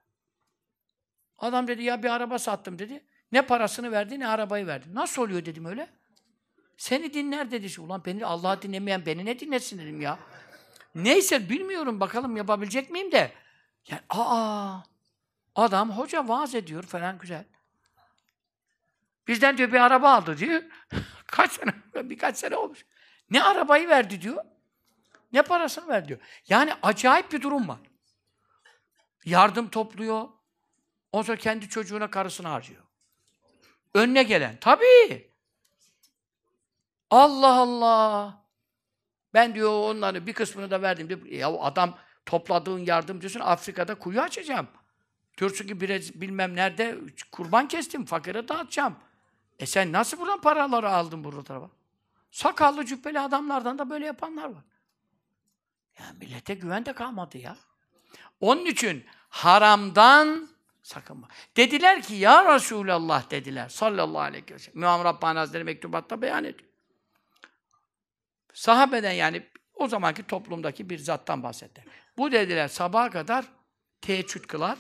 Adam 1.39 1.69
dedi 1.69 1.83
ya 1.83 2.03
bir 2.03 2.11
araba 2.11 2.39
sattım 2.39 2.79
dedi. 2.79 3.05
Ne 3.33 3.43
parasını 3.43 3.93
verdi 3.93 4.21
ne 4.21 4.29
arabayı 4.29 4.67
verdi. 4.67 4.95
Nasıl 4.95 5.23
oluyor 5.23 5.45
dedim 5.45 5.65
öyle. 5.65 5.89
Seni 6.77 7.15
dinler 7.15 7.51
dedi. 7.51 7.81
Ulan 7.81 8.05
beni 8.05 8.27
Allah'ı 8.27 8.63
dinlemeyen 8.63 9.07
beni 9.07 9.25
ne 9.25 9.41
dinlesin 9.41 9.79
dedim 9.79 10.01
ya. 10.01 10.19
Neyse 10.95 11.49
bilmiyorum 11.49 12.01
bakalım 12.01 12.37
yapabilecek 12.37 12.91
miyim 12.91 13.13
de. 13.13 13.33
Yani 13.89 14.03
aa 14.11 14.79
adam 15.55 15.91
hoca 15.91 16.29
vaaz 16.29 16.55
ediyor 16.55 16.83
falan 16.83 17.19
güzel. 17.19 17.45
Bizden 19.29 19.59
diyor 19.59 19.73
bir 19.73 19.81
araba 19.81 20.13
aldı 20.13 20.39
diyor. 20.39 20.63
Kaç 21.27 21.53
sene, 21.53 21.73
birkaç 21.95 22.37
sene 22.37 22.57
olmuş. 22.57 22.85
Ne 23.31 23.43
arabayı 23.43 23.89
verdi 23.89 24.23
diyor. 24.23 24.45
Ne 25.33 25.43
parasını 25.43 25.89
verdi 25.89 26.09
diyor. 26.09 26.21
Yani 26.49 26.75
acayip 26.83 27.33
bir 27.33 27.43
durum 27.43 27.69
var. 27.69 27.79
Yardım 29.25 29.69
topluyor. 29.69 30.29
Ondan 31.13 31.27
sonra 31.27 31.37
kendi 31.37 31.69
çocuğuna 31.69 32.11
karısını 32.11 32.49
harcıyor. 32.49 32.82
Önüne 33.95 34.23
gelen. 34.23 34.57
Tabii. 34.61 35.31
Allah 37.11 37.57
Allah. 37.57 38.43
Ben 39.35 39.55
diyor 39.55 39.71
onları 39.71 40.27
bir 40.27 40.33
kısmını 40.33 40.71
da 40.71 40.83
verdim 40.83 41.09
diyor. 41.09 41.27
Ya 41.27 41.49
adam 41.49 41.99
topladığın 42.27 42.79
yardım 42.79 43.21
diyorsun 43.21 43.41
Afrika'da 43.41 43.95
kuyu 43.95 44.21
açacağım. 44.21 44.69
Diyorsun 45.39 45.67
ki 45.67 45.81
biraz 45.81 46.21
bilmem 46.21 46.57
nerede 46.57 46.99
kurban 47.33 47.69
kestim, 47.69 48.05
fakire 48.05 48.49
dağıtacağım. 48.49 48.97
E 49.59 49.67
sen 49.67 49.93
nasıl 49.93 50.19
buradan 50.19 50.41
paraları 50.41 50.91
aldın 50.91 51.25
burada 51.25 51.43
tarafa? 51.43 51.71
Sakallı 52.31 52.87
cübbeli 52.87 53.21
adamlardan 53.21 53.79
da 53.79 53.91
böyle 53.91 54.07
yapanlar 54.07 54.45
var. 54.45 54.65
Ya 55.99 56.07
millete 56.21 56.55
güven 56.55 56.87
de 56.87 56.93
kalmadı 56.93 57.39
ya. 57.39 57.57
Onun 58.41 58.65
için 58.65 59.05
haramdan 59.29 60.49
sakınma. 60.93 61.29
Dediler 61.57 62.03
ki 62.03 62.15
ya 62.15 62.55
Resulallah 62.55 63.31
dediler 63.31 63.69
sallallahu 63.69 64.21
aleyhi 64.21 64.45
ve 64.55 64.59
sellem. 64.59 64.79
İmam 64.79 65.05
Rabbani 65.05 65.39
Hazretleri 65.39 65.65
mektubatta 65.65 66.23
beyan 66.23 66.45
ediyor. 66.45 66.71
Sahabeden 68.53 69.13
yani 69.13 69.47
o 69.75 69.89
zamanki 69.89 70.27
toplumdaki 70.27 70.91
bir 70.91 70.99
zattan 70.99 71.43
bahsetti. 71.43 71.85
Bu 72.17 72.33
dediler 72.33 72.69
sabaha 72.69 73.11
kadar 73.11 73.45
teheccüd 74.01 74.45
kılar. 74.45 74.79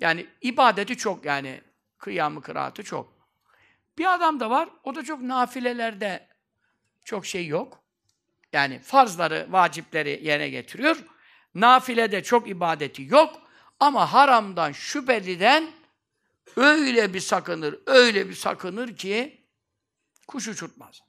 Yani 0.00 0.26
ibadeti 0.40 0.96
çok 0.96 1.24
yani 1.24 1.60
kıyamı 1.98 2.42
kıraatı 2.42 2.82
çok. 2.82 3.16
Bir 3.98 4.14
adam 4.14 4.40
da 4.40 4.50
var, 4.50 4.68
o 4.84 4.94
da 4.94 5.04
çok 5.04 5.20
nafilelerde 5.20 6.28
çok 7.04 7.26
şey 7.26 7.46
yok. 7.46 7.80
Yani 8.52 8.78
farzları, 8.78 9.46
vacipleri 9.50 10.20
yerine 10.22 10.48
getiriyor. 10.48 11.04
Nafilede 11.54 12.22
çok 12.22 12.48
ibadeti 12.48 13.02
yok. 13.02 13.45
Ama 13.80 14.12
haramdan, 14.12 14.72
şüpheliden 14.72 15.70
öyle 16.56 17.14
bir 17.14 17.20
sakınır, 17.20 17.78
öyle 17.86 18.28
bir 18.28 18.34
sakınır 18.34 18.96
ki 18.96 19.46
kuş 20.28 20.48
uçurtmaz. 20.48 21.02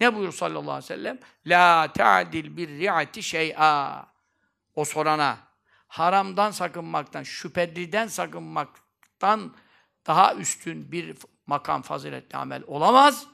Ne 0.00 0.16
buyur 0.16 0.32
sallallahu 0.32 0.70
aleyhi 0.70 0.84
ve 0.84 0.96
sellem? 0.96 1.18
La 1.46 1.92
ta'dil 1.92 2.56
bir 2.56 2.68
ri'ati 2.68 3.22
şey'a. 3.22 4.06
O 4.74 4.84
sorana 4.84 5.38
haramdan 5.86 6.50
sakınmaktan, 6.50 7.22
şüpheliden 7.22 8.06
sakınmaktan 8.06 9.56
daha 10.06 10.34
üstün 10.34 10.92
bir 10.92 11.16
makam 11.46 11.82
faziletli 11.82 12.36
amel 12.36 12.62
olamaz. 12.66 13.26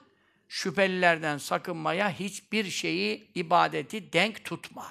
Şüphelilerden 0.48 1.38
sakınmaya 1.38 2.10
hiçbir 2.10 2.64
şeyi, 2.64 3.32
ibadeti 3.34 4.12
denk 4.12 4.44
tutma. 4.44 4.86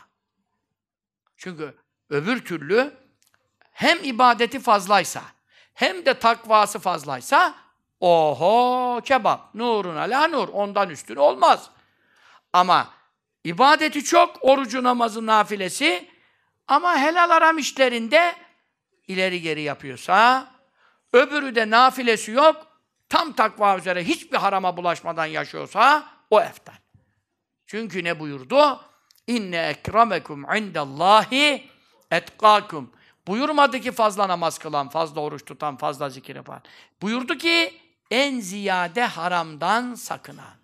Çünkü 1.37 1.75
öbür 2.09 2.45
türlü 2.45 3.04
hem 3.75 4.03
ibadeti 4.03 4.59
fazlaysa, 4.59 5.21
hem 5.73 6.05
de 6.05 6.13
takvası 6.13 6.79
fazlaysa, 6.79 7.55
oho 7.99 9.01
kebap, 9.05 9.55
nurun 9.55 9.95
ala 9.95 10.27
nur, 10.27 10.47
ondan 10.47 10.89
üstün 10.89 11.15
olmaz. 11.15 11.69
Ama 12.53 12.93
ibadeti 13.43 14.03
çok, 14.03 14.37
orucu 14.41 14.83
namazı 14.83 15.25
nafilesi, 15.25 16.09
ama 16.67 16.97
helal 16.97 17.29
aram 17.29 17.57
işlerinde 17.57 18.35
ileri 19.07 19.41
geri 19.41 19.61
yapıyorsa, 19.61 20.47
öbürü 21.13 21.55
de 21.55 21.69
nafilesi 21.69 22.31
yok, 22.31 22.67
tam 23.09 23.33
takva 23.33 23.77
üzere 23.77 24.03
hiçbir 24.03 24.37
harama 24.37 24.77
bulaşmadan 24.77 25.25
yaşıyorsa, 25.25 26.07
o 26.29 26.41
eftal. 26.41 26.75
Çünkü 27.65 28.03
ne 28.03 28.19
buyurdu? 28.19 28.79
İnne 29.27 29.67
ekremekum 29.67 30.55
indallahi 30.55 31.69
etkakum. 32.11 32.91
Buyurmadı 33.27 33.79
ki 33.79 33.91
fazla 33.91 34.27
namaz 34.27 34.57
kılan, 34.57 34.89
fazla 34.89 35.21
oruç 35.21 35.45
tutan, 35.45 35.77
fazla 35.77 36.09
zikir 36.09 36.35
yapan. 36.35 36.61
Buyurdu 37.01 37.37
ki 37.37 37.73
en 38.11 38.39
ziyade 38.39 39.05
haramdan 39.05 39.95
sakınan. 39.95 40.55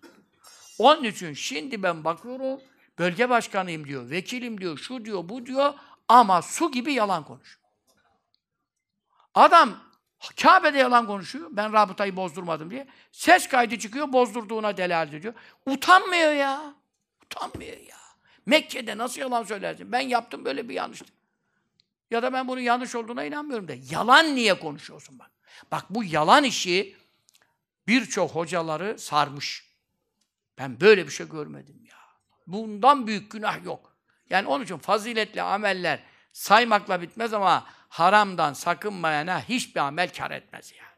Onun 0.79 1.03
için 1.03 1.33
şimdi 1.33 1.83
ben 1.83 2.03
bakıyorum, 2.03 2.59
bölge 2.99 3.29
başkanıyım 3.29 3.87
diyor, 3.87 4.09
vekilim 4.09 4.61
diyor, 4.61 4.77
şu 4.77 5.05
diyor, 5.05 5.29
bu 5.29 5.45
diyor 5.45 5.73
ama 6.07 6.41
su 6.41 6.71
gibi 6.71 6.93
yalan 6.93 7.23
konuşuyor. 7.23 7.61
Adam 9.35 9.77
Kabe'de 10.41 10.77
yalan 10.77 11.07
konuşuyor. 11.07 11.47
Ben 11.51 11.73
rabıtayı 11.73 12.15
bozdurmadım 12.15 12.71
diye. 12.71 12.87
Ses 13.11 13.47
kaydı 13.47 13.79
çıkıyor, 13.79 14.13
bozdurduğuna 14.13 14.77
delalet 14.77 15.13
ediyor. 15.13 15.33
Utanmıyor 15.65 16.33
ya. 16.33 16.75
Utanmıyor 17.25 17.77
ya. 17.77 17.97
Mekke'de 18.45 18.97
nasıl 18.97 19.21
yalan 19.21 19.43
söylersin? 19.43 19.91
Ben 19.91 19.99
yaptım 19.99 20.45
böyle 20.45 20.69
bir 20.69 20.73
yanlış. 20.73 21.03
Ya 22.11 22.23
da 22.23 22.33
ben 22.33 22.47
bunun 22.47 22.61
yanlış 22.61 22.95
olduğuna 22.95 23.23
inanmıyorum 23.23 23.67
de. 23.67 23.79
Yalan 23.89 24.35
niye 24.35 24.59
konuşuyorsun 24.59 25.19
bak? 25.19 25.31
Bak 25.71 25.85
bu 25.89 26.03
yalan 26.03 26.43
işi 26.43 26.95
birçok 27.87 28.31
hocaları 28.31 28.99
sarmış. 28.99 29.71
Ben 30.57 30.79
böyle 30.81 31.05
bir 31.05 31.11
şey 31.11 31.29
görmedim 31.29 31.85
ya. 31.89 31.97
Bundan 32.47 33.07
büyük 33.07 33.31
günah 33.31 33.65
yok. 33.65 33.95
Yani 34.29 34.47
onun 34.47 34.63
için 34.63 34.77
faziletli 34.77 35.41
ameller 35.41 36.03
saymakla 36.33 37.01
bitmez 37.01 37.33
ama 37.33 37.65
haramdan 37.89 38.53
sakınmayana 38.53 39.41
hiçbir 39.41 39.79
amel 39.79 40.13
kar 40.13 40.31
etmez 40.31 40.73
yani. 40.77 40.91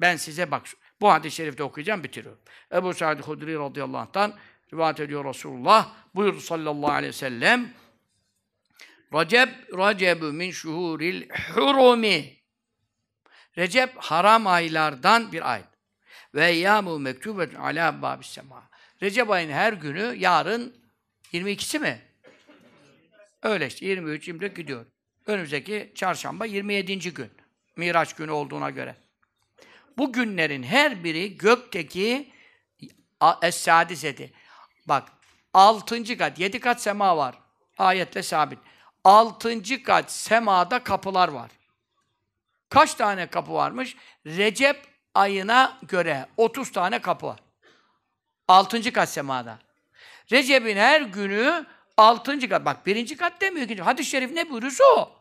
Ben 0.00 0.16
size 0.16 0.50
bak, 0.50 0.66
bu 1.00 1.12
hadis-i 1.12 1.36
şerifte 1.36 1.62
okuyacağım, 1.62 2.04
bitiriyorum. 2.04 2.40
Ebu 2.72 2.94
Sa'd 2.94 3.20
Hudri 3.20 3.58
radıyallahu 3.58 3.98
anh'tan 4.00 4.34
rivayet 4.72 5.00
ediyor 5.00 5.24
Resulullah. 5.24 5.94
Buyurdu 6.14 6.40
sallallahu 6.40 6.92
aleyhi 6.92 7.08
ve 7.08 7.16
sellem. 7.16 7.74
Recep, 9.14 9.48
Recep 9.72 10.22
min 10.22 10.50
şuhuril 10.50 11.28
hurumi. 11.54 12.36
Recep 13.58 13.96
haram 13.96 14.46
aylardan 14.46 15.32
bir 15.32 15.52
ay. 15.52 15.62
Ve 16.34 16.50
yâmu 16.50 16.98
mektubet 16.98 17.58
alâ 17.58 18.02
bâbis 18.02 18.26
sema. 18.26 18.70
Recep 19.02 19.30
ayının 19.30 19.52
her 19.52 19.72
günü 19.72 20.14
yarın 20.18 20.76
22'si 21.32 21.78
mi? 21.78 22.02
Öyle 23.42 23.66
işte 23.66 23.86
23 23.86 24.28
24 24.28 24.56
gidiyor. 24.56 24.86
Önümüzdeki 25.26 25.92
çarşamba 25.94 26.46
27. 26.46 27.14
gün. 27.14 27.30
Miraç 27.76 28.14
günü 28.14 28.30
olduğuna 28.30 28.70
göre. 28.70 28.96
Bu 29.98 30.12
günlerin 30.12 30.62
her 30.62 31.04
biri 31.04 31.36
gökteki 31.36 32.32
Es-Sadiseti. 33.42 34.32
Bak, 34.86 35.08
altıncı 35.54 36.18
kat, 36.18 36.38
yedi 36.38 36.60
kat 36.60 36.82
sema 36.82 37.16
var. 37.16 37.38
Ayetle 37.78 38.22
sabit. 38.22 38.58
Altıncı 39.04 39.82
kat 39.82 40.12
semada 40.12 40.84
kapılar 40.84 41.28
var. 41.28 41.50
Kaç 42.68 42.94
tane 42.94 43.26
kapı 43.26 43.52
varmış? 43.52 43.96
Recep 44.26 44.86
ayına 45.14 45.78
göre 45.82 46.26
30 46.36 46.72
tane 46.72 46.98
kapı 47.00 47.26
var. 47.26 47.40
Altıncı 48.48 48.92
kat 48.92 49.08
semada. 49.08 49.58
Recep'in 50.30 50.76
her 50.76 51.00
günü 51.00 51.66
altıncı 51.96 52.48
kat. 52.48 52.64
Bak 52.64 52.86
birinci 52.86 53.16
kat 53.16 53.40
demiyor 53.40 53.68
ki. 53.68 53.82
Hadis-i 53.82 54.10
şerif 54.10 54.30
ne 54.30 54.50
buyurursa 54.50 54.84
o. 54.84 55.12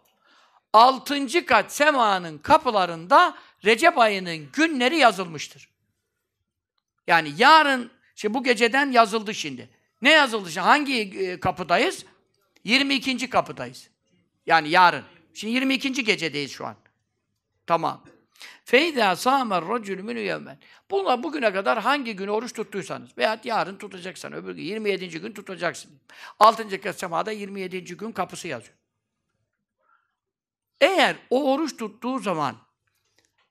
Altıncı 0.73 1.45
kat 1.45 1.73
semanın 1.73 2.37
kapılarında 2.37 3.37
Recep 3.65 3.97
ayının 3.97 4.51
günleri 4.53 4.97
yazılmıştır. 4.97 5.69
Yani 7.07 7.31
yarın, 7.37 7.91
işte 8.15 8.33
bu 8.33 8.43
geceden 8.43 8.91
yazıldı 8.91 9.33
şimdi. 9.33 9.69
Ne 10.01 10.09
yazıldı 10.09 10.51
şimdi? 10.51 10.65
Hangi 10.65 11.01
e, 11.01 11.39
kapıdayız? 11.39 12.05
22. 12.63 13.29
kapıdayız. 13.29 13.89
Yani 14.45 14.69
yarın. 14.69 15.03
Şimdi 15.33 15.53
22. 15.53 16.03
gecedeyiz 16.03 16.51
şu 16.51 16.65
an. 16.65 16.75
Tamam. 17.67 18.03
Feyda 18.65 19.15
sâmer 19.15 19.67
racülü 19.67 20.03
minü 20.03 20.19
yevmen. 20.19 20.57
Bunlar 20.91 21.23
bugüne 21.23 21.53
kadar 21.53 21.79
hangi 21.79 22.15
gün 22.15 22.27
oruç 22.27 22.53
tuttuysanız 22.53 23.17
veya 23.17 23.41
yarın 23.43 23.77
tutacaksan, 23.77 24.33
öbür 24.33 24.55
gün 24.55 24.63
27. 24.63 25.09
gün 25.09 25.33
tutacaksın. 25.33 25.91
6. 26.39 26.81
kez 26.81 26.97
semada 26.97 27.31
27. 27.31 27.83
gün 27.83 28.11
kapısı 28.11 28.47
yazıyor. 28.47 28.75
Eğer 30.81 31.15
o 31.29 31.53
oruç 31.53 31.77
tuttuğu 31.77 32.19
zaman 32.19 32.55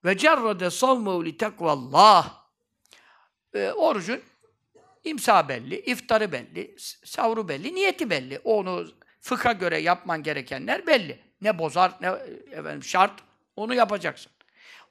ve 0.05 0.17
cerrade 0.17 0.71
savmehu 0.71 1.25
li 1.25 1.37
tekvallah 1.37 2.45
e, 3.55 3.71
orucun 3.71 4.21
imsa 5.09 5.49
belli, 5.49 5.81
iftarı 5.81 6.33
belli, 6.33 6.77
savru 7.05 7.49
belli, 7.49 7.75
niyeti 7.75 8.11
belli. 8.11 8.39
Onu 8.39 8.89
fıkha 9.21 9.53
göre 9.53 9.79
yapman 9.79 10.23
gerekenler 10.23 10.87
belli. 10.87 11.21
Ne 11.41 11.59
bozar, 11.59 11.93
ne 12.01 12.07
efendim 12.51 12.83
şart, 12.83 13.21
onu 13.57 13.75
yapacaksın. 13.75 14.33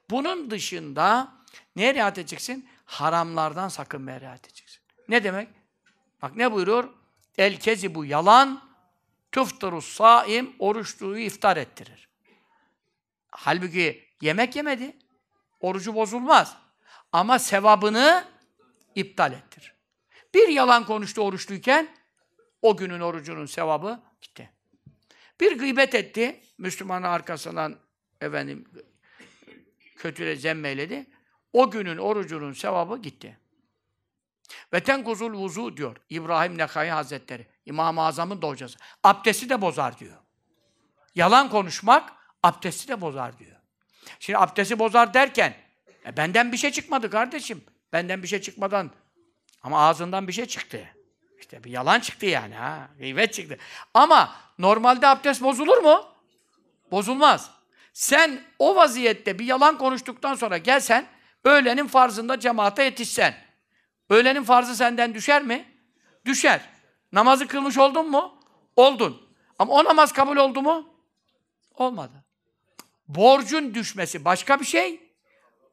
Bunun 0.10 0.52
dışında 0.52 1.34
neye 1.76 1.94
riayet 1.94 2.18
edeceksin? 2.18 2.69
Haramlardan 2.85 3.68
sakınmaya 3.68 4.22
riayet 4.22 4.45
edeceksin. 4.45 4.81
Ne 5.10 5.23
demek? 5.23 5.48
Bak 6.22 6.35
ne 6.35 6.52
buyuruyor? 6.52 6.89
El 7.38 7.60
kezi 7.60 7.95
bu 7.95 8.06
yalan, 8.06 8.61
tufturus 9.31 9.94
saim, 9.94 10.56
oruçluyu 10.60 11.26
iftar 11.26 11.57
ettirir. 11.57 12.10
Halbuki 13.31 14.07
yemek 14.22 14.56
yemedi. 14.56 14.98
Orucu 15.60 15.95
bozulmaz. 15.95 16.57
Ama 17.11 17.39
sevabını 17.39 18.26
iptal 18.95 19.34
ettir. 19.34 19.76
Bir 20.38 20.47
yalan 20.47 20.85
konuştu 20.85 21.22
oruçluyken, 21.22 21.88
o 22.61 22.77
günün 22.77 22.99
orucunun 22.99 23.45
sevabı 23.45 23.99
gitti. 24.22 24.49
Bir 25.39 25.57
gıybet 25.57 25.95
etti, 25.95 26.41
Müslümanın 26.57 27.03
arkasından 27.03 27.80
efendim 28.22 28.65
kötüle 29.95 30.35
zemmeyledi. 30.35 31.05
O 31.53 31.72
günün 31.72 31.97
orucunun 31.97 32.53
sevabı 32.53 33.01
gitti. 33.01 33.39
Ve 34.73 34.80
tenkuzul 34.84 35.34
vuzu 35.34 35.77
diyor 35.77 35.97
İbrahim 36.09 36.57
Nekai 36.57 36.89
Hazretleri. 36.89 37.47
İmam-ı 37.65 38.01
Azam'ın 38.01 38.41
da 38.41 38.47
hocası. 38.47 38.80
Abdesti 39.03 39.49
de 39.49 39.61
bozar 39.61 39.99
diyor. 39.99 40.18
Yalan 41.15 41.49
konuşmak 41.49 42.14
abdesti 42.43 42.88
de 42.88 43.01
bozar 43.01 43.39
diyor. 43.39 43.57
Şimdi 44.19 44.38
abdesti 44.38 44.80
bozar 44.80 45.14
derken 45.14 45.53
e 46.05 46.18
benden 46.18 46.51
bir 46.51 46.57
şey 46.57 46.72
çıkmadı 46.72 47.09
kardeşim. 47.09 47.64
Benden 47.93 48.23
bir 48.23 48.27
şey 48.27 48.41
çıkmadan 48.41 48.91
ama 49.63 49.88
ağzından 49.88 50.27
bir 50.27 50.34
şey 50.34 50.45
çıktı. 50.45 50.88
İşte 51.39 51.63
bir 51.63 51.71
yalan 51.71 51.99
çıktı 51.99 52.25
yani 52.25 52.55
ha. 52.55 52.89
Gıybet 52.99 53.34
çıktı. 53.34 53.57
Ama 53.93 54.35
normalde 54.57 55.07
abdest 55.07 55.43
bozulur 55.43 55.77
mu? 55.77 56.05
Bozulmaz. 56.91 57.51
Sen 57.93 58.43
o 58.59 58.75
vaziyette 58.75 59.39
bir 59.39 59.45
yalan 59.45 59.77
konuştuktan 59.77 60.35
sonra 60.35 60.57
gelsen, 60.57 61.07
öğlenin 61.43 61.88
farzında 61.88 62.39
cemaate 62.39 62.84
yetişsen. 62.84 63.35
Öğlenin 64.09 64.43
farzı 64.43 64.75
senden 64.75 65.13
düşer 65.13 65.43
mi? 65.43 65.65
Düşer. 66.25 66.61
Namazı 67.11 67.47
kılmış 67.47 67.77
oldun 67.77 68.11
mu? 68.11 68.41
Oldun. 68.75 69.27
Ama 69.59 69.73
o 69.73 69.84
namaz 69.84 70.13
kabul 70.13 70.38
oldu 70.38 70.61
mu? 70.61 70.93
Olmadı. 71.73 72.23
Borcun 73.07 73.73
düşmesi 73.73 74.25
başka 74.25 74.59
bir 74.59 74.65
şey, 74.65 75.13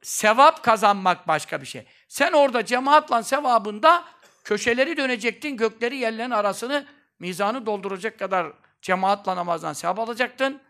sevap 0.02 0.62
kazanmak 0.62 1.28
başka 1.28 1.61
bir 1.61 1.66
şey. 1.66 1.86
Sen 2.09 2.32
orada 2.32 2.64
cemaatla 2.64 3.22
sevabında 3.22 4.05
köşeleri 4.44 4.97
dönecektin, 4.97 5.56
gökleri 5.56 5.97
yerlerin 5.97 6.31
arasını, 6.31 6.86
mizanı 7.18 7.66
dolduracak 7.66 8.18
kadar 8.18 8.52
cemaatla 8.82 9.36
namazdan 9.36 9.72
sevap 9.72 9.98
alacaktın 9.98 10.60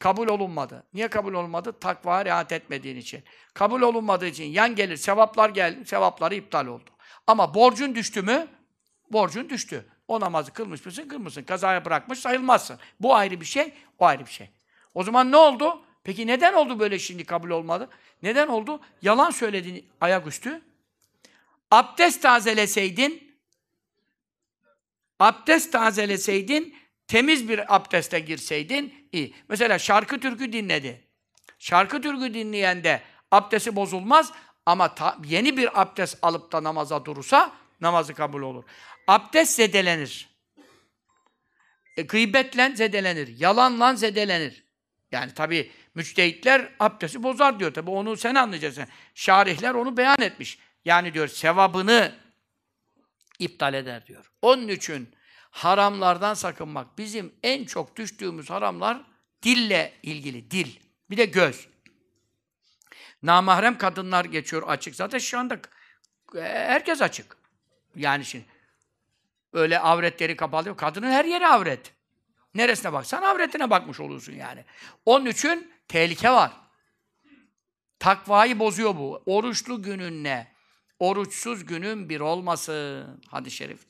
kabul 0.00 0.28
olunmadı. 0.28 0.86
Niye 0.94 1.08
kabul 1.08 1.34
olmadı? 1.34 1.72
Takvaya 1.80 2.24
riayet 2.24 2.52
etmediğin 2.52 2.96
için. 2.96 3.24
Kabul 3.54 3.82
olunmadığı 3.82 4.26
için 4.26 4.44
yan 4.44 4.74
gelir, 4.74 4.96
sevaplar 4.96 5.50
geldi, 5.50 5.86
sevapları 5.86 6.34
iptal 6.34 6.66
oldu. 6.66 6.90
Ama 7.26 7.54
borcun 7.54 7.94
düştü 7.94 8.22
mü? 8.22 8.48
Borcun 9.10 9.48
düştü. 9.48 9.86
O 10.08 10.20
namazı 10.20 10.52
kılmış 10.52 10.86
mısın? 10.86 11.08
Kılmışsın. 11.08 11.42
Kazaya 11.42 11.84
bırakmış 11.84 12.18
sayılmazsın. 12.18 12.78
Bu 13.00 13.14
ayrı 13.14 13.40
bir 13.40 13.46
şey, 13.46 13.74
o 13.98 14.04
ayrı 14.04 14.26
bir 14.26 14.30
şey. 14.30 14.50
O 14.94 15.02
zaman 15.02 15.32
ne 15.32 15.36
oldu? 15.36 15.82
Peki 16.04 16.26
neden 16.26 16.52
oldu 16.52 16.78
böyle 16.78 16.98
şimdi 16.98 17.24
kabul 17.24 17.50
olmadı? 17.50 17.88
Neden 18.22 18.48
oldu? 18.48 18.80
Yalan 19.02 19.30
söylediğin 19.30 19.88
ayaküstü. 20.00 20.62
Abdest 21.70 22.22
tazeleseydin, 22.22 23.36
abdest 25.20 25.72
tazeleseydin, 25.72 26.76
temiz 27.08 27.48
bir 27.48 27.76
abdeste 27.76 28.20
girseydin 28.20 29.08
iyi. 29.12 29.34
Mesela 29.48 29.78
şarkı 29.78 30.20
türkü 30.20 30.52
dinledi. 30.52 31.04
Şarkı 31.58 32.02
türkü 32.02 32.34
dinleyen 32.34 32.84
de 32.84 33.02
abdesti 33.30 33.76
bozulmaz 33.76 34.32
ama 34.66 34.94
ta, 34.94 35.18
yeni 35.24 35.56
bir 35.56 35.82
abdest 35.82 36.18
alıp 36.22 36.52
da 36.52 36.62
namaza 36.62 37.04
durursa 37.04 37.52
namazı 37.80 38.14
kabul 38.14 38.42
olur. 38.42 38.64
Abdest 39.06 39.54
zedelenir. 39.54 40.28
E, 41.96 42.02
gıybetle 42.02 42.76
zedelenir. 42.76 43.38
Yalanla 43.38 43.94
zedelenir. 43.94 44.64
Yani 45.12 45.34
tabi 45.34 45.70
müçtehitler 45.94 46.72
abdesti 46.80 47.22
bozar 47.22 47.60
diyor. 47.60 47.74
Tabi 47.74 47.90
onu 47.90 48.16
sen 48.16 48.34
anlayacaksın. 48.34 48.84
Şarihler 49.14 49.74
onu 49.74 49.96
beyan 49.96 50.20
etmiş. 50.20 50.58
Yani 50.84 51.14
diyor 51.14 51.28
sevabını 51.28 52.14
iptal 53.38 53.74
eder 53.74 54.06
diyor. 54.06 54.32
Onun 54.42 54.68
için 54.68 55.14
haramlardan 55.50 56.34
sakınmak. 56.34 56.98
Bizim 56.98 57.34
en 57.42 57.64
çok 57.64 57.96
düştüğümüz 57.96 58.50
haramlar 58.50 59.02
dille 59.42 59.92
ilgili. 60.02 60.50
Dil. 60.50 60.76
Bir 61.10 61.16
de 61.16 61.24
göz. 61.24 61.68
Namahrem 63.22 63.78
kadınlar 63.78 64.24
geçiyor 64.24 64.62
açık. 64.66 64.94
Zaten 64.94 65.18
şu 65.18 65.38
anda 65.38 65.58
herkes 66.42 67.02
açık. 67.02 67.36
Yani 67.96 68.24
şimdi 68.24 68.44
öyle 69.52 69.78
avretleri 69.78 70.36
kapalı. 70.36 70.76
Kadının 70.76 71.10
her 71.10 71.24
yeri 71.24 71.46
avret. 71.46 71.92
Neresine 72.54 72.92
baksan 72.92 73.22
avretine 73.22 73.70
bakmış 73.70 74.00
olursun 74.00 74.32
yani. 74.32 74.64
Onun 75.06 75.26
için 75.26 75.71
tehlike 75.88 76.30
var. 76.30 76.52
Takvayı 77.98 78.58
bozuyor 78.58 78.96
bu. 78.96 79.22
Oruçlu 79.26 79.82
gününle 79.82 80.52
oruçsuz 80.98 81.66
günün 81.66 82.08
bir 82.08 82.20
olmasın. 82.20 83.22
Hadis-i 83.28 83.56
şerif. 83.56 83.86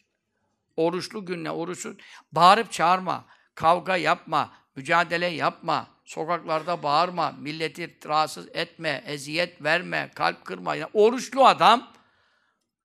Oruçlu 0.77 1.27
günle 1.27 1.51
oruçsuz. 1.51 1.97
Bağırıp 2.33 2.73
çağırma. 2.73 3.25
Kavga 3.55 3.97
yapma. 3.97 4.53
Mücadele 4.77 5.27
yapma. 5.27 5.87
Sokaklarda 6.05 6.83
bağırma. 6.83 7.31
Milleti 7.31 7.99
rahatsız 8.07 8.49
etme. 8.53 9.05
Eziyet 9.07 9.63
verme. 9.63 10.11
Kalp 10.15 10.45
kırma. 10.45 10.75
Yani 10.75 10.91
oruçlu 10.93 11.47
adam 11.47 11.93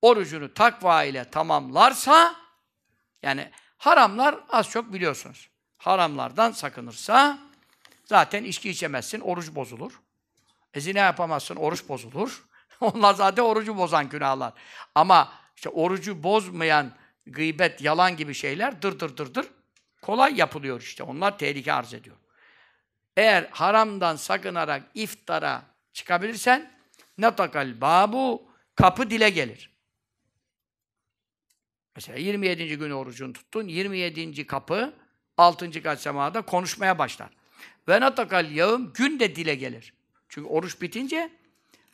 orucunu 0.02 0.54
takva 0.54 1.04
ile 1.04 1.30
tamamlarsa 1.30 2.36
yani 3.24 3.52
haramlar 3.78 4.36
az 4.50 4.70
çok 4.70 4.94
biliyorsunuz. 4.94 5.50
Haramlardan 5.78 6.52
sakınırsa 6.52 7.47
zaten 8.08 8.44
içki 8.44 8.70
içemezsin, 8.70 9.20
oruç 9.20 9.56
bozulur. 9.56 10.02
E 10.74 10.80
zina 10.82 11.00
yapamazsın, 11.00 11.56
oruç 11.56 11.90
bozulur. 11.90 12.46
Onlar 12.82 13.14
zaten 13.14 13.44
orucu 13.44 13.78
bozan 13.78 14.10
günahlar. 14.10 14.54
Ama 14.96 15.34
işte 15.56 15.70
orucu 15.70 16.24
bozmayan 16.24 16.94
gıybet, 17.26 17.82
yalan 17.82 18.18
gibi 18.18 18.34
şeyler 18.34 18.82
dır 18.82 19.00
dır 19.00 19.18
dır 19.18 19.34
dır 19.34 19.48
kolay 20.02 20.36
yapılıyor 20.36 20.82
işte. 20.82 21.04
Onlar 21.04 21.38
tehlike 21.38 21.74
arz 21.74 21.94
ediyor. 21.94 22.16
Eğer 23.18 23.50
haramdan 23.52 24.16
sakınarak 24.16 24.84
iftara 24.94 25.64
çıkabilirsen 25.94 26.72
natakal 27.18 27.82
babu 27.82 28.52
kapı 28.76 29.10
dile 29.10 29.30
gelir. 29.30 29.78
Mesela 31.96 32.20
27. 32.20 32.78
gün 32.78 32.92
orucunu 32.92 33.34
tuttun. 33.34 33.68
27. 33.68 34.48
kapı 34.48 34.94
6. 35.38 35.84
kat 35.84 36.02
semada 36.02 36.42
konuşmaya 36.42 37.00
başlar. 37.00 37.37
Ve 37.88 38.02
natakal 38.02 38.52
yağım 38.52 38.94
gün 38.94 39.20
de 39.20 39.36
dile 39.36 39.56
gelir. 39.56 39.94
Çünkü 40.30 40.48
oruç 40.48 40.82
bitince 40.82 41.30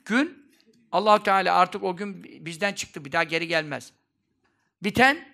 gün 0.06 0.54
allah 0.92 1.24
Teala 1.24 1.56
artık 1.56 1.84
o 1.84 1.96
gün 1.96 2.24
bizden 2.46 2.74
çıktı. 2.74 3.06
Bir 3.06 3.12
daha 3.12 3.24
geri 3.24 3.48
gelmez. 3.48 3.94
Biten 4.84 5.28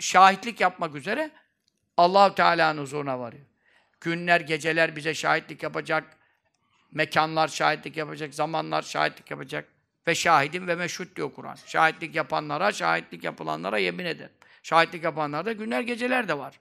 şahitlik 0.00 0.60
yapmak 0.60 0.94
üzere 0.94 1.30
allah 1.96 2.34
Teala'nın 2.34 2.82
huzuruna 2.82 3.20
varıyor. 3.20 3.46
Günler, 4.00 4.40
geceler 4.40 4.96
bize 4.96 5.14
şahitlik 5.14 5.62
yapacak. 5.62 6.16
Mekanlar 6.92 7.48
şahitlik 7.48 7.96
yapacak. 7.96 8.34
Zamanlar 8.34 8.82
şahitlik 8.82 9.30
yapacak. 9.30 9.68
Ve 10.06 10.14
şahidim 10.14 10.66
ve 10.66 10.74
meşhut 10.74 11.16
diyor 11.16 11.32
Kur'an. 11.34 11.56
Şahitlik 11.66 12.14
yapanlara, 12.14 12.72
şahitlik 12.72 13.24
yapılanlara 13.24 13.78
yemin 13.78 14.04
eder. 14.04 14.30
Şahitlik 14.62 15.04
yapanlarda 15.04 15.52
günler, 15.52 15.80
geceler 15.80 16.28
de 16.28 16.38
var. 16.38 16.60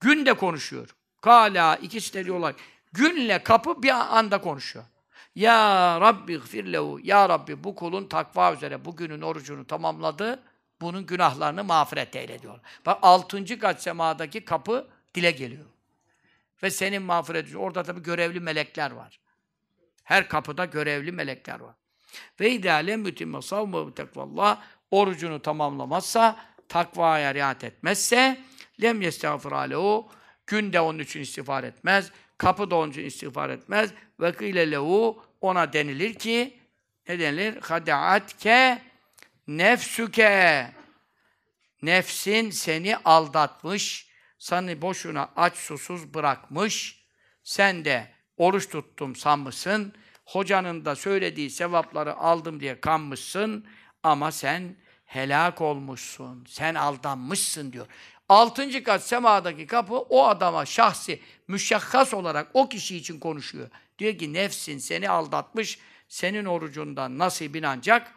Gün 0.00 0.26
de 0.26 0.34
konuşuyor. 0.34 0.94
Kala 1.24 1.76
ikisi 1.76 2.14
de 2.14 2.24
diyorlar. 2.24 2.54
Günle 2.92 3.42
kapı 3.42 3.82
bir 3.82 4.18
anda 4.18 4.40
konuşuyor. 4.40 4.84
Ya 5.34 6.00
Rabbi 6.00 6.36
gfirlehu. 6.36 7.00
Ya 7.02 7.28
Rabbi 7.28 7.64
bu 7.64 7.74
kulun 7.74 8.08
takva 8.08 8.54
üzere 8.54 8.84
bugünün 8.84 9.20
orucunu 9.20 9.66
tamamladı. 9.66 10.42
Bunun 10.80 11.06
günahlarını 11.06 11.64
mağfiret 11.64 12.16
eyle 12.16 12.42
diyor. 12.42 12.60
Bak 12.86 12.98
altıncı 13.02 13.58
kat 13.58 13.82
semadaki 13.82 14.44
kapı 14.44 14.88
dile 15.14 15.30
geliyor. 15.30 15.64
Ve 16.62 16.70
senin 16.70 17.02
mağfiret 17.02 17.56
Orada 17.56 17.82
tabi 17.82 18.02
görevli 18.02 18.40
melekler 18.40 18.90
var. 18.90 19.20
Her 20.02 20.28
kapıda 20.28 20.64
görevli 20.64 21.12
melekler 21.12 21.60
var. 21.60 21.74
Ve 22.40 22.50
ideale 22.50 22.96
mütimme 22.96 23.42
savmu 23.42 23.94
tekvallah 23.94 24.62
orucunu 24.90 25.42
tamamlamazsa, 25.42 26.36
takvaya 26.68 27.34
riayet 27.34 27.64
etmezse 27.64 28.40
lem 28.82 29.02
yestağfir 29.02 29.52
alehu 29.52 30.08
günde 30.46 30.80
onun 30.80 30.98
için 30.98 31.20
istiğfar 31.20 31.64
etmez. 31.64 32.10
Kapı 32.38 32.70
da 32.70 32.76
onun 32.76 32.90
için 32.90 33.04
istiğfar 33.04 33.50
etmez. 33.50 33.90
Ve 34.20 34.32
kıyle 34.32 34.70
lehu 34.70 35.22
ona 35.40 35.72
denilir 35.72 36.14
ki 36.14 36.58
ne 37.08 37.18
denilir? 37.18 37.60
Hadaatke 37.60 38.82
nefsüke 39.46 40.70
nefsin 41.82 42.50
seni 42.50 42.96
aldatmış, 42.96 44.08
seni 44.38 44.82
boşuna 44.82 45.30
aç 45.36 45.56
susuz 45.56 46.14
bırakmış. 46.14 47.04
Sen 47.42 47.84
de 47.84 48.10
oruç 48.36 48.68
tuttum 48.68 49.16
sanmışsın. 49.16 49.94
Hocanın 50.24 50.84
da 50.84 50.96
söylediği 50.96 51.50
sevapları 51.50 52.14
aldım 52.14 52.60
diye 52.60 52.80
kanmışsın 52.80 53.66
ama 54.02 54.32
sen 54.32 54.76
helak 55.04 55.60
olmuşsun. 55.60 56.44
Sen 56.48 56.74
aldanmışsın 56.74 57.72
diyor. 57.72 57.86
Altıncı 58.34 58.84
kat 58.84 59.02
semadaki 59.02 59.66
kapı 59.66 59.94
o 59.94 60.26
adama 60.26 60.66
şahsi, 60.66 61.20
müşakkas 61.48 62.14
olarak 62.14 62.48
o 62.54 62.68
kişi 62.68 62.96
için 62.96 63.20
konuşuyor. 63.20 63.68
Diyor 63.98 64.18
ki 64.18 64.32
nefsin 64.32 64.78
seni 64.78 65.10
aldatmış, 65.10 65.78
senin 66.08 66.44
orucundan 66.44 67.18
nasibin 67.18 67.62
ancak 67.62 68.12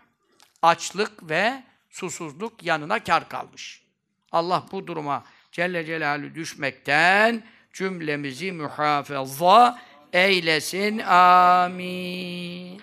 açlık 0.62 1.30
ve 1.30 1.64
susuzluk 1.90 2.64
yanına 2.64 3.04
kar 3.04 3.30
kalmış. 3.30 3.84
Allah 4.32 4.66
bu 4.72 4.88
duruma 4.88 5.24
Celle 5.52 5.86
Celaluhu 5.86 6.36
düşmekten 6.36 7.44
cümlemizi 7.74 8.52
muhafaza 8.52 9.82
eylesin. 10.14 11.00
Amin. 11.00 12.82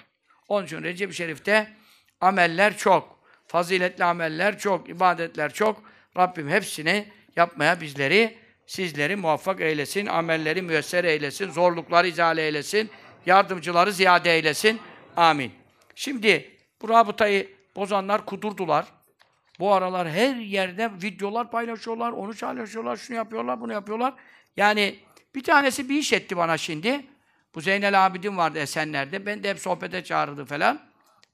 Onun 0.48 0.66
için 0.66 0.82
Recep-i 0.82 1.14
Şerif'te 1.14 1.72
ameller 2.20 2.76
çok. 2.76 3.18
Faziletli 3.46 4.04
ameller 4.04 4.58
çok, 4.58 4.88
ibadetler 4.88 5.52
çok. 5.52 5.82
Rabbim 6.16 6.48
hepsini 6.48 7.12
yapmaya 7.36 7.80
bizleri, 7.80 8.38
sizleri 8.66 9.16
muvaffak 9.16 9.60
eylesin, 9.60 10.06
amelleri 10.06 10.62
müyesser 10.62 11.04
eylesin, 11.04 11.50
zorlukları 11.50 12.08
izale 12.08 12.42
eylesin, 12.42 12.90
yardımcıları 13.26 13.92
ziyade 13.92 14.34
eylesin. 14.34 14.80
Amin. 15.16 15.52
Şimdi 15.94 16.50
bu 16.82 16.88
rabıtayı 16.88 17.50
bozanlar 17.76 18.26
kudurdular. 18.26 18.86
Bu 19.60 19.72
aralar 19.72 20.10
her 20.10 20.36
yerde 20.36 20.90
videolar 21.02 21.50
paylaşıyorlar, 21.50 22.12
onu 22.12 22.34
paylaşıyorlar, 22.34 22.96
şunu 22.96 23.16
yapıyorlar, 23.16 23.60
bunu 23.60 23.72
yapıyorlar. 23.72 24.14
Yani 24.56 24.98
bir 25.34 25.42
tanesi 25.42 25.88
bir 25.88 25.98
iş 25.98 26.12
etti 26.12 26.36
bana 26.36 26.58
şimdi. 26.58 27.04
Bu 27.54 27.60
Zeynel 27.60 28.06
Abidin 28.06 28.36
vardı 28.36 28.58
Esenler'de. 28.58 29.26
Ben 29.26 29.42
de 29.42 29.50
hep 29.50 29.58
sohbete 29.58 30.04
çağırdı 30.04 30.44
falan. 30.44 30.80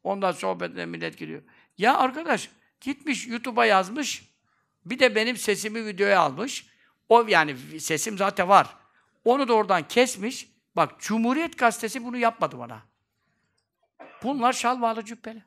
Ondan 0.05 0.33
sohbetine 0.33 0.87
millet 0.87 1.19
giriyor. 1.19 1.43
Ya 1.79 1.99
arkadaş 1.99 2.51
gitmiş 2.81 3.27
YouTube'a 3.27 3.67
yazmış. 3.67 4.30
Bir 4.85 4.98
de 4.98 5.15
benim 5.15 5.36
sesimi 5.36 5.86
videoya 5.86 6.20
almış. 6.20 6.66
O 7.09 7.27
yani 7.28 7.57
sesim 7.81 8.19
zaten 8.19 8.48
var. 8.48 8.77
Onu 9.24 9.48
da 9.48 9.55
oradan 9.55 9.89
kesmiş. 9.89 10.48
Bak 10.77 11.01
Cumhuriyet 11.01 11.59
Gazetesi 11.59 12.05
bunu 12.05 12.16
yapmadı 12.16 12.59
bana. 12.59 12.82
Bunlar 14.23 14.52
şalvarlı 14.52 15.05
cübbeli. 15.05 15.44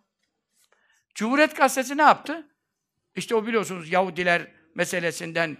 Cumhuriyet 1.15 1.57
Gazetesi 1.57 1.97
ne 1.97 2.01
yaptı? 2.01 2.47
İşte 3.15 3.35
o 3.35 3.47
biliyorsunuz 3.47 3.91
Yahudiler 3.91 4.51
meselesinden 4.75 5.57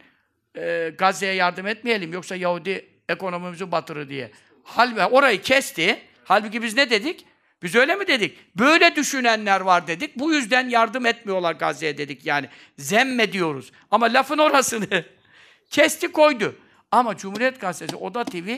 e, 0.58 0.94
Gazze'ye 0.98 1.34
yardım 1.34 1.68
etmeyelim 1.68 2.14
yoksa 2.14 2.36
Yahudi 2.36 2.94
Ekonomimizi 3.10 3.72
batırır 3.72 4.10
diye. 4.10 4.32
Halbuki 4.64 5.04
orayı 5.04 5.42
kesti. 5.42 6.02
Halbuki 6.24 6.64
biz 6.64 6.76
ne 6.76 6.90
dedik? 6.90 7.26
Biz 7.64 7.76
öyle 7.76 7.96
mi 7.96 8.08
dedik? 8.08 8.58
Böyle 8.58 8.96
düşünenler 8.96 9.62
var 9.62 9.88
dedik. 9.88 10.20
Bu 10.20 10.34
yüzden 10.34 10.70
yardım 10.70 11.06
etmiyorlar 11.06 11.54
Gazze'ye 11.54 11.98
dedik 11.98 12.26
yani. 12.26 12.50
Zemme 12.78 13.34
diyoruz. 13.34 13.72
Ama 13.92 14.06
lafın 14.06 14.38
orasını 14.38 15.06
kesti 15.70 16.12
koydu. 16.12 16.56
Ama 16.92 17.18
Cumhuriyet 17.18 17.62
Gazetesi, 17.62 17.96
Oda 17.96 18.24
TV 18.24 18.58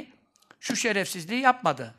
şu 0.60 0.76
şerefsizliği 0.76 1.42
yapmadı. 1.42 1.96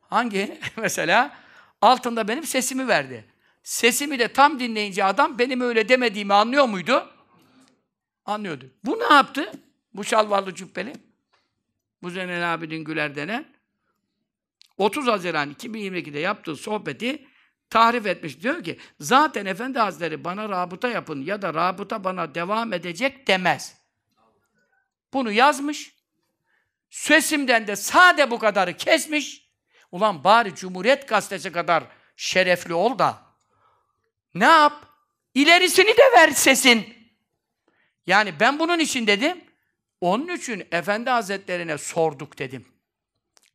Hangi? 0.00 0.60
Mesela 0.76 1.36
altında 1.82 2.28
benim 2.28 2.44
sesimi 2.44 2.88
verdi. 2.88 3.24
Sesimi 3.62 4.18
de 4.18 4.28
tam 4.28 4.60
dinleyince 4.60 5.04
adam 5.04 5.38
benim 5.38 5.60
öyle 5.60 5.88
demediğimi 5.88 6.34
anlıyor 6.34 6.64
muydu? 6.68 7.08
Anlıyordu. 8.26 8.70
Bu 8.84 8.98
ne 8.98 9.14
yaptı? 9.14 9.52
Bu 9.94 10.04
şalvarlı 10.04 10.54
cübbeli. 10.54 10.92
Bu 12.02 12.10
Zeynel 12.10 12.54
Abidin 12.54 12.84
Güler 12.84 13.14
denen 13.14 13.44
30 14.80 15.06
Haziran 15.06 15.52
2022'de 15.52 16.18
yaptığı 16.18 16.56
sohbeti 16.56 17.26
tahrif 17.70 18.06
etmiş. 18.06 18.42
Diyor 18.42 18.64
ki, 18.64 18.78
zaten 19.00 19.46
Efendi 19.46 19.78
Hazretleri 19.78 20.24
bana 20.24 20.48
rabıta 20.48 20.88
yapın 20.88 21.22
ya 21.22 21.42
da 21.42 21.54
rabıta 21.54 22.04
bana 22.04 22.34
devam 22.34 22.72
edecek 22.72 23.26
demez. 23.26 23.76
Bunu 25.12 25.32
yazmış. 25.32 25.94
Sesimden 26.90 27.66
de 27.66 27.76
sade 27.76 28.30
bu 28.30 28.38
kadarı 28.38 28.76
kesmiş. 28.76 29.50
Ulan 29.92 30.24
bari 30.24 30.54
Cumhuriyet 30.54 31.08
Gazetesi 31.08 31.52
kadar 31.52 31.84
şerefli 32.16 32.74
ol 32.74 32.98
da 32.98 33.22
ne 34.34 34.44
yap? 34.44 34.86
İlerisini 35.34 35.90
de 35.90 36.02
ver 36.16 36.30
sesin. 36.30 36.94
Yani 38.06 38.40
ben 38.40 38.58
bunun 38.58 38.78
için 38.78 39.06
dedim. 39.06 39.44
Onun 40.00 40.36
için 40.36 40.68
Efendi 40.72 41.10
Hazretlerine 41.10 41.78
sorduk 41.78 42.38
dedim. 42.38 42.69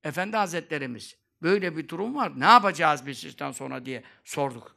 Efendi 0.06 0.38
Hazretlerimiz 0.38 1.15
böyle 1.41 1.77
bir 1.77 1.88
durum 1.90 2.15
var. 2.15 2.32
Ne 2.40 2.45
yapacağız 2.45 3.06
biz 3.07 3.18
sizden 3.19 3.52
sonra 3.52 3.86
diye 3.86 4.03
sorduk. 4.23 4.76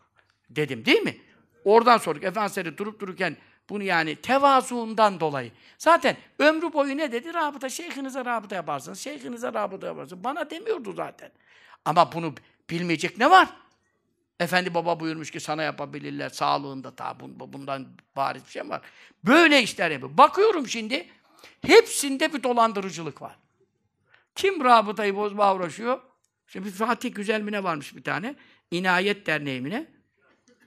Dedim 0.50 0.84
değil 0.84 1.02
mi? 1.02 1.16
Oradan 1.64 1.98
sorduk. 1.98 2.22
Efendi 2.22 2.38
Hazretleri 2.38 2.78
durup 2.78 3.00
dururken 3.00 3.36
bunu 3.70 3.82
yani 3.82 4.16
tevazuundan 4.16 5.20
dolayı. 5.20 5.52
Zaten 5.78 6.16
ömrü 6.38 6.72
boyu 6.72 6.96
ne 6.96 7.12
dedi? 7.12 7.34
Rabıta, 7.34 7.68
şeyhinize 7.68 8.24
rabıta 8.24 8.56
yaparsınız. 8.56 9.00
Şeyhinize 9.00 9.52
rabıta 9.52 9.86
yaparsınız. 9.86 10.24
Bana 10.24 10.50
demiyordu 10.50 10.92
zaten. 10.92 11.30
Ama 11.84 12.12
bunu 12.12 12.34
bilmeyecek 12.70 13.18
ne 13.18 13.30
var? 13.30 13.48
Efendi 14.40 14.74
baba 14.74 15.00
buyurmuş 15.00 15.30
ki 15.30 15.40
sana 15.40 15.62
yapabilirler 15.62 16.28
sağlığında 16.28 16.94
ta 16.94 17.16
bundan 17.20 17.86
bariz 18.16 18.44
bir 18.44 18.50
şey 18.50 18.68
var? 18.68 18.80
Böyle 19.24 19.62
işler 19.62 19.90
yapıyor. 19.90 20.18
Bakıyorum 20.18 20.68
şimdi 20.68 21.08
hepsinde 21.66 22.32
bir 22.32 22.42
dolandırıcılık 22.42 23.22
var. 23.22 23.36
Kim 24.38 24.64
rabıtayı 24.64 25.16
bozma 25.16 25.54
uğraşıyor? 25.54 26.00
İşte 26.46 26.64
bir 26.64 26.70
Fatih 26.70 27.14
Güzelmine 27.14 27.64
varmış 27.64 27.96
bir 27.96 28.04
tane. 28.04 28.34
İnayet 28.70 29.26
Derneği'ne. 29.26 29.86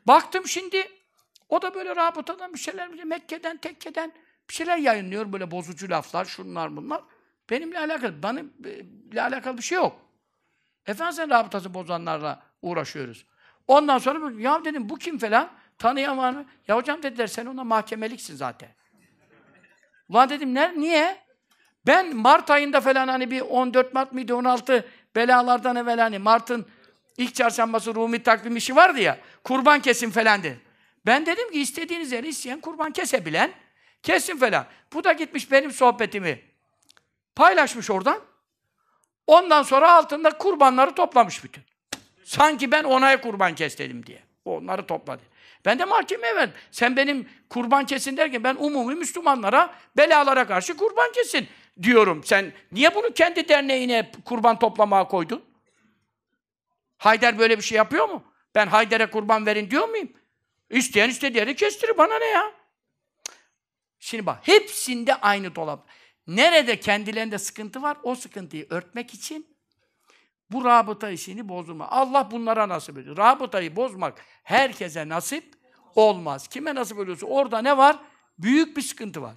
Baktım 0.08 0.48
şimdi 0.48 0.88
o 1.50 1.62
da 1.62 1.74
böyle 1.74 1.96
rabıtadan 1.96 2.54
bir 2.54 2.60
şeyler, 2.60 3.04
Mekke'den, 3.04 3.58
tekkeden 3.58 4.14
bir 4.50 4.54
şeyler 4.54 4.78
yayınlıyor. 4.78 5.34
Böyle 5.34 5.52
bozucu 5.52 5.90
laflar, 5.90 6.26
şunlar 6.26 6.76
bunlar. 6.76 7.02
Benimle 7.50 7.80
alakalı, 7.80 8.24
benimle 8.24 9.22
alakalı 9.22 9.58
bir 9.58 9.64
şey 9.64 9.76
yok. 9.76 10.02
Efendim 10.86 11.14
sen 11.14 11.30
rabıtası 11.30 11.74
bozanlarla 11.74 12.44
uğraşıyoruz. 12.62 13.26
Ondan 13.68 13.98
sonra 13.98 14.42
ya 14.42 14.66
dedim 14.66 14.90
bu 14.90 14.96
kim 14.96 15.18
falan? 15.18 15.52
Tanıyan 15.78 16.18
var 16.18 16.34
mı? 16.34 16.46
Ya 16.68 16.76
hocam 16.76 17.04
dediler 17.04 17.28
sen 17.28 17.46
ona 17.46 17.64
mahkemeliksin 17.64 18.36
zaten. 18.36 18.70
Ulan 20.10 20.30
dedim 20.30 20.54
ne? 20.54 20.80
Niye? 20.80 21.31
Ben 21.88 22.16
Mart 22.16 22.50
ayında 22.50 22.82
falan 22.82 23.08
hani 23.08 23.32
bir 23.32 23.42
14 23.42 23.94
Mart 23.94 24.14
mıydı 24.14 24.36
16 24.36 24.86
belalardan 25.16 25.76
evvel 25.76 26.00
hani 26.00 26.20
Mart'ın 26.20 26.66
ilk 27.18 27.36
çarşambası 27.36 27.96
Rumi 27.96 28.24
takvim 28.24 28.56
işi 28.56 28.76
vardı 28.76 29.00
ya. 29.00 29.18
Kurban 29.44 29.80
kesin 29.80 30.12
falandı. 30.12 30.58
Ben 31.06 31.26
dedim 31.26 31.52
ki 31.52 31.62
istediğiniz 31.62 32.12
yeri 32.12 32.28
isteyen 32.28 32.60
kurban 32.60 32.92
kesebilen 32.92 33.52
kesin 34.04 34.38
falan. 34.38 34.66
Bu 34.94 35.04
da 35.04 35.14
gitmiş 35.14 35.52
benim 35.52 35.72
sohbetimi 35.72 36.42
paylaşmış 37.36 37.90
oradan. 37.90 38.20
Ondan 39.28 39.64
sonra 39.64 39.92
altında 39.92 40.38
kurbanları 40.38 40.96
toplamış 40.96 41.44
bütün. 41.44 41.64
Sanki 42.24 42.72
ben 42.72 42.84
onaya 42.84 43.22
kurban 43.22 43.56
kes 43.56 43.78
dedim 43.78 44.06
diye. 44.06 44.24
Onları 44.46 44.88
topladı. 44.88 45.22
Ben 45.66 45.80
de 45.80 45.86
mahkemeye 45.86 46.36
verdim. 46.36 46.56
Sen 46.72 46.98
benim 46.98 47.30
kurban 47.50 47.86
kesin 47.86 48.18
derken 48.18 48.44
ben 48.44 48.56
umumi 48.60 48.96
Müslümanlara, 48.96 49.74
belalara 49.98 50.48
karşı 50.48 50.78
kurban 50.78 51.12
kesin 51.12 51.48
diyorum. 51.82 52.24
Sen 52.24 52.54
niye 52.72 52.96
bunu 52.96 53.14
kendi 53.14 53.50
derneğine 53.50 54.12
kurban 54.26 54.60
toplamaya 54.60 55.08
koydun? 55.08 55.44
Haydar 56.98 57.40
böyle 57.40 57.58
bir 57.58 57.64
şey 57.64 57.76
yapıyor 57.76 58.10
mu? 58.10 58.24
Ben 58.56 58.68
Haydar'a 58.68 59.12
kurban 59.12 59.46
verin 59.46 59.72
diyor 59.72 59.90
muyum? 59.90 60.10
İsteyen 60.70 61.10
istediği 61.10 61.38
yeri 61.38 61.56
kestirir. 61.56 61.98
Bana 61.98 62.20
ne 62.20 62.26
ya? 62.26 62.52
Şimdi 64.00 64.26
bak, 64.26 64.40
hepsinde 64.42 65.16
aynı 65.16 65.56
dolap. 65.56 65.88
Nerede 66.28 66.80
kendilerinde 66.80 67.38
sıkıntı 67.38 67.82
var, 67.82 67.98
o 68.04 68.16
sıkıntıyı 68.16 68.68
örtmek 68.70 69.14
için 69.14 69.58
bu 70.50 70.66
rabıta 70.66 71.10
işini 71.10 71.50
bozma. 71.50 71.88
Allah 71.88 72.32
bunlara 72.32 72.70
nasip 72.70 72.98
ediyor. 72.98 73.18
Rabıtayı 73.18 73.76
bozmak 73.76 74.26
herkese 74.44 75.10
nasip 75.10 75.54
olmaz. 75.96 76.48
Kime 76.48 76.76
nasip 76.76 77.00
ediyorsa 77.00 77.26
orada 77.26 77.62
ne 77.62 77.78
var? 77.78 78.00
Büyük 78.38 78.78
bir 78.78 78.82
sıkıntı 78.82 79.22
var. 79.22 79.36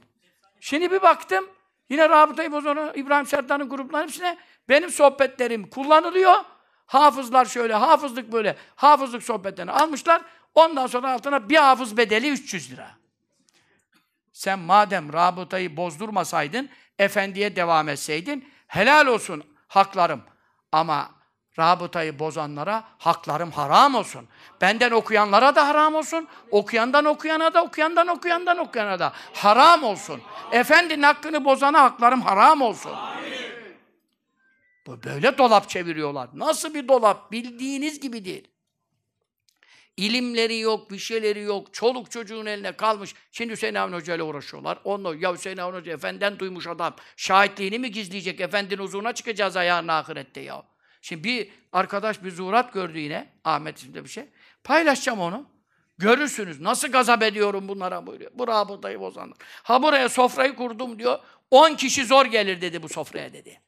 Şimdi 0.61 0.90
bir 0.90 1.02
baktım, 1.02 1.48
yine 1.89 2.09
rabıtayı 2.09 2.52
bozan 2.52 2.93
İbrahim 2.94 3.27
Serdar'ın 3.27 3.69
gruplarının 3.69 4.06
hepsine 4.09 4.39
benim 4.69 4.90
sohbetlerim 4.90 5.70
kullanılıyor. 5.70 6.35
Hafızlar 6.86 7.44
şöyle, 7.44 7.74
hafızlık 7.74 8.32
böyle, 8.32 8.56
hafızlık 8.77 9.23
sohbetlerini 9.23 9.73
almışlar. 9.73 10.23
Ondan 10.55 10.86
sonra 10.86 11.12
altına 11.12 11.48
bir 11.48 11.56
hafız 11.56 11.97
bedeli 11.97 12.31
300 12.31 12.73
lira. 12.73 12.90
Sen 14.32 14.59
madem 14.59 15.12
rabıtayı 15.12 15.77
bozdurmasaydın, 15.77 16.70
efendiye 16.98 17.56
devam 17.56 17.89
etseydin, 17.89 18.48
helal 18.66 19.06
olsun 19.06 19.44
haklarım. 19.69 20.23
Ama 20.73 21.11
rabıtayı 21.59 22.19
bozanlara 22.19 22.85
haklarım 22.99 23.51
haram 23.51 23.95
olsun. 23.95 24.29
Benden 24.61 24.91
okuyanlara 24.91 25.55
da 25.55 25.69
haram 25.69 25.95
olsun. 25.95 26.29
Okuyandan 26.51 27.05
okuyana 27.05 27.55
da, 27.55 27.65
okuyandan 27.65 28.09
okuyandan 28.09 28.59
okuyana 28.59 28.99
da 28.99 29.13
haram 29.33 29.83
olsun. 29.83 30.21
Efendinin 30.53 31.03
hakkını 31.03 31.45
bozana 31.45 31.83
haklarım 31.83 32.21
haram 32.21 32.63
olsun. 32.63 32.93
Bu 34.87 35.03
Böyle 35.03 35.39
dolap 35.39 35.69
çeviriyorlar. 35.69 36.29
Nasıl 36.35 36.75
bir 36.75 36.89
dolap? 36.89 37.33
Bildiğiniz 37.33 38.01
gibi 38.01 38.25
değil. 38.25 38.49
İlimleri 39.97 40.59
yok, 40.59 40.91
bir 40.91 40.99
şeyleri 40.99 41.41
yok. 41.41 41.75
Çoluk 41.75 42.11
çocuğun 42.11 42.47
eline 42.47 42.73
kalmış. 42.73 43.15
Şimdi 43.33 43.53
Hüseyin 43.53 43.75
Avni 43.75 43.95
Hoca 43.95 44.15
ile 44.15 44.23
uğraşıyorlar. 44.23 44.79
Onunla, 44.85 45.15
ya 45.17 45.35
Hüseyin 45.35 45.57
Avni 45.57 45.79
Hoca 45.79 45.93
efendiden 45.93 46.39
duymuş 46.39 46.67
adam. 46.67 46.95
Şahitliğini 47.17 47.79
mi 47.79 47.91
gizleyecek? 47.91 48.41
Efendinin 48.41 48.83
huzuruna 48.83 49.13
çıkacağız 49.13 49.57
ayağının 49.57 49.89
ahirette 49.89 50.41
ya. 50.41 50.63
Şimdi 51.05 51.25
bir 51.25 51.51
arkadaş 51.73 52.25
bir 52.25 52.31
zuhurat 52.31 52.73
gördü 52.73 52.99
yine. 52.99 53.29
Ahmet 53.45 53.79
isimde 53.79 54.05
bir 54.05 54.09
şey. 54.09 54.25
Paylaşacağım 54.65 55.21
onu. 55.21 55.47
Görürsünüz. 55.99 56.61
Nasıl 56.61 56.89
gazap 56.89 57.23
ediyorum 57.23 57.69
bunlara 57.69 58.07
buyuruyor. 58.07 58.31
Bu 58.35 58.49
rabıtayı 58.49 59.01
bozanlar. 59.01 59.39
Ha 59.63 59.83
buraya 59.83 60.09
sofrayı 60.09 60.57
kurdum 60.57 60.99
diyor. 60.99 61.19
10 61.51 61.75
kişi 61.75 62.05
zor 62.05 62.27
gelir 62.27 62.61
dedi 62.61 62.83
bu 62.83 62.89
sofraya 62.89 63.33
dedi. 63.33 63.61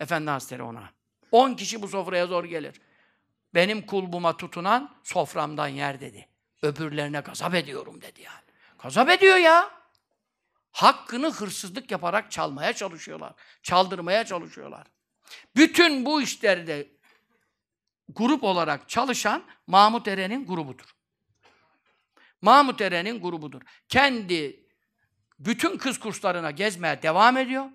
Efendi 0.00 0.30
Hazretleri 0.30 0.62
ona. 0.62 0.90
10 1.32 1.54
kişi 1.54 1.82
bu 1.82 1.88
sofraya 1.88 2.26
zor 2.26 2.44
gelir. 2.44 2.80
Benim 3.54 3.86
kulbuma 3.86 4.36
tutunan 4.36 4.94
soframdan 5.04 5.68
yer 5.68 6.00
dedi. 6.00 6.28
Öbürlerine 6.62 7.20
gazap 7.20 7.54
ediyorum 7.54 8.00
dedi 8.02 8.22
yani. 8.22 8.44
Gazap 8.82 9.10
ediyor 9.10 9.36
ya. 9.36 9.70
Hakkını 10.72 11.32
hırsızlık 11.32 11.90
yaparak 11.90 12.30
çalmaya 12.30 12.72
çalışıyorlar. 12.72 13.32
Çaldırmaya 13.62 14.24
çalışıyorlar. 14.24 14.95
Bütün 15.56 16.04
bu 16.04 16.22
işlerde 16.22 16.88
grup 18.08 18.44
olarak 18.44 18.88
çalışan 18.88 19.44
Mahmut 19.66 20.08
Eren'in 20.08 20.46
grubudur. 20.46 20.96
Mahmut 22.42 22.80
Eren'in 22.80 23.20
grubudur. 23.20 23.62
Kendi 23.88 24.66
bütün 25.38 25.78
kız 25.78 25.98
kurslarına 25.98 26.50
gezmeye 26.50 27.02
devam 27.02 27.36
ediyor. 27.36 27.66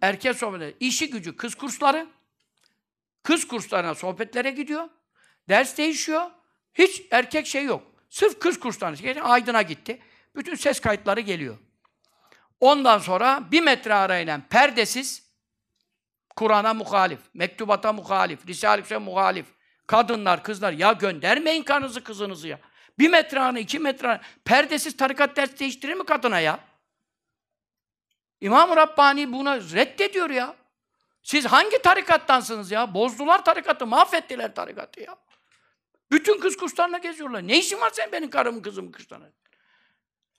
Erkek 0.00 0.36
sohbetleri, 0.36 0.76
işi 0.80 1.10
gücü 1.10 1.36
kız 1.36 1.54
kursları. 1.54 2.06
Kız 3.22 3.48
kurslarına 3.48 3.94
sohbetlere 3.94 4.50
gidiyor. 4.50 4.88
Ders 5.48 5.78
değişiyor. 5.78 6.30
Hiç 6.74 7.02
erkek 7.10 7.46
şey 7.46 7.64
yok. 7.64 7.82
Sırf 8.10 8.40
kız 8.40 8.60
kurslarına. 8.60 8.96
Geçen 8.96 9.22
Aydın'a 9.22 9.62
gitti. 9.62 9.98
Bütün 10.36 10.54
ses 10.54 10.80
kayıtları 10.80 11.20
geliyor. 11.20 11.58
Ondan 12.60 12.98
sonra 12.98 13.48
bir 13.50 13.60
metre 13.60 13.94
arayla 13.94 14.40
perdesiz 14.50 15.23
Kur'an'a 16.36 16.74
muhalif, 16.74 17.18
mektubata 17.34 17.92
muhalif, 17.92 18.46
Risale-i 18.46 18.98
muhalif. 18.98 19.46
Kadınlar, 19.86 20.42
kızlar 20.42 20.72
ya 20.72 20.92
göndermeyin 20.92 21.62
kanınızı 21.62 22.04
kızınızı 22.04 22.48
ya. 22.48 22.60
Bir 22.98 23.08
metre 23.08 23.40
anı, 23.40 23.60
iki 23.60 23.78
metre 23.78 24.08
anı. 24.08 24.20
Perdesiz 24.44 24.96
tarikat 24.96 25.36
ders 25.36 25.58
değiştirir 25.58 25.94
mi 25.94 26.04
kadına 26.04 26.40
ya? 26.40 26.60
İmam-ı 28.40 28.76
Rabbani 28.76 29.32
buna 29.32 29.56
reddediyor 29.56 30.30
ya. 30.30 30.56
Siz 31.22 31.46
hangi 31.46 31.82
tarikattansınız 31.82 32.70
ya? 32.70 32.94
Bozdular 32.94 33.44
tarikatı, 33.44 33.86
mahvettiler 33.86 34.54
tarikatı 34.54 35.00
ya. 35.00 35.16
Bütün 36.12 36.40
kız 36.40 36.56
kuşlarına 36.56 36.98
geziyorlar. 36.98 37.48
Ne 37.48 37.58
işin 37.58 37.80
var 37.80 37.90
sen 37.92 38.12
benim 38.12 38.30
karımın 38.30 38.62
kızımın 38.62 38.92
kuşlarına? 38.92 39.26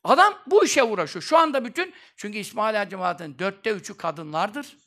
Adam 0.03 0.39
bu 0.47 0.65
işe 0.65 0.83
uğraşıyor. 0.83 1.23
Şu 1.23 1.37
anda 1.37 1.65
bütün, 1.65 1.93
çünkü 2.15 2.37
İsmaila 2.37 2.89
cemaatinin 2.89 3.39
dörtte 3.39 3.69
üçü 3.69 3.97
kadınlardır. 3.97 4.77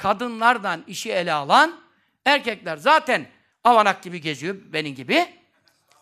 Kadınlardan 0.00 0.84
işi 0.86 1.12
ele 1.12 1.32
alan, 1.32 1.80
erkekler 2.24 2.76
zaten 2.76 3.26
avanak 3.64 4.02
gibi 4.02 4.20
geziyor, 4.20 4.56
benim 4.72 4.94
gibi. 4.94 5.34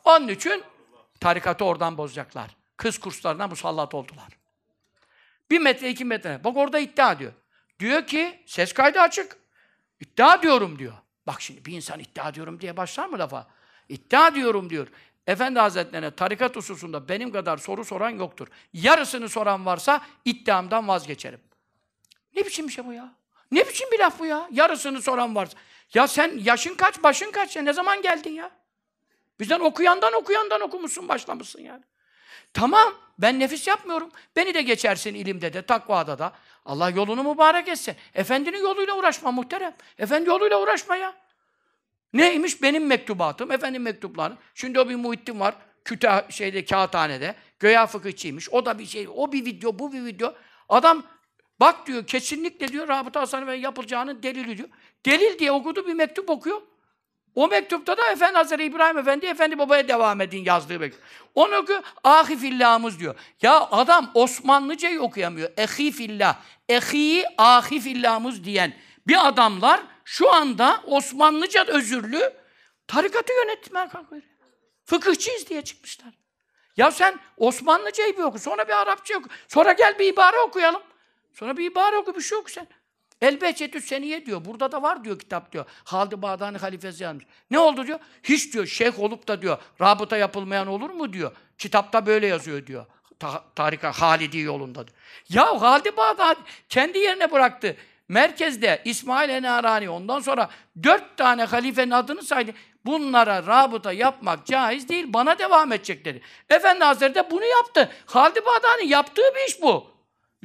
Onun 0.04 0.28
için 0.28 0.62
tarikatı 1.20 1.64
oradan 1.64 1.98
bozacaklar. 1.98 2.56
Kız 2.76 2.98
kurslarına 2.98 3.48
musallat 3.48 3.94
oldular. 3.94 4.28
Bir 5.50 5.58
metre, 5.58 5.90
iki 5.90 6.04
metre. 6.04 6.44
Bak 6.44 6.56
orada 6.56 6.78
iddia 6.78 7.18
diyor. 7.18 7.32
Diyor 7.80 8.06
ki, 8.06 8.42
ses 8.46 8.72
kaydı 8.72 9.00
açık. 9.00 9.36
İddia 10.00 10.42
diyorum 10.42 10.78
diyor. 10.78 10.94
Bak 11.26 11.40
şimdi 11.40 11.64
bir 11.64 11.72
insan 11.72 12.00
iddia 12.00 12.34
diyorum 12.34 12.60
diye 12.60 12.76
başlar 12.76 13.06
mı 13.06 13.18
lafa? 13.18 13.46
İddia 13.88 14.34
diyorum 14.34 14.70
diyor. 14.70 14.88
Efendi 15.26 15.58
Hazretlerine 15.58 16.10
tarikat 16.10 16.56
hususunda 16.56 17.08
benim 17.08 17.32
kadar 17.32 17.56
soru 17.56 17.84
soran 17.84 18.10
yoktur. 18.10 18.48
Yarısını 18.72 19.28
soran 19.28 19.66
varsa 19.66 20.06
iddiamdan 20.24 20.88
vazgeçerim. 20.88 21.40
Ne 22.36 22.44
biçim 22.44 22.68
bir 22.68 22.72
şey 22.72 22.86
bu 22.86 22.92
ya? 22.92 23.17
Ne 23.50 23.68
biçim 23.68 23.90
bir 23.92 23.98
laf 23.98 24.18
bu 24.18 24.26
ya? 24.26 24.48
Yarısını 24.52 25.02
soran 25.02 25.34
varsa. 25.34 25.58
Ya 25.94 26.08
sen 26.08 26.32
yaşın 26.42 26.74
kaç, 26.74 27.02
başın 27.02 27.30
kaç 27.30 27.56
ya? 27.56 27.62
Ne 27.62 27.72
zaman 27.72 28.02
geldin 28.02 28.32
ya? 28.32 28.50
Bizden 29.40 29.60
okuyandan 29.60 30.12
okuyandan 30.12 30.60
okumuşsun, 30.60 31.08
başlamışsın 31.08 31.62
yani. 31.62 31.82
Tamam, 32.54 32.94
ben 33.18 33.40
nefis 33.40 33.66
yapmıyorum. 33.66 34.10
Beni 34.36 34.54
de 34.54 34.62
geçersin 34.62 35.14
ilimde 35.14 35.52
de, 35.52 35.62
takvada 35.62 36.18
da. 36.18 36.32
Allah 36.64 36.90
yolunu 36.90 37.32
mübarek 37.32 37.68
etsin. 37.68 37.96
Efendinin 38.14 38.62
yoluyla 38.62 38.94
uğraşma 38.96 39.32
muhterem. 39.32 39.76
Efendi 39.98 40.28
yoluyla 40.28 40.62
uğraşma 40.62 40.96
ya. 40.96 41.14
Neymiş? 42.12 42.62
Benim 42.62 42.86
mektubatım, 42.86 43.52
efendim 43.52 43.82
mektupları. 43.82 44.36
Şimdi 44.54 44.80
o 44.80 44.88
bir 44.88 44.94
Muhittin 44.94 45.40
var, 45.40 45.54
küte 45.84 46.26
şeyde, 46.30 46.64
kağıthanede. 46.64 47.34
Göya 47.58 47.86
fıkıhçıymış. 47.86 48.48
O 48.48 48.66
da 48.66 48.78
bir 48.78 48.86
şey, 48.86 49.08
o 49.14 49.32
bir 49.32 49.44
video, 49.44 49.78
bu 49.78 49.92
bir 49.92 50.04
video. 50.04 50.34
Adam 50.68 51.06
bak 51.60 51.86
diyor, 51.86 52.06
kesinlikle 52.06 52.68
diyor, 52.68 52.88
Rabıta 52.88 53.20
Hasan 53.20 53.46
ve 53.46 53.56
yapılacağının 53.56 54.22
delili 54.22 54.58
diyor. 54.58 54.68
Delil 55.06 55.38
diye 55.38 55.52
okudu, 55.52 55.86
bir 55.86 55.94
mektup 55.94 56.30
okuyor. 56.30 56.62
O 57.34 57.48
mektupta 57.48 57.96
da 57.96 58.10
Efendi 58.10 58.36
Hazretleri 58.36 58.68
İbrahim 58.68 58.98
Efendi, 58.98 59.26
Efendi 59.26 59.58
Baba'ya 59.58 59.88
devam 59.88 60.20
edin 60.20 60.44
yazdığı 60.44 60.78
mektup. 60.78 61.02
Onu 61.34 61.56
okuyor, 61.56 61.82
ahi 62.04 62.36
fillahımız 62.36 62.98
diyor. 62.98 63.14
Ya 63.42 63.68
adam 63.70 64.10
Osmanlıcayı 64.14 65.00
okuyamıyor. 65.00 65.50
Ehi 65.56 65.92
fillah, 65.92 66.36
ehi 66.68 67.24
ahi 67.38 67.80
fillahımız 67.80 68.44
diyen 68.44 68.72
bir 69.06 69.28
adamlar 69.28 69.80
şu 70.04 70.32
anda 70.32 70.82
Osmanlıca 70.86 71.64
özürlü 71.64 72.32
tarikatı 72.86 73.32
yönetmeye 73.32 73.88
kalkıyor. 73.88 74.22
Fıkıhçıyız 74.84 75.48
diye 75.48 75.62
çıkmışlar. 75.62 76.14
Ya 76.76 76.90
sen 76.90 77.18
Osmanlıcayı 77.36 78.16
bir 78.16 78.22
oku, 78.22 78.38
sonra 78.38 78.68
bir 78.68 78.72
Arapça 78.72 79.18
oku, 79.18 79.28
sonra 79.48 79.72
gel 79.72 79.98
bir 79.98 80.12
ibare 80.12 80.38
okuyalım. 80.38 80.82
Sonra 81.38 81.56
bir 81.56 81.70
ibare 81.70 81.96
oku, 81.96 82.16
bir 82.16 82.20
şey 82.20 82.38
oku 82.38 82.50
sen. 82.50 82.66
Elbecetü 83.20 83.80
seniye 83.80 84.26
diyor. 84.26 84.44
Burada 84.44 84.72
da 84.72 84.82
var 84.82 85.04
diyor 85.04 85.18
kitap 85.18 85.52
diyor. 85.52 85.64
Halid-i 85.84 86.22
Bağdani 86.22 86.58
halifesi 86.58 87.02
yazmış. 87.02 87.24
Ne 87.50 87.58
oldu 87.58 87.86
diyor? 87.86 87.98
Hiç 88.22 88.54
diyor 88.54 88.66
şeyh 88.66 89.00
olup 89.00 89.28
da 89.28 89.42
diyor 89.42 89.58
rabıta 89.80 90.16
yapılmayan 90.16 90.66
olur 90.66 90.90
mu 90.90 91.12
diyor. 91.12 91.32
Kitapta 91.58 92.06
böyle 92.06 92.26
yazıyor 92.26 92.66
diyor. 92.66 92.86
Ta 93.18 93.44
tarika 93.54 93.92
Halidi 93.92 94.38
yolunda. 94.38 94.84
Ya 95.28 95.60
Halid-i 95.60 95.96
Bağdani 95.96 96.36
kendi 96.68 96.98
yerine 96.98 97.32
bıraktı. 97.32 97.76
Merkezde 98.08 98.82
İsmail 98.84 99.30
Enarani 99.30 99.90
ondan 99.90 100.20
sonra 100.20 100.50
dört 100.82 101.16
tane 101.16 101.44
halifenin 101.44 101.90
adını 101.90 102.22
saydı. 102.22 102.52
Bunlara 102.84 103.46
rabıta 103.46 103.92
yapmak 103.92 104.46
caiz 104.46 104.88
değil, 104.88 105.04
bana 105.08 105.38
devam 105.38 105.72
edecek 105.72 106.04
dedi. 106.04 106.20
Efendi 106.50 106.84
Hazretleri 106.84 107.14
de 107.14 107.30
bunu 107.30 107.44
yaptı. 107.44 107.90
Halid-i 108.06 108.40
Bağdani 108.46 108.88
yaptığı 108.88 109.34
bir 109.34 109.48
iş 109.48 109.62
bu. 109.62 109.97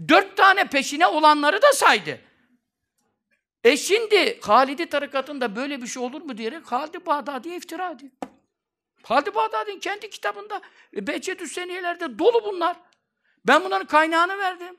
Dört 0.07 0.37
tane 0.37 0.69
peşine 0.69 1.07
olanları 1.07 1.61
da 1.61 1.73
saydı. 1.73 2.19
E 3.63 3.77
şimdi 3.77 4.39
Halidi 4.41 4.85
tarikatında 4.85 5.55
böyle 5.55 5.81
bir 5.81 5.87
şey 5.87 6.03
olur 6.03 6.21
mu 6.21 6.37
diyerek 6.37 6.71
Halid-i 6.71 7.05
Bağdadi'ye 7.05 7.57
iftira 7.57 7.91
ediyor. 7.91 8.11
Halid-i 9.03 9.35
Bağdadi'nin 9.35 9.79
kendi 9.79 10.09
kitabında 10.09 10.61
e, 10.95 11.07
Behçet 11.07 11.41
Hüseyniyeler'de 11.41 12.19
dolu 12.19 12.43
bunlar. 12.43 12.77
Ben 13.47 13.63
bunların 13.63 13.87
kaynağını 13.87 14.37
verdim. 14.37 14.77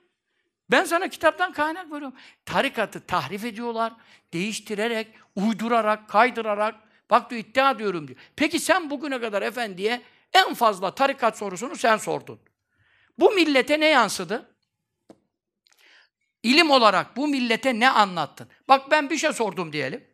Ben 0.70 0.84
sana 0.84 1.08
kitaptan 1.08 1.52
kaynak 1.52 1.92
veriyorum. 1.92 2.16
Tarikatı 2.46 3.06
tahrif 3.06 3.44
ediyorlar, 3.44 3.92
değiştirerek, 4.32 5.08
uydurarak, 5.36 6.08
kaydırarak. 6.08 6.74
Bak 7.10 7.30
diyor 7.30 7.42
iddia 7.42 7.78
diyorum 7.78 8.08
diyor. 8.08 8.18
Peki 8.36 8.60
sen 8.60 8.90
bugüne 8.90 9.20
kadar 9.20 9.42
efendiye 9.42 10.02
en 10.32 10.54
fazla 10.54 10.94
tarikat 10.94 11.38
sorusunu 11.38 11.76
sen 11.76 11.96
sordun. 11.96 12.40
Bu 13.18 13.30
millete 13.30 13.80
ne 13.80 13.86
yansıdı? 13.86 14.53
İlim 16.44 16.70
olarak 16.70 17.16
bu 17.16 17.28
millete 17.28 17.80
ne 17.80 17.90
anlattın? 17.90 18.48
Bak 18.68 18.90
ben 18.90 19.10
bir 19.10 19.16
şey 19.18 19.32
sordum 19.32 19.72
diyelim. 19.72 20.04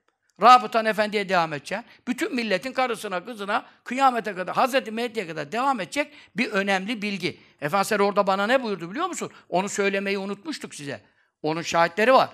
Rabıtan 0.43 0.86
Efendi'ye 0.86 1.28
devam 1.28 1.52
edeceğim. 1.52 1.85
Bütün 2.09 2.35
milletin 2.35 2.73
karısına, 2.73 3.24
kızına 3.24 3.65
kıyamete 3.85 4.35
kadar, 4.35 4.55
Hazreti 4.55 4.90
Mehdi'ye 4.90 5.27
kadar 5.27 5.52
devam 5.52 5.81
edecek 5.81 6.12
bir 6.36 6.51
önemli 6.51 7.02
bilgi. 7.02 7.40
Efendimiz 7.61 8.01
orada 8.01 8.27
bana 8.27 8.47
ne 8.47 8.62
buyurdu 8.62 8.90
biliyor 8.90 9.07
musun? 9.07 9.31
Onu 9.48 9.69
söylemeyi 9.69 10.19
unutmuştuk 10.19 10.74
size. 10.74 11.01
Onun 11.43 11.62
şahitleri 11.62 12.12
var. 12.12 12.31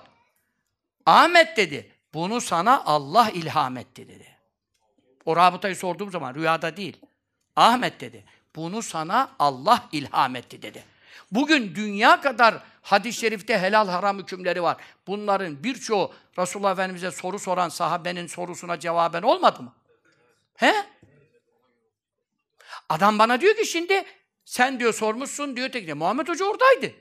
Ahmet 1.05 1.57
dedi, 1.57 1.91
bunu 2.13 2.41
sana 2.41 2.83
Allah 2.85 3.29
ilham 3.33 3.77
etti 3.77 4.07
dedi. 4.07 4.27
O 5.25 5.35
rabıtayı 5.35 5.75
sorduğum 5.75 6.11
zaman 6.11 6.35
rüyada 6.35 6.77
değil. 6.77 6.97
Ahmet 7.55 8.01
dedi, 8.01 8.23
bunu 8.55 8.81
sana 8.81 9.31
Allah 9.39 9.89
ilham 9.91 10.35
etti 10.35 10.61
dedi. 10.61 10.83
Bugün 11.31 11.75
dünya 11.75 12.21
kadar 12.21 12.63
hadis-i 12.87 13.19
şerifte 13.19 13.59
helal 13.59 13.87
haram 13.87 14.19
hükümleri 14.19 14.63
var. 14.63 14.77
Bunların 15.07 15.63
birçoğu 15.63 16.13
Resulullah 16.37 16.71
Efendimiz'e 16.71 17.11
soru 17.11 17.39
soran 17.39 17.69
sahabenin 17.69 18.27
sorusuna 18.27 18.79
cevaben 18.79 19.21
olmadı 19.21 19.63
mı? 19.63 19.73
He? 20.55 20.73
Adam 22.89 23.19
bana 23.19 23.41
diyor 23.41 23.55
ki 23.55 23.65
şimdi 23.65 24.03
sen 24.45 24.79
diyor 24.79 24.93
sormuşsun 24.93 25.55
diyor 25.55 25.69
tekne. 25.69 25.93
Muhammed 25.93 26.27
Hoca 26.27 26.45
oradaydı. 26.45 26.95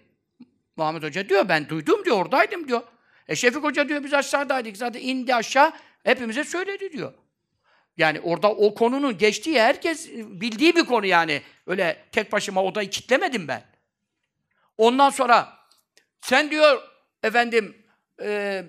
Muhammed 0.77 1.03
Hoca 1.03 1.29
diyor 1.29 1.49
ben 1.49 1.69
duydum 1.69 2.05
diyor 2.05 2.17
oradaydım 2.17 2.69
diyor. 2.69 2.83
E 3.29 3.37
Şefik 3.37 3.63
Hoca 3.63 3.89
diyor 3.89 4.05
biz 4.05 4.15
aşağıdaydık 4.15 4.77
zaten 4.77 5.01
indi 5.01 5.35
aşağı 5.35 5.73
hepimize 6.05 6.45
söyledi 6.45 6.93
diyor. 6.93 7.13
Yani 7.97 8.21
orada 8.21 8.51
o 8.51 8.75
konunun 8.75 9.19
geçtiği 9.19 9.61
herkes 9.61 10.11
bildiği 10.13 10.77
bir 10.77 10.85
konu 10.85 11.07
yani. 11.07 11.43
Öyle 11.67 12.05
tek 12.13 12.33
başıma 12.33 12.63
odayı 12.63 12.91
kitlemedim 12.91 13.49
ben. 13.49 13.63
Ondan 14.79 15.11
sonra 15.11 15.56
sen 16.21 16.51
diyor 16.51 16.83
efendim 17.23 17.87
e, 18.23 18.65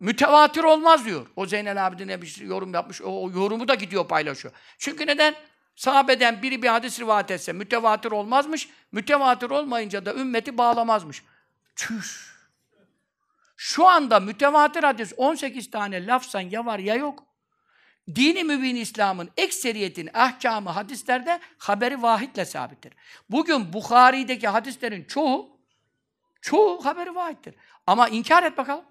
mütevatir 0.00 0.64
olmaz 0.64 1.04
diyor. 1.04 1.26
O 1.36 1.46
Zeynel 1.46 1.86
Abidin'e 1.86 2.22
bir 2.22 2.40
yorum 2.40 2.74
yapmış. 2.74 3.02
O, 3.02 3.24
o 3.24 3.30
yorumu 3.30 3.68
da 3.68 3.74
gidiyor 3.74 4.08
paylaşıyor. 4.08 4.54
Çünkü 4.78 5.06
neden? 5.06 5.34
Sahabeden 5.76 6.42
biri 6.42 6.62
bir 6.62 6.68
hadis 6.68 7.00
rivayet 7.00 7.30
etse 7.30 7.52
mütevatir 7.52 8.10
olmazmış. 8.10 8.68
Mütevatir 8.92 9.50
olmayınca 9.50 10.06
da 10.06 10.14
ümmeti 10.14 10.58
bağlamazmış. 10.58 11.22
Çüş. 11.76 12.30
Şu 13.56 13.86
anda 13.86 14.20
mütevatir 14.20 14.82
hadis 14.82 15.12
18 15.16 15.70
tane 15.70 16.06
lafsan 16.06 16.40
ya 16.40 16.66
var 16.66 16.78
ya 16.78 16.94
yok. 16.94 17.24
Dini 18.14 18.44
mübin 18.44 18.76
İslam'ın 18.76 19.30
ekseriyetin 19.36 20.10
ahkamı 20.14 20.70
hadislerde 20.70 21.40
haberi 21.58 22.02
vahitle 22.02 22.44
sabittir. 22.44 22.92
Bugün 23.30 23.72
Bukhari'deki 23.72 24.48
hadislerin 24.48 25.04
çoğu 25.04 25.59
çoğu 26.40 26.84
haberi 26.84 27.14
vahittir. 27.14 27.54
Ama 27.86 28.08
inkar 28.08 28.42
et 28.42 28.58
bakalım. 28.58 28.84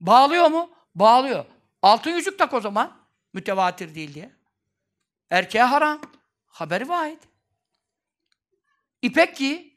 Bağlıyor 0.00 0.50
mu? 0.50 0.70
Bağlıyor. 0.94 1.44
Altın 1.82 2.10
yüzük 2.10 2.38
tak 2.38 2.54
o 2.54 2.60
zaman. 2.60 2.96
Mütevatir 3.32 3.94
değil 3.94 4.14
diye. 4.14 4.30
Erkeğe 5.30 5.64
haram. 5.64 6.00
Haberi 6.46 6.88
vahid. 6.88 7.18
İpek 9.02 9.36
giy. 9.36 9.72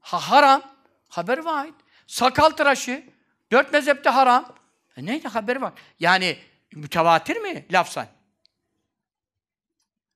Ha, 0.00 0.30
haram. 0.30 0.62
Haberi 1.08 1.44
vahid. 1.44 1.74
Sakal 2.06 2.50
tıraşı. 2.50 3.04
Dört 3.52 3.72
mezhepte 3.72 4.10
haram. 4.10 4.54
E 4.96 5.06
neydi 5.06 5.28
haberi 5.28 5.62
var? 5.62 5.72
Yani 6.00 6.38
mütevatir 6.72 7.36
mi 7.36 7.66
lafsan? 7.72 8.06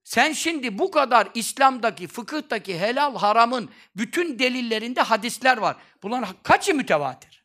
Sen 0.07 0.33
şimdi 0.33 0.79
bu 0.79 0.91
kadar 0.91 1.29
İslam'daki, 1.35 2.07
fıkıhtaki 2.07 2.79
helal 2.79 3.17
haramın 3.17 3.71
bütün 3.97 4.39
delillerinde 4.39 5.01
hadisler 5.01 5.57
var. 5.57 5.77
Bunların 6.03 6.29
kaçı 6.43 6.75
mütevatir? 6.75 7.43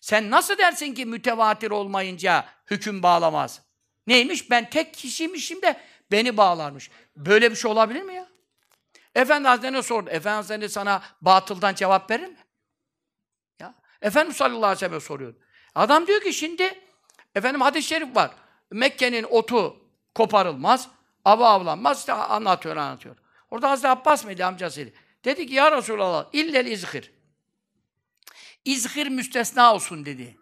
Sen 0.00 0.30
nasıl 0.30 0.58
dersin 0.58 0.94
ki 0.94 1.06
mütevatir 1.06 1.70
olmayınca 1.70 2.44
hüküm 2.70 3.02
bağlamaz? 3.02 3.62
Neymiş? 4.06 4.50
Ben 4.50 4.70
tek 4.70 4.94
kişiymişim 4.94 5.62
de 5.62 5.80
beni 6.10 6.36
bağlarmış. 6.36 6.90
Böyle 7.16 7.50
bir 7.50 7.56
şey 7.56 7.70
olabilir 7.70 8.02
mi 8.02 8.14
ya? 8.14 8.26
Efendi 9.14 9.48
Hazretleri 9.48 9.82
sordu. 9.82 10.10
Efendi 10.10 10.36
Hazretleri 10.36 10.68
sana 10.68 11.02
batıldan 11.20 11.74
cevap 11.74 12.10
verir 12.10 12.26
mi? 12.26 12.38
Ya. 13.60 13.74
Efendimiz 14.02 14.36
sallallahu 14.36 14.66
aleyhi 14.66 14.76
ve 14.76 14.88
sellem 14.88 15.00
soruyordu. 15.00 15.38
Adam 15.74 16.06
diyor 16.06 16.20
ki 16.20 16.32
şimdi 16.32 16.80
efendim 17.34 17.60
hadis-i 17.60 17.88
şerif 17.88 18.16
var. 18.16 18.30
Mekke'nin 18.70 19.26
otu 19.30 19.76
koparılmaz, 20.14 20.88
ava 21.24 21.48
avlanmaz. 21.48 21.98
İşte 21.98 22.12
anlatıyor, 22.12 22.76
anlatıyor. 22.76 23.16
Orada 23.50 23.70
Hazreti 23.70 23.88
Abbas 23.88 24.24
mıydı 24.24 24.46
amcasıydı? 24.46 24.90
Dedi 25.24 25.46
ki 25.46 25.54
ya 25.54 25.72
Resulallah 25.76 26.26
illel 26.32 26.66
izhir. 26.66 27.12
İzhir 28.64 29.06
müstesna 29.06 29.74
olsun 29.74 30.06
dedi. 30.06 30.38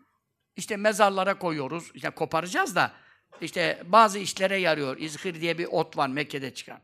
İşte 0.57 0.77
mezarlara 0.77 1.39
koyuyoruz. 1.39 1.91
İşte 1.95 2.11
koparacağız 2.11 2.77
da 2.77 2.93
işte 3.41 3.83
bazı 3.85 4.19
işlere 4.19 4.57
yarıyor. 4.57 4.99
İzhir 4.99 5.41
diye 5.41 5.59
bir 5.59 5.67
ot 5.67 5.97
var 5.97 6.09
Mekke'de 6.09 6.55
çıkan. 6.55 6.81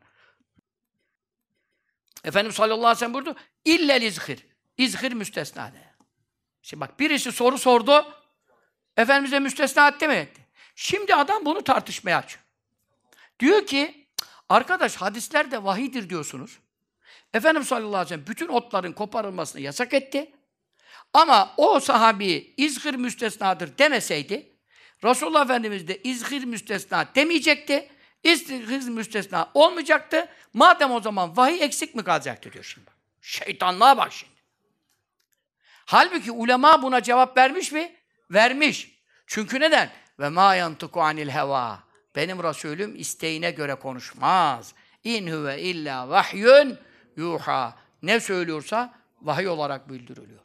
Efendimiz 2.24 2.56
sallallahu 2.56 2.86
aleyhi 2.86 2.96
ve 2.96 2.98
sellem 2.98 3.14
buyurdu. 3.14 3.36
İllel 3.64 4.02
izhir. 4.02 4.46
İzhir 4.78 5.12
müstesna 5.12 5.72
de. 5.72 5.88
Şimdi 6.62 6.80
bak 6.80 7.00
birisi 7.00 7.32
soru 7.32 7.58
sordu. 7.58 8.14
Efendimiz'e 8.96 9.38
müstesna 9.38 9.88
etti 9.88 10.08
mi? 10.08 10.14
Etti. 10.14 10.46
Şimdi 10.74 11.14
adam 11.14 11.44
bunu 11.44 11.64
tartışmaya 11.64 12.18
açıyor. 12.18 12.44
Diyor 13.40 13.66
ki 13.66 14.08
arkadaş 14.48 14.96
hadislerde 14.96 15.64
vahidir 15.64 16.10
diyorsunuz. 16.10 16.58
Efendimiz 17.34 17.68
sallallahu 17.68 17.88
aleyhi 17.96 18.04
ve 18.04 18.08
sellem 18.08 18.26
bütün 18.26 18.48
otların 18.48 18.92
koparılmasını 18.92 19.60
yasak 19.60 19.94
etti. 19.94 20.32
Ama 21.12 21.54
o 21.56 21.80
sahabi 21.80 22.54
izhir 22.56 22.94
müstesnadır 22.94 23.78
demeseydi 23.78 24.58
Resulullah 25.04 25.44
Efendimiz 25.44 25.88
de 25.88 26.02
izhir 26.02 26.44
müstesna 26.44 27.08
demeyecekti. 27.14 27.88
İzhir 28.22 28.88
müstesna 28.88 29.50
olmayacaktı. 29.54 30.28
Madem 30.54 30.90
o 30.90 31.00
zaman 31.00 31.36
vahiy 31.36 31.62
eksik 31.62 31.94
mi 31.94 32.04
kalacaktı 32.04 32.52
diyor 32.52 32.64
şimdi. 32.64 32.90
Şeytanlığa 33.20 33.96
bak 33.96 34.12
şimdi. 34.12 34.32
Halbuki 35.86 36.32
ulema 36.32 36.82
buna 36.82 37.02
cevap 37.02 37.36
vermiş 37.36 37.72
mi? 37.72 37.96
Vermiş. 38.30 39.00
Çünkü 39.26 39.60
neden? 39.60 39.90
Ve 40.18 40.28
ma 40.28 40.54
yantıku 40.54 41.00
anil 41.00 41.28
heva. 41.28 41.87
Benim 42.18 42.42
Resulüm 42.42 42.96
isteğine 42.96 43.50
göre 43.50 43.74
konuşmaz. 43.74 44.74
İn 45.04 45.26
huve 45.26 45.62
illa 45.62 46.08
vahyun 46.08 46.78
yuha. 47.16 47.76
Ne 48.02 48.20
söylüyorsa 48.20 48.94
vahiy 49.22 49.48
olarak 49.48 49.88
bildiriliyor. 49.88 50.40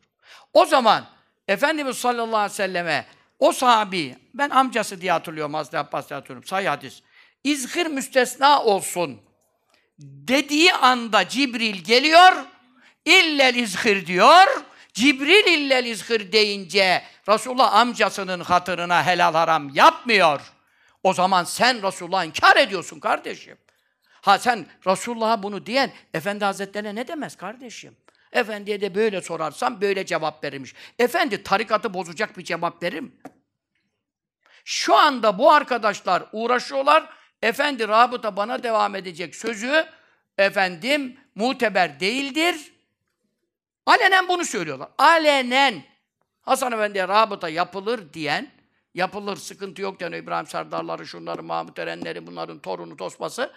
O 0.53 0.65
zaman 0.65 1.05
Efendimiz 1.47 1.97
sallallahu 1.97 2.37
aleyhi 2.37 2.51
ve 2.51 2.55
selleme 2.55 3.05
o 3.39 3.51
sahabi, 3.51 4.15
ben 4.33 4.49
amcası 4.49 5.01
diye 5.01 5.11
hatırlıyorum, 5.11 5.53
Hazreti 5.53 5.77
Abbas 5.77 6.09
diye 6.09 6.15
hatırlıyorum, 6.15 6.47
sahih 6.47 6.69
hadis. 6.69 7.01
İzhir 7.43 7.85
müstesna 7.85 8.63
olsun 8.63 9.21
dediği 9.99 10.73
anda 10.73 11.27
Cibril 11.29 11.83
geliyor, 11.83 12.31
illel 13.05 13.55
izhir 13.55 14.05
diyor. 14.05 14.47
Cibril 14.93 15.47
illel 15.47 15.85
izhir 15.85 16.31
deyince 16.31 17.03
Resulullah 17.29 17.73
amcasının 17.73 18.39
hatırına 18.39 19.05
helal 19.05 19.33
haram 19.33 19.69
yapmıyor. 19.69 20.53
O 21.03 21.13
zaman 21.13 21.43
sen 21.43 21.83
Resulullah'ı 21.83 22.25
inkar 22.25 22.55
ediyorsun 22.55 22.99
kardeşim. 22.99 23.57
Ha 24.21 24.39
sen 24.39 24.65
Resulullah'a 24.87 25.43
bunu 25.43 25.65
diyen 25.65 25.91
Efendi 26.13 26.45
Hazretlerine 26.45 26.95
ne 26.95 27.07
demez 27.07 27.35
kardeşim? 27.35 27.97
Efendiye 28.31 28.81
de 28.81 28.95
böyle 28.95 29.21
sorarsam 29.21 29.81
böyle 29.81 30.05
cevap 30.05 30.43
verirmiş. 30.43 30.73
Efendi 30.99 31.43
tarikatı 31.43 31.93
bozacak 31.93 32.37
bir 32.37 32.43
cevap 32.43 32.83
verir 32.83 32.99
mi? 32.99 33.11
Şu 34.65 34.95
anda 34.95 35.37
bu 35.37 35.51
arkadaşlar 35.51 36.23
uğraşıyorlar. 36.31 37.09
Efendi 37.41 37.87
rabıta 37.87 38.37
bana 38.37 38.63
devam 38.63 38.95
edecek 38.95 39.35
sözü 39.35 39.85
efendim 40.37 41.17
muteber 41.35 41.99
değildir. 41.99 42.73
Alenen 43.85 44.27
bunu 44.27 44.45
söylüyorlar. 44.45 44.89
Alenen 44.97 45.83
Hasan 46.41 46.71
Efendi'ye 46.71 47.07
rabıta 47.07 47.49
yapılır 47.49 48.13
diyen, 48.13 48.51
yapılır 48.93 49.37
sıkıntı 49.37 49.81
yok 49.81 49.99
diyen 49.99 50.11
İbrahim 50.11 50.47
Serdarları, 50.47 51.07
şunları, 51.07 51.43
Mahmut 51.43 51.79
Erenleri, 51.79 52.27
bunların 52.27 52.59
torunu, 52.59 52.97
tosması 52.97 53.51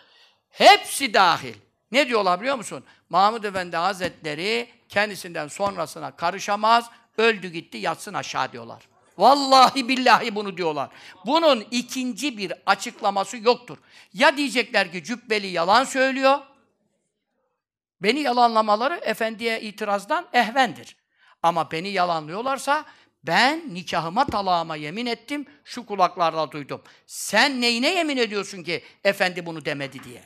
hepsi 0.51 1.15
dahil. 1.15 1.55
Ne 1.93 2.09
diyorlar 2.09 2.41
biliyor 2.41 2.57
musun? 2.57 2.85
Mahmud 3.11 3.45
Efendi 3.45 3.77
Hazretleri 3.77 4.69
kendisinden 4.89 5.49
sonrasına 5.49 6.17
karışamaz, 6.17 6.91
öldü 7.19 7.49
gitti 7.49 7.79
yatsın 7.79 8.15
aşağı 8.15 8.53
diyorlar. 8.53 8.89
Vallahi 9.19 9.89
billahi 9.89 10.35
bunu 10.35 10.57
diyorlar. 10.57 10.91
Bunun 11.27 11.67
ikinci 11.71 12.39
bir 12.39 12.53
açıklaması 12.67 13.37
yoktur. 13.37 13.79
Ya 14.13 14.37
diyecekler 14.37 14.93
ki 14.93 15.05
cübbeli 15.05 15.47
yalan 15.47 15.85
söylüyor, 15.85 16.39
beni 18.03 18.21
yalanlamaları 18.21 18.95
efendiye 18.95 19.61
itirazdan 19.61 20.27
ehvendir. 20.33 20.97
Ama 21.43 21.71
beni 21.71 21.89
yalanlıyorlarsa 21.89 22.85
ben 23.27 23.75
nikahıma 23.75 24.27
talağıma 24.27 24.77
yemin 24.77 25.07
ettim, 25.07 25.47
şu 25.65 25.87
kulaklarla 25.87 26.51
duydum. 26.51 26.83
Sen 27.07 27.61
neyine 27.61 27.95
yemin 27.95 28.17
ediyorsun 28.17 28.63
ki 28.63 28.83
efendi 29.05 29.47
bunu 29.47 29.65
demedi 29.65 30.05
diye? 30.05 30.23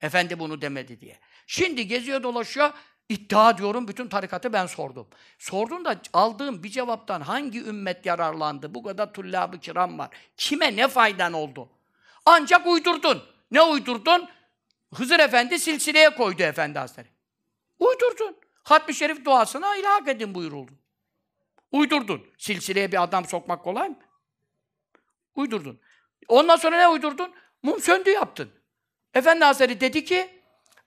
Efendi 0.00 0.38
bunu 0.38 0.62
demedi 0.62 1.00
diye. 1.00 1.18
Şimdi 1.46 1.86
geziyor 1.86 2.22
dolaşıyor, 2.22 2.70
iddia 3.08 3.58
diyorum 3.58 3.88
bütün 3.88 4.08
tarikatı 4.08 4.52
ben 4.52 4.66
sordum. 4.66 5.06
Sordum 5.38 5.84
da 5.84 6.00
aldığım 6.12 6.62
bir 6.62 6.70
cevaptan 6.70 7.20
hangi 7.20 7.64
ümmet 7.64 8.06
yararlandı? 8.06 8.74
Bu 8.74 8.82
kadar 8.82 9.12
tullab-ı 9.12 9.60
kiram 9.60 9.98
var. 9.98 10.08
Kime 10.36 10.76
ne 10.76 10.88
faydan 10.88 11.32
oldu? 11.32 11.68
Ancak 12.26 12.66
uydurdun. 12.66 13.22
Ne 13.50 13.62
uydurdun? 13.62 14.28
Hızır 14.94 15.18
Efendi 15.18 15.58
silsileye 15.58 16.10
koydu 16.10 16.42
Efendi 16.42 16.78
Hazretleri. 16.78 17.08
Uydurdun. 17.78 18.36
Hatmi 18.62 18.94
Şerif 18.94 19.24
duasına 19.24 19.76
ilhak 19.76 20.08
edin 20.08 20.34
buyuruldu. 20.34 20.72
Uydurdun. 21.74 22.26
Silsileye 22.38 22.92
bir 22.92 23.02
adam 23.02 23.24
sokmak 23.24 23.64
kolay 23.64 23.88
mı? 23.88 23.96
Uydurdun. 25.34 25.80
Ondan 26.28 26.56
sonra 26.56 26.76
ne 26.76 26.88
uydurdun? 26.88 27.34
Mum 27.62 27.80
söndü 27.80 28.10
yaptın. 28.10 28.50
Efendi 29.14 29.44
Hazretleri 29.44 29.80
dedi 29.80 30.04
ki, 30.04 30.42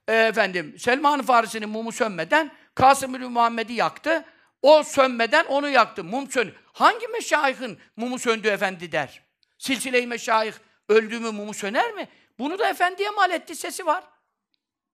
e, 0.07 0.15
efendim 0.15 0.80
Selman 0.80 1.22
Farisi'nin 1.22 1.69
mumu 1.69 1.91
sönmeden 1.91 2.51
Kasım-ı 2.76 3.30
Muhammed'i 3.30 3.73
yaktı. 3.73 4.26
O 4.61 4.84
sönmeden 4.84 5.45
onu 5.45 5.69
yaktı. 5.69 6.03
Mum 6.03 6.31
sön. 6.31 6.53
Hangi 6.73 7.07
meşayihin 7.07 7.80
mumu 7.95 8.19
söndü 8.19 8.47
efendi 8.47 8.91
der? 8.91 9.23
Silsile-i 9.57 10.07
meşayih 10.07 10.53
öldü 10.89 11.19
mü 11.19 11.31
mumu 11.31 11.53
söner 11.53 11.93
mi? 11.93 12.07
Bunu 12.39 12.59
da 12.59 12.69
efendiye 12.69 13.09
mal 13.09 13.31
etti, 13.31 13.55
sesi 13.55 13.85
var. 13.85 14.03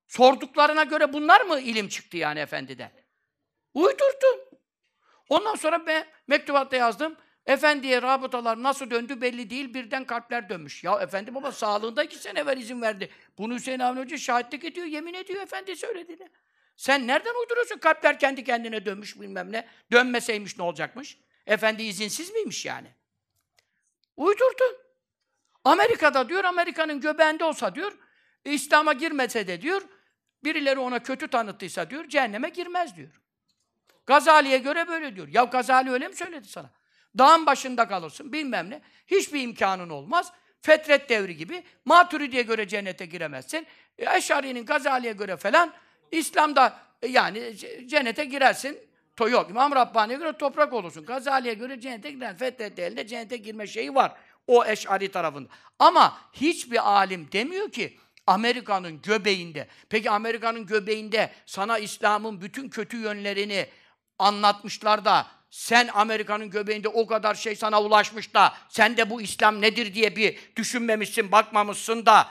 Sorduklarına 0.07 0.83
göre 0.83 1.13
bunlar 1.13 1.41
mı 1.41 1.59
ilim 1.59 1.87
çıktı 1.87 2.17
yani 2.17 2.39
efendiden? 2.39 2.91
Uydurdun. 3.73 4.52
Ondan 5.33 5.55
sonra 5.55 5.85
ben 5.87 6.05
mektubatta 6.27 6.75
yazdım. 6.75 7.15
Efendiye 7.45 8.01
rabıtalar 8.01 8.63
nasıl 8.63 8.89
döndü 8.89 9.21
belli 9.21 9.49
değil, 9.49 9.73
birden 9.73 10.05
kalpler 10.05 10.49
dönmüş. 10.49 10.83
Ya 10.83 10.99
efendi 10.99 11.35
baba 11.35 11.51
sağlığında 11.51 12.03
iki 12.03 12.17
sene 12.17 12.39
evvel 12.39 12.57
izin 12.57 12.81
verdi. 12.81 13.09
Bunu 13.37 13.55
Hüseyin 13.55 13.79
Avni 13.79 13.99
Hoca 13.99 14.17
şahitlik 14.17 14.63
ediyor, 14.63 14.85
yemin 14.85 15.13
ediyor 15.13 15.41
efendi 15.41 15.75
söylediğini. 15.75 16.29
Sen 16.75 17.07
nereden 17.07 17.41
uyduruyorsun 17.41 17.77
kalpler 17.77 18.19
kendi 18.19 18.43
kendine 18.43 18.85
dönmüş 18.85 19.21
bilmem 19.21 19.51
ne? 19.51 19.67
Dönmeseymiş 19.91 20.57
ne 20.57 20.63
olacakmış? 20.63 21.17
Efendi 21.47 21.83
izinsiz 21.83 22.31
miymiş 22.31 22.65
yani? 22.65 22.87
Uydurdun. 24.17 24.77
Amerika'da 25.63 26.29
diyor, 26.29 26.43
Amerika'nın 26.43 27.01
göbeğinde 27.01 27.43
olsa 27.43 27.75
diyor, 27.75 27.97
İslam'a 28.45 28.93
girmese 28.93 29.47
de 29.47 29.61
diyor, 29.61 29.81
birileri 30.43 30.79
ona 30.79 31.03
kötü 31.03 31.27
tanıttıysa 31.27 31.89
diyor, 31.89 32.07
cehenneme 32.07 32.49
girmez 32.49 32.95
diyor. 32.95 33.22
Gazali'ye 34.05 34.57
göre 34.57 34.87
böyle 34.87 35.15
diyor. 35.15 35.27
Ya 35.27 35.43
Gazali 35.43 35.91
öyle 35.91 36.07
mi 36.07 36.15
söyledi 36.15 36.47
sana? 36.47 36.69
Dağın 37.17 37.45
başında 37.45 37.87
kalırsın, 37.87 38.33
bilmem 38.33 38.69
ne. 38.69 38.81
Hiçbir 39.07 39.41
imkanın 39.41 39.89
olmaz. 39.89 40.33
Fetret 40.61 41.09
devri 41.09 41.37
gibi. 41.37 41.63
Maturidi'ye 41.85 42.41
göre 42.41 42.67
cennete 42.67 43.05
giremezsin. 43.05 43.67
E, 43.97 44.17
Eşari'nin 44.17 44.65
Gazali'ye 44.65 45.13
göre 45.13 45.37
falan 45.37 45.73
İslam'da 46.11 46.79
e, 47.01 47.07
yani 47.07 47.57
cennete 47.85 48.25
girersin. 48.25 48.77
To 49.15 49.29
yok. 49.29 49.49
İmam 49.49 49.71
Rabbani'ye 49.71 50.17
göre 50.17 50.37
toprak 50.37 50.73
olursun. 50.73 51.05
Gazali'ye 51.05 51.53
göre 51.53 51.79
cennete 51.79 52.11
girer. 52.11 52.37
Fetret 52.37 52.77
devrinde 52.77 53.07
cennete 53.07 53.37
girme 53.37 53.67
şeyi 53.67 53.95
var. 53.95 54.11
O 54.47 54.65
Eş'ari 54.65 55.11
tarafında. 55.11 55.49
Ama 55.79 56.17
hiçbir 56.33 56.91
alim 56.91 57.31
demiyor 57.31 57.71
ki 57.71 57.97
Amerika'nın 58.27 59.01
göbeğinde. 59.01 59.67
Peki 59.89 60.11
Amerika'nın 60.11 60.65
göbeğinde 60.65 61.31
sana 61.45 61.77
İslam'ın 61.77 62.41
bütün 62.41 62.69
kötü 62.69 62.97
yönlerini 62.97 63.67
anlatmışlar 64.19 65.05
da 65.05 65.27
sen 65.49 65.89
Amerika'nın 65.93 66.49
göbeğinde 66.49 66.87
o 66.87 67.07
kadar 67.07 67.35
şey 67.35 67.55
sana 67.55 67.81
ulaşmış 67.81 68.33
da 68.33 68.53
sen 68.69 68.97
de 68.97 69.09
bu 69.09 69.21
İslam 69.21 69.61
nedir 69.61 69.93
diye 69.93 70.15
bir 70.15 70.39
düşünmemişsin, 70.55 71.31
bakmamışsın 71.31 72.05
da 72.05 72.27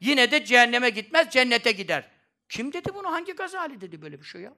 yine 0.00 0.30
de 0.30 0.44
cehenneme 0.44 0.90
gitmez, 0.90 1.30
cennete 1.30 1.72
gider. 1.72 2.08
Kim 2.48 2.72
dedi 2.72 2.94
bunu? 2.94 3.12
Hangi 3.12 3.32
Gazali 3.32 3.80
dedi 3.80 4.02
böyle 4.02 4.20
bir 4.20 4.24
şey 4.24 4.40
ya? 4.40 4.52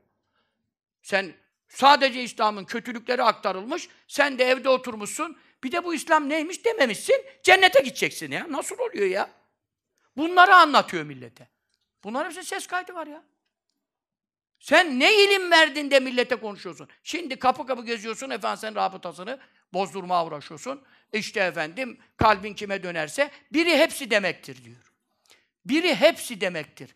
Sen 1.02 1.34
sadece 1.68 2.22
İslam'ın 2.22 2.64
kötülükleri 2.64 3.22
aktarılmış, 3.22 3.88
sen 4.08 4.38
de 4.38 4.44
evde 4.44 4.68
oturmuşsun, 4.68 5.38
bir 5.64 5.72
de 5.72 5.84
bu 5.84 5.94
İslam 5.94 6.28
neymiş 6.28 6.64
dememişsin, 6.64 7.24
cennete 7.42 7.80
gideceksin 7.80 8.30
ya. 8.30 8.46
Nasıl 8.50 8.78
oluyor 8.78 9.06
ya? 9.06 9.30
Bunları 10.16 10.54
anlatıyor 10.54 11.04
millete. 11.04 11.48
Bunların 12.04 12.24
hepsinin 12.24 12.44
ses 12.44 12.66
kaydı 12.66 12.94
var 12.94 13.06
ya. 13.06 13.22
Sen 14.60 15.00
ne 15.00 15.24
ilim 15.24 15.50
verdin 15.50 15.90
de 15.90 16.00
millete 16.00 16.36
konuşuyorsun? 16.36 16.88
Şimdi 17.02 17.38
kapı 17.38 17.66
kapı 17.66 17.84
geziyorsun 17.84 18.30
efendim 18.30 18.58
sen 18.60 18.74
rabıtasını. 18.74 19.38
bozdurmaya 19.72 20.26
uğraşıyorsun. 20.26 20.82
İşte 21.12 21.40
efendim 21.40 21.98
kalbin 22.16 22.54
kime 22.54 22.82
dönerse 22.82 23.30
biri 23.52 23.76
hepsi 23.76 24.10
demektir 24.10 24.64
diyor. 24.64 24.92
Biri 25.64 25.94
hepsi 25.94 26.40
demektir. 26.40 26.94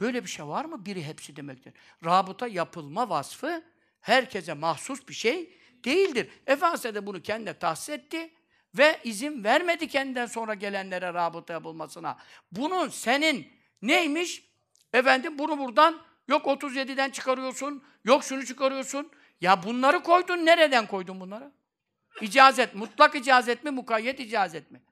Böyle 0.00 0.24
bir 0.24 0.28
şey 0.28 0.46
var 0.46 0.64
mı? 0.64 0.86
Biri 0.86 1.04
hepsi 1.04 1.36
demektir. 1.36 1.72
Rabıta 2.04 2.46
yapılma 2.46 3.08
vasfı 3.08 3.62
herkese 4.00 4.54
mahsus 4.54 5.08
bir 5.08 5.14
şey 5.14 5.58
değildir. 5.84 6.28
Efendimiz 6.46 6.84
de 6.84 7.06
bunu 7.06 7.22
kendine 7.22 7.58
tahsis 7.58 7.88
etti 7.88 8.30
ve 8.74 9.00
izin 9.04 9.44
vermedi 9.44 9.88
kendinden 9.88 10.26
sonra 10.26 10.54
gelenlere 10.54 11.14
rabıta 11.14 11.52
yapılmasına. 11.52 12.18
Bunun 12.52 12.88
senin 12.88 13.52
neymiş? 13.82 14.44
Efendim 14.92 15.38
bunu 15.38 15.58
buradan 15.58 16.02
yok 16.28 16.46
37'den 16.46 17.10
çıkarıyorsun, 17.10 17.84
yok 18.04 18.24
şunu 18.24 18.46
çıkarıyorsun. 18.46 19.10
Ya 19.40 19.62
bunları 19.62 20.02
koydun, 20.02 20.46
nereden 20.46 20.86
koydun 20.86 21.20
bunları? 21.20 21.52
İcazet, 22.20 22.74
mutlak 22.74 23.14
icazet 23.14 23.64
mi, 23.64 23.70
mukayyet 23.70 24.20
icazet 24.20 24.70
mi? 24.70 24.82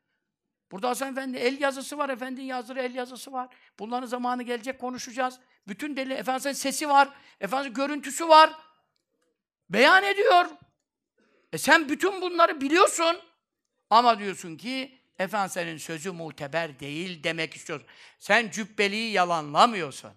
Burada 0.72 0.88
Hasan 0.88 1.12
Efendi 1.12 1.36
el 1.36 1.60
yazısı 1.60 1.98
var, 1.98 2.08
efendinin 2.08 2.46
yazdığı 2.46 2.78
el 2.78 2.94
yazısı 2.94 3.32
var. 3.32 3.54
Bunların 3.78 4.06
zamanı 4.06 4.42
gelecek 4.42 4.80
konuşacağız. 4.80 5.38
Bütün 5.68 5.96
delil, 5.96 6.10
Efendimiz'in 6.10 6.52
sesi 6.52 6.88
var, 6.88 7.08
Efendimiz'in 7.40 7.74
görüntüsü 7.74 8.28
var. 8.28 8.52
Beyan 9.70 10.04
ediyor. 10.04 10.46
E 11.52 11.58
sen 11.58 11.88
bütün 11.88 12.20
bunları 12.20 12.60
biliyorsun. 12.60 13.16
Ama 13.90 14.18
diyorsun 14.18 14.56
ki 14.56 14.98
Efendimiz'in 15.18 15.76
sözü 15.76 16.10
muteber 16.10 16.80
değil 16.80 17.24
demek 17.24 17.56
istiyorsun. 17.56 17.88
Sen 18.18 18.50
cübbeliği 18.50 19.12
yalanlamıyorsun. 19.12 20.10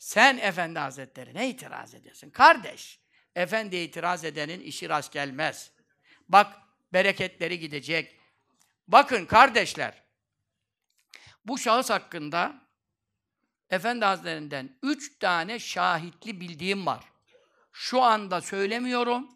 Sen 0.00 0.38
Efendi 0.38 0.78
Hazretleri'ne 0.78 1.48
itiraz 1.48 1.94
ediyorsun. 1.94 2.30
Kardeş, 2.30 3.00
Efendi'ye 3.36 3.84
itiraz 3.84 4.24
edenin 4.24 4.60
işi 4.60 4.88
rast 4.88 5.12
gelmez. 5.12 5.70
Bak, 6.28 6.56
bereketleri 6.92 7.58
gidecek. 7.58 8.20
Bakın 8.88 9.26
kardeşler, 9.26 10.02
bu 11.44 11.58
şahıs 11.58 11.90
hakkında 11.90 12.54
Efendi 13.70 14.04
Hazretlerinden 14.04 14.78
üç 14.82 15.18
tane 15.18 15.58
şahitli 15.58 16.40
bildiğim 16.40 16.86
var. 16.86 17.04
Şu 17.72 18.02
anda 18.02 18.40
söylemiyorum 18.40 19.28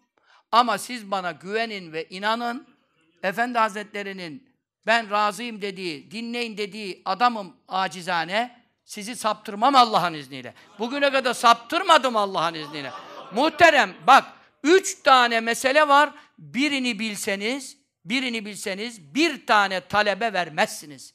ama 0.52 0.78
siz 0.78 1.10
bana 1.10 1.32
güvenin 1.32 1.92
ve 1.92 2.08
inanın. 2.08 2.76
Efendi 3.22 3.58
Hazretleri'nin 3.58 4.54
ben 4.86 5.10
razıyım 5.10 5.62
dediği, 5.62 6.10
dinleyin 6.10 6.58
dediği 6.58 7.02
adamım 7.04 7.56
acizane. 7.68 8.63
Sizi 8.84 9.16
saptırmam 9.16 9.74
Allah'ın 9.76 10.14
izniyle. 10.14 10.54
Bugüne 10.78 11.12
kadar 11.12 11.34
saptırmadım 11.34 12.16
Allah'ın 12.16 12.54
izniyle. 12.54 12.92
Muhterem 13.34 13.94
bak 14.06 14.24
üç 14.62 15.02
tane 15.02 15.40
mesele 15.40 15.88
var. 15.88 16.10
Birini 16.38 16.98
bilseniz, 16.98 17.78
birini 18.04 18.44
bilseniz 18.44 19.14
bir 19.14 19.46
tane 19.46 19.80
talebe 19.80 20.32
vermezsiniz. 20.32 21.14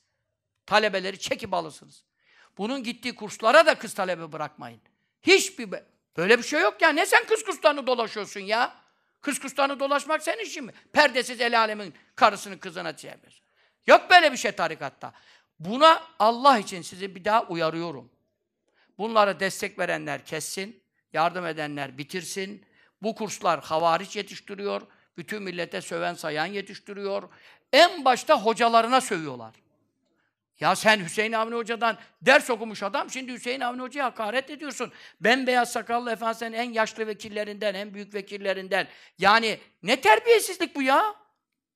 Talebeleri 0.65 1.19
çekip 1.19 1.53
alırsınız. 1.53 2.03
Bunun 2.57 2.83
gittiği 2.83 3.15
kurslara 3.15 3.65
da 3.65 3.75
kız 3.75 3.93
talebe 3.93 4.31
bırakmayın. 4.31 4.81
Hiçbir 5.21 5.69
böyle 6.17 6.37
bir 6.37 6.43
şey 6.43 6.61
yok 6.61 6.81
ya. 6.81 6.89
Ne 6.89 7.05
sen 7.05 7.25
kız 7.25 7.43
kurslarını 7.43 7.87
dolaşıyorsun 7.87 8.39
ya? 8.39 8.75
Kız 9.21 9.39
kurslarını 9.39 9.79
dolaşmak 9.79 10.23
senin 10.23 10.43
işin 10.45 10.65
mi? 10.65 10.73
Perdesiz 10.93 11.41
el 11.41 11.59
alemin 11.59 11.93
karısını 12.15 12.59
kızına 12.59 12.97
çeviriyorsun. 12.97 13.45
Yok 13.87 14.09
böyle 14.09 14.31
bir 14.31 14.37
şey 14.37 14.51
tarikatta. 14.51 15.13
Buna 15.60 16.03
Allah 16.19 16.57
için 16.57 16.81
sizi 16.81 17.15
bir 17.15 17.26
daha 17.26 17.44
uyarıyorum. 17.44 18.10
Bunlara 18.98 19.40
destek 19.40 19.80
verenler 19.80 20.26
kessin, 20.26 20.84
yardım 21.14 21.45
edenler 21.45 21.98
bitirsin. 21.98 22.65
Bu 23.02 23.15
kurslar 23.15 23.64
havariç 23.64 24.15
yetiştiriyor, 24.15 24.81
bütün 25.18 25.44
millete 25.44 25.81
söven 25.81 26.14
sayan 26.14 26.45
yetiştiriyor. 26.45 27.30
En 27.73 28.06
başta 28.06 28.41
hocalarına 28.41 29.02
sövüyorlar. 29.02 29.56
Ya 30.60 30.76
sen 30.76 30.99
Hüseyin 30.99 31.31
Avni 31.31 31.56
Hoca'dan 31.56 31.98
ders 32.22 32.49
okumuş 32.49 32.84
adam, 32.84 33.10
şimdi 33.10 33.34
Hüseyin 33.34 33.60
Avni 33.60 33.81
Hoca'ya 33.81 34.06
hakaret 34.06 34.49
ediyorsun. 34.49 34.91
Ben 35.22 35.48
beyaz 35.48 35.72
sakallı 35.72 36.11
efendinin 36.11 36.53
en 36.53 36.72
yaşlı 36.72 37.07
vekillerinden, 37.07 37.73
en 37.73 37.94
büyük 37.94 38.14
vekillerinden. 38.14 38.88
Yani 39.18 39.60
ne 39.84 40.02
terbiyesizlik 40.02 40.76
bu 40.76 40.81
ya? 40.81 41.15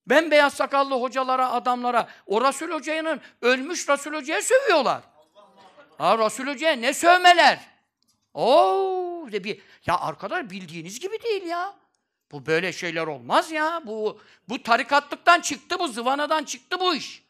Ben 0.08 0.32
beyaz 0.32 0.54
sakallı 0.54 0.96
hocalara, 0.96 1.52
adamlara, 1.52 2.08
o 2.26 2.48
Resul 2.48 2.72
Hoca'nın 2.72 3.22
ölmüş 3.42 3.90
Resul 3.90 4.14
Hoca'ya 4.14 4.42
sövüyorlar. 4.42 5.02
Ha 5.98 6.18
Resul 6.18 6.48
Hoca'ya 6.48 6.76
ne 6.76 6.94
sövmeler? 6.94 7.60
Oo, 8.34 9.32
de 9.32 9.44
bir 9.44 9.62
ya 9.86 10.00
arkadaş 10.00 10.50
bildiğiniz 10.50 11.00
gibi 11.00 11.24
değil 11.24 11.44
ya. 11.44 11.74
Bu 12.32 12.46
böyle 12.46 12.74
şeyler 12.74 13.08
olmaz 13.08 13.52
ya. 13.52 13.82
Bu 13.86 14.22
bu 14.50 14.64
tarikatlıktan 14.64 15.42
çıktı, 15.42 15.80
bu 15.80 15.88
zıvanadan 15.88 16.44
çıktı 16.44 16.80
bu 16.80 16.96
iş. 16.96 17.24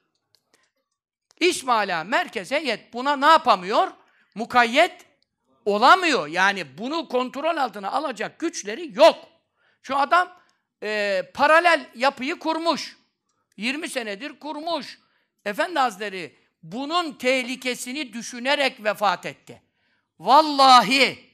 İsmaila 1.40 2.04
merkeze 2.04 2.60
yet. 2.60 2.94
Buna 2.94 3.16
ne 3.16 3.26
yapamıyor? 3.26 3.88
Mukayyet 4.36 5.06
olamıyor. 5.66 6.28
Yani 6.28 6.78
bunu 6.78 7.08
kontrol 7.08 7.58
altına 7.58 7.92
alacak 7.92 8.40
güçleri 8.40 8.98
yok. 8.98 9.16
Şu 9.82 9.98
adam 9.98 10.43
e, 10.84 11.24
paralel 11.34 11.90
yapıyı 11.96 12.40
kurmuş. 12.40 12.98
20 13.58 13.90
senedir 13.90 14.40
kurmuş. 14.40 15.00
Efendi 15.46 15.80
Hazretleri 15.80 16.36
bunun 16.64 17.14
tehlikesini 17.14 18.14
düşünerek 18.14 18.84
vefat 18.84 19.26
etti. 19.26 19.62
Vallahi, 20.20 21.30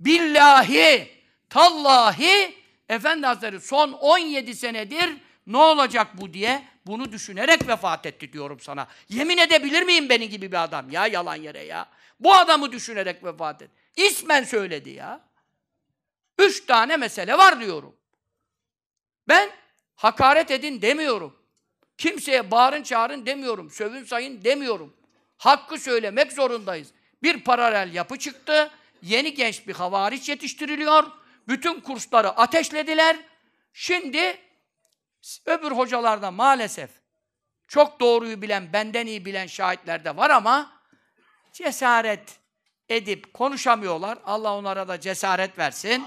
billahi, 0.00 1.08
tallahi 1.50 2.54
Efendi 2.88 3.26
Hazretleri 3.26 3.60
son 3.60 3.92
17 3.92 4.54
senedir 4.54 5.10
ne 5.46 5.56
olacak 5.56 6.08
bu 6.14 6.34
diye 6.34 6.62
bunu 6.86 7.12
düşünerek 7.12 7.68
vefat 7.68 8.06
etti 8.06 8.32
diyorum 8.32 8.60
sana. 8.60 8.88
Yemin 9.08 9.38
edebilir 9.38 9.82
miyim 9.82 10.08
benim 10.08 10.28
gibi 10.28 10.52
bir 10.52 10.62
adam 10.62 10.90
ya 10.90 11.06
yalan 11.06 11.36
yere 11.36 11.64
ya. 11.64 11.88
Bu 12.20 12.34
adamı 12.34 12.72
düşünerek 12.72 13.24
vefat 13.24 13.62
etti. 13.62 13.72
İsmen 13.96 14.44
söyledi 14.44 14.90
ya. 14.90 15.20
Üç 16.38 16.66
tane 16.66 16.96
mesele 16.96 17.38
var 17.38 17.60
diyorum. 17.60 17.96
Ben 19.28 19.50
hakaret 19.94 20.50
edin 20.50 20.82
demiyorum. 20.82 21.36
Kimseye 21.98 22.50
bağırın 22.50 22.82
çağırın 22.82 23.26
demiyorum. 23.26 23.70
Sövün 23.70 24.04
sayın 24.04 24.44
demiyorum. 24.44 24.96
Hakkı 25.38 25.78
söylemek 25.78 26.32
zorundayız. 26.32 26.88
Bir 27.22 27.44
paralel 27.44 27.94
yapı 27.94 28.18
çıktı. 28.18 28.70
Yeni 29.02 29.34
genç 29.34 29.66
bir 29.66 29.74
havariç 29.74 30.28
yetiştiriliyor. 30.28 31.04
Bütün 31.48 31.80
kursları 31.80 32.28
ateşlediler. 32.28 33.16
Şimdi 33.72 34.38
öbür 35.46 35.70
hocalarda 35.70 36.30
maalesef 36.30 36.90
çok 37.68 38.00
doğruyu 38.00 38.42
bilen, 38.42 38.72
benden 38.72 39.06
iyi 39.06 39.24
bilen 39.24 39.46
şahitler 39.46 40.04
de 40.04 40.16
var 40.16 40.30
ama 40.30 40.72
cesaret 41.52 42.38
edip 42.88 43.34
konuşamıyorlar. 43.34 44.18
Allah 44.24 44.54
onlara 44.56 44.88
da 44.88 45.00
cesaret 45.00 45.58
versin. 45.58 45.90
Amin. 45.90 46.04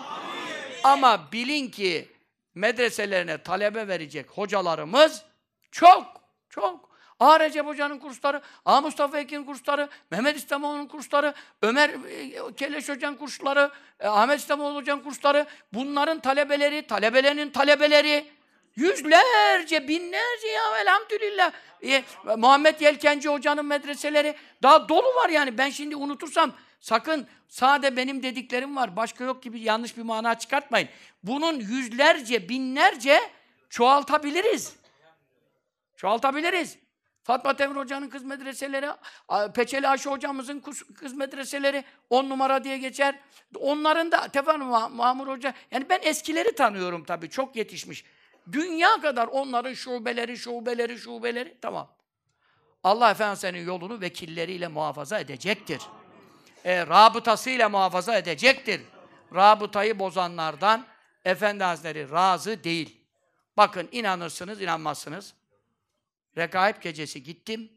Ama 0.83 1.31
bilin 1.31 1.71
ki 1.71 2.14
medreselerine 2.55 3.43
talebe 3.43 3.87
verecek 3.87 4.29
hocalarımız 4.29 5.23
çok, 5.71 6.21
çok. 6.49 6.95
A. 7.19 7.39
Recep 7.39 7.65
Hoca'nın 7.65 7.99
kursları, 7.99 8.41
A. 8.65 8.81
Mustafa 8.81 9.19
Ekin 9.19 9.43
kursları, 9.43 9.89
Mehmet 10.11 10.37
İslamoğlu'nun 10.37 10.87
kursları, 10.87 11.33
Ömer 11.61 11.89
e, 11.89 12.55
Keleş 12.57 12.89
Hoca'nın 12.89 13.15
kursları, 13.15 13.71
e, 13.99 14.07
Ahmet 14.07 14.39
İslamoğlu 14.39 14.75
Hoca'nın 14.75 15.03
kursları, 15.03 15.45
bunların 15.73 16.19
talebeleri, 16.19 16.87
talebelerinin 16.87 17.49
talebeleri, 17.49 18.25
yüzlerce, 18.75 19.87
binlerce 19.87 20.47
ya 20.47 20.77
elhamdülillah. 20.81 21.51
E, 21.83 22.03
Muhammed 22.37 22.79
Yelkenci 22.79 23.29
Hoca'nın 23.29 23.65
medreseleri 23.65 24.35
daha 24.63 24.89
dolu 24.89 25.15
var 25.15 25.29
yani. 25.29 25.57
Ben 25.57 25.69
şimdi 25.69 25.95
unutursam 25.95 26.51
sakın 26.79 27.27
sade 27.47 27.97
benim 27.97 28.23
dediklerim 28.23 28.75
var, 28.75 28.95
başka 28.95 29.23
yok 29.23 29.43
gibi 29.43 29.59
yanlış 29.59 29.97
bir 29.97 30.03
mana 30.03 30.39
çıkartmayın. 30.39 30.89
Bunun 31.23 31.59
yüzlerce, 31.59 32.49
binlerce 32.49 33.19
çoğaltabiliriz. 33.69 34.75
Çoğaltabiliriz. 35.95 36.77
Fatma 37.23 37.55
Temir 37.55 37.75
Hoca'nın 37.75 38.09
kız 38.09 38.23
medreseleri, 38.23 38.87
Peçeli 39.53 39.87
Ayşe 39.87 40.09
Hocamızın 40.09 40.59
kız 40.99 41.13
medreseleri 41.13 41.83
on 42.09 42.29
numara 42.29 42.63
diye 42.63 42.77
geçer. 42.77 43.19
Onların 43.59 44.11
da 44.11 44.27
Tefan 44.27 44.59
Mahmur 44.91 45.27
Hoca, 45.27 45.53
yani 45.71 45.89
ben 45.89 45.99
eskileri 46.03 46.55
tanıyorum 46.55 47.03
tabii, 47.03 47.29
çok 47.29 47.55
yetişmiş. 47.55 48.05
Dünya 48.51 49.01
kadar 49.01 49.27
onların 49.27 49.73
şubeleri, 49.73 50.37
şubeleri, 50.37 50.97
şubeleri, 50.97 51.57
tamam. 51.61 51.89
Allah 52.83 53.11
Efendimiz 53.11 53.39
senin 53.39 53.65
yolunu 53.65 54.01
vekilleriyle 54.01 54.67
muhafaza 54.67 55.19
edecektir. 55.19 55.81
E, 56.65 56.87
rabıtasıyla 56.87 57.69
muhafaza 57.69 58.17
edecektir. 58.17 58.81
Rabıtayı 59.35 59.99
bozanlardan 59.99 60.85
Efendi 61.25 61.63
Hazretleri 61.63 62.11
razı 62.11 62.63
değil. 62.63 63.01
Bakın 63.57 63.89
inanırsınız, 63.91 64.61
inanmazsınız. 64.61 65.33
Rekaip 66.37 66.81
gecesi 66.81 67.23
gittim. 67.23 67.71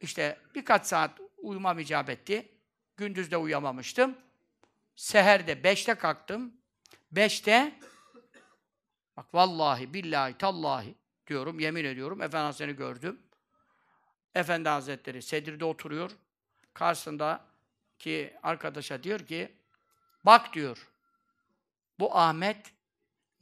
İşte 0.00 0.38
birkaç 0.54 0.86
saat 0.86 1.20
uyumam 1.38 1.78
icap 1.78 2.10
etti. 2.10 2.48
Gündüz 2.96 3.30
de 3.30 3.36
uyuyamamıştım. 3.36 4.16
Seherde 4.96 5.64
beşte 5.64 5.94
kalktım. 5.94 6.52
Beşte 7.12 7.72
Bak 9.16 9.34
vallahi, 9.34 9.94
billahi, 9.94 10.38
tallahi 10.38 10.94
diyorum, 11.26 11.60
yemin 11.60 11.84
ediyorum. 11.84 12.22
Efendi 12.22 12.44
Hazretleri'ni 12.44 12.76
gördüm. 12.76 13.20
Efendi 14.34 14.68
Hazretleri 14.68 15.22
sedirde 15.22 15.64
oturuyor. 15.64 16.10
Karşısında 16.74 17.49
ki 18.00 18.34
arkadaşa 18.42 19.02
diyor 19.02 19.20
ki 19.20 19.52
bak 20.24 20.54
diyor 20.54 20.88
bu 22.00 22.16
Ahmet 22.16 22.72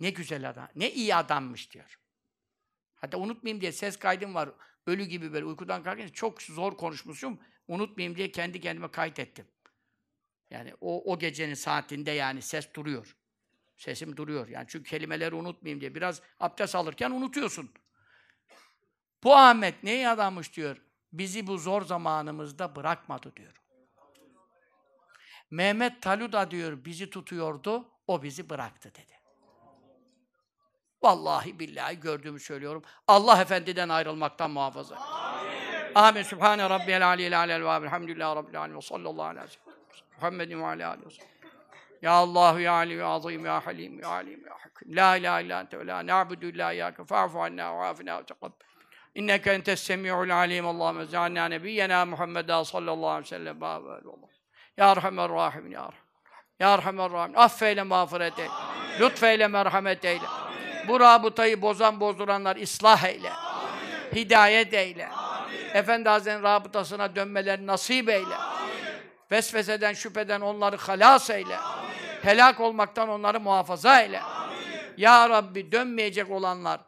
ne 0.00 0.10
güzel 0.10 0.50
adam, 0.50 0.68
ne 0.76 0.90
iyi 0.92 1.14
adammış 1.14 1.72
diyor. 1.72 1.98
Hatta 2.96 3.18
unutmayayım 3.18 3.60
diye 3.60 3.72
ses 3.72 3.96
kaydım 3.96 4.34
var. 4.34 4.50
Ölü 4.86 5.04
gibi 5.04 5.32
böyle 5.32 5.44
uykudan 5.44 5.82
kalkarken 5.82 6.08
çok 6.08 6.42
zor 6.42 6.76
konuşmuşum. 6.76 7.40
Unutmayayım 7.68 8.16
diye 8.16 8.32
kendi 8.32 8.60
kendime 8.60 8.90
kaydettim. 8.90 9.46
Yani 10.50 10.74
o, 10.80 11.12
o 11.12 11.18
gecenin 11.18 11.54
saatinde 11.54 12.10
yani 12.10 12.42
ses 12.42 12.74
duruyor. 12.74 13.16
Sesim 13.76 14.16
duruyor. 14.16 14.48
Yani 14.48 14.66
çünkü 14.68 14.90
kelimeleri 14.90 15.34
unutmayayım 15.34 15.80
diye. 15.80 15.94
Biraz 15.94 16.22
abdest 16.40 16.74
alırken 16.74 17.10
unutuyorsun. 17.10 17.70
Bu 19.22 19.36
Ahmet 19.36 19.82
ne 19.82 19.94
iyi 19.94 20.08
adammış 20.08 20.56
diyor. 20.56 20.76
Bizi 21.12 21.46
bu 21.46 21.58
zor 21.58 21.82
zamanımızda 21.82 22.76
bırakmadı 22.76 23.32
diyor. 23.36 23.54
Mehmet 25.51 26.02
Taluda 26.02 26.51
diyor 26.51 26.85
bizi 26.85 27.10
tutuyordu, 27.10 27.85
o 28.07 28.23
bizi 28.23 28.51
bıraktı 28.51 28.94
dedi. 28.94 29.18
Vallahi 31.02 31.59
billahi 31.59 32.01
gördüğümü 32.01 32.41
söylüyorum. 32.41 32.83
Allah 33.07 33.43
Efendi'den 33.43 33.89
ayrılmaktan 33.89 34.51
muhafaza. 34.51 34.97
Amin. 34.97 35.94
Amin. 35.94 36.23
Sübhane 36.23 36.70
Rabbiyel 36.70 37.07
Aliyyel 37.07 37.39
Alel 37.39 37.65
ve 37.65 37.86
Elhamdülillahi 37.86 38.36
Rabbil 38.36 38.60
Alemin 38.60 38.77
ve 38.77 38.83
sallallahu 38.83 39.23
aleyhi 39.23 39.47
ve 39.47 39.51
sellem. 39.51 39.78
Muhammedin 40.17 40.60
ve 40.60 40.67
aleyhi 40.67 41.07
ve 41.07 41.10
sellem. 41.10 41.28
Ya 42.02 42.12
Allah 42.12 42.60
ya 42.60 42.73
Ali 42.73 42.94
ya 42.94 43.07
Azim 43.07 43.47
ya 43.47 43.67
Halim 43.67 44.01
ya 44.01 44.09
Alim 44.09 44.47
ya 44.47 44.52
Hakim. 44.52 44.97
La 44.97 45.17
ilahe 45.17 45.44
illa 45.44 45.60
ente 45.60 45.78
ve 45.78 45.86
la 45.86 46.07
na'budu 46.07 46.47
illa 46.47 46.73
iyyake 46.73 47.05
fa'fu 47.05 47.43
anna 47.43 47.78
ve 47.78 47.85
afina 47.85 48.18
ve 48.18 48.23
tekabbel. 48.23 48.67
İnneke 49.15 49.51
entes 49.51 49.81
semi'ul 49.81 50.31
alim. 50.31 50.67
Allahümme 50.67 51.05
zealna 51.05 51.49
nebiyyena 51.49 52.05
Muhammed'a 52.05 52.65
sallallahu 52.65 53.09
aleyhi 53.09 53.25
ve 53.25 53.28
sellem. 53.28 53.60
Ya 54.78 54.92
Erhamer 54.92 55.28
Rahim 55.28 55.73
ya 55.73 55.81
Rahim. 55.82 55.92
Ya 56.60 56.74
Erhamer 56.74 57.12
Rahim. 57.12 57.39
Affeyle 57.39 57.82
mağfiret 57.82 58.39
eyle. 58.39 58.50
Lütfeyle 59.00 59.48
merhamet 59.48 60.05
eyle. 60.05 60.24
Bu 60.89 61.00
rabıtayı 61.00 61.62
bozan 61.62 62.00
bozduranlar 62.00 62.57
ıslah 62.57 63.05
eyle. 63.05 63.31
Amin. 63.32 64.24
Hidayet 64.24 64.74
eyle. 64.74 65.08
Amin. 65.08 65.58
Efendi 65.74 66.08
Hazretleri'nin 66.08 66.42
rabıtasına 66.42 67.16
dönmeleri 67.16 67.66
nasip 67.66 68.08
eyle. 68.08 68.34
Amin. 68.34 68.70
Vesveseden, 69.31 69.92
şüpheden 69.92 70.40
onları 70.40 70.76
halas 70.76 71.31
eyle. 71.31 71.58
Amin. 71.58 71.89
Helak 72.23 72.60
olmaktan 72.60 73.08
onları 73.08 73.40
muhafaza 73.40 74.00
eyle. 74.00 74.20
Amin. 74.20 74.58
Ya 74.97 75.28
Rabbi 75.28 75.73
dönmeyecek 75.73 76.31
olanlar, 76.31 76.81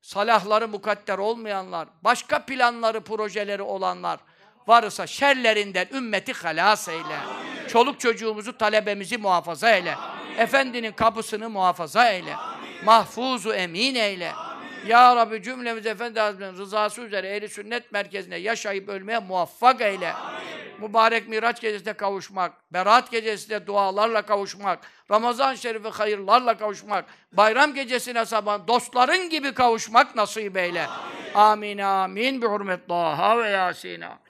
salahları 0.00 0.68
mukadder 0.68 1.18
olmayanlar, 1.18 1.88
başka 2.02 2.38
planları, 2.38 3.00
projeleri 3.00 3.62
olanlar 3.62 4.20
varsa 4.68 5.06
şerlerinden 5.06 5.86
ümmeti 5.92 6.32
halas 6.32 6.88
eyle. 6.88 6.98
Amin. 7.00 7.68
Çoluk 7.68 8.00
çocuğumuzu, 8.00 8.58
talebemizi 8.58 9.18
muhafaza 9.18 9.70
eyle. 9.70 9.94
Amin. 9.94 10.38
Efendinin 10.38 10.92
kapısını 10.92 11.50
muhafaza 11.50 12.10
eyle. 12.10 12.34
Amin 12.34 12.58
mahfuzu 12.84 13.52
emin 13.52 13.94
eyle. 13.94 14.32
Amin. 14.32 14.58
Ya 14.86 15.16
Rabbi 15.16 15.42
cümlemiz 15.42 15.86
Efendi 15.86 16.20
Hazretleri'nin 16.20 16.58
rızası 16.58 17.00
üzere 17.00 17.28
ehli 17.28 17.48
sünnet 17.48 17.92
merkezine 17.92 18.36
yaşayıp 18.36 18.88
ölmeye 18.88 19.18
muvaffak 19.18 19.80
eyle. 19.80 20.12
Amin. 20.12 20.38
Mübarek 20.80 21.28
Miraç 21.28 21.60
gecesinde 21.60 21.92
kavuşmak, 21.92 22.52
Berat 22.72 23.10
gecesinde 23.10 23.66
dualarla 23.66 24.22
kavuşmak, 24.22 24.78
Ramazan 25.10 25.54
şerifi 25.54 25.88
hayırlarla 25.88 26.58
kavuşmak, 26.58 27.04
bayram 27.32 27.74
gecesine 27.74 28.24
sabah 28.24 28.66
dostların 28.66 29.30
gibi 29.30 29.54
kavuşmak 29.54 30.16
nasip 30.16 30.56
eyle. 30.56 30.86
Amin 31.34 31.78
amin, 31.78 31.78
amin. 31.78 32.42
bi 32.42 32.46
hurmet 32.46 32.88
Taha 32.88 33.38
ve 33.38 33.48
Yasin'a. 33.48 34.27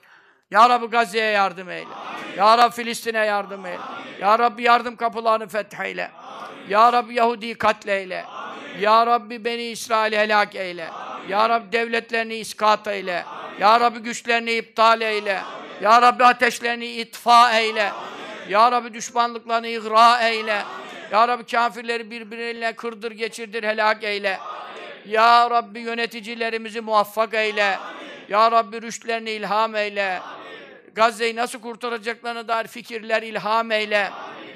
Ya 0.51 0.69
Rabbi 0.69 0.85
Gazze'ye 0.85 1.25
yardım 1.25 1.69
eyle. 1.69 1.85
Amin. 1.85 2.37
Ya 2.37 2.57
Rabbi 2.57 2.75
Filistin'e 2.75 3.25
yardım 3.25 3.65
eyle. 3.65 3.77
Amin. 3.77 4.21
Ya 4.21 4.39
Rabbi 4.39 4.63
yardım 4.63 4.95
kapılarını 4.95 5.47
fetheyle. 5.47 6.11
Amin. 6.11 6.69
Ya 6.69 6.93
Rabbi 6.93 7.13
Yahudi'yi 7.13 7.55
katleyle. 7.55 8.23
Amin. 8.23 8.81
Ya 8.81 9.05
Rabbi 9.05 9.45
beni 9.45 9.63
İsrail 9.63 10.13
helak 10.13 10.55
eyle. 10.55 10.89
Amin. 10.89 11.29
Ya 11.29 11.49
Rabbi 11.49 11.71
devletlerini 11.71 12.35
iskat 12.35 12.87
eyle. 12.87 13.23
Amin. 13.23 13.59
Ya 13.59 13.79
Rabbi 13.79 13.99
güçlerini 13.99 14.51
iptal 14.51 15.01
eyle. 15.01 15.39
Amin. 15.39 15.83
Ya 15.83 16.01
Rabbi 16.01 16.25
ateşlerini 16.25 16.85
itfa 16.85 17.59
eyle. 17.59 17.91
Amin. 17.91 18.49
Ya 18.49 18.71
Rabbi 18.71 18.93
düşmanlıklarını 18.93 19.67
igra 19.67 20.29
eyle. 20.29 20.53
Amin. 20.53 20.65
Ya 21.11 21.27
Rabbi 21.27 21.45
kafirleri 21.45 22.11
birbirine 22.11 22.73
kırdır 22.73 23.11
geçirdir 23.11 23.63
helak 23.63 24.03
eyle. 24.03 24.37
Amin. 24.37 25.11
Ya 25.13 25.49
Rabbi 25.49 25.79
yöneticilerimizi 25.79 26.81
muvaffak 26.81 27.33
eyle. 27.33 27.77
Amin. 27.77 28.08
Ya 28.29 28.51
Rabbi 28.51 28.81
rüştlerini 28.81 29.31
ilham 29.31 29.75
eyle. 29.75 30.21
Gazze'yi 30.95 31.35
nasıl 31.35 31.61
kurtaracaklarına 31.61 32.47
dair 32.47 32.67
fikirler 32.67 33.23
ilham 33.23 33.71
eyle. 33.71 34.09
Amin. 34.09 34.49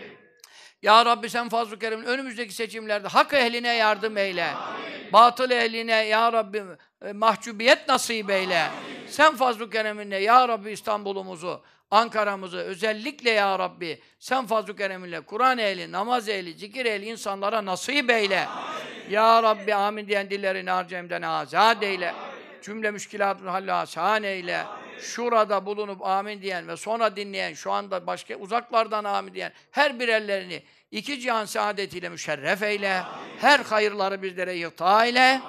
Ya 0.81 1.05
Rabbi 1.05 1.29
sen 1.29 1.49
fazl-ı 1.49 1.79
keremin 1.79 2.05
önümüzdeki 2.05 2.53
seçimlerde 2.53 3.07
hak 3.07 3.33
ehline 3.33 3.73
yardım 3.73 4.17
eyle. 4.17 4.45
Amin. 4.45 5.13
Batıl 5.13 5.51
ehline 5.51 5.91
ya 5.91 6.33
Rabbi 6.33 6.63
e, 7.05 7.13
mahcubiyet 7.13 7.87
nasip 7.87 8.29
eyle. 8.29 8.59
Amin. 8.59 9.07
Sen 9.07 9.35
fazl-ı 9.35 9.69
kereminle 9.69 10.17
ya 10.17 10.47
Rabbi 10.47 10.71
İstanbul'umuzu, 10.71 11.63
Ankara'mızı 11.91 12.57
özellikle 12.57 13.29
ya 13.29 13.59
Rabbi 13.59 14.01
sen 14.19 14.45
fazl-ı 14.45 14.75
kereminle 14.75 15.21
Kur'an 15.21 15.57
ehli, 15.57 15.91
namaz 15.91 16.29
ehli, 16.29 16.53
zikir 16.53 16.85
ehli 16.85 17.05
insanlara 17.05 17.65
nasip 17.65 18.09
eyle. 18.09 18.47
Amin. 18.47 19.09
Ya 19.09 19.43
Rabbi 19.43 19.75
amin 19.75 20.07
diyen 20.07 20.29
dillerini 20.29 20.69
harcayımdan 20.69 21.21
azad 21.21 21.81
eyle. 21.81 22.11
Amin. 22.11 22.32
Cümle 22.63 22.91
müşkilatını 22.91 23.49
halle 23.49 23.73
asan 23.73 24.23
eyle. 24.23 24.63
Şurada 24.99 25.65
bulunup 25.65 26.05
amin 26.05 26.41
diyen 26.41 26.67
ve 26.67 26.77
sonra 26.77 27.15
dinleyen, 27.15 27.53
şu 27.53 27.71
anda 27.71 28.07
başka 28.07 28.35
uzaklardan 28.35 29.03
amin 29.03 29.33
diyen 29.33 29.51
her 29.71 29.99
birerlerini 29.99 30.63
iki 30.91 31.19
cihan 31.19 31.45
saadetiyle 31.45 32.09
müşerref 32.09 32.63
eyle. 32.63 32.93
Amin. 32.93 33.39
Her 33.41 33.59
hayırları 33.59 34.21
bizlere 34.21 34.53
yıta 34.53 35.05
eyle. 35.05 35.41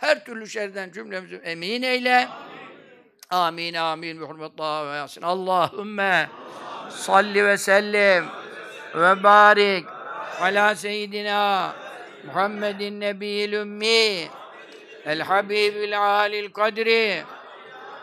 Her 0.00 0.24
türlü 0.24 0.48
şerden 0.48 0.92
cümlemizi 0.92 1.36
emin 1.36 1.82
eyle. 1.82 2.28
Amin 3.30 3.74
amin. 3.74 4.20
Bi 4.20 4.24
hurmetlâhu 4.24 4.90
ve 4.90 4.96
yasin. 4.96 5.22
Allahümme 5.22 6.28
salli 6.90 7.44
ve 7.46 7.58
sellim 7.58 8.24
ve 8.94 9.22
barik 9.22 9.84
ala 10.40 10.74
seyyidina 10.74 11.72
Muhammedin 12.26 13.00
nebiyil 13.00 13.52
ümmi 13.52 14.28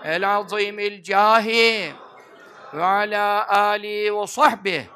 el 0.04 0.28
azimil 0.28 1.04
cahi 1.04 1.94
ve 2.74 2.84
ala 2.84 3.48
ali 3.48 4.16
ve 4.16 4.28
sahbihi. 4.28 4.88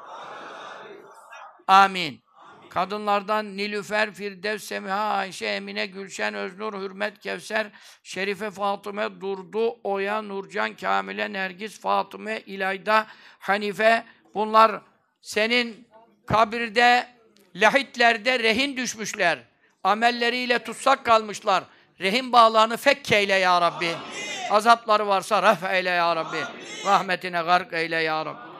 Amin. 1.68 2.20
Kadınlardan 2.68 3.56
Nilüfer, 3.56 4.14
Firdevs, 4.14 4.64
Semiha, 4.64 5.14
Ayşe, 5.14 5.46
Emine, 5.46 5.86
Gülşen, 5.86 6.34
Öznur, 6.34 6.82
Hürmet, 6.82 7.18
Kevser, 7.18 7.66
Şerife, 8.02 8.50
Fatıme, 8.50 9.20
Durdu, 9.20 9.78
Oya, 9.84 10.22
Nurcan, 10.22 10.76
Kamile, 10.76 11.32
Nergis, 11.32 11.80
Fatıme, 11.80 12.40
İlayda, 12.40 13.06
Hanife 13.38 14.04
bunlar 14.34 14.80
senin 15.22 15.88
kabirde, 16.26 17.06
lahitlerde 17.54 18.38
rehin 18.38 18.76
düşmüşler. 18.76 19.38
Amelleriyle 19.84 20.58
tutsak 20.58 21.04
kalmışlar. 21.04 21.64
Rehin 22.00 22.32
bağlarını 22.32 22.76
fekkeyle 22.76 23.34
ya 23.34 23.60
Rabbi. 23.60 23.86
Amin. 23.86 23.96
Azapları 24.50 25.06
varsa 25.06 25.42
raf 25.42 25.64
eyle 25.64 25.90
ya 25.90 26.16
Rabbi. 26.16 26.36
Amin. 26.36 26.86
Rahmetine 26.86 27.42
gark 27.42 27.72
eyle 27.72 27.96
ya 27.96 28.26
Rabbi. 28.26 28.50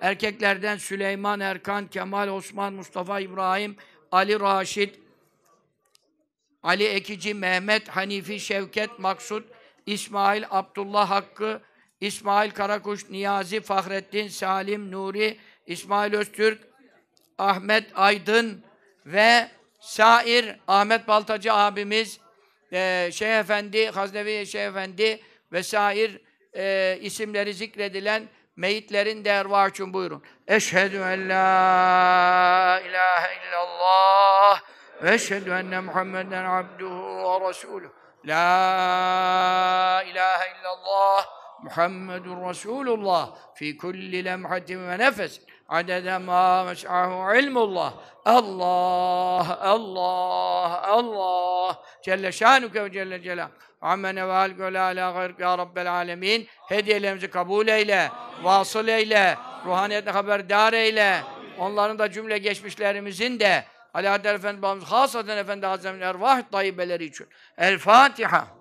Erkeklerden 0.00 0.76
Süleyman, 0.76 1.40
Erkan, 1.40 1.86
Kemal, 1.86 2.28
Osman, 2.28 2.72
Mustafa, 2.72 3.20
İbrahim, 3.20 3.76
Ali 4.12 4.40
Raşid, 4.40 4.94
Ali 6.62 6.84
Ekici, 6.84 7.34
Mehmet, 7.34 7.88
Hanifi, 7.88 8.40
Şevket, 8.40 8.98
Maksut, 8.98 9.48
İsmail, 9.86 10.44
Abdullah 10.50 11.10
Hakkı, 11.10 11.60
İsmail 12.00 12.50
Karakuş, 12.50 13.10
Niyazi, 13.10 13.60
Fahrettin, 13.60 14.28
Salim, 14.28 14.90
Nuri, 14.90 15.38
İsmail 15.66 16.14
Öztürk, 16.14 16.60
Ahmet 17.38 17.90
Aydın 17.94 18.64
ve 19.06 19.48
Sair 19.80 20.56
Ahmet 20.68 21.08
Baltacı 21.08 21.52
abimiz, 21.52 22.20
e, 22.72 23.10
Şeyh 23.12 23.38
Efendi, 23.38 23.90
Haznevi 23.90 24.46
Şeyh 24.46 24.68
Efendi 24.68 25.20
vesair 25.52 26.20
e, 26.56 26.98
isimleri 27.00 27.54
zikredilen 27.54 28.28
meyitlerin 28.56 29.24
de 29.24 29.30
ervah 29.30 29.68
için 29.68 29.92
buyurun. 29.92 30.22
Eşhedü 30.48 30.96
en 30.96 31.28
la 31.28 32.80
ilahe 32.80 33.48
illallah 33.48 34.60
ve 35.02 35.14
eşhedü 35.14 35.50
enne 35.50 35.80
Muhammeden 35.80 36.44
abduhu 36.44 37.40
ve 37.44 37.48
resuluhu. 37.48 37.92
La 38.24 40.02
ilahe 40.06 40.60
illallah 40.60 41.26
Muhammedun 41.62 42.48
Resulullah 42.48 43.36
fi 43.54 43.76
kulli 43.76 44.24
lemhatin 44.24 44.88
ve 44.88 44.98
nefes 44.98 45.40
adede 45.68 46.18
ma 46.18 46.64
mes'ahu 46.64 47.38
ilmullah. 47.38 47.92
Allah 48.24 49.58
Allah 49.60 50.82
Allah. 50.82 51.82
Celle 52.02 52.32
şanuke 52.32 52.84
ve 52.84 52.92
celle 52.92 53.22
celal. 53.22 53.48
Ammene 53.80 54.28
ve 54.28 54.72
la 54.72 54.82
ala 54.82 55.10
gayrık 55.10 55.40
ya 55.40 55.58
Rabbel 55.58 55.92
alemin. 55.92 56.48
Hediyelerimizi 56.68 57.30
kabul 57.30 57.68
eyle 57.68 58.10
vasıl 58.42 58.88
eyle 58.88 59.36
ruhaniyetine 59.66 60.12
haberdar 60.12 60.72
eyle. 60.72 61.22
Onların 61.58 61.98
da 61.98 62.10
cümle 62.10 62.38
geçmişlerimizin 62.38 63.40
de 63.40 63.64
Ali 63.94 64.10
Adel 64.10 64.34
Efendi 64.34 64.62
babamız 64.62 64.84
hasaten 64.84 65.36
Efendi 65.36 65.66
Hazretleri'nin 65.66 66.00
ervah 66.00 66.42
tayyibeleri 66.52 67.04
için. 67.04 67.26
El 67.58 67.78
Fatiha 67.78 68.55